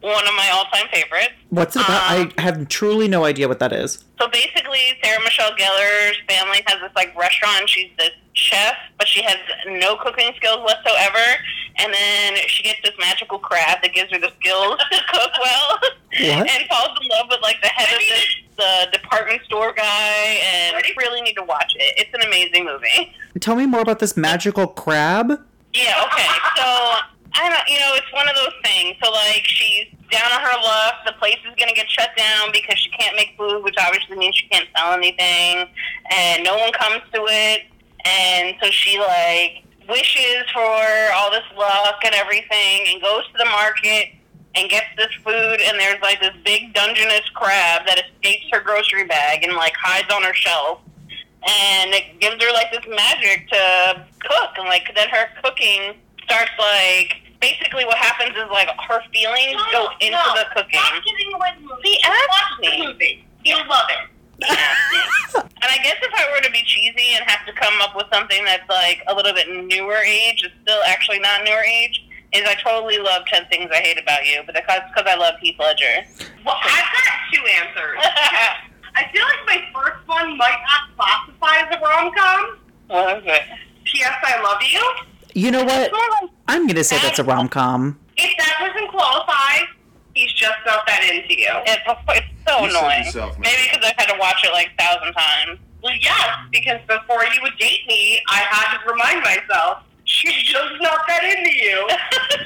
one 0.00 0.26
of 0.26 0.34
my 0.34 0.50
all-time 0.52 0.86
favorites. 0.92 1.32
What's 1.50 1.76
it 1.76 1.84
about? 1.84 2.18
Um, 2.18 2.32
I 2.38 2.40
have 2.42 2.68
truly 2.68 3.08
no 3.08 3.24
idea 3.24 3.48
what 3.48 3.58
that 3.60 3.72
is. 3.72 4.04
So 4.20 4.28
basically, 4.28 4.80
Sarah 5.02 5.22
Michelle 5.22 5.52
Gellar's 5.52 6.16
family 6.28 6.62
has 6.66 6.80
this 6.80 6.92
like 6.96 7.16
restaurant. 7.16 7.68
She's 7.68 7.90
this 7.98 8.10
chef, 8.34 8.74
but 8.98 9.06
she 9.06 9.22
has 9.22 9.36
no 9.66 9.96
cooking 9.96 10.32
skills 10.36 10.58
whatsoever. 10.62 11.18
And 11.78 11.92
then 11.92 12.34
she 12.48 12.62
gets 12.62 12.80
this 12.82 12.92
magical 12.98 13.38
crab 13.38 13.78
that 13.82 13.92
gives 13.94 14.10
her 14.12 14.18
the 14.18 14.32
skills 14.40 14.76
to 14.92 14.98
cook 15.10 15.30
well, 15.40 15.78
What? 15.80 16.50
and 16.50 16.68
falls 16.68 16.98
in 17.00 17.08
love 17.08 17.26
with 17.30 17.40
like 17.42 17.60
the 17.62 17.68
head 17.68 17.92
of 17.94 17.98
this 18.00 18.36
the 18.56 18.98
department 18.98 19.42
store 19.44 19.72
guy. 19.72 20.40
And 20.44 20.84
you 20.86 20.94
really 20.98 21.22
need 21.22 21.34
to 21.34 21.42
watch 21.44 21.74
it. 21.76 21.94
It's 21.98 22.10
an 22.14 22.22
amazing 22.26 22.64
movie. 22.64 23.14
Tell 23.40 23.56
me 23.56 23.66
more 23.66 23.80
about 23.80 23.98
this 23.98 24.16
magical 24.16 24.66
crab. 24.66 25.40
Yeah, 25.72 26.04
okay. 26.06 26.28
So 26.56 26.96
I 27.34 27.48
don't 27.48 27.68
you 27.68 27.80
know, 27.80 27.92
it's 27.94 28.12
one 28.12 28.28
of 28.28 28.36
those 28.36 28.54
things. 28.64 28.96
So 29.02 29.10
like 29.10 29.44
she's 29.44 29.88
down 30.10 30.30
on 30.32 30.40
her 30.40 30.56
luck, 30.62 30.94
the 31.06 31.12
place 31.12 31.38
is 31.48 31.54
gonna 31.58 31.72
get 31.72 31.88
shut 31.90 32.10
down 32.16 32.50
because 32.52 32.78
she 32.78 32.90
can't 32.90 33.16
make 33.16 33.34
food, 33.36 33.62
which 33.64 33.76
obviously 33.80 34.16
means 34.16 34.36
she 34.36 34.48
can't 34.48 34.68
sell 34.76 34.92
anything. 34.92 35.68
And 36.10 36.44
no 36.44 36.56
one 36.58 36.72
comes 36.72 37.02
to 37.14 37.24
it. 37.28 37.62
And 38.04 38.56
so 38.62 38.70
she 38.70 38.98
like 38.98 39.64
wishes 39.88 40.44
for 40.52 40.84
all 41.14 41.30
this 41.30 41.46
luck 41.56 42.00
and 42.04 42.14
everything 42.14 42.86
and 42.88 43.02
goes 43.02 43.26
to 43.32 43.38
the 43.38 43.46
market 43.46 44.08
and 44.54 44.68
gets 44.68 44.86
this 44.96 45.12
food. 45.24 45.60
And 45.60 45.78
there's 45.78 46.00
like 46.02 46.20
this 46.20 46.34
big 46.44 46.74
dungeness 46.74 47.28
crab 47.34 47.86
that 47.86 47.98
escapes 47.98 48.46
her 48.52 48.60
grocery 48.60 49.06
bag 49.06 49.44
and 49.44 49.54
like 49.54 49.74
hides 49.76 50.12
on 50.12 50.22
her 50.22 50.34
shelf. 50.34 50.80
And 51.44 51.92
it 51.92 52.20
gives 52.20 52.42
her 52.42 52.52
like 52.52 52.70
this 52.70 52.86
magic 52.88 53.48
to 53.48 54.06
cook. 54.20 54.50
And 54.58 54.68
like 54.68 54.92
then 54.94 55.08
her 55.08 55.28
cooking 55.42 55.94
starts 56.24 56.52
like 56.58 57.21
basically 57.42 57.84
what 57.84 57.98
happens 57.98 58.38
is 58.38 58.48
like 58.50 58.68
her 58.88 59.02
feelings 59.12 59.60
go 59.72 59.90
into 60.00 60.16
the 60.38 60.46
cooking. 60.54 60.80
See, 61.84 61.98
ask 62.06 62.60
me. 62.60 63.26
You'll 63.44 63.66
love 63.66 63.90
it. 63.90 64.08
and 64.42 65.68
I 65.70 65.78
guess 65.82 65.96
if 66.02 66.12
I 66.14 66.26
were 66.32 66.40
to 66.42 66.50
be 66.50 66.62
cheesy 66.64 67.14
and 67.14 67.28
have 67.28 67.44
to 67.46 67.52
come 67.52 67.74
up 67.82 67.94
with 67.94 68.06
something 68.12 68.44
that's 68.44 68.68
like 68.70 69.02
a 69.08 69.14
little 69.14 69.34
bit 69.34 69.46
newer 69.50 69.98
age, 69.98 70.42
it's 70.42 70.54
still 70.62 70.82
actually 70.86 71.18
not 71.18 71.44
newer 71.44 71.62
age, 71.62 72.02
is 72.32 72.42
I 72.46 72.54
totally 72.54 72.98
love 72.98 73.26
10 73.26 73.46
Things 73.50 73.70
I 73.72 73.80
Hate 73.82 74.00
About 74.00 74.24
You, 74.24 74.42
but 74.46 74.54
that's 74.54 74.66
because 74.66 75.06
I 75.06 75.16
love 75.16 75.34
Heath 75.40 75.56
Ledger. 75.58 76.06
Well, 76.46 76.56
I've 76.62 76.90
got 76.92 77.18
two 77.32 77.42
answers. 77.46 77.98
I 78.94 79.08
feel 79.12 79.22
like 79.22 79.46
my 79.46 79.62
first 79.74 80.06
one 80.06 80.36
might 80.36 80.58
not 80.66 80.96
classify 80.96 81.66
as 81.66 81.76
a 81.76 81.80
rom 81.80 82.12
com. 82.14 82.58
What 82.88 83.14
oh, 83.14 83.18
is 83.18 83.24
it? 83.26 83.42
P.S. 83.84 84.12
I 84.22 84.42
love 84.42 84.62
you. 84.62 85.11
You 85.34 85.50
know 85.50 85.64
what? 85.64 85.90
I'm 86.48 86.66
gonna 86.66 86.84
say 86.84 86.98
that's 87.02 87.18
a 87.18 87.24
rom 87.24 87.48
com. 87.48 87.98
If 88.16 88.36
that 88.38 88.54
doesn't 88.60 88.90
qualify, 88.90 89.64
he's 90.14 90.32
just 90.32 90.54
not 90.66 90.86
that 90.86 91.02
into 91.04 91.38
you. 91.40 91.48
It's, 91.66 91.82
it's 92.10 92.26
so 92.46 92.64
You 92.64 92.70
annoying. 92.70 93.04
yourself. 93.04 93.38
Maybe 93.38 93.62
because 93.70 93.84
I've 93.88 93.96
had 93.96 94.12
to 94.12 94.18
watch 94.18 94.44
it 94.44 94.52
like 94.52 94.70
a 94.78 94.82
thousand 94.82 95.12
times. 95.14 95.58
Well, 95.82 95.94
yes, 96.00 96.28
because 96.52 96.80
before 96.86 97.24
you 97.24 97.40
would 97.42 97.56
date 97.58 97.80
me, 97.88 98.20
I 98.28 98.40
had 98.48 98.78
to 98.78 98.90
remind 98.90 99.22
myself 99.24 99.78
she's 100.04 100.42
just 100.44 100.72
not 100.80 101.00
that 101.08 101.24
into 101.24 101.50
you. 101.56 101.88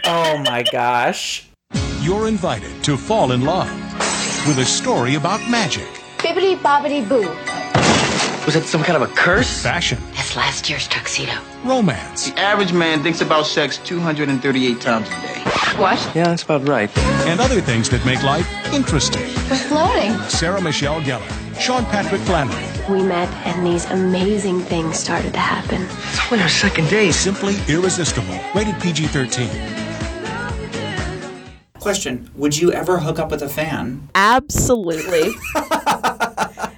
Oh 0.09 0.39
my 0.39 0.63
gosh. 0.71 1.49
You're 2.01 2.29
invited 2.29 2.85
to 2.85 2.97
fall 2.97 3.33
in 3.33 3.41
love 3.45 3.69
with 4.47 4.59
a 4.59 4.65
story 4.65 5.17
about 5.17 5.41
magic, 5.51 5.89
Bibbity 6.19 6.57
bobbity 6.57 7.07
boo. 7.09 7.29
Was 8.47 8.55
it 8.55 8.63
some 8.63 8.85
kind 8.85 9.03
of 9.03 9.11
a 9.11 9.13
curse? 9.13 9.61
Fashion, 9.65 9.99
That's 10.13 10.16
last 10.37 10.69
year's 10.69 10.87
tuxedo. 10.89 11.33
romance, 11.65 12.31
The 12.31 12.39
average 12.39 12.73
man 12.73 13.03
thinks 13.03 13.21
about 13.21 13.47
sex 13.47 13.79
238 13.79 14.81
times 14.81 15.09
a 15.09 15.11
day. 15.23 15.41
What? 15.81 15.99
Yeah, 16.15 16.25
that's 16.29 16.43
about 16.43 16.69
right. 16.69 16.91
and 17.27 17.41
other 17.41 17.61
things 17.61 17.89
that 17.91 18.05
make 18.05 18.23
life 18.23 18.47
interesting. 18.73 19.23
We're 19.51 19.57
floating. 19.57 20.13
Sarah 20.29 20.61
Michelle 20.61 21.01
Gellar, 21.01 21.59
Sean 21.61 21.85
Patrick 21.87 22.21
Flanery. 22.23 22.65
We 22.91 23.03
met, 23.03 23.29
and 23.47 23.67
these 23.67 23.85
amazing 23.91 24.61
things 24.61 24.99
started 24.99 25.33
to 25.33 25.41
happen. 25.41 25.83
It's 25.83 26.31
only 26.33 26.43
our 26.43 26.49
second 26.49 26.89
day. 26.89 27.11
Simply 27.11 27.57
irresistible. 27.69 28.39
Rated 28.55 28.81
PG 28.81 29.07
13. 29.09 29.49
Question 31.81 32.31
Would 32.37 32.57
you 32.59 32.73
ever 32.73 32.99
hook 32.99 33.19
up 33.19 33.31
with 33.31 33.43
a 33.43 33.49
fan? 33.49 34.09
Absolutely. 34.15 35.31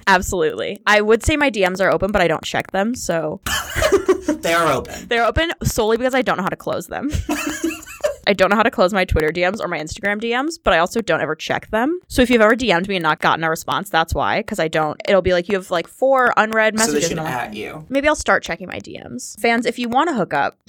Absolutely. 0.09 0.81
I 0.87 1.01
would 1.01 1.23
say 1.23 1.37
my 1.37 1.51
DMs 1.51 1.79
are 1.79 1.91
open, 1.91 2.11
but 2.11 2.21
I 2.21 2.27
don't 2.27 2.43
check 2.43 2.71
them, 2.71 2.95
so 2.95 3.41
they 4.27 4.53
are 4.53 4.71
open. 4.73 5.07
They're 5.07 5.25
open 5.25 5.51
solely 5.63 5.97
because 5.97 6.15
I 6.15 6.23
don't 6.23 6.37
know 6.37 6.43
how 6.43 6.49
to 6.49 6.55
close 6.55 6.87
them. 6.87 7.11
I 8.27 8.33
don't 8.33 8.49
know 8.49 8.55
how 8.55 8.63
to 8.63 8.71
close 8.71 8.93
my 8.93 9.05
Twitter 9.05 9.29
DMs 9.29 9.59
or 9.59 9.67
my 9.67 9.79
Instagram 9.79 10.21
DMs, 10.21 10.59
but 10.63 10.73
I 10.73 10.79
also 10.79 11.01
don't 11.01 11.21
ever 11.21 11.35
check 11.35 11.69
them. 11.71 11.99
So 12.07 12.21
if 12.21 12.29
you've 12.29 12.41
ever 12.41 12.55
DM'd 12.55 12.87
me 12.87 12.95
and 12.95 13.03
not 13.03 13.19
gotten 13.19 13.43
a 13.43 13.49
response, 13.49 13.89
that's 13.89 14.13
why, 14.13 14.39
because 14.41 14.59
I 14.59 14.67
don't. 14.67 15.01
It'll 15.07 15.21
be 15.23 15.33
like 15.33 15.47
you 15.47 15.55
have 15.55 15.71
like 15.71 15.87
four 15.87 16.33
unread 16.37 16.75
messages. 16.75 16.93
So 16.93 16.99
they 16.99 17.01
should 17.01 17.11
and 17.17 17.21
I'm 17.21 17.25
like, 17.25 17.49
at 17.49 17.53
you. 17.55 17.85
Maybe 17.89 18.07
I'll 18.07 18.15
start 18.15 18.43
checking 18.43 18.67
my 18.67 18.79
DMs. 18.79 19.39
Fans, 19.39 19.65
if 19.65 19.79
you 19.79 19.89
want 19.89 20.09
to 20.09 20.15
hook 20.15 20.33
up, 20.33 20.59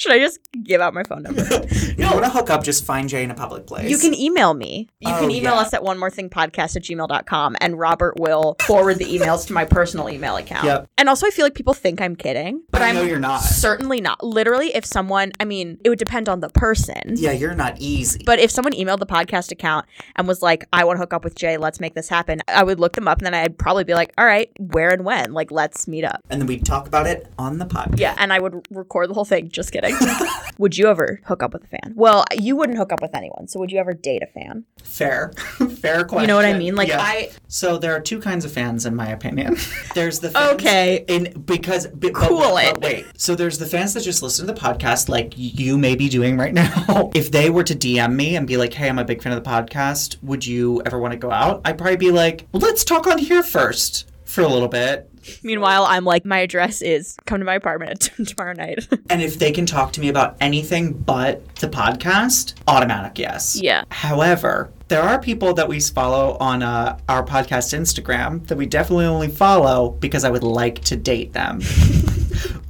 should 0.00 0.12
I 0.12 0.18
just 0.18 0.38
give 0.64 0.80
out 0.80 0.94
my 0.94 1.02
phone 1.04 1.22
number? 1.22 1.42
You 2.00 2.06
want 2.06 2.24
to 2.24 2.30
hook 2.30 2.48
up, 2.50 2.64
just 2.64 2.84
find 2.84 3.08
Jay 3.08 3.22
in 3.22 3.30
a 3.30 3.34
public 3.34 3.66
place. 3.66 3.88
You 3.90 3.98
can 3.98 4.14
email 4.14 4.54
me. 4.54 4.88
You 5.00 5.12
Oh, 5.12 5.20
can 5.20 5.30
email 5.30 5.54
yeah. 5.54 5.60
us 5.60 5.74
at 5.74 5.82
one 5.84 5.98
more 5.98 6.08
thing 6.08 6.30
podcast 6.30 6.74
at 6.76 6.82
gmail.com 6.82 7.56
and 7.60 7.78
Robert 7.78 8.18
will 8.18 8.56
forward 8.62 8.96
the 8.98 9.04
emails 9.04 9.46
to 9.48 9.52
my 9.52 9.64
personal 9.66 10.08
email 10.08 10.36
account. 10.36 10.64
Yep. 10.64 10.88
And 10.96 11.08
also 11.10 11.26
I 11.26 11.30
feel 11.30 11.44
like 11.44 11.54
people 11.54 11.74
think 11.74 12.00
I'm 12.00 12.16
kidding. 12.16 12.62
But 12.70 12.80
I 12.82 12.88
I'm 12.88 12.94
know 12.94 13.02
you're 13.02 13.18
not. 13.18 13.38
Certainly 13.42 14.00
not. 14.00 14.24
Literally, 14.24 14.74
if 14.74 14.84
someone 14.86 15.32
I 15.38 15.44
mean, 15.44 15.78
it 15.84 15.90
would 15.90 15.98
depend 15.98 16.28
on 16.28 16.40
the 16.40 16.48
person. 16.48 17.02
Yeah, 17.16 17.32
you're 17.32 17.54
not 17.54 17.76
easy. 17.78 18.22
But 18.24 18.38
if 18.38 18.50
someone 18.50 18.72
emailed 18.72 18.98
the 19.00 19.06
podcast 19.06 19.52
account 19.52 19.84
and 20.16 20.26
was 20.26 20.40
like, 20.40 20.64
I 20.72 20.84
want 20.84 20.96
to 20.96 21.00
hook 21.00 21.12
up 21.12 21.22
with 21.22 21.34
Jay, 21.34 21.58
let's 21.58 21.80
make 21.80 21.94
this 21.94 22.08
happen, 22.08 22.40
I 22.48 22.64
would 22.64 22.80
look 22.80 22.94
them 22.94 23.06
up 23.08 23.18
and 23.18 23.26
then 23.26 23.34
I'd 23.34 23.58
probably 23.58 23.84
be 23.84 23.94
like, 23.94 24.12
All 24.16 24.24
right, 24.24 24.50
where 24.58 24.88
and 24.90 25.04
when? 25.04 25.32
Like, 25.34 25.50
let's 25.50 25.86
meet 25.86 26.04
up. 26.04 26.22
And 26.30 26.40
then 26.40 26.46
we'd 26.46 26.64
talk 26.64 26.86
about 26.86 27.06
it 27.06 27.26
on 27.38 27.58
the 27.58 27.66
podcast. 27.66 27.98
Yeah, 28.00 28.14
and 28.18 28.32
I 28.32 28.38
would 28.38 28.66
record 28.70 29.10
the 29.10 29.14
whole 29.14 29.24
thing. 29.26 29.48
Just 29.50 29.70
kidding. 29.72 29.89
would 30.58 30.76
you 30.76 30.86
ever 30.88 31.20
hook 31.24 31.42
up 31.42 31.52
with 31.52 31.64
a 31.64 31.66
fan? 31.66 31.92
Well, 31.96 32.24
you 32.36 32.56
wouldn't 32.56 32.78
hook 32.78 32.92
up 32.92 33.00
with 33.02 33.14
anyone. 33.14 33.48
So 33.48 33.58
would 33.60 33.70
you 33.70 33.78
ever 33.78 33.92
date 33.94 34.22
a 34.22 34.26
fan? 34.26 34.64
Fair. 34.82 35.32
Fair 35.80 36.04
question. 36.04 36.20
You 36.22 36.26
know 36.26 36.36
what 36.36 36.44
I 36.44 36.54
mean? 36.58 36.74
Like, 36.74 36.88
Yeah. 36.88 37.00
I- 37.00 37.30
So 37.48 37.78
there 37.78 37.94
are 37.94 38.00
two 38.00 38.20
kinds 38.20 38.44
of 38.44 38.52
fans, 38.52 38.86
in 38.86 38.94
my 38.94 39.08
opinion. 39.08 39.56
There's 39.94 40.20
the 40.20 40.30
fans 40.30 40.52
Okay. 40.54 41.04
in 41.08 41.40
because 41.42 41.86
but, 41.88 42.14
Cool 42.14 42.38
but, 42.40 42.64
it. 42.64 42.74
but 42.74 42.82
wait. 42.82 43.06
So 43.16 43.34
there's 43.34 43.58
the 43.58 43.66
fans 43.66 43.94
that 43.94 44.02
just 44.02 44.22
listen 44.22 44.46
to 44.46 44.52
the 44.52 44.60
podcast, 44.60 45.08
like 45.08 45.32
you 45.36 45.76
may 45.78 45.94
be 45.96 46.08
doing 46.08 46.36
right 46.38 46.54
now. 46.54 47.10
if 47.14 47.30
they 47.30 47.50
were 47.50 47.64
to 47.64 47.74
DM 47.74 48.14
me 48.14 48.36
and 48.36 48.46
be 48.46 48.56
like, 48.56 48.72
"Hey, 48.72 48.88
I'm 48.88 48.98
a 48.98 49.04
big 49.04 49.22
fan 49.22 49.32
of 49.32 49.42
the 49.42 49.48
podcast. 49.50 50.16
Would 50.22 50.46
you 50.46 50.82
ever 50.86 50.98
want 50.98 51.12
to 51.12 51.18
go 51.18 51.30
out?" 51.30 51.60
I'd 51.64 51.76
probably 51.78 51.96
be 51.96 52.10
like, 52.10 52.46
well, 52.52 52.60
"Let's 52.62 52.84
talk 52.84 53.06
on 53.06 53.18
here 53.18 53.42
first 53.42 54.10
for 54.24 54.42
a 54.42 54.48
little 54.48 54.68
bit." 54.68 55.09
Meanwhile, 55.42 55.84
I'm 55.84 56.04
like, 56.04 56.24
my 56.24 56.38
address 56.38 56.82
is 56.82 57.16
come 57.26 57.40
to 57.40 57.44
my 57.44 57.54
apartment 57.54 58.10
tomorrow 58.26 58.54
night. 58.54 58.86
And 59.10 59.20
if 59.22 59.40
they 59.40 59.50
can 59.50 59.66
talk 59.66 59.92
to 59.94 60.00
me 60.00 60.08
about 60.08 60.36
anything 60.40 60.92
but 60.92 61.54
the 61.56 61.68
podcast, 61.68 62.54
automatic 62.68 63.18
yes. 63.18 63.58
Yeah. 63.60 63.82
However, 63.90 64.70
there 64.86 65.02
are 65.02 65.20
people 65.20 65.52
that 65.54 65.68
we 65.68 65.80
follow 65.80 66.36
on 66.38 66.62
uh, 66.62 66.96
our 67.08 67.24
podcast 67.24 67.76
Instagram 67.76 68.46
that 68.46 68.56
we 68.56 68.66
definitely 68.66 69.06
only 69.06 69.28
follow 69.28 69.90
because 69.90 70.24
I 70.24 70.30
would 70.30 70.44
like 70.44 70.80
to 70.84 70.96
date 70.96 71.32
them. 71.32 71.60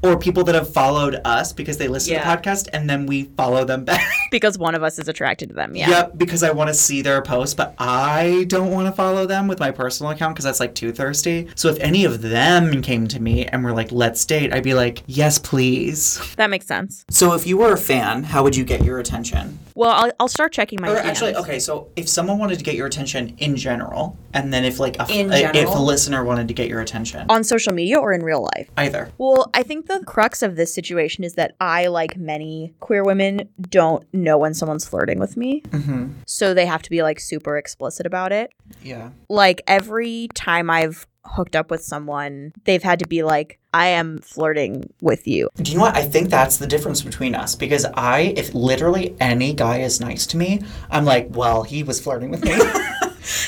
or 0.03 0.19
people 0.19 0.45
that 0.45 0.55
have 0.55 0.73
followed 0.73 1.21
us 1.25 1.53
because 1.53 1.79
they 1.79 1.89
listen 1.89 2.13
Yeah. 2.15 2.23
to 2.23 2.29
the 2.43 2.49
podcast 2.49 2.69
and 2.73 2.89
then 2.89 3.07
we 3.07 3.25
follow 3.37 3.65
them 3.65 3.85
back. 3.91 4.05
because 4.31 4.59
one 4.59 4.75
of 4.75 4.83
us 4.83 4.99
is 4.99 5.09
attracted 5.09 5.49
to 5.51 5.55
them. 5.55 5.75
Yeah. 5.77 5.89
Yep, 5.91 6.19
because 6.19 6.43
I 6.43 6.51
want 6.51 6.69
to 6.69 6.75
see 6.75 7.03
their 7.03 7.21
posts, 7.23 7.55
but 7.55 7.75
I 7.79 8.45
don't 8.49 8.71
want 8.71 8.87
to 8.87 8.93
follow 8.93 9.27
them 9.27 9.49
with 9.49 9.61
my 9.61 9.71
personal 9.71 10.13
account 10.13 10.35
because 10.35 10.45
that's 10.45 10.61
like 10.61 10.75
too 10.75 10.93
thirsty. 10.93 11.49
So 11.55 11.69
if 11.69 11.79
any 11.81 12.05
of 12.05 12.23
them 12.23 12.83
came 12.83 13.09
to 13.09 13.21
me 13.21 13.47
and 13.47 13.65
were 13.65 13.73
like, 13.73 13.93
let's 13.93 14.25
date, 14.25 14.53
I'd 14.53 14.63
be 14.65 14.75
like, 14.75 15.03
yes, 15.07 15.39
please. 15.39 16.21
That 16.37 16.51
makes 16.51 16.67
sense. 16.67 17.05
So 17.11 17.35
if 17.35 17.47
you 17.47 17.59
were 17.59 17.73
a 17.73 17.79
fan, 17.79 18.25
how 18.25 18.43
would 18.43 18.57
you 18.57 18.65
get 18.65 18.85
your 18.85 18.99
attention? 18.99 19.59
Well, 19.81 19.93
I'll, 19.93 20.13
I'll 20.21 20.29
start 20.29 20.53
checking 20.53 20.79
my. 20.83 20.91
Or 20.91 20.97
DMs. 20.97 21.05
actually, 21.05 21.35
okay, 21.37 21.59
so 21.59 21.89
if 21.97 22.07
someone 22.07 22.39
wanted 22.39 22.59
to 22.59 22.65
get 22.67 22.75
your 22.75 22.87
attention 22.87 23.35
in 23.39 23.57
general, 23.57 24.15
and 24.35 24.53
then 24.53 24.67
if 24.67 24.79
like 24.79 24.99
a, 25.01 25.07
In 25.11 25.33
a- 25.33 25.53
if 25.55 25.69
a 25.75 25.79
listener 25.79 26.23
wanted 26.23 26.49
to 26.49 26.55
get 26.55 26.69
your 26.69 26.83
attention, 26.83 27.25
on 27.31 27.45
social 27.45 27.73
media 27.73 27.99
or 27.99 28.13
in 28.13 28.23
real 28.23 28.43
life. 28.55 28.69
either. 28.77 29.11
Well, 29.17 29.51
I 29.55 29.63
think 29.63 29.87
the 29.87 30.01
crux 30.05 30.43
of 30.43 30.57
this 30.57 30.75
situation 30.75 31.25
is 31.25 31.33
that 31.37 31.55
I, 31.61 31.87
like 31.87 32.19
many 32.19 32.75
queer 32.81 33.03
women, 33.03 33.49
don't 33.71 34.05
know 34.13 34.37
when 34.37 34.53
someone's 34.53 34.87
flirting 34.87 35.19
with 35.19 35.39
me. 35.39 35.63
Mm-hmm. 35.71 36.09
So 36.27 36.53
they 36.53 36.67
have 36.67 36.83
to 36.83 36.91
be 36.91 37.03
like 37.03 37.19
super 37.19 37.57
explicit 37.57 38.05
about 38.05 38.33
it. 38.33 38.53
Yeah. 38.83 39.13
Like 39.31 39.63
every 39.67 40.29
time 40.35 40.69
I've 40.69 41.07
hooked 41.25 41.57
up 41.57 41.71
with 41.71 41.83
someone, 41.83 42.53
they've 42.65 42.83
had 42.83 42.99
to 42.99 43.09
be 43.09 43.23
like, 43.23 43.60
I 43.73 43.87
am 43.89 44.19
flirting 44.19 44.93
with 45.01 45.29
you. 45.29 45.49
Do 45.57 45.71
you 45.71 45.79
know 45.79 45.85
what? 45.85 45.97
I 45.97 46.03
think 46.03 46.29
that's 46.29 46.57
the 46.57 46.67
difference 46.67 47.03
between 47.03 47.35
us 47.35 47.55
because 47.55 47.87
I, 47.95 48.35
if 48.37 48.53
literally 48.55 49.15
any 49.21 49.53
guy 49.53 49.79
is 49.81 50.01
nice 50.01 50.27
to 50.29 50.37
me, 50.37 50.63
I'm 50.91 51.05
like, 51.05 51.29
well, 51.31 51.63
he 51.63 51.83
was 51.83 52.01
flirting 52.01 52.31
with 52.31 52.45
me. 52.45 52.59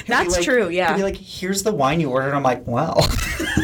That's 0.06 0.44
true, 0.44 0.68
yeah. 0.68 0.90
He'd 0.90 0.98
be 0.98 1.02
like, 1.02 1.16
here's 1.16 1.62
the 1.62 1.72
wine 1.72 1.98
you 1.98 2.10
ordered. 2.10 2.34
I'm 2.34 2.42
like, 2.42 2.66
well. 2.66 3.04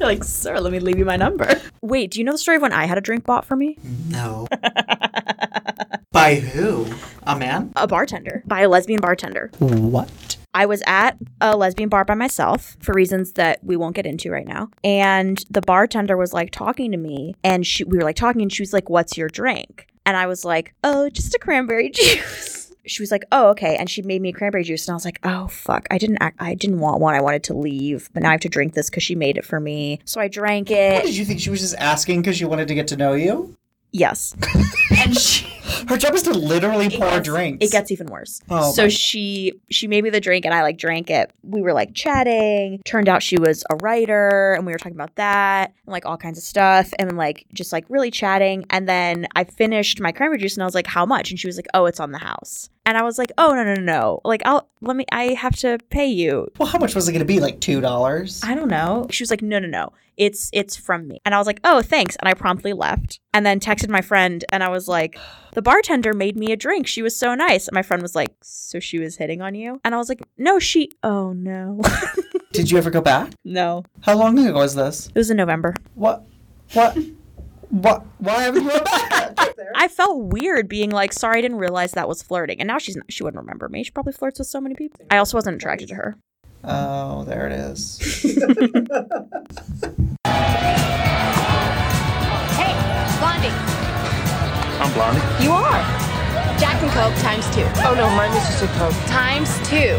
You're 0.00 0.08
like, 0.08 0.24
sir, 0.24 0.58
let 0.58 0.72
me 0.72 0.80
leave 0.80 0.98
you 0.98 1.04
my 1.04 1.16
number. 1.16 1.60
Wait, 1.82 2.12
do 2.12 2.18
you 2.18 2.24
know 2.24 2.32
the 2.32 2.38
story 2.38 2.56
of 2.56 2.62
when 2.62 2.72
I 2.72 2.86
had 2.86 2.98
a 2.98 3.00
drink 3.00 3.24
bought 3.24 3.44
for 3.44 3.56
me? 3.56 3.76
No. 4.08 4.46
By 6.12 6.36
who? 6.36 6.86
A 7.24 7.36
man? 7.36 7.72
A 7.76 7.86
bartender. 7.86 8.42
By 8.46 8.60
a 8.60 8.68
lesbian 8.68 9.00
bartender. 9.00 9.50
What? 9.58 10.37
I 10.58 10.66
was 10.66 10.82
at 10.88 11.16
a 11.40 11.56
lesbian 11.56 11.88
bar 11.88 12.04
by 12.04 12.14
myself 12.14 12.76
for 12.80 12.92
reasons 12.92 13.34
that 13.34 13.62
we 13.62 13.76
won't 13.76 13.94
get 13.94 14.06
into 14.06 14.28
right 14.28 14.46
now. 14.46 14.70
And 14.82 15.38
the 15.48 15.60
bartender 15.60 16.16
was 16.16 16.32
like 16.32 16.50
talking 16.50 16.90
to 16.90 16.98
me 16.98 17.36
and 17.44 17.64
she 17.64 17.84
we 17.84 17.96
were 17.96 18.02
like 18.02 18.16
talking 18.16 18.42
and 18.42 18.52
she 18.52 18.62
was 18.62 18.72
like, 18.72 18.90
"What's 18.90 19.16
your 19.16 19.28
drink?" 19.28 19.86
And 20.04 20.16
I 20.16 20.26
was 20.26 20.44
like, 20.44 20.74
"Oh, 20.82 21.08
just 21.10 21.32
a 21.32 21.38
cranberry 21.38 21.90
juice." 21.94 22.74
She 22.86 23.00
was 23.00 23.12
like, 23.12 23.24
"Oh, 23.30 23.50
okay." 23.50 23.76
And 23.76 23.88
she 23.88 24.02
made 24.02 24.20
me 24.20 24.32
cranberry 24.32 24.64
juice 24.64 24.88
and 24.88 24.94
I 24.94 24.96
was 24.96 25.04
like, 25.04 25.20
"Oh, 25.22 25.46
fuck. 25.46 25.86
I 25.92 25.98
didn't 25.98 26.18
act, 26.20 26.38
I 26.40 26.54
didn't 26.54 26.80
want 26.80 27.00
one. 27.00 27.14
I 27.14 27.20
wanted 27.20 27.44
to 27.44 27.54
leave, 27.54 28.10
but 28.12 28.24
now 28.24 28.30
I 28.30 28.32
have 28.32 28.40
to 28.40 28.48
drink 28.48 28.74
this 28.74 28.90
cuz 28.90 29.04
she 29.04 29.14
made 29.14 29.36
it 29.38 29.44
for 29.44 29.60
me." 29.60 30.00
So 30.06 30.20
I 30.20 30.26
drank 30.26 30.72
it. 30.72 30.94
What 30.94 31.04
did 31.04 31.16
you 31.16 31.24
think 31.24 31.38
she 31.38 31.50
was 31.50 31.60
just 31.60 31.76
asking 31.78 32.22
because 32.22 32.36
she 32.36 32.44
wanted 32.44 32.66
to 32.66 32.74
get 32.74 32.88
to 32.88 32.96
know 32.96 33.12
you? 33.12 33.54
Yes. 33.92 34.34
and 34.96 35.16
she 35.18 35.46
Her 35.88 35.96
job 35.96 36.14
is 36.14 36.22
to 36.24 36.32
literally 36.32 36.90
pour 36.90 37.20
drinks. 37.20 37.64
It 37.64 37.72
gets 37.72 37.90
even 37.90 38.06
worse. 38.08 38.40
Oh 38.50 38.72
so 38.72 38.82
my- 38.84 38.88
she 38.88 39.52
she 39.70 39.86
made 39.86 40.04
me 40.04 40.10
the 40.10 40.20
drink 40.20 40.44
and 40.44 40.54
I 40.54 40.62
like 40.62 40.76
drank 40.78 41.10
it. 41.10 41.32
We 41.42 41.62
were 41.62 41.72
like 41.72 41.94
chatting. 41.94 42.80
Turned 42.84 43.08
out 43.08 43.22
she 43.22 43.38
was 43.38 43.64
a 43.70 43.76
writer 43.76 44.54
and 44.54 44.66
we 44.66 44.72
were 44.72 44.78
talking 44.78 44.96
about 44.96 45.14
that 45.16 45.72
and 45.86 45.92
like 45.92 46.04
all 46.06 46.16
kinds 46.16 46.38
of 46.38 46.44
stuff 46.44 46.92
and 46.98 47.16
like 47.16 47.46
just 47.54 47.72
like 47.72 47.84
really 47.88 48.10
chatting. 48.10 48.64
And 48.70 48.88
then 48.88 49.26
I 49.36 49.44
finished 49.44 50.00
my 50.00 50.12
cranberry 50.12 50.38
juice 50.38 50.54
and 50.56 50.62
I 50.62 50.66
was 50.66 50.74
like, 50.74 50.86
"How 50.86 51.06
much?" 51.06 51.30
And 51.30 51.38
she 51.38 51.46
was 51.46 51.56
like, 51.56 51.68
"Oh, 51.74 51.86
it's 51.86 52.00
on 52.00 52.12
the 52.12 52.18
house." 52.18 52.68
And 52.88 52.96
I 52.96 53.02
was 53.02 53.18
like, 53.18 53.30
"Oh 53.36 53.52
no 53.54 53.64
no 53.64 53.74
no 53.74 53.82
no! 53.82 54.20
Like 54.24 54.40
I'll 54.46 54.66
let 54.80 54.96
me. 54.96 55.04
I 55.12 55.34
have 55.34 55.54
to 55.56 55.78
pay 55.90 56.06
you." 56.06 56.48
Well, 56.58 56.68
how 56.68 56.78
much 56.78 56.94
was 56.94 57.06
it 57.06 57.12
going 57.12 57.20
to 57.20 57.26
be? 57.26 57.38
Like 57.38 57.60
two 57.60 57.82
dollars? 57.82 58.40
I 58.42 58.54
don't 58.54 58.70
know. 58.70 59.06
She 59.10 59.22
was 59.22 59.28
like, 59.28 59.42
"No 59.42 59.58
no 59.58 59.68
no, 59.68 59.92
it's 60.16 60.48
it's 60.54 60.74
from 60.74 61.06
me." 61.06 61.20
And 61.26 61.34
I 61.34 61.38
was 61.38 61.46
like, 61.46 61.60
"Oh 61.64 61.82
thanks." 61.82 62.16
And 62.16 62.26
I 62.30 62.32
promptly 62.32 62.72
left 62.72 63.20
and 63.34 63.44
then 63.44 63.60
texted 63.60 63.90
my 63.90 64.00
friend 64.00 64.42
and 64.50 64.62
I 64.64 64.70
was 64.70 64.88
like, 64.88 65.18
"The 65.52 65.60
bartender 65.60 66.14
made 66.14 66.34
me 66.34 66.50
a 66.50 66.56
drink. 66.56 66.86
She 66.86 67.02
was 67.02 67.14
so 67.14 67.34
nice." 67.34 67.68
And 67.68 67.74
my 67.74 67.82
friend 67.82 68.00
was 68.02 68.14
like, 68.14 68.32
"So 68.40 68.80
she 68.80 68.98
was 68.98 69.16
hitting 69.16 69.42
on 69.42 69.54
you?" 69.54 69.82
And 69.84 69.94
I 69.94 69.98
was 69.98 70.08
like, 70.08 70.22
"No, 70.38 70.58
she. 70.58 70.90
Oh 71.02 71.34
no, 71.34 71.82
Did 72.52 72.70
you 72.70 72.78
ever 72.78 72.90
go 72.90 73.02
back? 73.02 73.34
no." 73.44 73.84
How 74.00 74.16
long 74.16 74.38
ago 74.38 74.54
was 74.54 74.74
this? 74.74 75.08
It 75.08 75.14
was 75.14 75.30
in 75.30 75.36
November. 75.36 75.74
What? 75.94 76.24
What? 76.72 76.96
What? 77.70 78.02
Why 78.18 78.42
haven't 78.42 78.62
you 78.62 78.68
went 78.68 78.84
back? 78.86 79.38
I 79.74 79.88
felt 79.88 80.18
weird 80.32 80.68
being 80.68 80.90
like, 80.90 81.12
"Sorry, 81.12 81.38
I 81.38 81.42
didn't 81.42 81.58
realize 81.58 81.92
that 81.92 82.08
was 82.08 82.22
flirting." 82.22 82.60
And 82.60 82.66
now 82.66 82.78
she's 82.78 82.96
not, 82.96 83.04
she 83.10 83.22
wouldn't 83.22 83.40
remember 83.42 83.68
me. 83.68 83.82
She 83.84 83.90
probably 83.90 84.12
flirts 84.14 84.38
with 84.38 84.48
so 84.48 84.60
many 84.60 84.74
people. 84.74 85.04
I 85.10 85.18
also 85.18 85.36
wasn't 85.36 85.56
attracted 85.56 85.88
to 85.88 85.94
her. 85.96 86.16
Oh, 86.64 87.24
there 87.24 87.46
it 87.46 87.52
is. 87.52 87.98
Hey, 92.58 92.74
Blondie. 93.20 93.54
I'm 94.82 94.92
Blondie. 94.92 95.44
You 95.44 95.52
are. 95.52 95.80
Jack 96.58 96.82
and 96.82 96.90
Coke 96.90 97.14
times 97.22 97.44
two. 97.54 97.62
Oh 97.86 97.94
no, 97.96 98.08
mine 98.16 98.30
is 98.36 98.42
just 98.48 98.62
a 98.64 98.66
Coke. 98.78 98.94
Times 99.06 99.56
two. 99.68 99.98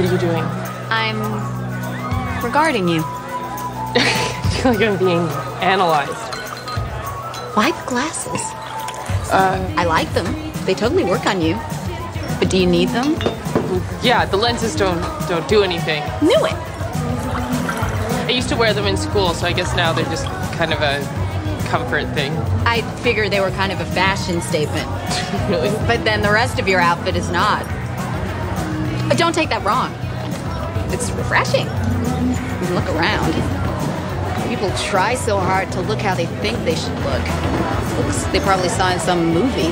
What 0.00 0.08
are 0.08 0.12
you 0.14 0.18
doing? 0.18 0.44
I'm 0.88 2.42
regarding 2.42 2.88
you. 2.88 3.02
I 3.04 4.60
feel 4.62 4.72
like 4.72 4.80
I'm 4.80 4.96
being 4.96 5.28
analyzed. 5.60 6.14
Why 7.54 7.70
the 7.70 7.86
glasses? 7.86 8.40
Uh, 9.30 9.74
I 9.76 9.84
like 9.84 10.10
them. 10.14 10.24
They 10.64 10.72
totally 10.72 11.04
work 11.04 11.26
on 11.26 11.42
you. 11.42 11.54
But 12.38 12.48
do 12.48 12.56
you 12.56 12.66
need 12.66 12.88
them? 12.88 13.12
Yeah, 14.02 14.24
the 14.24 14.38
lenses 14.38 14.74
don't 14.74 15.02
don't 15.28 15.46
do 15.50 15.62
anything. 15.62 16.02
Knew 16.22 16.46
it. 16.46 16.56
I 18.24 18.30
used 18.30 18.48
to 18.48 18.56
wear 18.56 18.72
them 18.72 18.86
in 18.86 18.96
school, 18.96 19.34
so 19.34 19.46
I 19.46 19.52
guess 19.52 19.76
now 19.76 19.92
they're 19.92 20.06
just 20.06 20.24
kind 20.56 20.72
of 20.72 20.80
a 20.80 21.02
comfort 21.68 22.06
thing. 22.14 22.32
I 22.64 22.80
figured 23.02 23.32
they 23.32 23.40
were 23.40 23.50
kind 23.50 23.70
of 23.70 23.80
a 23.80 23.84
fashion 23.84 24.40
statement. 24.40 24.88
really? 25.50 25.68
But 25.86 26.06
then 26.06 26.22
the 26.22 26.32
rest 26.32 26.58
of 26.58 26.66
your 26.66 26.80
outfit 26.80 27.16
is 27.16 27.30
not. 27.30 27.66
But 29.10 29.18
don't 29.18 29.34
take 29.34 29.48
that 29.48 29.64
wrong. 29.64 29.92
It's 30.92 31.10
refreshing. 31.10 31.66
You 31.66 32.74
look 32.76 32.88
around. 32.94 33.34
People 34.48 34.70
try 34.78 35.16
so 35.16 35.36
hard 35.36 35.72
to 35.72 35.80
look 35.80 35.98
how 35.98 36.14
they 36.14 36.26
think 36.26 36.56
they 36.58 36.76
should 36.76 36.94
look. 37.00 37.24
Looks 37.98 38.22
they 38.26 38.38
probably 38.38 38.68
saw 38.68 38.92
in 38.92 39.00
some 39.00 39.34
movie. 39.34 39.70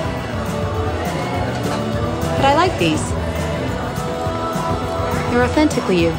But 2.35 2.47
I 2.47 2.55
like 2.56 2.77
these. 2.81 3.01
They're 5.31 5.44
authentically 5.44 6.02
you. 6.02 6.12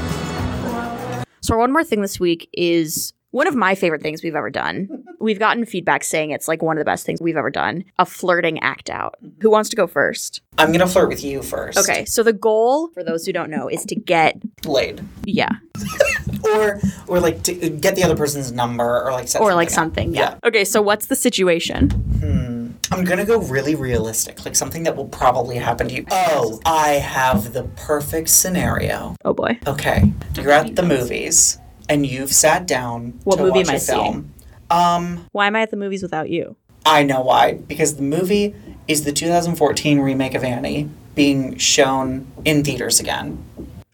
So 1.42 1.58
one 1.58 1.74
more 1.74 1.84
thing 1.84 2.02
this 2.02 2.22
week 2.22 2.48
is 2.54 3.12
one 3.32 3.48
of 3.48 3.56
my 3.56 3.76
favorite 3.76 4.02
things 4.02 4.24
we've 4.24 4.36
ever 4.36 4.50
done. 4.50 4.90
We've 5.22 5.38
gotten 5.38 5.66
feedback 5.66 6.06
saying 6.06 6.32
it's 6.32 6.48
like 6.48 6.62
one 6.62 6.78
of 6.78 6.80
the 6.82 6.86
best 6.86 7.06
things 7.06 7.22
we've 7.22 7.36
ever 7.36 7.50
done. 7.50 7.84
A 8.00 8.06
flirting 8.06 8.58
act 8.60 8.90
out. 8.90 9.16
Who 9.42 9.50
wants 9.50 9.68
to 9.70 9.76
go 9.76 9.86
first? 9.86 10.42
I'm 10.58 10.72
gonna 10.72 10.88
flirt 10.88 11.10
with 11.10 11.26
you 11.26 11.42
first. 11.42 11.78
Okay, 11.78 12.06
so 12.06 12.24
the 12.24 12.32
goal, 12.32 12.88
for 12.94 13.04
those 13.04 13.26
who 13.26 13.34
don't 13.34 13.50
know, 13.50 13.68
is 13.68 13.84
to 13.88 13.96
get 13.96 14.38
Laid. 14.66 15.02
yeah, 15.26 15.50
Or 16.46 16.80
or 17.08 17.20
like 17.20 17.44
to 17.44 17.54
get 17.70 17.98
the 17.98 18.04
other 18.04 18.16
person's 18.16 18.54
number 18.54 19.04
or 19.04 19.12
like 19.12 19.28
set 19.28 19.42
or 19.42 19.54
like 19.54 19.68
up. 19.68 19.74
something. 19.74 20.14
Yeah. 20.16 20.38
Okay, 20.46 20.64
so 20.64 20.82
what's 20.82 21.08
the 21.08 21.18
situation? 21.18 21.90
Hmm. 21.90 22.72
I'm 22.94 23.04
gonna 23.04 23.26
go 23.26 23.40
really 23.42 23.76
realistic, 23.76 24.46
like 24.46 24.56
something 24.56 24.84
that 24.84 24.96
will 24.96 25.10
probably 25.10 25.58
happen 25.58 25.90
to 25.90 25.94
you. 25.96 26.06
Oh, 26.12 26.62
I 26.66 26.92
have 26.92 27.52
the 27.52 27.64
perfect 27.76 28.30
scenario. 28.30 29.16
Oh 29.26 29.34
boy. 29.34 29.60
Okay, 29.68 30.14
you're 30.36 30.52
at 30.52 30.78
the 30.78 30.84
movies 30.84 31.58
and 31.90 32.06
you've 32.06 32.32
sat 32.32 32.66
down. 32.68 33.20
What 33.26 33.38
to 33.38 33.44
movie 33.44 33.60
watch 33.60 33.68
am 33.68 33.74
I 33.74 33.76
a 33.76 33.80
film. 33.80 34.34
Um, 34.72 35.26
Why 35.32 35.48
am 35.48 35.56
I 35.56 35.62
at 35.62 35.72
the 35.72 35.78
movies 35.78 36.02
without 36.04 36.30
you? 36.30 36.56
I 36.86 37.04
know 37.04 37.22
why. 37.22 37.54
Because 37.56 37.96
the 37.96 38.04
movie 38.04 38.56
is 38.88 39.04
the 39.04 39.12
2014 39.12 40.00
remake 40.00 40.36
of 40.36 40.44
Annie 40.44 40.90
being 41.16 41.58
shown 41.58 42.26
in 42.46 42.64
theaters 42.64 43.00
again, 43.00 43.44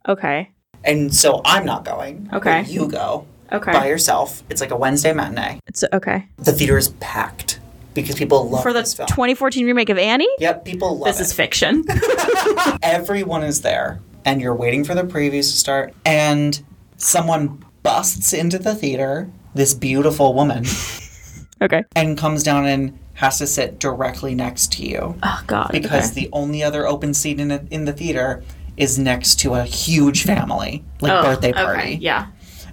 Okay. 0.07 0.51
and 0.83 1.13
so 1.15 1.41
I'm 1.43 1.65
not 1.65 1.83
going. 1.85 2.29
Okay. 2.31 2.63
you 2.65 2.87
go. 2.87 3.25
Okay. 3.51 3.71
By 3.71 3.87
yourself. 3.87 4.43
It's 4.49 4.61
like 4.61 4.71
a 4.71 4.75
Wednesday 4.77 5.13
matinee. 5.13 5.59
It's 5.67 5.83
okay. 5.93 6.27
The 6.37 6.51
theater 6.51 6.77
is 6.77 6.89
packed 6.99 7.59
because 7.93 8.15
people 8.15 8.47
love 8.49 8.63
For 8.63 8.73
the 8.73 8.81
this 8.81 8.93
film. 8.93 9.07
2014 9.07 9.65
remake 9.65 9.89
of 9.89 9.97
Annie? 9.97 10.27
Yep, 10.39 10.65
people 10.65 10.97
love 10.97 11.05
This 11.07 11.19
it. 11.19 11.23
is 11.23 11.33
fiction. 11.33 11.83
Everyone 12.83 13.43
is 13.43 13.61
there, 13.61 13.99
and 14.25 14.41
you're 14.41 14.55
waiting 14.55 14.83
for 14.83 14.93
the 14.95 15.03
previews 15.03 15.49
to 15.51 15.57
start, 15.57 15.93
and 16.05 16.61
someone 16.97 17.63
busts 17.85 18.33
into 18.33 18.57
the 18.57 18.73
theater, 18.73 19.29
this 19.53 19.75
beautiful 19.75 20.33
woman, 20.33 20.65
okay. 21.61 21.83
and 21.95 22.17
comes 22.17 22.41
down 22.41 22.65
and 22.65 22.97
has 23.13 23.37
to 23.37 23.45
sit 23.45 23.79
directly 23.79 24.33
next 24.33 24.73
to 24.73 24.83
you. 24.83 25.15
Oh 25.21 25.43
God. 25.45 25.69
Because 25.71 26.11
okay. 26.11 26.21
the 26.21 26.29
only 26.33 26.63
other 26.63 26.87
open 26.87 27.13
seat 27.13 27.39
in, 27.39 27.51
it, 27.51 27.67
in 27.69 27.85
the 27.85 27.93
theater 27.93 28.43
is 28.75 28.97
next 28.97 29.35
to 29.41 29.53
a 29.53 29.63
huge 29.63 30.23
family, 30.23 30.83
like 30.99 31.11
Oh, 31.11 31.21
birthday 31.21 31.51
okay, 31.51 31.63
party. 31.63 31.97
Yeah. 32.01 32.27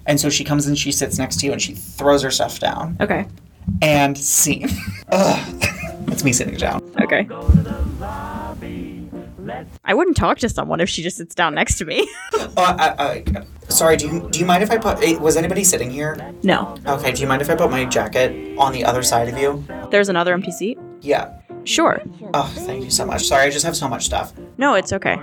And 0.06 0.18
so 0.18 0.30
she 0.30 0.44
comes 0.44 0.66
and 0.66 0.76
she 0.76 0.90
sits 0.90 1.18
next 1.18 1.38
to 1.40 1.46
you 1.46 1.52
and 1.52 1.60
she 1.60 1.74
throws 1.74 2.22
her 2.22 2.30
stuff 2.30 2.58
down. 2.58 2.96
Okay. 2.98 3.28
And 3.82 4.16
scene. 4.16 4.70
Ugh. 5.10 5.62
It's 6.08 6.24
me 6.24 6.32
sitting 6.32 6.56
down. 6.56 6.82
Okay. 7.02 7.28
I 9.84 9.94
wouldn't 9.94 10.16
talk 10.16 10.38
to 10.38 10.48
someone 10.48 10.80
if 10.80 10.88
she 10.88 11.02
just 11.02 11.16
sits 11.16 11.34
down 11.34 11.54
next 11.54 11.78
to 11.78 11.84
me. 11.84 12.08
Oh, 12.34 12.52
I, 12.56 12.94
I, 12.98 13.44
sorry, 13.68 13.96
do 13.96 14.06
you, 14.08 14.28
do 14.30 14.38
you 14.38 14.46
mind 14.46 14.62
if 14.62 14.70
I 14.70 14.78
put. 14.78 15.02
eh, 15.02 15.16
Was 15.18 15.36
anybody 15.36 15.64
sitting 15.64 15.90
here? 15.90 16.16
no. 16.42 16.76
Okay, 16.86 17.12
do 17.12 17.20
you 17.22 17.26
mind 17.28 17.42
if 17.42 17.50
I 17.50 17.54
put 17.54 17.70
my 17.70 17.84
jacket 17.84 18.56
on 18.58 18.72
the 18.72 18.84
other 18.84 19.02
side 19.02 19.28
of 19.28 19.38
you? 19.38 19.64
There's 19.90 20.08
another 20.08 20.32
empty 20.32 20.50
seat? 20.52 20.78
Yeah. 21.00 21.38
Sure. 21.64 22.02
Oh, 22.34 22.52
thank 22.66 22.84
you 22.84 22.90
so 22.90 23.06
much. 23.06 23.24
Sorry, 23.26 23.46
I 23.46 23.50
just 23.50 23.64
have 23.64 23.76
so 23.76 23.88
much 23.88 24.04
stuff. 24.04 24.32
No, 24.58 24.74
it's 24.74 24.92
okay. 24.92 25.16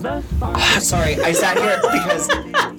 Sorry, 0.80 1.16
I 1.20 1.32
sat 1.32 1.58
here 1.58 1.78
because 1.82 2.28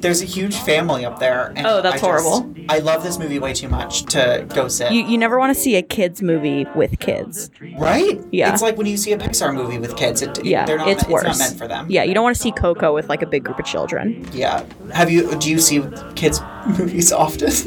there's 0.01 0.21
a 0.21 0.25
huge 0.25 0.55
family 0.55 1.05
up 1.05 1.19
there. 1.19 1.53
And 1.55 1.65
Oh, 1.67 1.81
that's 1.81 1.95
I 2.03 2.07
just- 2.07 2.25
horrible. 2.25 2.55
I 2.69 2.77
love 2.79 3.03
this 3.03 3.17
movie 3.19 3.37
way 3.39 3.53
too 3.53 3.67
much 3.67 4.03
to 4.13 4.45
go 4.53 4.67
sit. 4.67 4.91
You, 4.91 5.03
you 5.03 5.17
never 5.17 5.37
want 5.39 5.53
to 5.53 5.59
see 5.59 5.75
a 5.75 5.81
kids 5.81 6.21
movie 6.21 6.65
with 6.75 6.99
kids. 6.99 7.49
right? 7.77 8.19
Yeah. 8.31 8.53
It's 8.53 8.61
like 8.61 8.77
when 8.77 8.87
you 8.87 8.97
see 8.97 9.11
a 9.13 9.17
Pixar 9.17 9.53
movie 9.53 9.77
with 9.77 9.97
kids. 9.97 10.21
It, 10.21 10.43
Yeah, 10.45 10.65
they're 10.65 10.77
not, 10.77 10.87
it's 10.87 11.01
meant- 11.03 11.11
worse. 11.13 11.23
It's 11.27 11.39
not 11.39 11.45
meant 11.49 11.57
for 11.57 11.67
them. 11.67 11.87
Yeah, 11.89 12.03
you 12.03 12.13
don't 12.13 12.23
want 12.23 12.35
to 12.35 12.41
see 12.41 12.51
Coco 12.51 12.93
with 12.93 13.09
like 13.09 13.21
a 13.21 13.25
big 13.25 13.43
group 13.43 13.59
of 13.59 13.65
children. 13.65 14.27
Yeah. 14.31 14.65
Have 14.93 15.09
you? 15.11 15.35
Do 15.37 15.49
you 15.49 15.59
see 15.59 15.83
kids 16.15 16.39
movies 16.77 17.11
often? 17.11 17.47
is, 17.47 17.63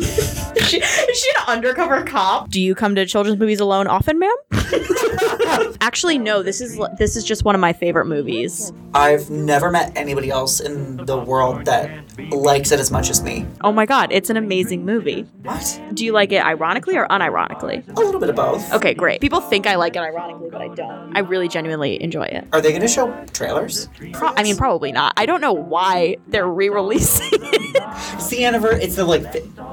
she, 0.68 0.78
is 0.78 1.18
she 1.20 1.31
an 1.39 1.44
undercover 1.48 2.02
cop? 2.05 2.48
Do 2.51 2.60
you 2.60 2.74
come 2.74 2.94
to 2.94 3.05
children's 3.05 3.39
movies 3.39 3.60
alone 3.60 3.86
often, 3.86 4.18
ma'am? 4.18 4.35
Actually, 5.81 6.18
no. 6.18 6.43
This 6.43 6.60
is 6.60 6.81
this 6.98 7.16
is 7.16 7.24
just 7.24 7.44
one 7.44 7.55
of 7.55 7.60
my 7.60 7.72
favorite 7.72 8.06
movies. 8.06 8.72
I've 8.94 9.28
never 9.45 9.71
met 9.71 9.93
anybody 9.97 10.31
else 10.31 10.61
in 10.61 10.97
the 11.05 11.19
world 11.19 11.65
that 11.66 12.03
likes 12.31 12.70
it 12.73 12.81
as 12.81 12.91
much 12.91 13.11
as 13.11 13.23
me. 13.23 13.47
Oh 13.62 13.73
my 13.73 13.85
god, 13.86 14.11
it's 14.12 14.31
an 14.31 14.36
amazing 14.36 14.85
movie. 14.85 15.23
What? 15.43 15.81
Do 15.95 16.05
you 16.05 16.12
like 16.12 16.32
it 16.32 16.45
ironically 16.45 16.97
or 16.97 17.07
unironically? 17.09 17.86
A 17.89 17.93
little 18.01 18.20
bit 18.20 18.31
of 18.31 18.36
both. 18.36 18.73
Okay, 18.73 18.95
great. 18.95 19.20
People 19.20 19.41
think 19.41 19.66
I 19.66 19.74
like 19.77 19.97
it 19.97 20.01
ironically, 20.01 20.49
but 20.51 20.61
I 20.62 20.69
don't. 20.69 21.16
I 21.16 21.20
really 21.20 21.49
genuinely 21.49 22.03
enjoy 22.03 22.24
it. 22.24 22.47
Are 22.53 22.61
they 22.61 22.70
going 22.70 22.82
to 22.82 22.89
show 22.89 23.12
trailers? 23.32 23.89
Pro- 24.12 24.32
I 24.36 24.43
mean, 24.43 24.57
probably 24.57 24.93
not. 24.93 25.15
I 25.16 25.27
don't 25.27 25.41
know 25.41 25.53
why 25.53 26.16
they're 26.28 26.49
re-releasing 26.49 27.28
it. 27.32 27.82
It's 28.15 28.28
the 28.28 28.45
anniversary. 28.45 28.82
It's 28.85 28.95
the 28.97 29.05
like, 29.05 29.23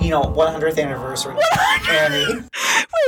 you 0.01 0.09
know, 0.09 0.21
100th 0.23 0.81
anniversary. 0.81 1.35
Annie. 1.89 2.25
Wait, 2.35 2.43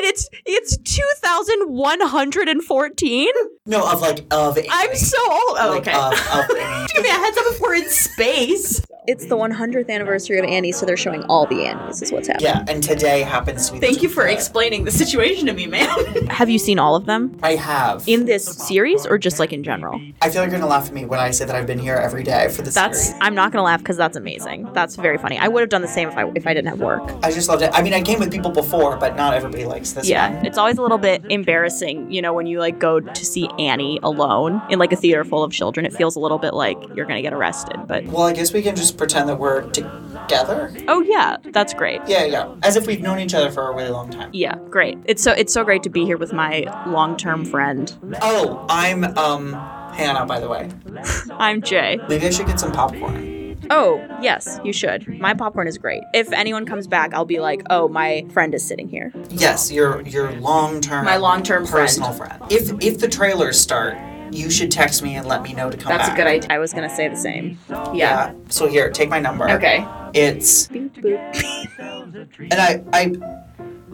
it's 0.01 0.29
it's 0.45 0.77
2114. 0.77 3.27
No, 3.65 3.89
of 3.91 4.01
like 4.01 4.25
of. 4.31 4.57
Annie. 4.57 4.67
I'm 4.71 4.95
so 4.95 5.17
old. 5.31 5.57
Oh, 5.59 5.69
Like, 5.71 5.81
okay. 5.87 5.93
of, 5.93 6.13
of 6.13 6.47
Give 6.93 7.03
me 7.03 7.09
a 7.09 7.13
heads 7.13 7.37
up 7.37 7.45
if 7.47 7.59
we're 7.61 7.75
in 7.75 7.89
space. 7.89 8.81
It's 9.05 9.25
the 9.25 9.35
100th 9.35 9.89
anniversary 9.89 10.39
of 10.39 10.45
Annie, 10.45 10.71
so 10.71 10.85
they're 10.85 10.95
showing 10.95 11.23
all 11.23 11.45
the 11.45 11.65
Annies. 11.65 12.01
Is 12.01 12.11
what's 12.13 12.29
happening. 12.29 12.49
Yeah, 12.49 12.63
and 12.69 12.81
today 12.81 13.21
happens 13.21 13.67
to 13.67 13.73
be. 13.73 13.79
Thank 13.79 14.01
you 14.01 14.07
for 14.07 14.23
the- 14.23 14.31
explaining 14.31 14.85
the 14.85 14.91
situation 14.91 15.45
to 15.47 15.53
me, 15.53 15.67
man. 15.67 15.89
Have 16.29 16.49
you 16.49 16.57
seen 16.57 16.79
all 16.79 16.95
of 16.95 17.05
them 17.05 17.37
I 17.43 17.55
have. 17.55 18.07
in 18.07 18.23
this 18.25 18.45
series 18.45 19.05
or 19.05 19.17
just 19.17 19.39
like 19.39 19.51
in 19.51 19.61
general? 19.61 19.99
I 20.21 20.29
feel 20.29 20.41
like 20.41 20.51
you're 20.51 20.59
gonna 20.59 20.69
laugh 20.69 20.87
at 20.87 20.93
me 20.93 21.03
when 21.03 21.19
I 21.19 21.31
say 21.31 21.43
that 21.43 21.53
I've 21.53 21.67
been 21.67 21.79
here 21.79 21.95
every 21.95 22.23
day 22.23 22.47
for 22.47 22.61
this 22.61 22.73
That's 22.75 23.07
series. 23.07 23.19
I'm 23.21 23.35
not 23.35 23.51
gonna 23.51 23.63
laugh 23.65 23.79
because 23.79 23.97
that's 23.97 24.15
amazing. 24.15 24.71
That's 24.73 24.95
very 24.95 25.17
funny. 25.17 25.37
I 25.37 25.49
would 25.49 25.59
have 25.59 25.69
done 25.69 25.81
the 25.81 25.87
same 25.89 26.07
if 26.07 26.15
I 26.17 26.29
if 26.35 26.47
I 26.47 26.53
didn't 26.53 26.69
have 26.69 26.79
work. 26.79 27.03
I 27.23 27.31
just 27.31 27.49
loved 27.49 27.61
it. 27.61 27.71
I 27.73 27.81
mean, 27.81 27.93
I 27.93 28.01
came 28.01 28.19
with 28.19 28.31
people 28.31 28.51
before, 28.51 28.95
but 28.95 29.17
not 29.17 29.33
everybody 29.33 29.65
likes 29.65 29.91
this 29.91 30.07
yeah, 30.07 30.33
one. 30.33 30.45
it's 30.45 30.57
always 30.57 30.77
a 30.77 30.81
little 30.81 30.97
bit 30.97 31.23
embarrassing, 31.29 32.09
you 32.09 32.21
know, 32.21 32.31
when 32.33 32.47
you 32.47 32.59
like 32.59 32.79
go 32.79 33.01
to 33.01 33.25
see 33.25 33.49
Annie 33.59 33.99
alone 34.01 34.61
in 34.69 34.79
like 34.79 34.93
a 34.93 34.97
theater 34.97 35.25
full 35.25 35.43
of 35.43 35.51
children. 35.51 35.85
It 35.85 35.91
feels 35.93 36.15
a 36.15 36.19
little 36.21 36.37
bit 36.39 36.53
like 36.53 36.77
you're 36.95 37.05
gonna 37.05 37.21
get 37.21 37.33
arrested. 37.33 37.75
But 37.85 38.05
Well, 38.05 38.23
I 38.23 38.31
guess 38.31 38.53
we 38.53 38.61
can 38.61 38.75
just 38.77 38.92
pretend 38.93 39.29
that 39.29 39.39
we're 39.39 39.61
together. 39.71 40.73
oh 40.87 41.01
yeah, 41.01 41.37
that's 41.51 41.73
great. 41.73 42.01
Yeah, 42.07 42.25
yeah. 42.25 42.53
As 42.63 42.75
if 42.75 42.87
we've 42.87 43.01
known 43.01 43.19
each 43.19 43.33
other 43.33 43.51
for 43.51 43.69
a 43.69 43.75
really 43.75 43.89
long 43.89 44.09
time. 44.09 44.29
Yeah, 44.33 44.55
great. 44.69 44.97
It's 45.05 45.21
so 45.23 45.31
it's 45.31 45.53
so 45.53 45.63
great 45.63 45.83
to 45.83 45.89
be 45.89 46.05
here 46.05 46.17
with 46.17 46.33
my 46.33 46.65
long 46.87 47.17
term 47.17 47.45
friend. 47.45 47.93
Oh, 48.21 48.65
I'm 48.69 49.03
um 49.17 49.53
Hannah, 49.93 50.25
by 50.25 50.39
the 50.39 50.49
way. 50.49 50.69
I'm 51.37 51.61
Jay. 51.61 51.99
Maybe 52.09 52.25
I 52.27 52.29
should 52.29 52.47
get 52.47 52.59
some 52.59 52.71
popcorn. 52.71 53.31
Oh, 53.69 54.05
yes, 54.21 54.59
you 54.65 54.73
should. 54.73 55.07
My 55.21 55.33
popcorn 55.33 55.67
is 55.69 55.77
great. 55.77 56.03
If 56.13 56.31
anyone 56.33 56.65
comes 56.65 56.85
back, 56.85 57.13
I'll 57.13 57.23
be 57.23 57.39
like, 57.39 57.61
oh, 57.69 57.87
my 57.87 58.25
friend 58.33 58.53
is 58.53 58.67
sitting 58.67 58.89
here. 58.89 59.13
Yes, 59.29 59.71
your 59.71 60.01
your 60.01 60.31
long 60.33 60.81
term 60.81 61.05
My 61.05 61.15
long-term 61.15 61.67
personal 61.67 62.11
friend. 62.11 62.41
If 62.49 62.71
if 62.83 62.99
the 62.99 63.07
trailers 63.07 63.57
start, 63.59 63.95
you 64.33 64.49
should 64.49 64.71
text 64.71 65.01
me 65.03 65.15
and 65.15 65.27
let 65.27 65.41
me 65.43 65.53
know 65.53 65.69
to 65.69 65.77
come 65.77 65.95
That's 65.95 66.09
a 66.09 66.15
good 66.15 66.27
idea. 66.27 66.49
I 66.49 66.59
was 66.59 66.73
gonna 66.73 66.89
say 66.93 67.07
the 67.07 67.15
same. 67.15 67.57
Yeah. 67.93 68.33
So 68.49 68.67
here, 68.67 68.89
take 68.91 69.09
my 69.09 69.19
number. 69.19 69.49
Okay. 69.49 69.85
It's 70.13 70.67
Boop, 70.67 70.91
boop. 71.01 72.39
and 72.51 72.53
I 72.53 72.83
I 72.93 73.13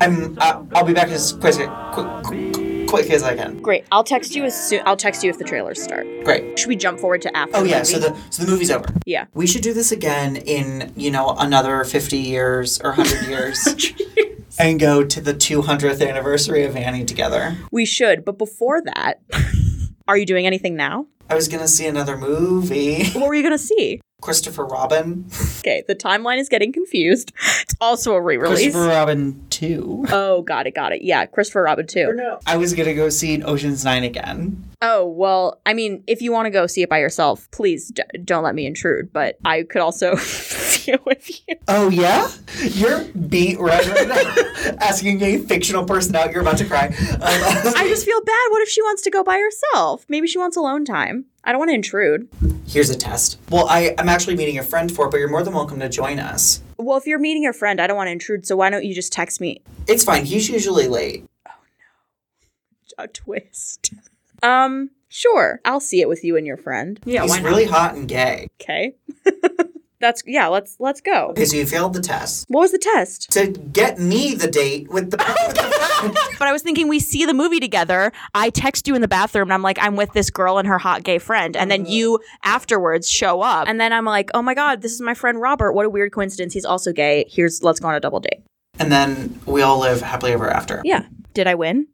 I'm 0.01 0.37
I, 0.39 0.61
I'll 0.73 0.85
be 0.85 0.93
back 0.93 1.09
as 1.09 1.33
quick 1.33 1.55
quick, 1.93 2.07
quick, 2.23 2.87
quick 2.87 3.09
as 3.09 3.23
I 3.23 3.35
can. 3.35 3.59
Great. 3.61 3.85
I'll 3.91 4.03
text 4.03 4.35
you 4.35 4.43
as 4.45 4.69
soon. 4.69 4.81
I'll 4.85 4.95
text 4.97 5.23
you 5.23 5.29
if 5.29 5.37
the 5.37 5.43
trailers 5.43 5.81
start. 5.81 6.07
Great. 6.23 6.57
Should 6.57 6.69
we 6.69 6.75
jump 6.75 6.99
forward 6.99 7.21
to 7.23 7.35
after? 7.37 7.57
Oh 7.57 7.63
yeah, 7.63 7.83
so 7.83 7.99
the 7.99 8.15
so 8.29 8.43
the 8.43 8.51
movie's 8.51 8.71
over. 8.71 8.87
yeah. 9.05 9.25
We 9.33 9.45
should 9.47 9.61
do 9.61 9.73
this 9.73 9.91
again 9.91 10.35
in, 10.37 10.93
you 10.95 11.11
know, 11.11 11.35
another 11.37 11.83
50 11.83 12.17
years 12.17 12.79
or 12.81 12.91
100 12.93 13.27
years. 13.29 13.67
and 14.57 14.77
go 14.79 15.05
to 15.05 15.21
the 15.21 15.33
200th 15.33 16.05
anniversary 16.05 16.63
of 16.65 16.75
Annie 16.75 17.05
together. 17.05 17.57
We 17.71 17.85
should, 17.85 18.25
but 18.25 18.37
before 18.37 18.81
that, 18.81 19.19
are 20.09 20.17
you 20.17 20.25
doing 20.25 20.47
anything 20.47 20.75
now? 20.75 21.05
I 21.29 21.35
was 21.35 21.47
going 21.47 21.61
to 21.61 21.67
see 21.67 21.85
another 21.85 22.17
movie. 22.17 23.09
What 23.13 23.27
were 23.27 23.35
you 23.35 23.43
gonna 23.43 23.59
see? 23.59 24.01
Christopher 24.21 24.65
Robin. 24.65 25.25
Okay, 25.59 25.83
the 25.87 25.95
timeline 25.95 26.37
is 26.39 26.47
getting 26.47 26.71
confused. 26.71 27.33
It's 27.61 27.75
also 27.81 28.13
a 28.13 28.21
re-release. 28.21 28.59
Christopher 28.71 28.87
Robin 28.87 29.45
2. 29.49 30.05
Oh, 30.09 30.41
got 30.41 30.67
it, 30.67 30.73
got 30.73 30.93
it. 30.93 31.01
Yeah, 31.01 31.25
Christopher 31.25 31.63
Robin 31.63 31.85
too. 31.85 32.17
I 32.47 32.55
was 32.55 32.73
going 32.73 32.87
to 32.87 32.95
go 32.95 33.09
see 33.09 33.43
Ocean's 33.43 33.83
9 33.83 34.05
again. 34.05 34.63
Oh, 34.81 35.05
well, 35.05 35.59
I 35.65 35.73
mean, 35.73 36.03
if 36.07 36.21
you 36.21 36.31
want 36.31 36.45
to 36.45 36.49
go 36.51 36.65
see 36.65 36.81
it 36.81 36.89
by 36.89 36.99
yourself, 36.99 37.51
please 37.51 37.89
d- 37.89 38.01
don't 38.23 38.43
let 38.43 38.55
me 38.55 38.65
intrude, 38.65 39.11
but 39.11 39.37
I 39.43 39.63
could 39.63 39.81
also 39.81 40.15
see 40.15 40.93
it 40.93 41.05
with 41.05 41.29
you. 41.47 41.55
Oh, 41.67 41.89
yeah? 41.89 42.31
You're 42.61 43.03
beat 43.03 43.59
right, 43.59 43.85
right 43.85 44.07
now. 44.07 44.75
Asking 44.79 45.21
a 45.21 45.37
fictional 45.39 45.83
person 45.83 46.15
out, 46.15 46.31
you're 46.31 46.41
about 46.41 46.57
to 46.59 46.65
cry. 46.65 46.85
Um, 46.85 46.93
I 47.21 47.87
just 47.89 48.05
feel 48.05 48.21
bad. 48.21 48.47
What 48.51 48.61
if 48.61 48.69
she 48.69 48.81
wants 48.81 49.01
to 49.01 49.09
go 49.09 49.21
by 49.21 49.37
herself? 49.37 50.05
Maybe 50.07 50.27
she 50.27 50.37
wants 50.37 50.55
alone 50.55 50.85
time. 50.85 51.25
I 51.43 51.51
don't 51.51 51.59
want 51.59 51.69
to 51.71 51.75
intrude. 51.75 52.29
Here's 52.65 52.89
a 52.89 52.97
test. 52.97 53.37
Well, 53.49 53.67
I, 53.67 53.93
I'm 53.97 54.07
actually 54.07 54.37
meeting 54.37 54.59
a 54.59 54.63
friend 54.63 54.89
for 54.89 55.07
it, 55.07 55.11
but 55.11 55.17
you're 55.17 55.27
more 55.29 55.43
than 55.43 55.53
welcome 55.53 55.79
to 55.81 55.89
join 55.89 56.19
us. 56.19 56.61
Well, 56.77 56.97
if 56.97 57.05
you're 57.05 57.19
meeting 57.19 57.43
your 57.43 57.51
friend, 57.53 57.81
I 57.81 57.87
don't 57.87 57.97
want 57.97 58.07
to 58.07 58.11
intrude, 58.13 58.45
so 58.45 58.55
why 58.55 58.69
don't 58.69 58.85
you 58.85 58.93
just 58.95 59.11
text 59.11 59.41
me 59.41 59.61
It's 59.87 60.05
fine. 60.05 60.23
He's 60.23 60.47
usually 60.49 60.87
late. 60.87 61.25
Oh, 61.45 61.51
no. 62.97 63.03
A 63.03 63.07
twist? 63.09 63.91
Um, 64.43 64.91
sure. 65.09 65.59
I'll 65.65 65.79
see 65.79 66.01
it 66.01 66.09
with 66.09 66.23
you 66.23 66.37
and 66.37 66.45
your 66.45 66.57
friend. 66.57 66.99
Yeah, 67.05 67.23
He's 67.23 67.31
why 67.31 67.39
not? 67.39 67.49
really 67.49 67.65
hot 67.65 67.95
and 67.95 68.07
gay. 68.07 68.47
Okay. 68.61 68.95
That's 70.01 70.23
yeah, 70.25 70.47
let's 70.47 70.77
let's 70.79 71.01
go. 71.01 71.31
Okay, 71.31 71.43
so 71.43 71.57
you 71.57 71.65
failed 71.65 71.93
the 71.93 71.99
test. 71.99 72.45
What 72.47 72.61
was 72.61 72.71
the 72.71 72.77
test? 72.77 73.29
To 73.31 73.47
get 73.47 73.99
me 73.99 74.33
the 74.33 74.47
date 74.49 74.87
with 74.89 75.11
the, 75.11 75.17
with 75.17 75.55
the. 75.55 76.35
But 76.39 76.47
I 76.47 76.53
was 76.53 76.61
thinking 76.61 76.87
we 76.87 77.01
see 77.01 77.25
the 77.25 77.33
movie 77.33 77.59
together. 77.59 78.13
I 78.33 78.49
text 78.49 78.87
you 78.87 78.95
in 78.95 79.01
the 79.01 79.09
bathroom 79.09 79.49
and 79.49 79.53
I'm 79.53 79.61
like, 79.61 79.77
I'm 79.81 79.97
with 79.97 80.13
this 80.13 80.29
girl 80.29 80.57
and 80.57 80.65
her 80.69 80.77
hot 80.77 81.03
gay 81.03 81.17
friend. 81.19 81.57
And 81.57 81.69
then 81.69 81.85
you 81.85 82.19
afterwards 82.43 83.09
show 83.09 83.41
up. 83.41 83.67
And 83.67 83.79
then 83.79 83.91
I'm 83.91 84.05
like, 84.05 84.29
oh 84.33 84.41
my 84.41 84.53
God, 84.53 84.81
this 84.81 84.93
is 84.93 85.01
my 85.01 85.13
friend 85.13 85.41
Robert. 85.41 85.73
What 85.73 85.85
a 85.85 85.89
weird 85.89 86.13
coincidence. 86.13 86.53
He's 86.53 86.63
also 86.65 86.93
gay. 86.93 87.25
Here's 87.29 87.61
let's 87.61 87.81
go 87.81 87.89
on 87.89 87.95
a 87.95 87.99
double 87.99 88.21
date. 88.21 88.41
And 88.79 88.89
then 88.89 89.41
we 89.45 89.61
all 89.63 89.79
live 89.79 89.99
happily 90.01 90.31
ever 90.31 90.49
after. 90.49 90.81
Yeah. 90.85 91.07
Did 91.33 91.47
I 91.47 91.55
win? 91.55 91.87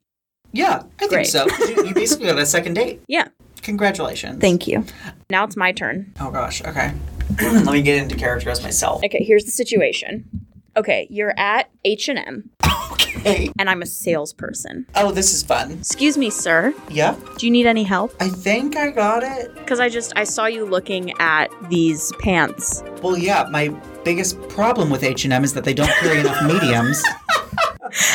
Yeah, 0.56 0.84
I 1.02 1.08
think 1.08 1.26
so. 1.28 1.46
You, 1.68 1.88
you 1.88 1.94
basically 1.94 2.28
got 2.28 2.40
a 2.40 2.46
second 2.46 2.76
date. 2.76 3.02
Yeah. 3.08 3.28
Congratulations. 3.62 4.40
Thank 4.40 4.68
you. 4.68 4.86
Now 5.30 5.44
it's 5.44 5.58
my 5.58 5.72
turn. 5.72 6.14
Oh 6.20 6.32
gosh. 6.32 6.64
Okay. 6.64 6.94
Let 7.42 7.66
me 7.66 7.82
get 7.82 8.02
into 8.02 8.16
character 8.16 8.50
as 8.50 8.64
myself. 8.64 9.04
Okay, 9.04 9.24
here's 9.24 9.44
the 9.44 9.52
situation. 9.52 10.30
Okay, 10.78 11.08
you're 11.10 11.34
at 11.38 11.70
H&M 11.84 12.50
Okay. 12.92 13.15
And 13.26 13.70
I'm 13.70 13.82
a 13.82 13.86
salesperson. 13.86 14.86
Oh, 14.96 15.12
this 15.12 15.34
is 15.34 15.44
fun. 15.44 15.72
Excuse 15.72 16.18
me, 16.18 16.30
sir. 16.30 16.74
Yeah. 16.90 17.16
Do 17.38 17.46
you 17.46 17.52
need 17.52 17.66
any 17.66 17.84
help? 17.84 18.14
I 18.20 18.30
think 18.30 18.76
I 18.76 18.92
got 18.92 19.24
it. 19.24 19.54
Because 19.56 19.80
I 19.80 19.90
just 19.90 20.14
I 20.16 20.24
saw 20.24 20.46
you 20.46 20.66
looking 20.66 21.12
at 21.20 21.48
these 21.70 22.12
pants. 22.20 22.84
Well, 23.02 23.18
yeah. 23.18 23.48
My 23.52 23.70
biggest 24.04 24.40
problem 24.50 24.90
with 24.90 25.04
H 25.04 25.24
and 25.26 25.34
M 25.34 25.44
is 25.44 25.54
that 25.54 25.64
they 25.64 25.74
don't 25.74 25.92
carry 26.00 26.20
enough 26.20 26.42
mediums. 26.48 27.04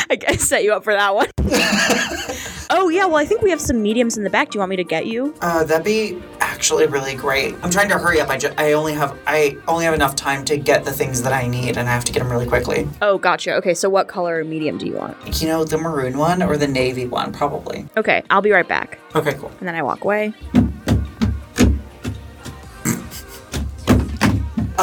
I 0.09 0.17
I 0.27 0.35
set 0.37 0.63
you 0.63 0.73
up 0.73 0.83
for 0.83 0.93
that 0.93 1.13
one. 1.15 1.27
oh 2.71 2.89
yeah, 2.89 3.05
well 3.05 3.17
I 3.17 3.25
think 3.25 3.41
we 3.41 3.49
have 3.51 3.61
some 3.61 3.81
mediums 3.81 4.17
in 4.17 4.23
the 4.23 4.29
back. 4.29 4.49
Do 4.49 4.55
you 4.57 4.59
want 4.59 4.71
me 4.71 4.75
to 4.77 4.83
get 4.83 5.05
you? 5.05 5.35
Uh, 5.41 5.63
that'd 5.63 5.85
be 5.85 6.21
actually 6.39 6.87
really 6.87 7.15
great. 7.15 7.53
I'm 7.63 7.69
trying 7.69 7.89
to 7.89 7.97
hurry 7.97 8.19
up. 8.19 8.29
I, 8.29 8.37
ju- 8.37 8.53
I 8.57 8.73
only 8.73 8.93
have 8.93 9.17
I 9.27 9.57
only 9.67 9.85
have 9.85 9.93
enough 9.93 10.15
time 10.15 10.43
to 10.45 10.57
get 10.57 10.83
the 10.85 10.91
things 10.91 11.21
that 11.23 11.33
I 11.33 11.47
need, 11.47 11.77
and 11.77 11.87
I 11.87 11.93
have 11.93 12.03
to 12.05 12.11
get 12.11 12.19
them 12.23 12.31
really 12.31 12.47
quickly. 12.47 12.87
Oh, 13.01 13.17
gotcha. 13.17 13.53
Okay, 13.55 13.73
so 13.73 13.89
what 13.89 14.07
color 14.07 14.43
medium 14.43 14.77
do 14.77 14.85
you 14.87 14.93
want? 14.95 15.41
You 15.41 15.47
know, 15.47 15.63
the 15.63 15.77
maroon 15.77 16.17
one 16.17 16.41
or 16.41 16.57
the 16.57 16.67
navy 16.67 17.05
one, 17.07 17.31
probably. 17.31 17.85
Okay, 17.97 18.23
I'll 18.29 18.41
be 18.41 18.51
right 18.51 18.67
back. 18.67 18.99
Okay, 19.15 19.33
cool. 19.33 19.51
And 19.59 19.67
then 19.67 19.75
I 19.75 19.81
walk 19.83 20.03
away. 20.03 20.33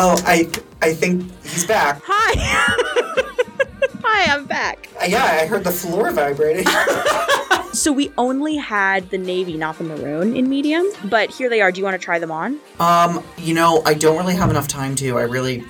Oh, 0.00 0.16
I 0.26 0.48
I 0.80 0.92
think 0.94 1.24
he's 1.44 1.66
back. 1.66 2.00
Hi. 2.04 2.34
Hi, 4.04 4.32
I'm 4.32 4.46
back. 4.46 4.88
Uh, 5.02 5.06
yeah, 5.06 5.24
I 5.24 5.46
heard 5.46 5.64
the 5.64 5.72
floor 5.72 6.12
vibrating. 6.12 6.64
So 7.78 7.92
we 7.92 8.10
only 8.18 8.56
had 8.56 9.10
the 9.10 9.18
navy, 9.18 9.56
not 9.56 9.78
the 9.78 9.84
maroon, 9.84 10.34
in 10.36 10.48
medium. 10.48 10.84
But 11.04 11.30
here 11.30 11.48
they 11.48 11.60
are. 11.60 11.70
Do 11.70 11.78
you 11.80 11.84
want 11.84 11.94
to 12.00 12.04
try 12.04 12.18
them 12.18 12.30
on? 12.32 12.58
um, 12.80 13.22
you 13.36 13.54
know, 13.54 13.82
I 13.86 13.94
don't 13.94 14.18
really 14.18 14.34
have 14.34 14.50
enough 14.50 14.66
time 14.66 14.96
to. 14.96 15.16
I 15.18 15.22
really 15.22 15.62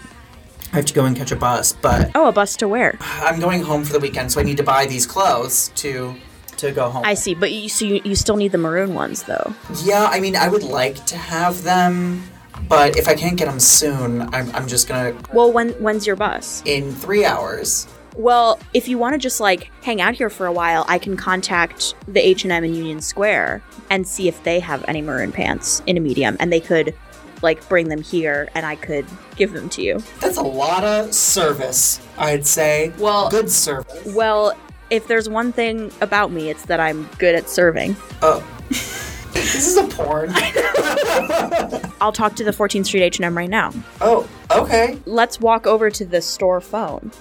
I 0.72 0.76
have 0.76 0.86
to 0.86 0.94
go 0.94 1.04
and 1.04 1.16
catch 1.16 1.32
a 1.32 1.36
bus, 1.36 1.72
but 1.74 2.10
Oh, 2.14 2.28
a 2.28 2.32
bus 2.32 2.56
to 2.56 2.68
where? 2.68 2.96
I'm 3.00 3.40
going 3.40 3.62
home 3.62 3.84
for 3.84 3.92
the 3.92 4.00
weekend, 4.00 4.32
so 4.32 4.40
I 4.40 4.44
need 4.44 4.56
to 4.56 4.62
buy 4.62 4.86
these 4.86 5.06
clothes 5.06 5.70
to 5.76 6.14
to 6.58 6.72
go 6.72 6.88
home. 6.90 7.04
I 7.04 7.14
see, 7.14 7.34
but 7.34 7.52
you 7.52 7.68
so 7.68 7.84
you, 7.84 8.00
you 8.04 8.14
still 8.14 8.36
need 8.36 8.52
the 8.52 8.58
maroon 8.58 8.94
ones 8.94 9.22
though. 9.24 9.54
Yeah, 9.84 10.08
I 10.10 10.18
mean, 10.20 10.34
I 10.34 10.48
would 10.48 10.62
like 10.64 11.04
to 11.06 11.16
have 11.16 11.62
them, 11.62 12.22
but 12.68 12.96
if 12.96 13.06
I 13.06 13.14
can't 13.14 13.36
get 13.36 13.46
them 13.48 13.60
soon, 13.60 14.22
I'm, 14.34 14.50
I'm 14.54 14.66
just 14.66 14.88
gonna. 14.88 15.14
Well, 15.32 15.52
when 15.52 15.70
when's 15.84 16.06
your 16.06 16.16
bus? 16.16 16.62
In 16.64 16.90
three 16.92 17.24
hours. 17.24 17.86
Well, 18.18 18.58
if 18.74 18.88
you 18.88 18.98
want 18.98 19.12
to 19.14 19.18
just 19.18 19.38
like 19.38 19.70
hang 19.84 20.00
out 20.00 20.14
here 20.14 20.28
for 20.28 20.46
a 20.46 20.52
while, 20.52 20.84
I 20.88 20.98
can 20.98 21.16
contact 21.16 21.94
the 22.08 22.18
H&M 22.18 22.64
in 22.64 22.74
Union 22.74 23.00
Square 23.00 23.62
and 23.90 24.06
see 24.06 24.26
if 24.26 24.42
they 24.42 24.58
have 24.58 24.84
any 24.88 25.00
maroon 25.00 25.30
pants 25.30 25.84
in 25.86 25.96
a 25.96 26.00
medium 26.00 26.36
and 26.40 26.52
they 26.52 26.58
could 26.58 26.94
like 27.42 27.66
bring 27.68 27.88
them 27.88 28.02
here 28.02 28.48
and 28.56 28.66
I 28.66 28.74
could 28.74 29.06
give 29.36 29.52
them 29.52 29.68
to 29.68 29.82
you. 29.82 30.02
That's 30.18 30.36
a 30.36 30.42
lot 30.42 30.82
of 30.82 31.14
service, 31.14 32.04
I'd 32.18 32.44
say. 32.44 32.92
Well, 32.98 33.30
good 33.30 33.48
service. 33.48 34.12
Well, 34.12 34.52
if 34.90 35.06
there's 35.06 35.28
one 35.28 35.52
thing 35.52 35.92
about 36.00 36.32
me, 36.32 36.50
it's 36.50 36.64
that 36.64 36.80
I'm 36.80 37.08
good 37.18 37.36
at 37.36 37.48
serving. 37.48 37.96
Oh. 38.20 38.44
this 38.68 39.64
is 39.64 39.76
a 39.76 39.86
porn. 39.86 40.32
I'll 42.00 42.12
talk 42.12 42.34
to 42.34 42.44
the 42.44 42.50
14th 42.50 42.86
Street 42.86 43.02
H&M 43.02 43.36
right 43.36 43.48
now. 43.48 43.72
Oh, 44.00 44.28
okay. 44.50 44.98
Let's 45.06 45.40
walk 45.40 45.68
over 45.68 45.88
to 45.88 46.04
the 46.04 46.20
store 46.20 46.60
phone. 46.60 47.12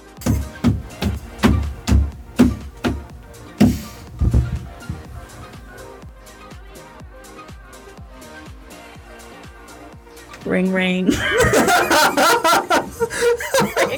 Ring 10.48 10.72
ring. 10.72 11.06
ring 11.06 11.18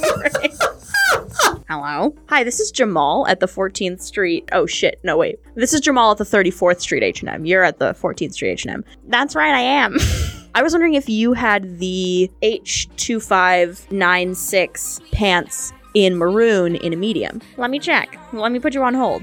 ring. 0.03 0.53
Hello. 1.69 2.15
Hi, 2.29 2.43
this 2.43 2.59
is 2.59 2.73
Jamal 2.73 3.29
at 3.29 3.39
the 3.39 3.47
14th 3.47 4.03
Street. 4.03 4.49
Oh 4.51 4.67
shit, 4.67 4.99
no 5.05 5.17
wait. 5.17 5.39
This 5.55 5.73
is 5.73 5.81
Jamal 5.81 6.11
at 6.11 6.19
the 6.19 6.25
34th 6.25 6.81
Street 6.81 7.05
H&M. 7.05 7.45
You're 7.45 7.63
at 7.63 7.79
the 7.79 7.93
14th 7.93 8.33
Street 8.33 8.51
H&M. 8.51 8.85
That's 9.07 9.37
right, 9.37 9.55
I 9.55 9.61
am. 9.61 9.97
I 10.57 10.65
was 10.65 10.73
wondering 10.73 10.95
if 10.95 11.09
you 11.09 11.35
had 11.35 11.79
the 11.79 12.29
H2596 12.43 15.13
pants 15.13 15.73
in 15.95 16.17
maroon 16.17 16.75
in 16.75 16.93
a 16.93 16.97
medium. 16.97 17.41
Let 17.59 17.71
me 17.71 17.79
check. 17.79 18.19
Let 18.33 18.51
me 18.51 18.59
put 18.59 18.75
you 18.75 18.83
on 18.83 18.95
hold. 18.95 19.23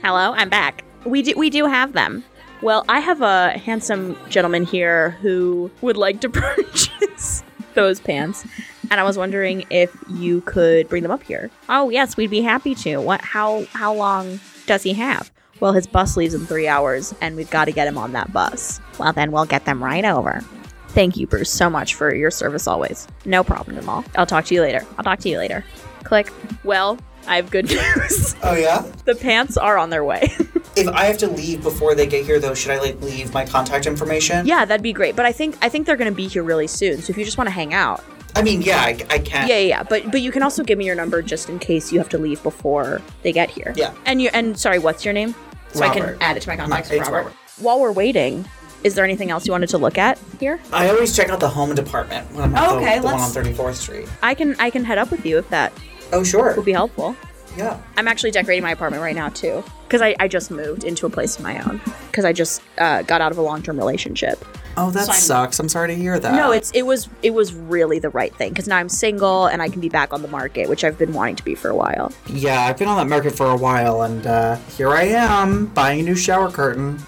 Hello, 0.00 0.32
I'm 0.34 0.48
back. 0.48 0.84
We 1.04 1.22
do 1.22 1.34
we 1.36 1.50
do 1.50 1.66
have 1.66 1.92
them. 1.92 2.22
Well, 2.62 2.84
I 2.88 3.00
have 3.00 3.20
a 3.22 3.50
handsome 3.58 4.16
gentleman 4.28 4.64
here 4.64 5.10
who 5.22 5.70
would 5.82 5.96
like 5.96 6.20
to 6.22 6.28
purchase 6.30 7.42
those 7.74 8.00
pants, 8.00 8.46
and 8.90 8.98
I 8.98 9.02
was 9.02 9.18
wondering 9.18 9.64
if 9.70 9.94
you 10.08 10.40
could 10.42 10.88
bring 10.88 11.02
them 11.02 11.12
up 11.12 11.22
here. 11.22 11.50
Oh 11.68 11.90
yes, 11.90 12.16
we'd 12.16 12.30
be 12.30 12.42
happy 12.42 12.74
to. 12.76 12.96
What? 12.98 13.20
How 13.20 13.64
how 13.72 13.92
long 13.94 14.40
does 14.66 14.82
he 14.82 14.94
have? 14.94 15.30
Well, 15.60 15.72
his 15.72 15.86
bus 15.86 16.16
leaves 16.16 16.34
in 16.34 16.44
three 16.46 16.68
hours, 16.68 17.14
and 17.20 17.36
we've 17.36 17.50
got 17.50 17.66
to 17.66 17.72
get 17.72 17.86
him 17.88 17.96
on 17.98 18.12
that 18.12 18.32
bus. 18.32 18.80
Well, 18.98 19.12
then 19.12 19.32
we'll 19.32 19.46
get 19.46 19.64
them 19.64 19.82
right 19.82 20.04
over. 20.04 20.40
Thank 20.88 21.16
you, 21.16 21.26
Bruce, 21.26 21.50
so 21.50 21.68
much 21.70 21.94
for 21.94 22.14
your 22.14 22.30
service 22.30 22.66
always. 22.66 23.06
No 23.24 23.42
problem, 23.44 23.76
Jamal. 23.76 24.04
I'll 24.16 24.26
talk 24.26 24.44
to 24.46 24.54
you 24.54 24.60
later. 24.62 24.84
I'll 24.98 25.04
talk 25.04 25.18
to 25.20 25.28
you 25.28 25.38
later. 25.38 25.64
Click. 26.04 26.30
Well, 26.64 26.98
I 27.26 27.36
have 27.36 27.50
good 27.50 27.66
news. 27.70 28.34
Oh, 28.42 28.54
yeah? 28.54 28.84
the 29.06 29.14
pants 29.14 29.56
are 29.56 29.78
on 29.78 29.90
their 29.90 30.04
way. 30.04 30.30
If 30.76 30.88
I 30.88 31.04
have 31.06 31.18
to 31.18 31.26
leave 31.28 31.62
before 31.62 31.94
they 31.94 32.06
get 32.06 32.24
here, 32.24 32.38
though, 32.38 32.54
should 32.54 32.70
I, 32.70 32.78
like, 32.78 33.00
leave 33.00 33.32
my 33.32 33.44
contact 33.46 33.86
information? 33.86 34.46
yeah, 34.46 34.64
that'd 34.64 34.82
be 34.82 34.92
great. 34.92 35.16
But 35.16 35.24
I 35.26 35.32
think 35.32 35.56
I 35.62 35.68
think 35.68 35.86
they're 35.86 35.96
gonna 35.96 36.10
be 36.12 36.28
here 36.28 36.42
really 36.42 36.66
soon. 36.66 37.00
So 37.00 37.10
if 37.10 37.16
you 37.18 37.24
just 37.24 37.38
want 37.38 37.48
to 37.48 37.52
hang 37.52 37.72
out, 37.72 38.04
I 38.34 38.42
mean, 38.42 38.60
yeah, 38.60 38.80
I, 38.82 38.90
I 39.08 39.18
can. 39.18 39.48
yeah, 39.48 39.56
yeah, 39.56 39.68
yeah. 39.68 39.82
But 39.82 40.10
but 40.10 40.20
you 40.20 40.30
can 40.30 40.42
also 40.42 40.62
give 40.62 40.76
me 40.78 40.84
your 40.84 40.94
number 40.94 41.22
just 41.22 41.48
in 41.48 41.58
case 41.58 41.90
you 41.92 41.98
have 41.98 42.10
to 42.10 42.18
leave 42.18 42.42
before 42.42 43.00
they 43.22 43.32
get 43.32 43.50
here. 43.50 43.72
Yeah. 43.76 43.94
And 44.04 44.20
you 44.20 44.28
and 44.34 44.58
sorry, 44.58 44.78
what's 44.78 45.04
your 45.04 45.14
name? 45.14 45.34
So 45.72 45.82
I 45.82 45.88
can 45.88 46.02
Robert. 46.02 46.18
add 46.20 46.36
it 46.36 46.40
to 46.42 46.48
my 46.48 46.56
contacts. 46.56 46.90
It's 46.90 47.00
Robert. 47.08 47.16
Robert. 47.16 47.32
While 47.58 47.80
we're 47.80 47.92
waiting, 47.92 48.46
is 48.84 48.94
there 48.94 49.04
anything 49.04 49.30
else 49.30 49.46
you 49.46 49.52
wanted 49.52 49.70
to 49.70 49.78
look 49.78 49.96
at 49.96 50.18
here? 50.38 50.60
I 50.72 50.90
always 50.90 51.16
check 51.16 51.30
out 51.30 51.40
the 51.40 51.48
home 51.48 51.74
department 51.74 52.30
when 52.32 52.44
I'm 52.44 52.54
at 52.54 52.68
Oh, 52.68 52.72
the, 52.78 52.82
okay, 52.82 52.98
the 52.98 53.04
one 53.06 53.14
on 53.14 53.30
34th 53.30 53.74
Street. 53.76 54.08
I 54.22 54.34
can 54.34 54.54
I 54.58 54.68
can 54.68 54.84
head 54.84 54.98
up 54.98 55.10
with 55.10 55.24
you 55.24 55.38
if 55.38 55.48
that. 55.48 55.72
Oh 56.12 56.22
sure. 56.22 56.54
Would 56.54 56.64
be 56.66 56.72
helpful. 56.72 57.16
Yeah. 57.56 57.80
I'm 57.96 58.06
actually 58.08 58.30
decorating 58.32 58.62
my 58.62 58.72
apartment 58.72 59.02
right 59.02 59.14
now 59.16 59.28
too, 59.30 59.64
because 59.84 60.02
I, 60.02 60.14
I 60.20 60.28
just 60.28 60.50
moved 60.50 60.84
into 60.84 61.06
a 61.06 61.10
place 61.10 61.36
of 61.36 61.42
my 61.42 61.58
own, 61.62 61.80
because 62.10 62.24
I 62.24 62.32
just 62.32 62.62
uh, 62.78 63.02
got 63.02 63.20
out 63.20 63.32
of 63.32 63.38
a 63.38 63.42
long 63.42 63.62
term 63.62 63.76
relationship. 63.78 64.44
Oh, 64.78 64.90
that 64.90 65.06
So 65.06 65.12
I'm- 65.12 65.20
sucks. 65.20 65.58
I'm 65.58 65.70
sorry 65.70 65.88
to 65.88 65.94
hear 65.94 66.18
that. 66.18 66.34
No, 66.34 66.52
it's 66.52 66.70
it 66.72 66.82
was 66.84 67.08
it 67.22 67.30
was 67.30 67.54
really 67.54 67.98
the 67.98 68.10
right 68.10 68.34
thing 68.36 68.50
because 68.50 68.68
now 68.68 68.76
I'm 68.76 68.90
single 68.90 69.46
and 69.46 69.62
I 69.62 69.70
can 69.70 69.80
be 69.80 69.88
back 69.88 70.12
on 70.12 70.20
the 70.20 70.28
market, 70.28 70.68
which 70.68 70.84
I've 70.84 70.98
been 70.98 71.14
wanting 71.14 71.36
to 71.36 71.44
be 71.44 71.54
for 71.54 71.70
a 71.70 71.74
while. 71.74 72.12
Yeah, 72.28 72.60
I've 72.60 72.76
been 72.76 72.88
on 72.88 72.98
that 72.98 73.08
market 73.08 73.30
for 73.34 73.46
a 73.46 73.56
while, 73.56 74.02
and 74.02 74.26
uh, 74.26 74.56
here 74.76 74.90
I 74.90 75.04
am 75.04 75.66
buying 75.68 76.00
a 76.00 76.02
new 76.02 76.14
shower 76.16 76.50
curtain. 76.50 76.98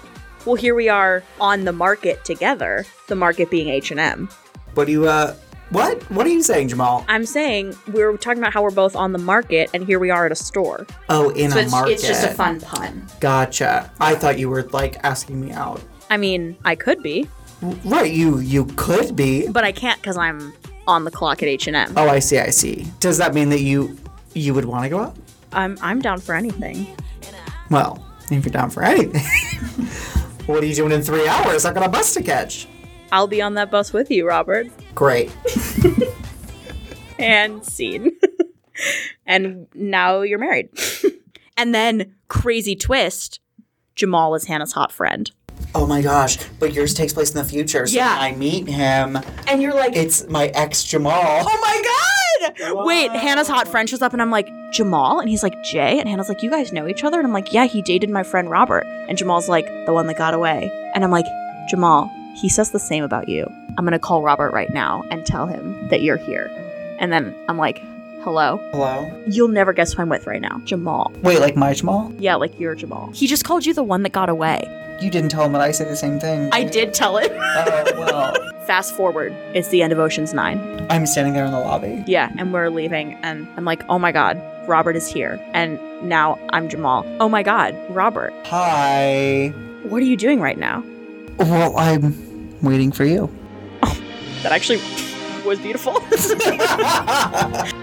Well, 0.45 0.55
here 0.55 0.73
we 0.73 0.89
are 0.89 1.21
on 1.39 1.65
the 1.65 1.73
market 1.73 2.25
together. 2.25 2.85
The 3.07 3.15
market 3.15 3.51
being 3.51 3.67
H 3.69 3.91
and 3.91 3.99
M. 3.99 4.29
What 4.73 4.85
do 4.85 4.91
you, 4.93 5.07
uh, 5.07 5.35
what? 5.69 6.01
What 6.11 6.25
are 6.25 6.29
you 6.29 6.41
saying, 6.41 6.69
Jamal? 6.69 7.05
I'm 7.07 7.25
saying 7.25 7.75
we 7.93 8.01
are 8.01 8.15
talking 8.17 8.39
about 8.39 8.53
how 8.53 8.63
we're 8.63 8.71
both 8.71 8.95
on 8.95 9.11
the 9.13 9.19
market, 9.19 9.69
and 9.73 9.85
here 9.85 9.99
we 9.99 10.09
are 10.09 10.25
at 10.25 10.31
a 10.31 10.35
store. 10.35 10.87
Oh, 11.09 11.29
in 11.31 11.51
so 11.51 11.57
a 11.57 11.61
it's, 11.63 11.71
market. 11.71 11.91
it's 11.93 12.07
just 12.07 12.25
a 12.25 12.29
fun 12.29 12.59
pun. 12.61 13.05
Gotcha. 13.19 13.91
I 13.99 14.15
thought 14.15 14.39
you 14.39 14.49
were, 14.49 14.63
like, 14.63 14.97
asking 15.03 15.39
me 15.39 15.51
out. 15.51 15.81
I 16.09 16.17
mean, 16.17 16.57
I 16.65 16.75
could 16.75 17.03
be, 17.03 17.27
Right, 17.83 18.11
you 18.11 18.39
you 18.39 18.65
could 18.77 19.15
be. 19.17 19.47
but 19.49 19.63
I 19.65 19.71
can't 19.73 20.01
because 20.01 20.15
I'm 20.17 20.53
on 20.87 21.03
the 21.03 21.11
clock 21.11 21.43
at 21.43 21.49
H 21.49 21.67
and 21.67 21.75
M. 21.75 21.93
Oh, 21.97 22.07
I 22.07 22.19
see, 22.19 22.39
I 22.39 22.51
see. 22.51 22.87
Does 23.01 23.17
that 23.17 23.33
mean 23.33 23.49
that 23.49 23.59
you 23.59 23.97
you 24.33 24.53
would 24.53 24.63
want 24.65 24.83
to 24.83 24.89
go 24.89 24.99
out? 24.99 25.17
I'm 25.51 25.77
I'm 25.81 25.99
down 26.01 26.19
for 26.21 26.33
anything. 26.35 26.87
Well, 27.69 28.03
if 28.31 28.45
you're 28.45 28.51
down 28.51 28.69
for 28.69 28.81
anything. 28.81 29.21
what 30.47 30.63
are 30.63 30.65
you 30.65 30.73
doing 30.73 30.93
in 30.93 31.01
three 31.01 31.27
hours? 31.27 31.65
I 31.65 31.73
got 31.73 31.85
a 31.85 31.89
bus 31.89 32.13
to 32.13 32.23
catch. 32.23 32.67
I'll 33.11 33.27
be 33.27 33.41
on 33.41 33.55
that 33.55 33.71
bus 33.71 33.91
with 33.93 34.11
you, 34.11 34.27
Robert. 34.27 34.67
Great. 34.95 35.31
and 37.19 37.65
scene. 37.65 38.11
and 39.25 39.67
now 39.73 40.21
you're 40.21 40.39
married. 40.39 40.69
and 41.57 41.73
then 41.73 42.15
crazy 42.27 42.75
twist, 42.75 43.39
Jamal 43.95 44.35
is 44.35 44.45
Hannah's 44.45 44.73
hot 44.73 44.91
friend. 44.91 45.31
Oh 45.75 45.85
my 45.85 46.01
gosh, 46.01 46.37
but 46.59 46.73
yours 46.73 46.93
takes 46.93 47.13
place 47.13 47.31
in 47.31 47.37
the 47.37 47.43
future. 47.43 47.85
So 47.85 47.95
Yeah. 47.97 48.15
I 48.17 48.33
meet 48.33 48.67
him, 48.67 49.17
and 49.47 49.61
you're 49.61 49.73
like, 49.73 49.95
it's 49.95 50.27
my 50.29 50.47
ex 50.47 50.83
Jamal. 50.83 51.43
Oh 51.45 51.59
my 51.61 51.81
god! 51.83 52.85
Wait, 52.85 53.11
Hannah's 53.11 53.47
hot 53.49 53.67
friend 53.67 53.89
shows 53.89 54.01
up 54.01 54.13
and 54.13 54.21
I'm 54.21 54.31
like, 54.31 54.47
Jamal? 54.71 55.19
And 55.19 55.29
he's 55.29 55.43
like, 55.43 55.61
Jay? 55.63 55.99
And 55.99 56.07
Hannah's 56.07 56.29
like, 56.29 56.41
you 56.41 56.49
guys 56.49 56.71
know 56.71 56.87
each 56.87 57.03
other? 57.03 57.17
And 57.19 57.27
I'm 57.27 57.33
like, 57.33 57.51
yeah, 57.51 57.65
he 57.65 57.81
dated 57.81 58.09
my 58.09 58.23
friend 58.23 58.49
Robert. 58.49 58.85
And 59.09 59.17
Jamal's 59.17 59.49
like, 59.49 59.65
the 59.85 59.93
one 59.93 60.07
that 60.07 60.17
got 60.17 60.33
away. 60.33 60.71
And 60.95 61.03
I'm 61.03 61.11
like, 61.11 61.25
Jamal, 61.69 62.09
he 62.39 62.49
says 62.49 62.71
the 62.71 62.79
same 62.79 63.03
about 63.03 63.27
you. 63.27 63.45
I'm 63.77 63.83
gonna 63.85 63.99
call 63.99 64.21
Robert 64.23 64.51
right 64.53 64.69
now 64.71 65.03
and 65.11 65.25
tell 65.25 65.45
him 65.45 65.87
that 65.89 66.01
you're 66.01 66.17
here. 66.17 66.49
And 66.99 67.11
then 67.11 67.35
I'm 67.47 67.57
like, 67.57 67.79
hello? 68.21 68.57
Hello? 68.71 69.23
You'll 69.27 69.49
never 69.49 69.73
guess 69.73 69.93
who 69.93 70.01
I'm 70.01 70.09
with 70.09 70.25
right 70.25 70.41
now. 70.41 70.59
Jamal. 70.63 71.11
Wait, 71.21 71.39
like 71.39 71.55
my 71.55 71.73
Jamal? 71.73 72.13
Yeah, 72.17 72.35
like 72.35 72.57
you're 72.59 72.75
Jamal. 72.75 73.11
He 73.13 73.27
just 73.27 73.43
called 73.43 73.65
you 73.65 73.73
the 73.73 73.83
one 73.83 74.03
that 74.03 74.11
got 74.11 74.29
away. 74.29 74.63
You 75.01 75.09
didn't 75.09 75.29
tell 75.29 75.43
him 75.43 75.53
that 75.53 75.61
I 75.61 75.71
said 75.71 75.87
the 75.87 75.95
same 75.95 76.19
thing. 76.19 76.49
I 76.51 76.63
did 76.65 76.93
tell 76.93 77.17
him. 77.17 77.31
Oh, 77.31 77.83
well. 77.97 78.33
Fast 78.65 78.95
forward, 78.95 79.31
it's 79.55 79.69
the 79.69 79.81
end 79.81 79.91
of 79.91 79.97
Ocean's 79.99 80.33
Nine. 80.33 80.85
I'm 80.91 81.07
standing 81.07 81.33
there 81.33 81.45
in 81.45 81.51
the 81.51 81.59
lobby. 81.59 82.03
Yeah, 82.05 82.31
and 82.37 82.53
we're 82.53 82.69
leaving, 82.69 83.13
and 83.23 83.47
I'm 83.57 83.65
like, 83.65 83.83
oh 83.89 83.97
my 83.97 84.11
god, 84.11 84.39
Robert 84.67 84.95
is 84.95 85.07
here. 85.11 85.39
And 85.53 85.79
now 86.03 86.37
I'm 86.51 86.69
Jamal. 86.69 87.03
Oh 87.19 87.27
my 87.27 87.41
god, 87.41 87.75
Robert. 87.89 88.31
Hi. 88.45 89.47
What 89.83 90.01
are 90.03 90.05
you 90.05 90.17
doing 90.17 90.39
right 90.39 90.57
now? 90.57 90.83
Well, 91.39 91.75
I'm 91.77 92.13
waiting 92.61 92.91
for 92.91 93.05
you. 93.05 93.29
Oh, 93.83 94.01
that 94.43 94.51
actually 94.51 94.79
was 95.45 95.59
beautiful. 95.59 95.93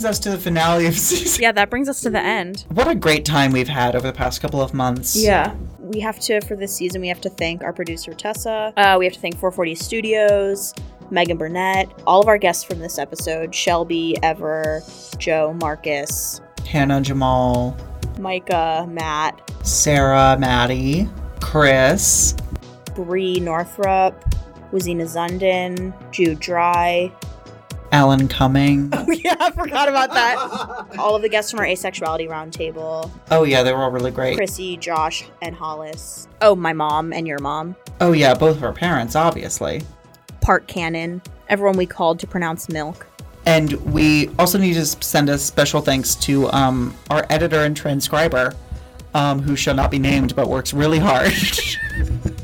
brings 0.00 0.16
us 0.16 0.18
to 0.18 0.30
the 0.30 0.38
finale 0.38 0.86
of 0.86 0.94
season. 0.98 1.42
yeah, 1.42 1.52
that 1.52 1.68
brings 1.68 1.86
us 1.86 2.00
to 2.00 2.08
the 2.08 2.18
end. 2.18 2.64
What 2.70 2.88
a 2.88 2.94
great 2.94 3.26
time 3.26 3.52
we've 3.52 3.68
had 3.68 3.94
over 3.94 4.06
the 4.06 4.14
past 4.14 4.40
couple 4.40 4.62
of 4.62 4.72
months. 4.72 5.14
Yeah. 5.14 5.54
We 5.78 6.00
have 6.00 6.18
to, 6.20 6.40
for 6.40 6.56
this 6.56 6.74
season, 6.74 7.02
we 7.02 7.08
have 7.08 7.20
to 7.20 7.28
thank 7.28 7.62
our 7.62 7.72
producer, 7.74 8.14
Tessa. 8.14 8.72
Uh, 8.78 8.96
we 8.98 9.04
have 9.04 9.12
to 9.12 9.20
thank 9.20 9.34
440 9.34 9.74
Studios, 9.74 10.72
Megan 11.10 11.36
Burnett, 11.36 11.92
all 12.06 12.22
of 12.22 12.28
our 12.28 12.38
guests 12.38 12.64
from 12.64 12.78
this 12.78 12.98
episode 12.98 13.54
Shelby, 13.54 14.16
Ever, 14.22 14.82
Joe, 15.18 15.52
Marcus, 15.60 16.40
Hannah, 16.66 17.02
Jamal, 17.02 17.76
Micah, 18.18 18.86
Matt, 18.88 19.50
Sarah, 19.66 20.38
Maddie, 20.38 21.10
Chris, 21.42 22.34
Bree 22.94 23.38
Northrup, 23.38 24.14
Wazina 24.72 25.04
Zondon, 25.04 25.92
Jude 26.10 26.40
Dry. 26.40 27.12
Alan 27.92 28.28
Cumming. 28.28 28.90
Oh 29.00 29.12
yeah, 29.12 29.34
I 29.40 29.50
forgot 29.50 29.88
about 29.88 30.12
that. 30.12 30.98
All 30.98 31.16
of 31.16 31.22
the 31.22 31.28
guests 31.28 31.50
from 31.50 31.60
our 31.60 31.66
asexuality 31.66 32.28
roundtable. 32.28 33.10
Oh 33.30 33.44
yeah, 33.44 33.62
they 33.62 33.72
were 33.72 33.82
all 33.82 33.90
really 33.90 34.10
great. 34.10 34.36
Chrissy, 34.36 34.76
Josh, 34.76 35.24
and 35.42 35.54
Hollis. 35.54 36.28
Oh, 36.42 36.54
my 36.54 36.72
mom 36.72 37.12
and 37.12 37.26
your 37.26 37.38
mom. 37.38 37.74
Oh 38.00 38.12
yeah, 38.12 38.34
both 38.34 38.56
of 38.56 38.62
our 38.62 38.72
parents, 38.72 39.16
obviously. 39.16 39.82
Park 40.40 40.66
Cannon. 40.66 41.22
Everyone 41.48 41.76
we 41.76 41.86
called 41.86 42.20
to 42.20 42.26
pronounce 42.26 42.68
milk. 42.68 43.06
And 43.46 43.72
we 43.92 44.28
also 44.38 44.58
need 44.58 44.74
to 44.74 44.84
send 44.86 45.28
a 45.28 45.38
special 45.38 45.80
thanks 45.80 46.14
to 46.16 46.50
um, 46.52 46.94
our 47.08 47.26
editor 47.30 47.64
and 47.64 47.76
transcriber, 47.76 48.54
um, 49.14 49.40
who 49.40 49.56
shall 49.56 49.74
not 49.74 49.90
be 49.90 49.98
named 49.98 50.34
but 50.36 50.48
works 50.48 50.72
really 50.72 50.98
hard. 50.98 51.32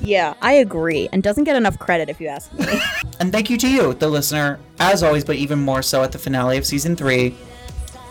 Yeah, 0.07 0.35
I 0.41 0.53
agree, 0.53 1.09
and 1.13 1.21
doesn't 1.21 1.45
get 1.45 1.57
enough 1.57 1.81
credit 1.81 2.09
if 2.09 2.21
you 2.21 2.29
ask 2.29 2.53
me. 2.53 2.65
and 3.21 3.33
thank 3.33 3.51
you 3.51 3.59
to 3.59 3.69
you, 3.69 3.93
the 3.93 4.07
listener, 4.07 4.61
as 4.79 5.03
always, 5.03 5.25
but 5.25 5.35
even 5.35 5.59
more 5.59 5.83
so 5.83 6.05
at 6.05 6.13
the 6.13 6.19
finale 6.19 6.57
of 6.57 6.65
season 6.65 6.95
three, 6.95 7.35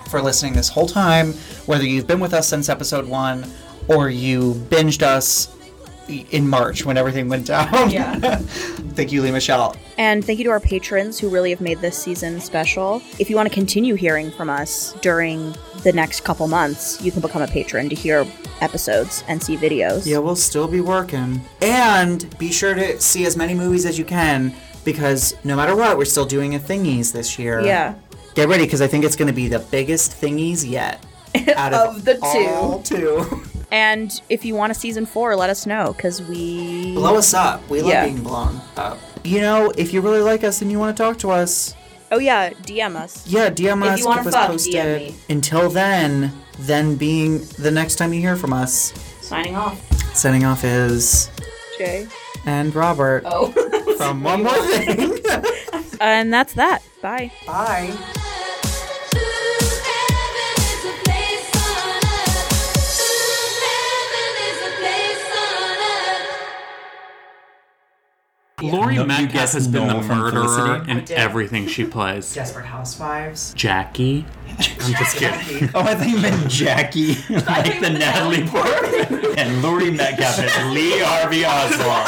for 0.10 0.22
listening 0.22 0.54
this 0.54 0.68
whole 0.68 0.88
time, 0.88 1.32
whether 1.68 1.86
you've 1.86 2.06
been 2.06 2.20
with 2.20 2.34
us 2.34 2.50
since 2.50 2.68
episode 2.68 3.08
one 3.08 3.50
or 3.88 4.10
you 4.10 4.54
binged 4.70 5.04
us 5.04 5.56
in 6.10 6.48
March 6.48 6.86
when 6.86 6.98
everything 6.98 7.30
went 7.30 7.48
down. 7.48 7.90
Yeah. 7.90 8.38
thank 8.96 9.12
you, 9.12 9.22
Lee 9.22 9.32
Michelle. 9.32 9.76
And 9.98 10.24
thank 10.24 10.40
you 10.40 10.46
to 10.46 10.52
our 10.52 10.60
patrons 10.60 11.20
who 11.20 11.30
really 11.30 11.50
have 11.50 11.62
made 11.62 11.80
this 11.80 11.98
season 11.98 12.40
special. 12.42 13.02
If 13.20 13.30
you 13.30 13.36
want 13.36 13.48
to 13.48 13.54
continue 13.54 13.96
hearing 13.96 14.32
from 14.32 14.50
us 14.50 14.94
during 15.02 15.56
the 15.86 15.94
next 15.94 16.26
couple 16.26 16.48
months, 16.50 17.02
you 17.02 17.12
can 17.12 17.22
become 17.22 17.42
a 17.42 17.48
patron 17.48 17.88
to 17.88 17.96
hear 17.96 18.26
episodes 18.60 19.24
and 19.30 19.42
see 19.42 19.56
videos. 19.56 20.06
Yeah, 20.06 20.18
we'll 20.18 20.36
still 20.36 20.68
be 20.68 20.82
working. 20.82 21.40
And 21.62 22.38
be 22.38 22.52
sure 22.52 22.74
to 22.74 23.00
see 23.00 23.26
as 23.26 23.38
many 23.38 23.54
movies 23.54 23.86
as 23.86 23.98
you 23.98 24.04
can 24.04 24.54
because 24.84 25.36
no 25.46 25.56
matter 25.56 25.76
what, 25.76 25.98
we're 25.98 26.06
still 26.06 26.26
doing 26.26 26.56
a 26.56 26.60
thingies 26.60 27.14
this 27.14 27.40
year. 27.40 27.62
Yeah. 27.62 27.96
Get 28.36 28.50
ready 28.50 28.66
because 28.66 28.82
I 28.82 28.88
think 28.88 29.06
it's 29.06 29.16
going 29.16 29.28
to 29.30 29.34
be 29.34 29.48
the 29.48 29.60
biggest 29.60 30.20
thingies 30.20 30.70
yet. 30.70 31.06
Out 31.56 31.74
of, 31.74 31.98
Of 31.98 32.06
the 32.06 32.16
two. 32.16 32.50
all 32.56 32.82
two. 32.82 33.44
And 33.72 34.22
if 34.30 34.44
you 34.46 34.56
want 34.56 34.72
a 34.72 34.76
season 34.76 35.06
four, 35.06 35.36
let 35.36 35.50
us 35.50 35.66
know 35.66 35.94
because 35.94 36.22
we 36.22 36.94
Blow 36.94 37.16
us 37.18 37.34
up. 37.34 37.68
We 37.70 37.82
love 37.82 37.92
Yeah. 37.92 38.06
being 38.06 38.24
blown 38.24 38.62
up. 38.78 39.00
You 39.24 39.42
know, 39.42 39.72
if 39.78 39.92
you 39.94 40.02
really 40.02 40.22
like 40.22 40.44
us 40.44 40.62
and 40.62 40.72
you 40.72 40.80
want 40.80 40.96
to 40.96 41.04
talk 41.04 41.18
to 41.20 41.32
us, 41.32 41.76
Oh 42.12 42.20
yeah, 42.20 42.52
DM 42.52 42.96
us. 42.96 43.26
yeah, 43.28 43.50
DM 43.50 43.84
us. 43.84 44.00
If 44.00 44.06
you 44.06 44.14
keep 44.14 44.26
us 44.28 44.34
fuck, 44.34 44.48
posted. 44.48 44.74
DM 44.74 44.98
me. 44.98 45.16
Until 45.30 45.70
then, 45.70 46.32
then 46.60 46.96
being 46.96 47.40
the 47.60 47.72
next 47.72 47.96
time 47.96 48.14
you 48.14 48.20
hear 48.22 48.36
from 48.36 48.54
us, 48.54 48.94
Signing 49.22 49.56
off. 49.56 49.80
signing 50.16 50.46
off 50.46 50.64
is 50.64 51.30
Jay. 51.78 52.08
and 52.46 52.74
Robert. 52.76 53.24
Oh. 53.26 53.52
from 53.98 54.24
one 54.24 54.44
more 54.44 54.54
thing. 54.68 55.20
And 56.02 56.32
that's 56.32 56.54
that. 56.56 56.84
Bye. 57.02 57.32
Bye. 57.48 57.94
Laurie 68.62 68.96
No, 68.96 69.06
Metcalf 69.06 69.52
has 69.52 69.68
been 69.68 69.86
the 69.86 69.94
Noel 70.00 70.04
murderer 70.32 70.86
in 70.88 71.12
everything 71.12 71.68
she 71.68 71.84
plays. 71.96 72.34
Desperate 72.34 72.66
Housewives. 72.66 73.54
Jackie. 73.54 74.26
I'm 74.58 74.94
just 74.94 75.18
kidding. 75.18 75.70
Oh, 75.76 75.82
I 75.82 75.94
think 75.96 76.16
you 76.16 76.22
meant 76.22 76.50
Jackie, 76.50 77.16
like 77.30 77.82
the 77.82 77.90
Natalie 77.90 78.48
Portman, 78.48 79.38
and 79.38 79.62
Laurie 79.62 79.92
Metcalf 79.92 80.40
as 80.40 80.74
Lee 80.74 81.00
Harvey 81.00 81.44
Oswald. 81.44 82.08